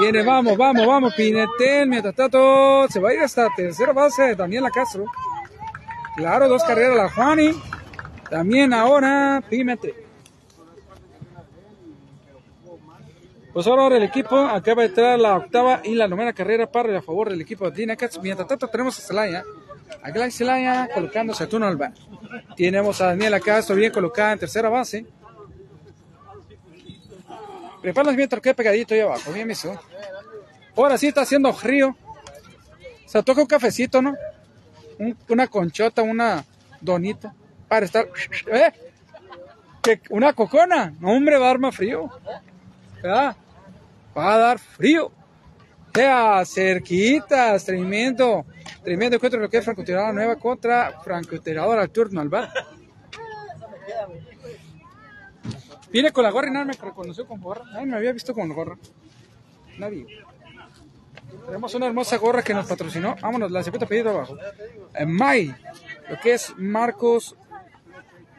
Viene, 0.00 0.22
vamos, 0.22 0.56
vamos, 0.56 0.86
vamos. 0.86 1.14
Pinetel, 1.14 1.88
mientras 1.88 2.14
tanto, 2.14 2.86
se 2.88 2.98
va 3.00 3.10
a 3.10 3.14
ir 3.14 3.20
hasta 3.20 3.48
tercera 3.54 3.92
base 3.92 4.34
Daniela 4.34 4.70
Castro. 4.70 5.04
Claro, 6.16 6.48
dos 6.48 6.64
carreras 6.64 6.96
la 6.96 7.10
Juani. 7.10 7.50
También 8.30 8.72
ahora 8.72 9.42
Pimentel. 9.48 10.09
Pues 13.52 13.66
ahora 13.66 13.96
el 13.96 14.02
equipo 14.04 14.36
acaba 14.38 14.82
de 14.82 14.88
entrar 14.88 15.18
la 15.18 15.36
octava 15.36 15.80
y 15.82 15.94
la 15.94 16.06
novena 16.06 16.32
carrera 16.32 16.70
para 16.70 16.96
a 16.98 17.02
favor 17.02 17.30
del 17.30 17.40
equipo 17.40 17.68
de 17.68 17.76
Dinacats. 17.76 18.20
Mientras 18.22 18.46
tanto 18.46 18.68
tenemos 18.68 18.98
a 18.98 19.02
Celaya. 19.02 19.44
A 20.02 20.10
Gladys 20.10 20.36
Celaya 20.36 20.88
colocándose 20.94 21.42
a 21.44 21.48
turno 21.48 21.66
al. 21.66 21.92
Tenemos 22.56 23.00
a 23.00 23.06
Daniela 23.06 23.40
Castro 23.40 23.74
bien 23.74 23.92
colocada 23.92 24.32
en 24.32 24.38
tercera 24.38 24.68
base. 24.68 25.04
Prepara 27.82 28.12
mientras 28.12 28.40
que 28.40 28.54
pegadito 28.54 28.94
ahí 28.94 29.00
abajo. 29.00 29.32
Bien 29.32 29.50
eso. 29.50 29.78
Ahora 30.76 30.96
sí 30.96 31.08
está 31.08 31.22
haciendo 31.22 31.52
frío. 31.52 31.96
Se 33.06 33.20
toca 33.24 33.40
un 33.40 33.46
cafecito, 33.48 34.00
¿no? 34.00 34.14
Un- 34.98 35.16
una 35.28 35.48
conchota, 35.48 36.02
una 36.02 36.44
donita. 36.80 37.34
Para 37.66 37.86
estar... 37.86 38.06
¿Eh? 38.52 38.72
¿Una 40.10 40.34
cocona? 40.34 40.94
No, 41.00 41.10
hombre, 41.12 41.36
va 41.38 41.46
a 41.46 41.48
dar 41.48 41.58
más 41.58 41.74
frío. 41.74 42.08
¿Verdad? 43.02 43.36
Va 44.16 44.34
a 44.34 44.38
dar 44.38 44.58
frío. 44.58 45.10
Ya, 45.94 46.44
cerquitas, 46.44 47.64
tremendo, 47.64 48.44
tremendo 48.84 49.16
encuentro 49.16 49.40
lo 49.40 49.48
que 49.48 49.58
es 49.58 49.64
francotiradora 49.64 50.12
nueva 50.12 50.36
contra 50.36 51.00
francotiradora 51.02 51.88
turno 51.88 52.20
al 52.20 52.28
bar. 52.28 52.50
Viene 55.90 56.12
con 56.12 56.22
la 56.22 56.30
gorra 56.30 56.48
y 56.48 56.52
nadie 56.52 56.66
me 56.66 56.72
reconoció 56.72 57.26
con 57.26 57.40
gorra. 57.40 57.64
Nadie 57.72 57.86
me 57.86 57.96
había 57.96 58.12
visto 58.12 58.32
con 58.32 58.48
gorra. 58.50 58.76
Nadie. 59.78 60.06
Tenemos 61.46 61.74
una 61.74 61.86
hermosa 61.86 62.16
gorra 62.16 62.42
que 62.42 62.54
nos 62.54 62.66
patrocinó. 62.66 63.16
Vámonos, 63.20 63.50
la 63.50 63.62
cepeta 63.64 63.86
pedido 63.86 64.10
abajo. 64.10 64.36
Eh, 64.94 65.06
May, 65.06 65.52
lo 66.08 66.18
que 66.20 66.34
es 66.34 66.54
Marcos, 66.56 67.36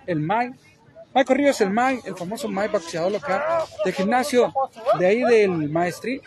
el 0.06 0.22
May. 0.22 0.54
Michael 1.14 1.40
Ríos, 1.40 1.60
el 1.62 1.72
May, 1.72 2.00
el 2.06 2.16
famoso 2.16 2.48
May 2.48 2.70
boxeador 2.70 3.12
local 3.12 3.42
de 3.84 3.92
gimnasio 3.92 4.54
de 4.98 5.06
ahí 5.06 5.22
del 5.24 5.70
Maestri, 5.70 6.22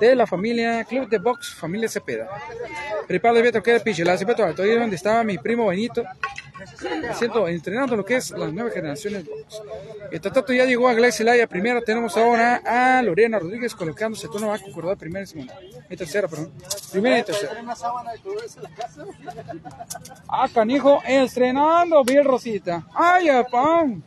de 0.00 0.14
la 0.14 0.26
familia 0.26 0.84
Club 0.84 1.08
de 1.08 1.18
Box 1.18 1.54
Familia 1.54 1.88
Cepeda. 1.88 2.28
Preparo 3.06 3.34
de 3.34 3.42
Beto 3.42 3.62
que 3.62 3.72
de 3.72 3.80
Piche, 3.80 4.04
la 4.04 4.16
Cepeda 4.16 4.54
ahí 4.56 4.78
donde 4.78 4.96
estaba 4.96 5.24
mi 5.24 5.38
primo 5.38 5.66
Benito, 5.66 6.04
haciendo, 7.08 7.48
entrenando 7.48 7.96
lo 7.96 8.04
que 8.04 8.16
es 8.16 8.30
las 8.30 8.52
nuevas 8.52 8.72
generaciones 8.72 9.24
de 9.24 9.30
box. 9.30 9.62
El 10.10 10.20
Tatato 10.20 10.52
ya 10.52 10.64
llegó 10.64 10.88
a 10.88 10.94
Glacelaya 10.94 11.46
primero, 11.46 11.82
tenemos 11.82 12.16
ahora 12.16 12.62
a 12.64 13.02
Lorena 13.02 13.38
Rodríguez 13.38 13.74
colocándose 13.74 14.28
turno 14.28 14.48
va 14.48 14.56
a 14.56 14.58
concordar 14.58 14.96
primera 14.96 15.24
y 15.24 15.26
segunda. 15.26 15.58
Y 15.88 15.96
tercera, 15.96 16.28
perdón. 16.28 16.52
Primera 16.92 17.18
y 17.18 17.22
tercera. 17.22 17.52
Ah, 20.28 20.48
canijo, 20.52 21.00
estrenando 21.06 22.02
bien 22.04 22.24
Rosita. 22.24 22.86
Ay, 22.94 23.28
apam. 23.28 24.02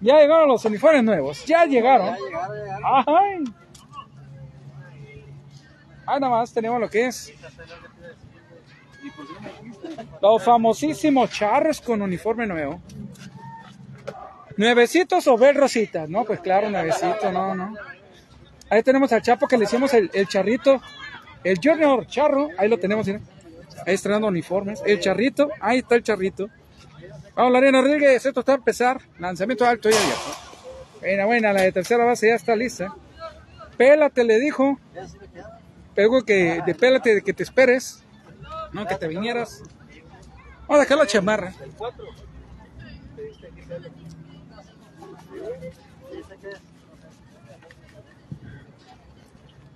Ya 0.00 0.18
llegaron 0.18 0.48
los 0.48 0.64
uniformes 0.64 1.02
nuevos, 1.02 1.44
ya 1.44 1.64
llegaron. 1.64 2.14
Ay. 2.84 3.44
Ahí 6.08 6.20
nada 6.20 6.30
más 6.30 6.54
tenemos 6.54 6.80
lo 6.80 6.88
que 6.88 7.04
es 7.04 7.34
los 10.22 10.42
famosísimos 10.42 11.30
charros 11.30 11.82
con 11.82 12.00
uniforme 12.00 12.46
nuevo. 12.46 12.80
Nuevecitos 14.56 15.26
o 15.28 15.36
ver 15.36 15.54
rositas, 15.54 16.08
¿no? 16.08 16.24
Pues 16.24 16.40
claro, 16.40 16.70
nuevecito, 16.70 17.30
no, 17.30 17.54
no. 17.54 17.74
Ahí 18.70 18.82
tenemos 18.82 19.12
al 19.12 19.20
Chapo 19.20 19.46
que 19.46 19.58
le 19.58 19.64
hicimos 19.64 19.92
el, 19.92 20.10
el 20.14 20.26
charrito, 20.26 20.80
el 21.44 21.58
Junior 21.62 22.06
Charro, 22.06 22.48
ahí 22.56 22.70
lo 22.70 22.78
tenemos, 22.78 23.06
ahí 23.06 23.20
estrenando 23.86 24.28
uniformes. 24.28 24.82
El 24.86 25.00
charrito, 25.00 25.50
ahí 25.60 25.80
está 25.80 25.94
el 25.94 26.02
charrito. 26.02 26.48
Vamos, 27.34 27.52
Lorena 27.52 27.82
Rodríguez, 27.82 28.24
esto 28.24 28.40
está 28.40 28.52
a 28.52 28.56
empezar. 28.56 29.00
Lanzamiento 29.18 29.66
alto 29.66 29.90
y 29.90 29.92
abierto. 29.92 30.36
Buena, 31.00 31.26
buena, 31.26 31.52
la 31.52 31.62
de 31.62 31.72
tercera 31.72 32.04
base 32.04 32.28
ya 32.28 32.34
está 32.34 32.56
lista. 32.56 32.94
Pélate, 33.76 34.24
le 34.24 34.40
dijo. 34.40 34.78
Pego 35.98 36.22
que 36.28 36.62
de 36.64 36.74
pélate, 36.76 37.22
que 37.26 37.32
te 37.32 37.42
esperes. 37.42 38.04
No, 38.72 38.86
que 38.86 38.94
te 38.94 39.08
vinieras. 39.08 39.64
Vamos 40.68 40.76
a 40.76 40.80
dejar 40.82 40.96
la 40.98 41.06
chamarra. 41.08 41.52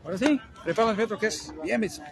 Ahora 0.05 0.19
sí, 0.19 0.41
prepara 0.65 0.91
el 0.91 0.97
metro 0.97 1.19
que 1.19 1.27
es 1.27 1.53
bien 1.63 1.81
visto. 1.81 2.03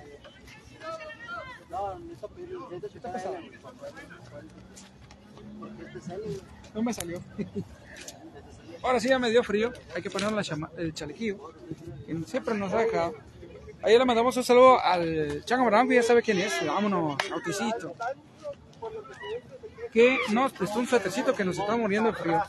No 6.74 6.82
me 6.82 6.92
salió. 6.94 7.20
Ahora 8.82 9.00
sí 9.00 9.08
ya 9.08 9.18
me 9.18 9.30
dio 9.30 9.42
frío. 9.44 9.72
Hay 9.94 10.02
que 10.02 10.10
poner 10.10 10.32
la 10.32 10.42
chama- 10.42 10.70
el 10.76 10.94
chalequillo. 10.94 11.52
Siempre 12.26 12.54
nos 12.54 12.72
ha 12.72 12.78
dejado. 12.78 13.14
Ahí 13.82 13.96
le 13.96 14.04
mandamos 14.04 14.36
un 14.36 14.44
saludo 14.44 14.78
al 14.78 15.42
Chango 15.44 15.64
Marango, 15.64 15.92
ya 15.92 16.02
sabe 16.02 16.22
quién 16.22 16.38
es. 16.38 16.52
Vámonos, 16.66 17.16
auticito. 17.32 17.94
Que 19.92 20.18
nos 20.30 20.52
prestó 20.52 20.78
un 20.80 20.86
suétercito 20.86 21.34
que 21.34 21.44
nos 21.44 21.58
estaba 21.58 21.76
muriendo 21.76 22.12
de 22.12 22.16
frío. 22.16 22.42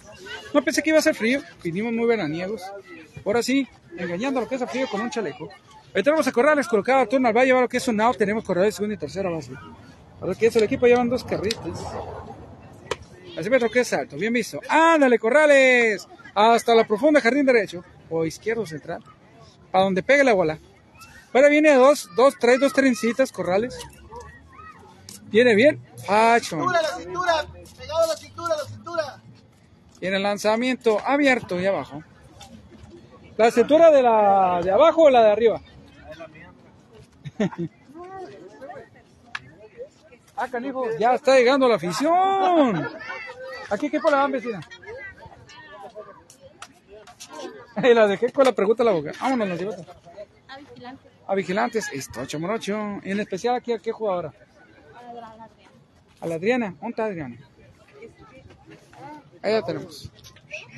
No 0.54 0.62
pensé 0.62 0.84
que 0.84 0.90
iba 0.90 1.00
a 1.00 1.02
ser 1.02 1.16
frío. 1.16 1.42
Vinimos 1.64 1.94
muy 1.94 2.06
veraniegos. 2.06 2.62
Ahora 3.26 3.42
sí, 3.42 3.68
engañando 3.98 4.40
a 4.40 4.44
lo 4.44 4.50
que 4.50 4.56
es 4.56 4.62
el 4.62 4.68
frío 4.68 4.88
con 4.90 5.02
un 5.02 5.10
chaleco. 5.10 5.50
Ahí 5.94 6.04
tenemos 6.04 6.28
a 6.28 6.32
Corrales 6.32 6.68
colocado 6.68 7.08
turno 7.08 7.28
al 7.28 7.34
Valle, 7.34 7.54
va 7.54 7.62
lo 7.62 7.70
que 7.70 7.78
es 7.78 7.88
un 7.88 8.00
out. 8.02 8.18
Tenemos 8.18 8.44
Corrales 8.44 8.76
segunda 8.76 8.96
y 8.96 8.98
tercera 8.98 9.30
base. 9.30 9.54
A 10.22 10.26
lo 10.26 10.36
que 10.36 10.48
es 10.48 10.56
el 10.56 10.64
equipo 10.64 10.86
llevan 10.86 11.10
dos 11.10 11.24
carritos. 11.24 11.80
Así 13.38 13.50
metro 13.50 13.70
que 13.70 13.80
es 13.80 13.94
alto, 13.94 14.18
bien 14.18 14.34
visto. 14.34 14.60
Ándale, 14.68 15.18
Corrales. 15.18 16.08
Hasta 16.36 16.76
la 16.76 16.86
profunda 16.86 17.22
jardín 17.22 17.46
derecho. 17.46 17.84
O 18.10 18.26
izquierdo 18.26 18.66
central. 18.66 19.02
A 19.72 19.80
donde 19.80 20.04
pegue 20.04 20.24
la 20.24 20.34
bola. 20.34 20.60
Ahora 21.34 21.48
viene 21.50 21.74
dos, 21.76 22.10
dos, 22.16 22.38
trae 22.38 22.58
dos 22.58 22.74
trencitas, 22.74 23.32
Corrales. 23.32 23.78
Viene 25.28 25.56
bien. 25.56 25.82
Facho. 26.06 26.58
Cintura, 26.58 26.82
la 26.82 26.98
cintura, 26.98 27.46
pegado 27.78 28.04
a 28.04 28.08
la 28.08 28.18
cintura, 28.18 28.56
la 28.58 28.66
cintura. 28.66 29.22
Viene 30.02 30.18
el 30.18 30.24
lanzamiento 30.24 31.00
abierto 31.06 31.60
y 31.60 31.66
abajo. 31.66 32.04
¿La 33.38 33.50
cintura 33.50 33.92
de 33.92 34.02
la 34.04 34.60
de 34.62 34.72
abajo 34.72 35.04
o 35.04 35.10
la 35.10 35.24
de 35.24 35.32
arriba? 35.32 35.62
ah, 40.36 40.48
canijo, 40.50 40.86
ya 41.00 41.14
está 41.14 41.38
llegando 41.38 41.70
la 41.70 41.76
afición. 41.76 42.90
¿A 43.70 43.78
qué 43.78 43.88
equipo 43.88 44.12
la 44.12 44.18
van, 44.18 44.32
vecina? 44.32 44.60
Y 47.84 47.94
la 47.94 48.06
dejé 48.06 48.34
con 48.34 48.44
la 48.44 48.52
pregunta 48.52 48.84
en 48.84 48.88
la 48.88 48.92
boca. 48.92 49.14
Vámonos, 49.22 49.48
la 49.48 49.56
llevamos. 49.56 49.88
A 51.28 51.36
vigilante. 51.36 51.80
A 51.80 51.82
vigilantes, 51.82 51.90
esto, 51.94 52.40
morocho. 52.40 53.00
En 53.04 53.20
especial 53.20 53.56
aquí, 53.56 53.72
¿a 53.74 53.80
qué 53.80 53.92
jugadora? 53.92 54.34
A 54.96 55.04
la 55.04 55.16
Adriana. 55.16 55.48
A 56.22 56.28
la 56.28 56.36
Adriana. 56.36 56.68
¿Dónde 56.80 56.90
está 56.90 57.06
Adriana? 57.06 57.38
Ahí 59.44 59.54
la 59.54 59.62
tenemos. 59.64 60.12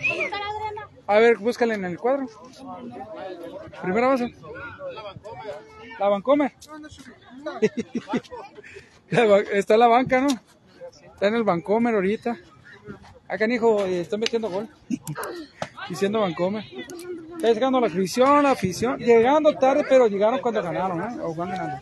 ¿Cómo 0.08 0.22
está 0.24 0.38
la? 0.40 0.90
A 1.06 1.20
ver, 1.20 1.38
búscala 1.38 1.74
en 1.74 1.84
el 1.86 1.98
cuadro. 1.98 2.28
Primera 3.82 4.08
base. 4.08 4.34
La 6.00 6.08
Vancomer. 6.08 6.54
La 9.10 9.26
ba- 9.26 9.40
Está 9.40 9.74
en 9.74 9.80
la 9.82 9.88
banca, 9.88 10.22
¿no? 10.22 10.28
Está 10.28 11.28
en 11.28 11.36
el 11.36 11.44
Vancomer 11.44 11.94
ahorita. 11.96 12.38
Acá, 13.28 13.46
hijo, 13.48 13.84
está 13.86 14.16
metiendo 14.18 14.50
gol. 14.50 14.70
Diciendo 15.90 16.22
Vancomer. 16.22 16.64
Está 17.36 17.54
llegando 17.54 17.80
la 17.80 17.88
afición, 17.88 18.44
la 18.44 18.52
afición. 18.52 18.98
Llegando 19.00 19.54
tarde, 19.56 19.86
pero 19.88 20.08
llegaron 20.08 20.40
cuando 20.40 20.62
ganaron, 20.62 21.02
¿eh? 21.02 21.22
O 21.22 21.36
van 21.36 21.50
ganando. 21.50 21.80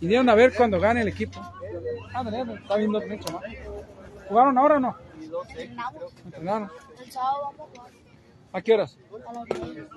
Y 0.00 0.06
dieron 0.08 0.28
a 0.28 0.34
ver 0.34 0.54
cuando 0.54 0.80
gane 0.80 1.02
el 1.02 1.08
equipo. 1.08 1.40
Ándale, 2.12 2.40
ándale, 2.40 2.60
está 2.60 2.76
viendo 2.76 3.00
mucho, 3.00 3.32
¿no? 3.32 3.40
¿Jugaron 4.28 4.58
ahora 4.58 4.76
o 4.76 4.80
no? 4.80 4.96
Entrenaron. 6.24 6.70
El 6.98 7.16
a 7.16 7.20
jugar. 7.56 7.92
¿A 8.52 8.60
qué 8.60 8.74
horas? 8.74 8.98
A 9.26 9.32
las 9.32 9.44
9. 9.48 9.88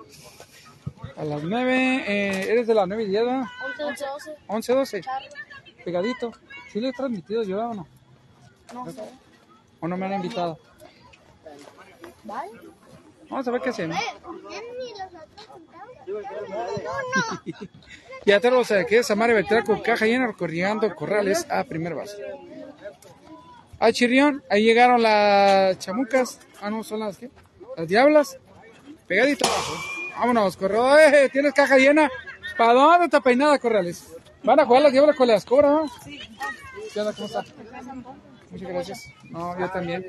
A 1.18 1.24
las 1.24 1.44
9, 1.44 2.04
eh, 2.08 2.52
eres 2.52 2.68
de 2.68 2.74
las 2.74 2.88
9 2.88 3.04
y 3.04 3.08
10, 3.08 3.26
¿verdad? 3.26 3.44
11, 3.88 4.06
12. 4.06 4.36
11, 4.48 4.74
12, 4.74 5.02
Charro. 5.02 5.26
pegadito. 5.84 6.32
¿Sí 6.72 6.80
le 6.80 6.90
he 6.90 6.94
transmitido 6.94 7.44
yo 7.44 7.70
o 7.70 7.74
no? 7.74 7.88
No 8.74 8.92
sé. 8.92 9.02
¿O 9.80 9.88
no 9.88 9.98
me 9.98 10.06
han 10.06 10.14
invitado? 10.14 10.58
¿Vale? 12.24 12.52
Vamos 13.36 13.50
a 13.50 13.52
ver 13.52 13.62
qué 13.64 13.70
hacemos. 13.70 13.98
ni 13.98 14.92
los 14.92 15.08
otros 16.08 17.42
Ya 18.26 18.40
tenemos 18.40 18.72
aquí 18.72 18.96
a 18.96 19.04
Samari 19.04 19.34
Beltrán 19.34 19.66
con 19.66 19.82
caja 19.82 20.06
llena 20.06 20.28
recorriendo 20.28 20.96
corrales 20.96 21.46
a 21.50 21.66
primer 21.66 21.96
base. 21.96 22.16
A 23.78 23.92
Chirión, 23.92 24.42
ahí 24.50 24.64
llegaron 24.64 25.02
las 25.04 25.78
chamucas. 25.80 26.40
Ah, 26.62 26.70
no, 26.70 26.82
son 26.86 27.02
las 27.02 27.18
que. 27.18 27.30
Las 27.76 27.90
diablas. 27.90 28.38
Pegadito 29.06 29.46
abajo. 29.46 29.74
Vámonos, 30.18 30.56
corredor. 30.56 30.98
Eh, 31.02 31.28
¿Tienes 31.28 31.52
caja 31.52 31.78
llena? 31.78 32.10
¿Para 32.58 32.72
dónde 32.72 33.06
está 33.08 33.20
peinada, 33.20 33.60
corrales? 33.60 34.16
¿Van 34.46 34.62
a 34.62 34.66
jugar 34.66 34.84
las 34.84 34.94
diablas 34.94 35.18
con 35.18 35.28
las 35.28 35.44
cobras, 35.44 35.72
no? 35.72 35.88
Sí. 36.06 36.22
¿Qué 36.94 37.02
onda? 37.02 37.12
¿Cómo 37.12 37.26
está? 37.26 37.44
Muchas 38.50 38.70
gracias. 38.70 39.14
No, 39.30 39.60
yo 39.60 39.70
también. 39.72 40.06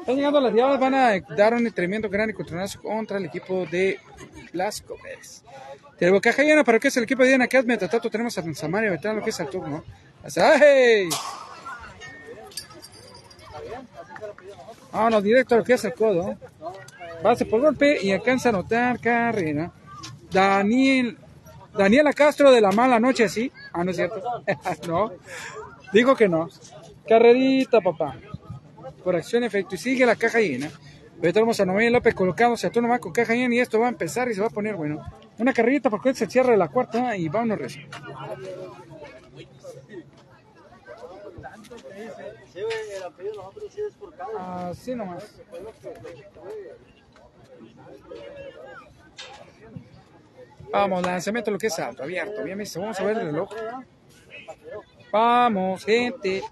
Están 0.00 0.16
llegando 0.16 0.40
las 0.40 0.52
diablas, 0.52 0.80
van 0.80 0.94
a 0.94 1.20
dar 1.36 1.54
un 1.54 1.70
tremendo 1.70 2.08
gran 2.08 2.30
encontronazo 2.30 2.80
contra 2.80 3.18
el 3.18 3.26
equipo 3.26 3.66
de 3.66 3.98
las 4.52 4.80
Cobres. 4.80 5.44
Tenemos 5.98 6.20
caja 6.20 6.42
llena 6.42 6.64
para 6.64 6.78
que 6.78 6.88
es 6.88 6.96
el 6.96 7.04
equipo 7.04 7.22
de 7.22 7.28
Diana 7.28 7.46
Casme, 7.46 7.76
Tatato, 7.76 8.10
tenemos 8.10 8.36
a 8.38 8.54
Samaria, 8.54 8.90
Betán, 8.90 9.16
lo 9.16 9.22
que 9.22 9.30
es 9.30 9.40
el 9.40 9.48
turno. 9.48 9.84
¡Ay! 10.36 11.08
Vámonos 14.92 15.22
directo 15.22 15.54
a 15.54 15.58
lo 15.58 15.64
que 15.64 15.74
es 15.74 15.84
el 15.84 15.94
codo. 15.94 16.36
Base 17.22 17.44
por 17.44 17.60
golpe 17.60 18.02
y 18.02 18.12
alcanza 18.12 18.48
a 18.48 18.50
anotar 18.50 18.98
carrera. 18.98 19.70
Daniel, 20.30 21.18
Daniela 21.76 22.12
Castro 22.12 22.50
de 22.50 22.60
la 22.60 22.72
mala 22.72 22.98
noche, 22.98 23.28
¿sí? 23.28 23.52
Ah, 23.72 23.84
no 23.84 23.90
es 23.90 23.96
cierto. 23.96 24.22
no. 24.88 25.12
Dijo 25.92 26.16
que 26.16 26.28
no. 26.28 26.48
Carrerita, 27.06 27.80
papá. 27.80 28.16
Por 29.02 29.16
acción, 29.16 29.44
efecto. 29.44 29.74
Y 29.74 29.78
sigue 29.78 30.06
la 30.06 30.16
caja 30.16 30.40
llena. 30.40 30.70
Ahorita 31.16 31.34
tenemos 31.34 31.60
a 31.60 31.66
Noel 31.66 31.92
López 31.92 32.14
colocándose 32.14 32.66
a 32.66 32.70
turno 32.70 32.88
más 32.88 33.00
con 33.00 33.12
caja 33.12 33.34
llena 33.34 33.54
y 33.54 33.60
esto 33.60 33.78
va 33.78 33.86
a 33.86 33.90
empezar 33.90 34.30
y 34.30 34.34
se 34.34 34.40
va 34.40 34.46
a 34.46 34.50
poner 34.50 34.74
bueno. 34.74 35.04
Una 35.38 35.52
carrerita 35.52 35.90
porque 35.90 36.14
se 36.14 36.26
cierra 36.26 36.56
la 36.56 36.68
cuarta 36.68 37.16
y 37.16 37.28
vámonos 37.28 37.58
recio. 37.58 37.86
Así 44.38 44.94
nomás. 44.94 45.40
Vamos, 50.72 51.04
lanzamiento 51.04 51.50
lo 51.50 51.58
que 51.58 51.66
es 51.66 51.78
alto, 51.78 52.02
abierto. 52.02 52.42
Bien. 52.44 52.62
Vamos 52.76 53.00
a 53.00 53.04
ver 53.04 53.18
el 53.18 53.26
reloj. 53.26 53.50
Vamos, 55.12 55.84
gente. 55.84 56.42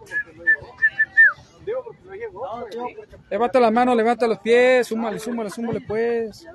Levanta 3.30 3.60
las 3.60 3.72
manos, 3.72 3.96
levanta 3.96 4.26
los 4.26 4.38
pies. 4.38 4.86
Súmale, 4.86 5.18
súmale, 5.18 5.50
súmale, 5.50 5.80
pues. 5.80 6.46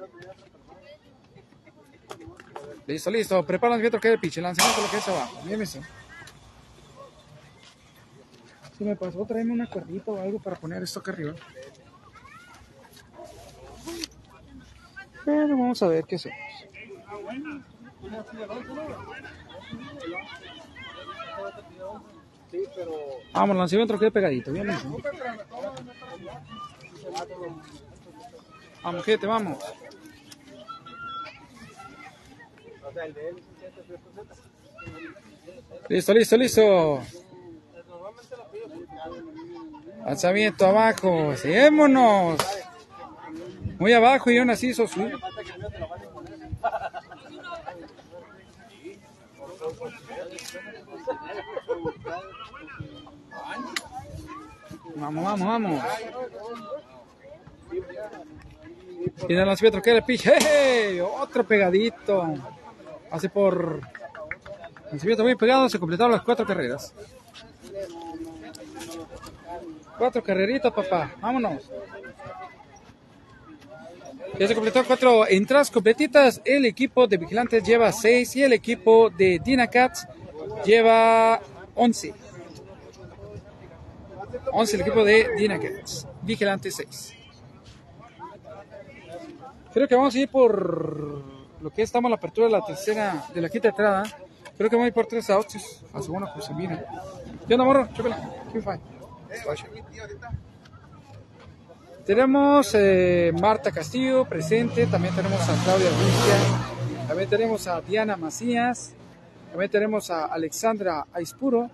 Listo, 2.85 3.11
listo. 3.11 3.45
Prepara 3.45 3.75
el 3.75 3.81
que 3.81 3.87
es 3.87 4.13
el 4.13 4.19
pitch. 4.19 4.37
El 4.37 4.43
lanzamiento 4.43 4.81
lo 4.81 4.89
que 4.89 4.97
es 4.97 5.07
abajo. 5.07 5.41
Bien 5.45 5.59
visto. 5.59 5.79
Si 8.77 8.83
me 8.83 8.95
pasó, 8.95 9.25
tráeme 9.25 9.53
una 9.53 9.69
cuerdita 9.69 10.11
o 10.11 10.19
algo 10.19 10.39
para 10.39 10.55
poner 10.55 10.83
esto 10.83 10.99
acá 10.99 11.11
arriba. 11.11 11.33
Pero 15.23 15.47
vamos 15.49 15.81
a 15.81 15.87
ver 15.87 16.03
qué 16.05 16.15
hacemos. 16.15 16.37
Vamos, 23.33 23.57
lanzamiento 23.57 23.97
quede 23.97 24.11
pegadito, 24.11 24.51
bien. 24.51 24.67
Vamos, 28.83 29.05
gente, 29.05 29.25
vamos. 29.25 29.57
Listo, 35.89 36.13
listo, 36.13 36.37
listo. 36.37 37.01
Lanzamiento 40.05 40.65
abajo, 40.65 41.35
seguémonos. 41.37 42.39
Muy 43.79 43.93
abajo 43.93 44.29
y 44.29 44.37
aún 44.37 44.49
así 44.49 44.69
hizo 44.69 44.87
su. 44.87 45.09
Vamos, 55.03 55.25
vamos, 55.25 55.47
vamos. 55.47 55.83
En 59.27 59.37
el 59.37 59.45
lanzamiento 59.45 59.81
que 59.81 59.91
el 59.91 60.03
pitch. 60.03 60.29
¡Hey! 60.33 61.01
Otro 61.01 61.43
pegadito. 61.43 62.35
Hace 63.11 63.27
por. 63.27 63.81
Lanzamiento 64.89 65.23
muy 65.23 65.35
pegado, 65.35 65.67
se 65.67 65.77
completaron 65.77 66.13
las 66.13 66.21
cuatro 66.21 66.45
carreras. 66.45 66.93
Cuatro 69.97 70.23
carreritas, 70.23 70.71
papá. 70.71 71.13
Vámonos. 71.19 71.69
Ya 74.39 74.47
se 74.47 74.55
completó 74.55 74.85
cuatro 74.85 75.27
entradas 75.27 75.69
completitas. 75.69 76.39
El 76.45 76.65
equipo 76.65 77.07
de 77.07 77.17
Vigilantes 77.17 77.61
lleva 77.63 77.91
seis 77.91 78.33
y 78.37 78.43
el 78.43 78.53
equipo 78.53 79.09
de 79.09 79.41
Dinacats 79.43 80.07
lleva 80.63 81.41
once. 81.75 82.13
Once 84.51 84.75
el 84.75 84.81
equipo 84.81 85.03
de 85.03 85.29
Dinacats. 85.37 86.07
Vigilantes 86.21 86.75
seis. 86.75 87.13
Creo 89.73 89.87
que 89.87 89.95
vamos 89.95 90.13
a 90.13 90.19
ir 90.19 90.29
por 90.29 91.23
lo 91.61 91.69
que 91.71 91.81
estamos 91.81 92.07
en 92.07 92.11
la 92.11 92.17
apertura 92.17 92.47
de 92.47 92.53
la 92.53 92.65
tercera, 92.65 93.25
de 93.33 93.41
la 93.41 93.49
quinta 93.49 93.69
entrada. 93.69 94.03
Creo 94.57 94.69
que 94.69 94.75
vamos 94.75 94.85
a 94.85 94.87
ir 94.89 94.93
por 94.93 95.07
tres 95.07 95.29
outs. 95.29 95.83
A 95.93 96.01
segunda, 96.01 96.31
pues 96.33 96.45
se 96.45 96.53
mira. 96.53 96.85
¿Qué 97.47 97.53
onda, 97.55 97.65
morro? 97.65 97.87
Chúpala. 97.93 98.17
Qué 98.51 98.61
fine. 98.61 98.81
Tenemos 102.05 102.75
eh, 102.75 103.31
Marta 103.39 103.71
Castillo 103.71 104.25
presente, 104.25 104.85
también 104.87 105.15
tenemos 105.15 105.39
a 105.41 105.63
Claudia 105.63 105.89
Rusia, 105.89 107.07
también 107.07 107.29
tenemos 107.29 107.65
a 107.65 107.79
Diana 107.79 108.17
Macías, 108.17 108.93
también 109.49 109.71
tenemos 109.71 110.11
a 110.11 110.25
Alexandra 110.25 111.07
Aispuro, 111.13 111.71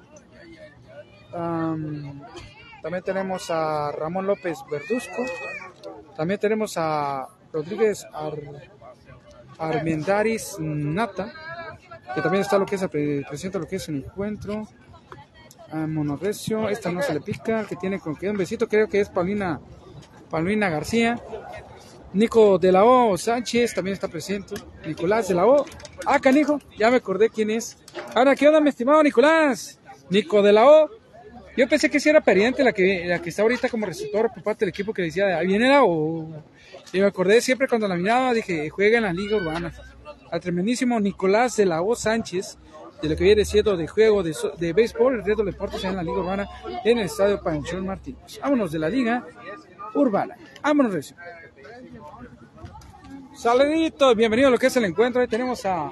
también 1.32 3.04
tenemos 3.04 3.50
a 3.50 3.92
Ramón 3.92 4.28
López 4.28 4.60
Verduzco, 4.70 5.24
también 6.16 6.40
tenemos 6.40 6.78
a 6.78 7.28
Rodríguez 7.52 8.06
Ar, 8.14 8.38
Armendaris 9.58 10.58
Nata, 10.60 11.32
que 12.16 12.22
también 12.22 12.42
está 12.42 12.58
lo 12.58 12.66
que 12.66 12.76
es, 12.76 12.88
presenta 13.28 13.60
lo 13.60 13.68
que 13.68 13.78
es 13.78 13.90
el 13.90 14.04
encuentro. 14.06 14.68
A 15.72 15.86
Monorrecio, 15.86 16.68
esta 16.68 16.92
no 16.92 17.00
se 17.04 17.14
le 17.14 17.22
pica, 17.22 17.64
que 17.64 17.76
tiene 17.76 18.00
con 18.00 18.16
que 18.16 18.28
un 18.28 18.38
besito, 18.38 18.68
creo 18.68 18.88
que 18.88 19.02
es 19.02 19.10
Paulina 19.10 19.60
Paulina 20.28 20.68
García, 20.68 21.20
Nico 22.14 22.58
de 22.58 22.72
la 22.72 22.84
O 22.84 23.18
Sánchez 23.18 23.74
también 23.76 23.94
está 23.94 24.08
presente, 24.08 24.56
Nicolás 24.86 25.28
de 25.28 25.36
la 25.36 25.46
O, 25.46 25.66
ah 26.06 26.20
canijo, 26.20 26.60
ya 26.78 26.90
me 26.90 26.98
acordé 26.98 27.30
quién 27.30 27.52
es. 27.52 27.78
Ahora, 28.16 28.36
¿qué 28.36 28.48
onda 28.48 28.60
mi 28.60 28.70
estimado 28.70 29.04
Nicolás? 29.04 29.80
Nico 30.10 30.42
de 30.42 30.54
la 30.54 30.68
O, 30.68 30.90
yo 31.58 31.68
pensé 31.68 31.90
que 31.90 32.00
sí 32.00 32.10
era 32.10 32.22
pariente 32.22 32.64
la 32.64 32.72
que, 32.72 33.06
la 33.06 33.22
que 33.22 33.30
está 33.30 33.42
ahorita 33.42 33.70
como 33.70 33.86
receptor 33.86 34.32
por 34.34 34.44
parte 34.44 34.66
del 34.66 34.70
equipo 34.70 34.94
que 34.94 35.02
decía, 35.04 35.38
ahí 35.38 35.48
viene 35.48 35.68
la 35.68 35.84
O. 35.84 36.44
Y 36.94 37.00
me 37.00 37.06
acordé 37.06 37.42
siempre 37.42 37.68
cuando 37.68 37.88
la 37.88 37.96
miraba, 37.96 38.34
dije, 38.34 38.70
juega 38.70 38.98
en 38.98 39.04
la 39.04 39.14
Liga 39.14 39.38
Urbana. 39.38 39.74
Al 40.32 40.40
tremendísimo 40.40 41.00
Nicolás 41.00 41.58
de 41.58 41.66
la 41.66 41.82
O 41.82 41.96
Sánchez, 41.96 42.58
de 43.02 43.10
lo 43.10 43.16
que 43.16 43.24
viene 43.24 43.46
siendo 43.46 43.76
de 43.78 43.88
juego 43.88 44.24
de, 44.24 44.36
de 44.58 44.74
béisbol, 44.74 45.16
el 45.16 45.24
reto 45.24 45.44
de 45.44 45.52
deportes 45.52 45.84
en 45.84 45.96
la 45.96 46.04
Liga 46.04 46.20
Urbana, 46.20 46.48
en 46.84 46.98
el 47.00 47.06
estadio 47.06 47.42
Panchón 47.42 47.86
Martínez. 47.86 48.40
Vámonos 48.42 48.72
de 48.72 48.80
la 48.80 48.90
Liga 48.90 49.26
Urbana. 49.96 50.36
Vámonos, 50.62 50.94
Recio. 50.94 51.16
Saluditos, 53.36 54.16
bienvenido 54.18 54.50
a 54.50 54.52
lo 54.52 54.58
que 54.58 54.68
es 54.68 54.76
el 54.76 54.86
encuentro. 54.86 55.22
Ahí 55.22 55.28
tenemos 55.28 55.66
a. 55.66 55.92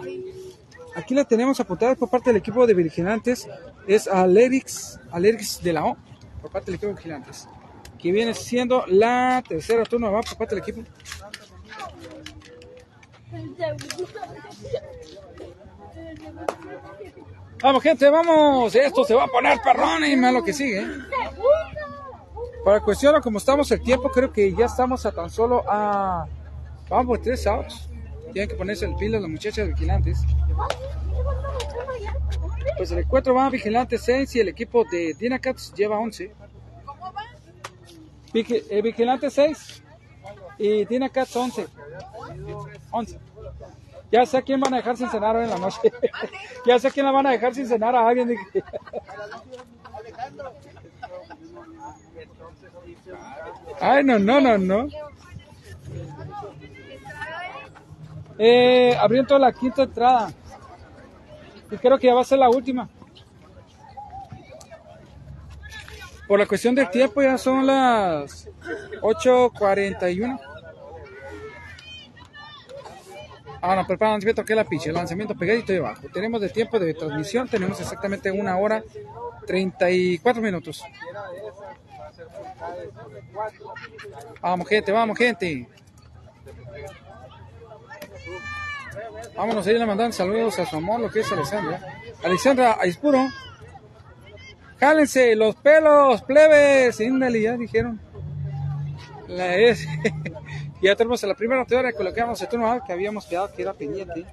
Aquí 0.98 1.14
la 1.14 1.26
tenemos 1.26 1.60
apuntada 1.60 1.94
por 1.94 2.10
parte 2.10 2.32
del 2.32 2.38
equipo 2.38 2.66
de 2.66 2.74
vigilantes. 2.74 3.48
Es 3.86 4.08
Alerix, 4.08 5.00
Alerix 5.12 5.62
de 5.62 5.72
la 5.72 5.86
O, 5.86 5.98
por 6.42 6.50
parte 6.50 6.66
del 6.72 6.76
equipo 6.76 6.88
de 6.88 6.96
vigilantes. 6.96 7.48
Que 8.00 8.12
viene 8.12 8.34
siendo 8.34 8.84
la 8.88 9.44
tercera 9.48 9.84
turno 9.84 10.12
va 10.12 10.22
por 10.22 10.36
parte 10.38 10.56
del 10.56 10.64
equipo. 10.64 10.82
Vamos, 17.62 17.84
gente, 17.84 18.10
vamos. 18.10 18.74
Esto 18.74 19.04
se 19.04 19.14
va 19.14 19.26
a 19.26 19.28
poner 19.28 19.62
perrón 19.62 20.04
y 20.04 20.16
más 20.16 20.34
lo 20.34 20.44
que 20.44 20.52
sigue. 20.52 20.84
Para 22.66 22.80
cuestión, 22.80 23.22
como 23.22 23.38
estamos 23.38 23.70
el 23.70 23.84
tiempo, 23.84 24.10
creo 24.10 24.34
que 24.34 24.52
ya 24.52 24.66
estamos 24.66 25.06
a 25.06 25.12
tan 25.12 25.30
solo 25.30 25.64
a. 25.68 26.26
Vamos 26.90 27.22
tres 27.22 27.46
outs. 27.46 27.88
Tienen 28.34 28.50
que 28.50 28.56
ponerse 28.56 28.86
el 28.86 28.96
pila 28.96 29.20
las 29.20 29.30
muchachas 29.30 29.68
vigilantes. 29.68 30.20
Pues 32.78 32.92
el 32.92 33.00
encuentro 33.00 33.34
va 33.34 33.48
a 33.48 33.50
vigilantes 33.50 34.02
6 34.04 34.36
y 34.36 34.40
el 34.42 34.50
equipo 34.50 34.84
de 34.92 35.14
Dinacats 35.18 35.74
lleva 35.74 35.98
11. 36.00 36.32
Vigi- 38.34 38.64
eh, 38.70 38.82
vigilantes 38.82 39.34
6 39.34 39.84
y 40.58 40.86
Dinacats 40.86 41.36
11. 41.36 41.68
11. 42.92 43.20
Ya 44.12 44.26
sé 44.26 44.38
a 44.38 44.42
quién 44.42 44.60
van 44.60 44.74
a 44.74 44.78
dejar 44.78 44.96
sin 44.96 45.10
cenar 45.10 45.36
hoy 45.36 45.44
en 45.46 45.50
la 45.50 45.58
noche. 45.58 45.80
ya 46.66 46.78
sé 46.80 46.88
a 46.88 46.92
quién 46.92 47.06
la 47.06 47.12
van 47.12 47.28
a 47.28 47.32
dejar 47.32 47.54
sin 47.56 47.68
cenar 47.68 47.96
a 47.96 48.08
alguien. 48.08 48.30
Ay, 53.80 54.04
no, 54.04 54.18
no, 54.20 54.40
no, 54.42 54.58
no. 54.58 54.88
Eh, 58.40 58.96
abriendo 59.00 59.38
la 59.38 59.52
quinta 59.52 59.84
entrada. 59.84 60.32
Y 61.72 61.78
creo 61.78 61.98
que 61.98 62.08
ya 62.08 62.14
va 62.14 62.22
a 62.22 62.26
ser 62.26 62.40
la 62.40 62.50
última. 62.50 62.90
Por 66.28 66.40
la 66.40 66.46
cuestión 66.46 66.76
del 66.76 66.90
tiempo 66.90 67.22
ya 67.22 67.38
son 67.38 67.66
las 67.66 68.50
8.41. 69.02 70.40
Ahora, 73.62 73.88
prepara 73.88 74.12
el 74.12 74.14
lanzamiento 74.16 74.46
que 74.46 74.54
es 74.54 74.58
la 74.58 74.64
picha, 74.66 74.90
el 74.90 74.96
lanzamiento 74.96 75.36
pegadito 75.36 75.74
de 75.74 75.80
abajo. 75.80 76.08
Tenemos 76.14 76.42
de 76.42 76.50
tiempo 76.50 76.80
de 76.80 76.94
transmisión, 76.94 77.48
tenemos 77.48 77.80
exactamente 77.80 78.30
una 78.30 78.58
hora 78.58 78.84
34 79.46 80.42
minutos. 80.42 80.84
Vamos, 84.42 84.68
gente, 84.68 84.92
vamos, 84.92 85.18
gente. 85.18 85.68
Vámonos 89.38 89.68
a 89.68 89.72
ir 89.72 89.80
a 89.80 89.86
mandar 89.86 90.12
saludos 90.12 90.58
a 90.58 90.66
su 90.66 90.78
amor, 90.78 91.00
lo 91.00 91.12
que 91.12 91.20
es 91.20 91.32
Alexandra. 91.32 91.80
Alexandra 92.24 92.78
Aispuro. 92.82 93.20
Jálense 94.80 95.36
los 95.36 95.56
pelos, 95.56 96.24
plebes. 96.24 97.00
Índale, 97.00 97.42
ya 97.44 97.56
dijeron. 97.56 98.02
La 99.28 99.56
es. 99.56 99.88
ya 100.82 100.96
tenemos 100.96 101.22
la 101.22 101.36
primera 101.36 101.66
teoría 101.66 101.92
que 101.92 101.98
colocamos 101.98 102.42
el 102.42 102.48
turno 102.48 102.72
A, 102.72 102.84
que 102.84 102.92
habíamos 102.94 103.28
quedado 103.28 103.54
que 103.54 103.62
era 103.62 103.74
pendiente. 103.74 104.26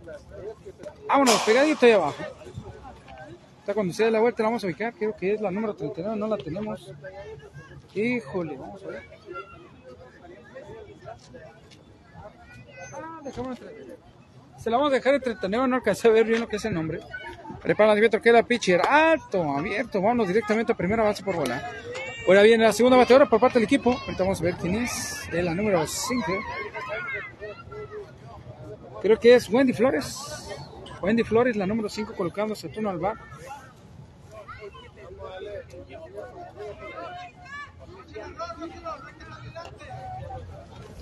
Vámonos, 1.06 1.42
pegadito 1.42 1.84
ahí 1.84 1.92
abajo. 1.92 2.24
Está 3.60 3.74
cuando 3.74 3.92
se 3.92 4.04
dé 4.04 4.10
la 4.10 4.20
vuelta 4.20 4.42
la 4.42 4.48
vamos 4.48 4.64
a 4.64 4.66
ubicar. 4.66 4.94
Creo 4.94 5.14
que 5.14 5.34
es 5.34 5.40
la 5.40 5.50
número 5.50 5.74
39, 5.74 6.16
no 6.16 6.28
la 6.28 6.38
tenemos. 6.38 6.92
Híjole, 7.94 8.56
vamos 8.56 8.82
a 8.84 8.86
ver. 8.86 9.02
Ah, 12.94 13.20
dejamos 13.22 13.58
en 13.58 13.66
39. 13.66 13.83
Se 14.64 14.70
la 14.70 14.78
vamos 14.78 14.94
a 14.94 14.96
dejar 14.96 15.12
en 15.16 15.20
39, 15.20 15.68
no 15.68 15.76
alcancé 15.76 16.08
a 16.08 16.10
ver 16.10 16.24
bien 16.24 16.40
lo 16.40 16.48
que 16.48 16.56
es 16.56 16.64
el 16.64 16.72
nombre. 16.72 17.00
Prepara 17.60 17.92
abierto, 17.92 18.18
queda 18.22 18.42
pitcher 18.42 18.80
alto, 18.80 19.42
abierto. 19.42 20.00
Vamos 20.00 20.26
directamente 20.26 20.72
a 20.72 20.74
primera 20.74 21.02
base 21.02 21.22
por 21.22 21.36
bola. 21.36 21.70
Ahora 22.26 22.40
viene 22.40 22.64
la 22.64 22.72
segunda 22.72 22.96
bateadora 22.96 23.28
por 23.28 23.38
parte 23.40 23.58
del 23.58 23.64
equipo. 23.64 23.92
Ahorita 23.92 24.22
vamos 24.22 24.40
a 24.40 24.44
ver 24.44 24.54
quién 24.54 24.76
es. 24.76 25.28
Es 25.30 25.44
la 25.44 25.54
número 25.54 25.86
5. 25.86 26.32
Creo 29.02 29.20
que 29.20 29.34
es 29.34 29.50
Wendy 29.50 29.74
Flores. 29.74 30.18
Wendy 31.02 31.24
Flores, 31.24 31.56
la 31.56 31.66
número 31.66 31.90
5, 31.90 32.14
colocándose 32.14 32.70
turno 32.70 32.88
al 32.88 32.98
bar. 32.98 33.18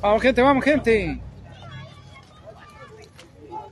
Vamos, 0.01 0.21
gente, 0.21 0.43
vamos, 0.43 0.65
gente. 0.65 1.21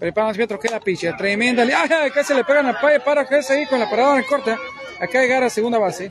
Preparan 0.01 0.35
Pietro, 0.35 0.59
queda 0.59 0.81
picha. 0.81 1.15
Tremenda. 1.15 1.63
¡Ay! 1.63 2.11
Se 2.25 2.35
le 2.35 2.43
pegan 2.43 2.67
a 2.67 2.81
Paye 2.81 3.01
para 3.01 3.27
que 3.27 3.35
ahí 3.37 3.67
con 3.67 3.79
la 3.79 3.89
parada 3.89 4.17
en 4.17 4.25
corta. 4.25 4.59
Acá 4.99 5.21
llegar 5.21 5.45
a 5.45 5.51
segunda 5.51 5.79
base. 5.79 6.11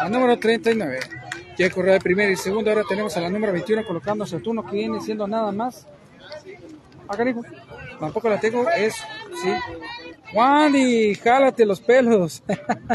A 0.00 0.08
número 0.08 0.38
39. 0.38 1.00
Ya 1.58 1.68
corrió 1.68 1.92
de 1.92 2.00
primera 2.00 2.32
y 2.32 2.36
segunda. 2.36 2.72
Ahora 2.72 2.84
tenemos 2.88 3.14
a 3.18 3.20
la 3.20 3.28
número 3.28 3.52
21 3.52 3.84
colocándose 3.84 4.36
el 4.36 4.42
turno 4.42 4.64
que 4.64 4.76
viene 4.76 4.98
siendo 5.02 5.28
nada 5.28 5.52
más. 5.52 5.86
Acá 7.06 7.22
dijo. 7.22 7.42
Tampoco 8.00 8.30
la 8.30 8.40
tengo. 8.40 8.66
Es, 8.70 8.94
sí. 9.42 9.52
Wendy, 10.32 11.14
jálate 11.16 11.66
los 11.66 11.82
pelos. 11.82 12.42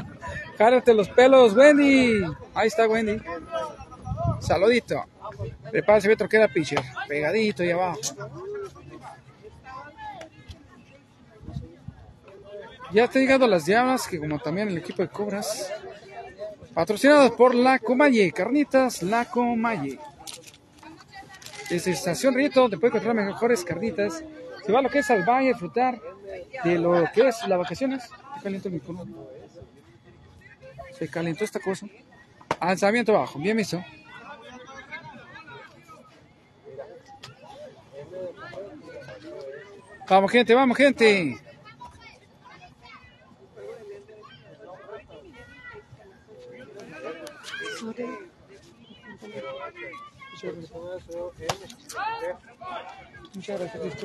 jálate 0.58 0.96
los 0.96 1.10
pelos, 1.10 1.56
Wendy. 1.56 2.24
Ahí 2.56 2.68
está 2.70 2.88
Wendy. 2.88 3.22
Saludito. 4.40 5.06
Prepárese, 5.72 6.08
Pietro, 6.08 6.30
queda 6.30 6.48
pitcher. 6.48 6.82
Pegadito 7.08 7.64
y 7.64 7.72
abajo. 7.72 8.00
Ya 12.92 13.04
está 13.04 13.20
llegando 13.20 13.46
las 13.46 13.66
llamas, 13.66 14.08
que 14.08 14.20
como 14.20 14.40
también 14.40 14.68
el 14.70 14.78
equipo 14.78 15.04
de 15.04 15.10
Cobras. 15.10 15.72
Patrocinados 16.74 17.32
por 17.32 17.54
La 17.54 17.78
Comalle, 17.78 18.32
Carnitas 18.32 19.04
La 19.04 19.26
Comalle. 19.26 20.00
Desde 21.70 21.92
Estación 21.92 22.34
Rito, 22.34 22.62
donde 22.62 22.78
puede 22.78 22.98
encontrar 22.98 23.14
mejores 23.14 23.64
carnitas. 23.64 24.24
Se 24.66 24.72
va 24.72 24.82
lo 24.82 24.90
que 24.90 25.00
es 25.00 25.10
al 25.12 25.24
valle 25.24 25.50
disfrutar 25.50 26.00
de 26.64 26.80
lo 26.80 27.06
que 27.14 27.28
es 27.28 27.48
las 27.48 27.60
vacaciones. 27.60 28.04
Se 28.04 28.44
calentó 28.44 28.70
micrófono. 28.70 29.28
Se 30.98 31.08
calentó 31.08 31.44
esta 31.44 31.60
cosa. 31.60 31.86
Alzamiento 32.60 33.14
bajo, 33.14 33.38
bien 33.38 33.58
visto. 33.58 33.84
Vamos, 40.10 40.32
gente, 40.32 40.56
vamos, 40.56 40.76
gente. 40.76 41.38
Muchas 53.36 53.60
gracias. 53.60 53.98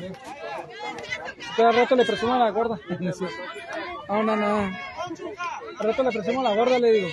Cada 1.57 1.73
rato 1.73 1.97
le 1.97 2.05
presumo 2.05 2.37
la 2.37 2.51
gorda. 2.51 2.79
No, 4.07 4.23
no, 4.23 4.37
no. 4.37 4.77
Al 5.79 5.87
rato 5.87 6.03
le 6.03 6.11
presumo 6.11 6.43
la 6.43 6.55
gorda, 6.55 6.79
le 6.79 6.93
digo. 6.93 7.09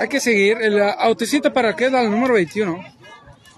Hay 0.00 0.08
que 0.08 0.18
seguir. 0.18 0.56
El 0.62 0.80
autocita 0.80 1.52
para 1.52 1.76
que 1.76 1.84
es 1.84 1.92
la 1.92 2.02
número 2.04 2.32
21. 2.32 2.82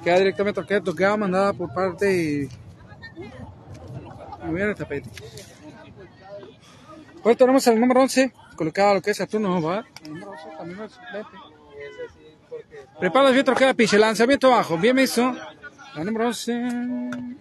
Queda 0.03 0.19
directamente 0.19 0.81
tocaba 0.81 1.17
mandada 1.17 1.53
por 1.53 1.73
parte 1.73 2.07
de. 2.07 2.49
Muy 4.45 4.57
bien 4.57 4.71
el 4.71 4.75
tapete. 4.75 5.09
Pues 7.23 7.37
tenemos 7.37 7.69
al 7.69 7.79
número 7.79 8.01
11, 8.01 8.33
colocado 8.57 8.95
lo 8.95 9.01
que 9.01 9.13
es 9.13 9.17
Saturno 9.17 9.63
¿va? 9.63 9.85
El 10.05 10.15
número 10.15 10.33
11 10.33 10.45
también 10.59 10.81
es 10.83 10.91
suplente. 10.91 11.31
Prepara 12.99 13.29
el 13.29 13.35
viento, 13.35 13.55
queda 13.55 13.75
piche, 13.75 13.97
lanzamiento 13.97 14.51
bajo, 14.51 14.77
bien 14.77 14.97
visto. 14.97 15.33
La 15.95 16.03
número 16.03 16.27
11. 16.27 17.32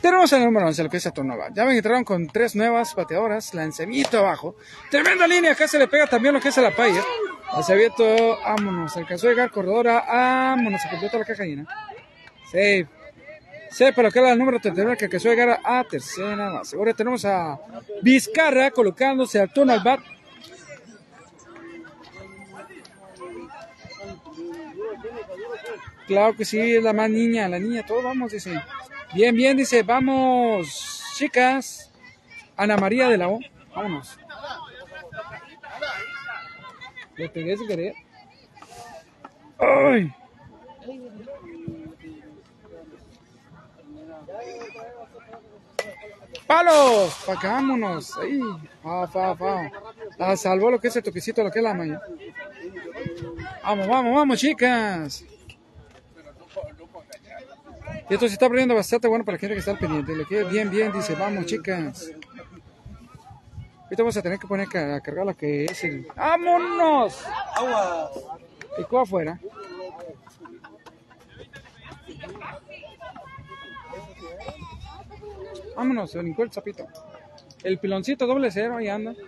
Tenemos 0.00 0.32
al 0.32 0.44
número 0.44 0.66
11, 0.66 0.82
lo 0.84 0.90
que 0.90 0.98
es 0.98 1.02
Saturno 1.02 1.36
¿va? 1.36 1.48
Ya 1.52 1.64
me 1.64 1.76
entraron 1.76 2.04
con 2.04 2.26
tres 2.26 2.54
nuevas 2.54 2.94
bateadoras, 2.94 3.54
lanzamiento 3.54 4.18
abajo. 4.18 4.56
Tremenda 4.90 5.26
línea, 5.26 5.52
acá 5.52 5.66
se 5.66 5.78
le 5.78 5.88
pega 5.88 6.06
también 6.06 6.34
lo 6.34 6.40
que 6.40 6.48
es 6.48 6.58
a 6.58 6.62
la 6.62 6.70
paya. 6.70 7.02
Lanzamiento, 7.52 8.38
vámonos, 8.44 8.96
alcanzó 8.96 9.28
a 9.28 9.30
llegar 9.30 9.50
corredora, 9.50 10.04
vámonos, 10.06 10.80
se 10.82 10.90
completa 10.90 11.18
la 11.18 11.24
caja 11.24 11.44
llena. 11.44 11.66
Safe. 12.44 12.86
Sí, 13.70 13.84
pero 13.94 14.08
acá 14.08 14.32
el 14.32 14.38
número 14.38 14.60
39 14.60 14.96
que 14.96 15.04
alcanzó 15.06 15.28
a 15.28 15.30
llegar 15.32 15.60
a, 15.62 15.84
tercera 15.84 16.50
base. 16.50 16.76
Ahora 16.76 16.94
tenemos 16.94 17.24
a 17.24 17.58
Vizcarra 18.02 18.70
colocándose 18.70 19.40
al 19.40 19.52
turno 19.52 19.82
bat. 19.82 20.00
Claro 26.06 26.36
que 26.36 26.44
sí, 26.44 26.58
es 26.58 26.82
la 26.82 26.92
más 26.92 27.10
niña, 27.10 27.48
la 27.48 27.58
niña, 27.58 27.84
todos 27.84 28.04
vamos, 28.04 28.32
dice. 28.32 28.62
Bien, 29.14 29.34
bien, 29.34 29.56
dice, 29.56 29.82
vamos, 29.82 31.02
chicas. 31.16 31.90
Ana 32.56 32.76
María 32.76 33.08
de 33.08 33.18
la 33.18 33.28
O, 33.28 33.38
vámonos. 33.74 34.18
Le 37.16 37.28
pegué 37.28 37.56
sin 37.56 37.66
querer. 37.66 37.94
¡Ay! 39.58 40.12
¡Palos! 46.46 47.24
¡Pa' 47.26 47.32
acá, 47.32 47.52
vámonos! 47.52 48.16
¡Ahí! 48.18 48.40
¡Fa, 48.82 49.06
fa, 49.08 49.34
fa! 49.34 49.70
La 50.18 50.36
salvó 50.36 50.70
lo 50.70 50.78
que 50.78 50.88
es 50.88 50.96
el 50.96 51.02
toquecito, 51.02 51.42
lo 51.42 51.50
que 51.50 51.58
es 51.58 51.62
la 51.62 51.74
maña. 51.74 52.00
¡Vamos, 53.62 53.88
vamos, 53.88 54.14
vamos, 54.14 54.38
chicas! 54.38 55.24
Y 58.08 58.14
esto 58.14 58.28
se 58.28 58.34
está 58.34 58.48
poniendo 58.48 58.74
bastante 58.74 59.08
bueno 59.08 59.24
para 59.24 59.36
la 59.36 59.40
gente 59.40 59.54
que 59.54 59.58
está 59.58 59.72
al 59.72 59.78
pendiente. 59.78 60.14
Le 60.14 60.24
queda 60.26 60.48
bien, 60.48 60.70
bien, 60.70 60.92
dice, 60.92 61.14
vamos, 61.14 61.46
chicas. 61.46 62.12
Ahorita 63.84 64.02
vamos 64.02 64.16
a 64.16 64.22
tener 64.22 64.38
que 64.38 64.46
poner 64.46 64.68
a 64.68 65.00
cargar 65.00 65.26
lo 65.26 65.36
que 65.36 65.64
es 65.64 65.84
el... 65.84 66.06
¡Vámonos! 66.14 67.24
Agua. 67.54 68.10
Picó 68.76 69.00
afuera. 69.00 69.40
Vámonos, 75.76 76.10
se 76.10 76.18
brincó 76.18 76.42
el 76.42 76.52
zapito. 76.52 76.86
El 77.62 77.78
piloncito 77.78 78.26
doble 78.26 78.50
cero, 78.50 78.76
ahí 78.76 78.88
anda. 78.88 79.14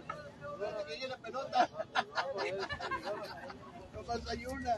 No 3.92 4.02
pasa 4.04 4.30
hay 4.30 4.46
una. 4.46 4.76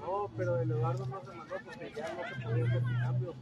No, 0.00 0.30
pero 0.36 0.60
el 0.60 0.70
Eduardo 0.70 1.06
no 1.06 1.20
se 1.20 1.32
mandó 1.32 1.54
porque 1.64 1.92
ya 1.94 2.08
no 2.12 2.28
se 2.28 2.34
podía 2.42 2.64
hacer 2.64 2.82
cambio. 3.02 3.34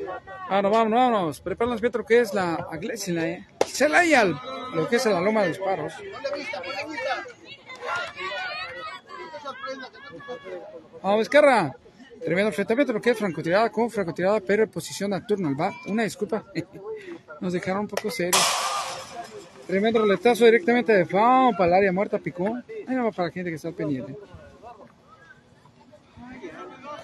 Iba 0.00 0.22
Vámonos, 0.48 0.72
vámonos. 0.72 1.40
Prepáranos, 1.40 1.80
Pietro, 1.80 2.04
que 2.04 2.20
es 2.20 2.34
la 2.34 2.68
¿eh? 3.28 3.46
Celaya, 3.66 4.24
lo 4.24 4.88
que 4.88 4.96
es 4.96 5.06
la 5.06 5.20
loma 5.20 5.42
de 5.42 5.48
los 5.48 5.58
paros. 5.58 5.94
Vamos, 11.02 11.18
Vizcarra. 11.20 11.76
Tremendo 12.20 12.48
enfrentamiento, 12.48 12.92
lo 12.92 13.00
que 13.00 13.10
es 13.10 13.18
francotirada 13.18 13.70
con 13.70 13.90
francotirada, 13.90 14.40
pero 14.40 14.62
en 14.62 14.70
posición 14.70 15.10
bat. 15.56 15.72
Una 15.86 16.02
disculpa. 16.02 16.44
Nos 17.40 17.52
dejaron 17.52 17.82
un 17.82 17.88
poco 17.88 18.10
serios. 18.10 18.69
Tremendo 19.70 20.00
roletazo 20.00 20.44
directamente 20.46 20.92
de 20.92 21.06
FAO 21.06 21.52
para 21.52 21.66
el 21.66 21.74
área 21.74 21.92
muerta, 21.92 22.18
picó. 22.18 22.56
Ahí 22.88 22.96
no 22.96 23.04
va 23.04 23.12
para 23.12 23.28
la 23.28 23.32
gente 23.32 23.50
que 23.50 23.56
está 23.56 23.68
al 23.68 23.74
pendiente. 23.74 24.16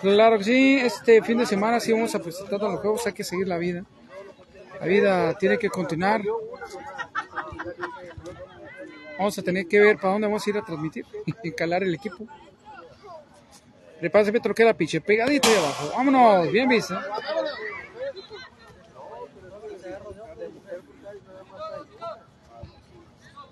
Claro 0.00 0.38
que 0.38 0.44
sí, 0.44 0.76
este 0.76 1.22
fin 1.22 1.38
de 1.38 1.46
semana 1.46 1.78
sí 1.78 1.92
vamos 1.92 2.12
a 2.16 2.18
presentar 2.18 2.60
los 2.60 2.80
juegos, 2.80 3.06
hay 3.06 3.12
que 3.12 3.22
seguir 3.22 3.46
la 3.46 3.56
vida. 3.56 3.84
La 4.80 4.86
vida 4.86 5.34
tiene 5.34 5.58
que 5.58 5.68
continuar. 5.68 6.22
Vamos 9.16 9.38
a 9.38 9.42
tener 9.42 9.68
que 9.68 9.78
ver 9.78 9.96
para 9.96 10.14
dónde 10.14 10.26
vamos 10.26 10.44
a 10.44 10.50
ir 10.50 10.58
a 10.58 10.62
transmitir 10.62 11.06
y 11.44 11.52
calar 11.52 11.84
el 11.84 11.94
equipo. 11.94 12.26
Repase 14.00 14.32
Petro 14.32 14.52
queda 14.52 14.74
piche, 14.74 15.00
pegadito 15.00 15.48
ahí 15.48 15.54
abajo. 15.54 15.92
Vámonos, 15.96 16.50
bien 16.50 16.68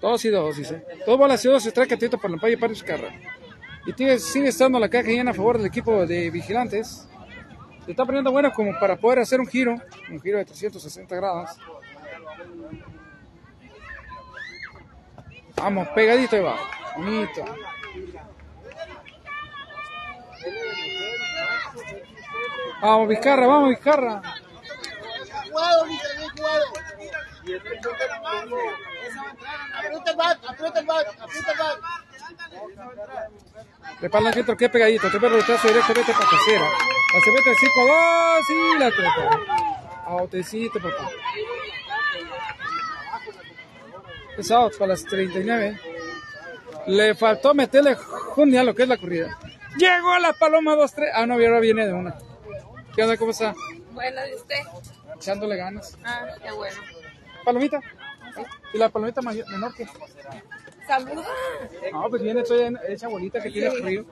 visto. 0.04 0.10
Dos 0.10 0.24
y 0.24 0.28
dos, 0.30 0.56
dice. 0.56 0.84
Dos 1.06 1.18
bolas 1.18 1.44
y 1.44 1.48
dos, 1.48 1.62
se 1.62 1.72
trae 1.72 1.86
catito 1.86 2.18
para 2.18 2.34
la 2.34 2.40
paya 2.40 2.58
para 2.58 2.68
Vizcarra. 2.68 3.08
Y 3.86 4.18
sigue, 4.18 4.48
estando 4.48 4.78
la 4.78 4.88
caja 4.88 5.08
llena 5.08 5.30
a 5.30 5.34
favor 5.34 5.58
del 5.58 5.66
equipo 5.66 6.06
de 6.06 6.30
vigilantes. 6.30 7.08
Se 7.84 7.90
está 7.90 8.04
poniendo 8.04 8.30
bueno 8.30 8.50
como 8.52 8.78
para 8.78 8.96
poder 8.96 9.18
hacer 9.18 9.40
un 9.40 9.46
giro, 9.46 9.76
un 10.10 10.20
giro 10.20 10.38
de 10.38 10.44
360 10.46 11.16
grados. 11.16 11.50
Vamos, 15.56 15.88
pegadito 15.88 16.36
ahí 16.36 16.42
abajo. 16.42 16.66
Bonito. 16.96 17.44
Vamos, 22.80 23.08
Vizcarra, 23.08 23.46
vamos, 23.46 23.70
Vizcarra. 23.70 24.22
Aprieta 29.76 30.10
el 30.10 30.16
bat, 30.16 30.38
aprieta 30.48 30.80
el 30.80 30.86
bat, 30.86 31.06
aprieta 31.20 31.52
el 31.52 31.58
bat. 31.58 31.78
El 34.00 34.34
centro, 34.34 34.56
que 34.56 34.68
pegadito. 34.68 35.10
Te 35.10 35.18
perro 35.20 35.36
rechazo 35.36 35.68
directo, 35.68 35.94
vete 35.94 36.12
para 36.12 36.30
tercera. 36.30 36.68
La 37.14 37.20
se 37.20 37.30
mete 37.30 37.54
5 37.60 37.72
2 37.86 38.50
y 38.50 38.78
la 38.78 38.90
trepa. 38.90 39.40
Autecito, 40.06 40.80
papá. 40.80 41.10
Es 44.36 44.50
out 44.50 44.76
para 44.76 44.88
las 44.88 45.04
39. 45.04 45.80
Le 46.86 47.14
faltó 47.14 47.54
meterle 47.54 47.94
junio 47.94 48.60
a 48.60 48.64
lo 48.64 48.74
que 48.74 48.82
es 48.82 48.88
la 48.88 48.96
corrida. 48.96 49.38
Llegó 49.76 50.18
la 50.18 50.32
paloma 50.32 50.74
2-3. 50.74 51.10
Ah, 51.14 51.26
no, 51.26 51.40
y 51.40 51.46
ahora 51.46 51.60
viene 51.60 51.86
de 51.86 51.92
una. 51.92 52.16
¿Qué 52.94 53.02
onda? 53.02 53.16
¿Cómo 53.16 53.30
está? 53.30 53.54
Bueno, 53.92 54.20
¿de 54.22 54.34
usted? 54.34 54.58
Echándole 55.16 55.56
ganas. 55.56 55.96
Ah, 56.04 56.26
qué 56.42 56.52
bueno. 56.52 56.76
Palomita. 57.44 57.80
¿Y 58.72 58.78
la 58.78 58.88
palomita 58.88 59.22
mayor- 59.22 59.48
menor 59.48 59.74
que? 59.74 59.86
Saluda. 60.86 61.24
No, 61.92 62.10
pues 62.10 62.22
viene 62.22 62.42
toda 62.42 62.68
esa 62.88 63.08
bolita 63.08 63.42
que 63.42 63.50
tiene 63.50 63.70
frío. 63.70 64.04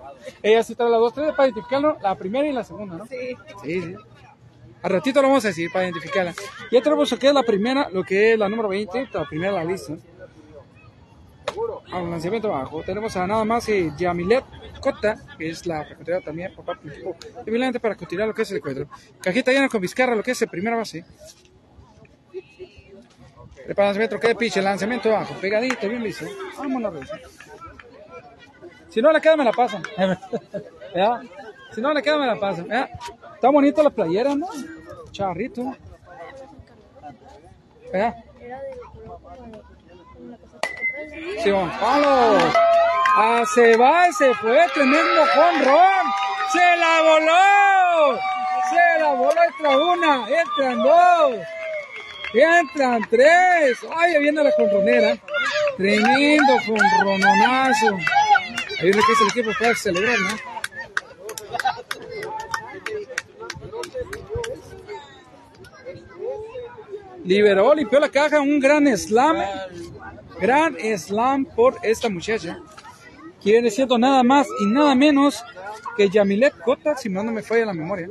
Ella 0.42 0.62
sí 0.62 0.74
trae 0.74 0.88
las 0.90 1.00
dos, 1.00 1.12
tres 1.12 1.30
para 1.32 1.48
identificarlo, 1.48 1.98
la 2.00 2.14
primera 2.14 2.46
y 2.46 2.52
la 2.52 2.64
segunda, 2.64 2.96
¿no? 2.96 3.06
Sí. 3.06 3.36
Sí, 3.62 3.82
sí. 3.82 3.94
Al 4.82 4.90
ratito 4.90 5.20
lo 5.22 5.28
vamos 5.28 5.44
a 5.44 5.48
decir 5.48 5.70
para 5.72 5.84
identificarla. 5.84 6.34
Ya 6.70 6.80
tenemos 6.80 7.12
es 7.12 7.22
la 7.34 7.42
primera, 7.42 7.88
lo 7.90 8.02
que 8.02 8.32
es 8.32 8.38
la 8.38 8.48
número 8.48 8.68
20, 8.68 9.08
la 9.12 9.24
primera 9.28 9.52
de 9.52 9.58
la 9.58 9.64
lista. 9.64 9.94
Al 11.92 12.10
lanzamiento 12.10 12.48
abajo 12.54 12.82
tenemos 12.82 13.14
a 13.16 13.26
nada 13.26 13.44
más 13.44 13.68
eh, 13.68 13.92
Yamilet 13.98 14.44
Cota, 14.80 15.16
que 15.38 15.50
es 15.50 15.66
la 15.66 15.84
francotiradora 15.84 16.24
también 16.24 16.54
por 16.54 16.64
parte 16.64 16.88
del 16.88 16.96
equipo 16.98 17.80
para 17.80 17.94
continuar 17.94 18.28
lo 18.28 18.34
que 18.34 18.42
es 18.42 18.50
el 18.50 18.56
encuentro. 18.56 18.86
Cajita 19.20 19.52
llena 19.52 19.68
con 19.68 19.80
Vizcarra, 19.80 20.16
lo 20.16 20.22
que 20.22 20.30
es 20.30 20.40
el 20.42 20.48
primera 20.48 20.76
base. 20.76 21.04
Prepara 23.64 23.90
el 23.90 23.98
lanzamiento, 23.98 24.20
que 24.20 24.58
el 24.58 24.64
lanzamiento 24.64 25.08
abajo, 25.10 25.34
pegadito, 25.40 25.88
bien 25.88 26.02
listo. 26.02 26.26
Vámonos, 26.58 26.92
Reyes. 26.92 27.10
Si 28.88 29.00
no 29.00 29.12
le 29.12 29.20
queda, 29.20 29.36
me 29.36 29.44
la 29.44 29.52
pasan. 29.52 29.82
¿Ya? 30.94 31.22
Si 31.72 31.80
no 31.80 31.94
le 31.94 32.02
queda, 32.02 32.18
me 32.18 32.26
la 32.26 32.38
pasan. 32.38 32.68
¿Ya? 32.68 32.90
Está 33.34 33.50
bonito 33.50 33.82
la 33.82 33.90
playera, 33.90 34.34
¿no? 34.34 34.48
Charrito. 35.12 35.76
¿Ya? 37.92 38.22
Sí, 41.42 41.50
vamos. 41.50 41.80
¡Vámonos! 41.80 42.54
Ah, 43.14 43.42
se 43.54 43.76
va 43.76 44.10
se 44.12 44.32
fue, 44.34 44.66
tremendo 44.74 45.26
jonrón. 45.34 46.04
¡Se 46.50 46.76
la 46.76 47.02
voló! 47.02 48.18
¡Se 48.70 49.00
la 49.00 49.12
voló! 49.14 49.42
Entra 49.42 49.78
una, 49.78 50.28
entran 50.28 50.82
dos. 50.82 51.61
Entran 52.34 53.02
tres. 53.10 53.78
¡Ay, 53.94 54.18
viene 54.20 54.42
la 54.42 54.50
jonronera! 54.52 55.18
Tremendo 55.76 56.58
jonrononazo. 56.66 57.96
Ahí 58.80 58.92
lo 58.92 59.02
que 59.02 59.12
es 59.12 59.20
el 59.20 59.28
equipo 59.28 59.50
para 59.58 59.74
celebrar, 59.74 60.18
¿no? 60.18 60.52
Liberó, 67.24 67.74
limpió 67.74 68.00
la 68.00 68.08
caja, 68.08 68.40
un 68.40 68.58
gran 68.58 68.86
slam. 68.96 69.36
Gran 70.40 70.76
slam 70.98 71.44
por 71.44 71.76
esta 71.82 72.08
muchacha. 72.08 72.58
Que 73.42 73.52
viene 73.52 73.70
siendo 73.70 73.98
nada 73.98 74.22
más 74.22 74.48
y 74.60 74.66
nada 74.66 74.94
menos 74.94 75.44
que 75.96 76.08
Yamilet 76.08 76.58
Cota, 76.58 76.96
si 76.96 77.08
no 77.08 77.22
me 77.24 77.42
falla 77.42 77.66
la 77.66 77.74
memoria. 77.74 78.08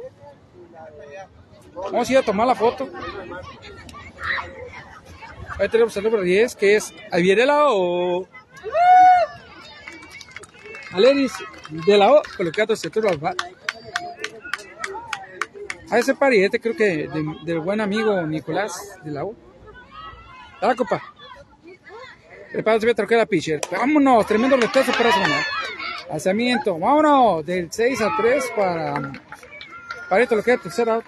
Vamos 1.73 2.07
a 2.07 2.11
ir 2.11 2.17
a 2.19 2.21
tomar 2.21 2.47
la 2.47 2.55
foto. 2.55 2.89
Ahí 5.59 5.69
tenemos 5.69 5.95
el 5.97 6.03
número 6.03 6.23
10, 6.23 6.55
que 6.55 6.75
es 6.75 6.93
Avierela 7.11 7.65
o 7.69 8.27
Aleris 10.93 11.33
de 11.69 11.97
la 11.97 12.11
O, 12.13 12.21
colocado 12.35 12.73
el 12.73 12.79
sector 12.79 13.07
al. 13.07 13.35
A 15.89 15.99
ese 15.99 16.15
pariente, 16.15 16.59
creo 16.59 16.75
que 16.75 17.07
de- 17.07 17.35
del 17.43 17.59
buen 17.59 17.81
amigo 17.81 18.21
Nicolás 18.23 18.97
de 19.03 19.11
la 19.11 19.25
U. 19.25 19.35
Dale, 20.61 20.75
copa. 20.75 21.01
Prepárate, 22.51 22.85
voy 22.85 22.91
a 22.91 22.95
trocar 22.95 23.17
la 23.17 23.25
pitcher. 23.25 23.61
Vámonos, 23.71 24.25
tremendo 24.25 24.57
retraso 24.57 24.91
para 24.93 25.11
zona. 25.11 25.45
Lanzamiento, 26.09 26.77
vámonos, 26.77 27.45
del 27.45 27.71
6 27.71 28.01
a 28.01 28.09
3 28.17 28.51
para. 28.55 29.11
Para 30.09 30.23
esto 30.23 30.35
lo 30.35 30.43
que 30.43 30.57
tercer 30.57 30.89
out. 30.89 31.05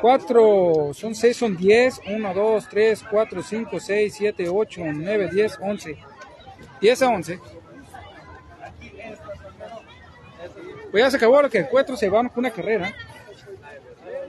Cuatro, 0.00 0.92
son 0.94 1.14
seis, 1.14 1.36
son 1.36 1.56
diez. 1.56 2.00
Uno, 2.06 2.32
dos, 2.32 2.68
tres, 2.68 3.04
cuatro, 3.08 3.42
cinco, 3.42 3.78
seis, 3.78 4.14
siete, 4.16 4.48
ocho, 4.48 4.82
nueve, 4.84 5.28
diez, 5.32 5.58
once. 5.60 5.96
Diez 6.80 7.02
a 7.02 7.08
once. 7.08 7.38
Pues 10.90 11.04
ya 11.04 11.10
se 11.10 11.16
acabó 11.16 11.40
lo 11.42 11.50
que 11.50 11.58
encuentro, 11.58 11.96
se 11.96 12.08
van 12.08 12.28
con 12.28 12.40
una 12.40 12.50
carrera. 12.50 12.94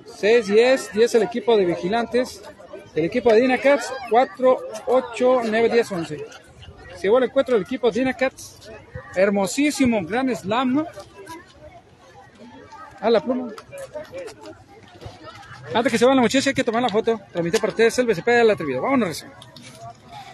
6, 0.06 0.48
10, 0.48 0.94
10 0.94 1.16
el 1.16 1.24
equipo 1.24 1.58
de 1.58 1.66
vigilantes. 1.66 2.44
El 2.94 3.06
equipo 3.06 3.34
de 3.34 3.42
Dinacats, 3.42 3.92
4, 4.10 4.58
8, 4.86 5.42
9, 5.46 5.70
10, 5.70 5.92
11. 5.92 6.26
Se 6.96 7.02
llevó 7.02 7.18
el 7.18 7.24
encuentro 7.24 7.56
del 7.56 7.64
equipo 7.64 7.90
de 7.90 8.00
Dinacats. 8.00 8.70
Hermosísimo, 9.16 10.06
gran 10.06 10.36
slam. 10.36 10.86
A 13.00 13.10
la 13.10 13.24
pluma. 13.24 13.52
Antes 15.74 15.92
que 15.92 15.98
se 15.98 16.06
vaya 16.06 16.16
la 16.16 16.22
muchacha, 16.22 16.50
hay 16.50 16.54
que 16.54 16.64
tomar 16.64 16.82
la 16.82 16.90
foto. 16.90 17.20
Transmite 17.32 17.60
para 17.60 17.72
ustedes 17.72 17.98
el 18.00 18.06
BCP 18.06 18.28
de 18.28 18.44
la 18.44 18.54
atrevida. 18.54 18.80
Vámonos. 18.80 19.26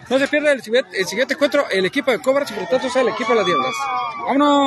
No 0.09 0.17
se 0.17 0.27
pierda 0.27 0.51
el 0.53 0.63
siguiente, 0.63 1.33
encuentro, 1.33 1.65
el 1.69 1.85
equipo 1.85 2.11
de 2.11 2.19
Cobras 2.19 2.49
y 2.49 2.53
tanto, 2.53 2.99
el 2.99 3.09
equipo 3.09 3.29
de 3.29 3.35
las 3.35 3.45
Diablas. 3.45 3.75
Vámonos. 4.25 4.57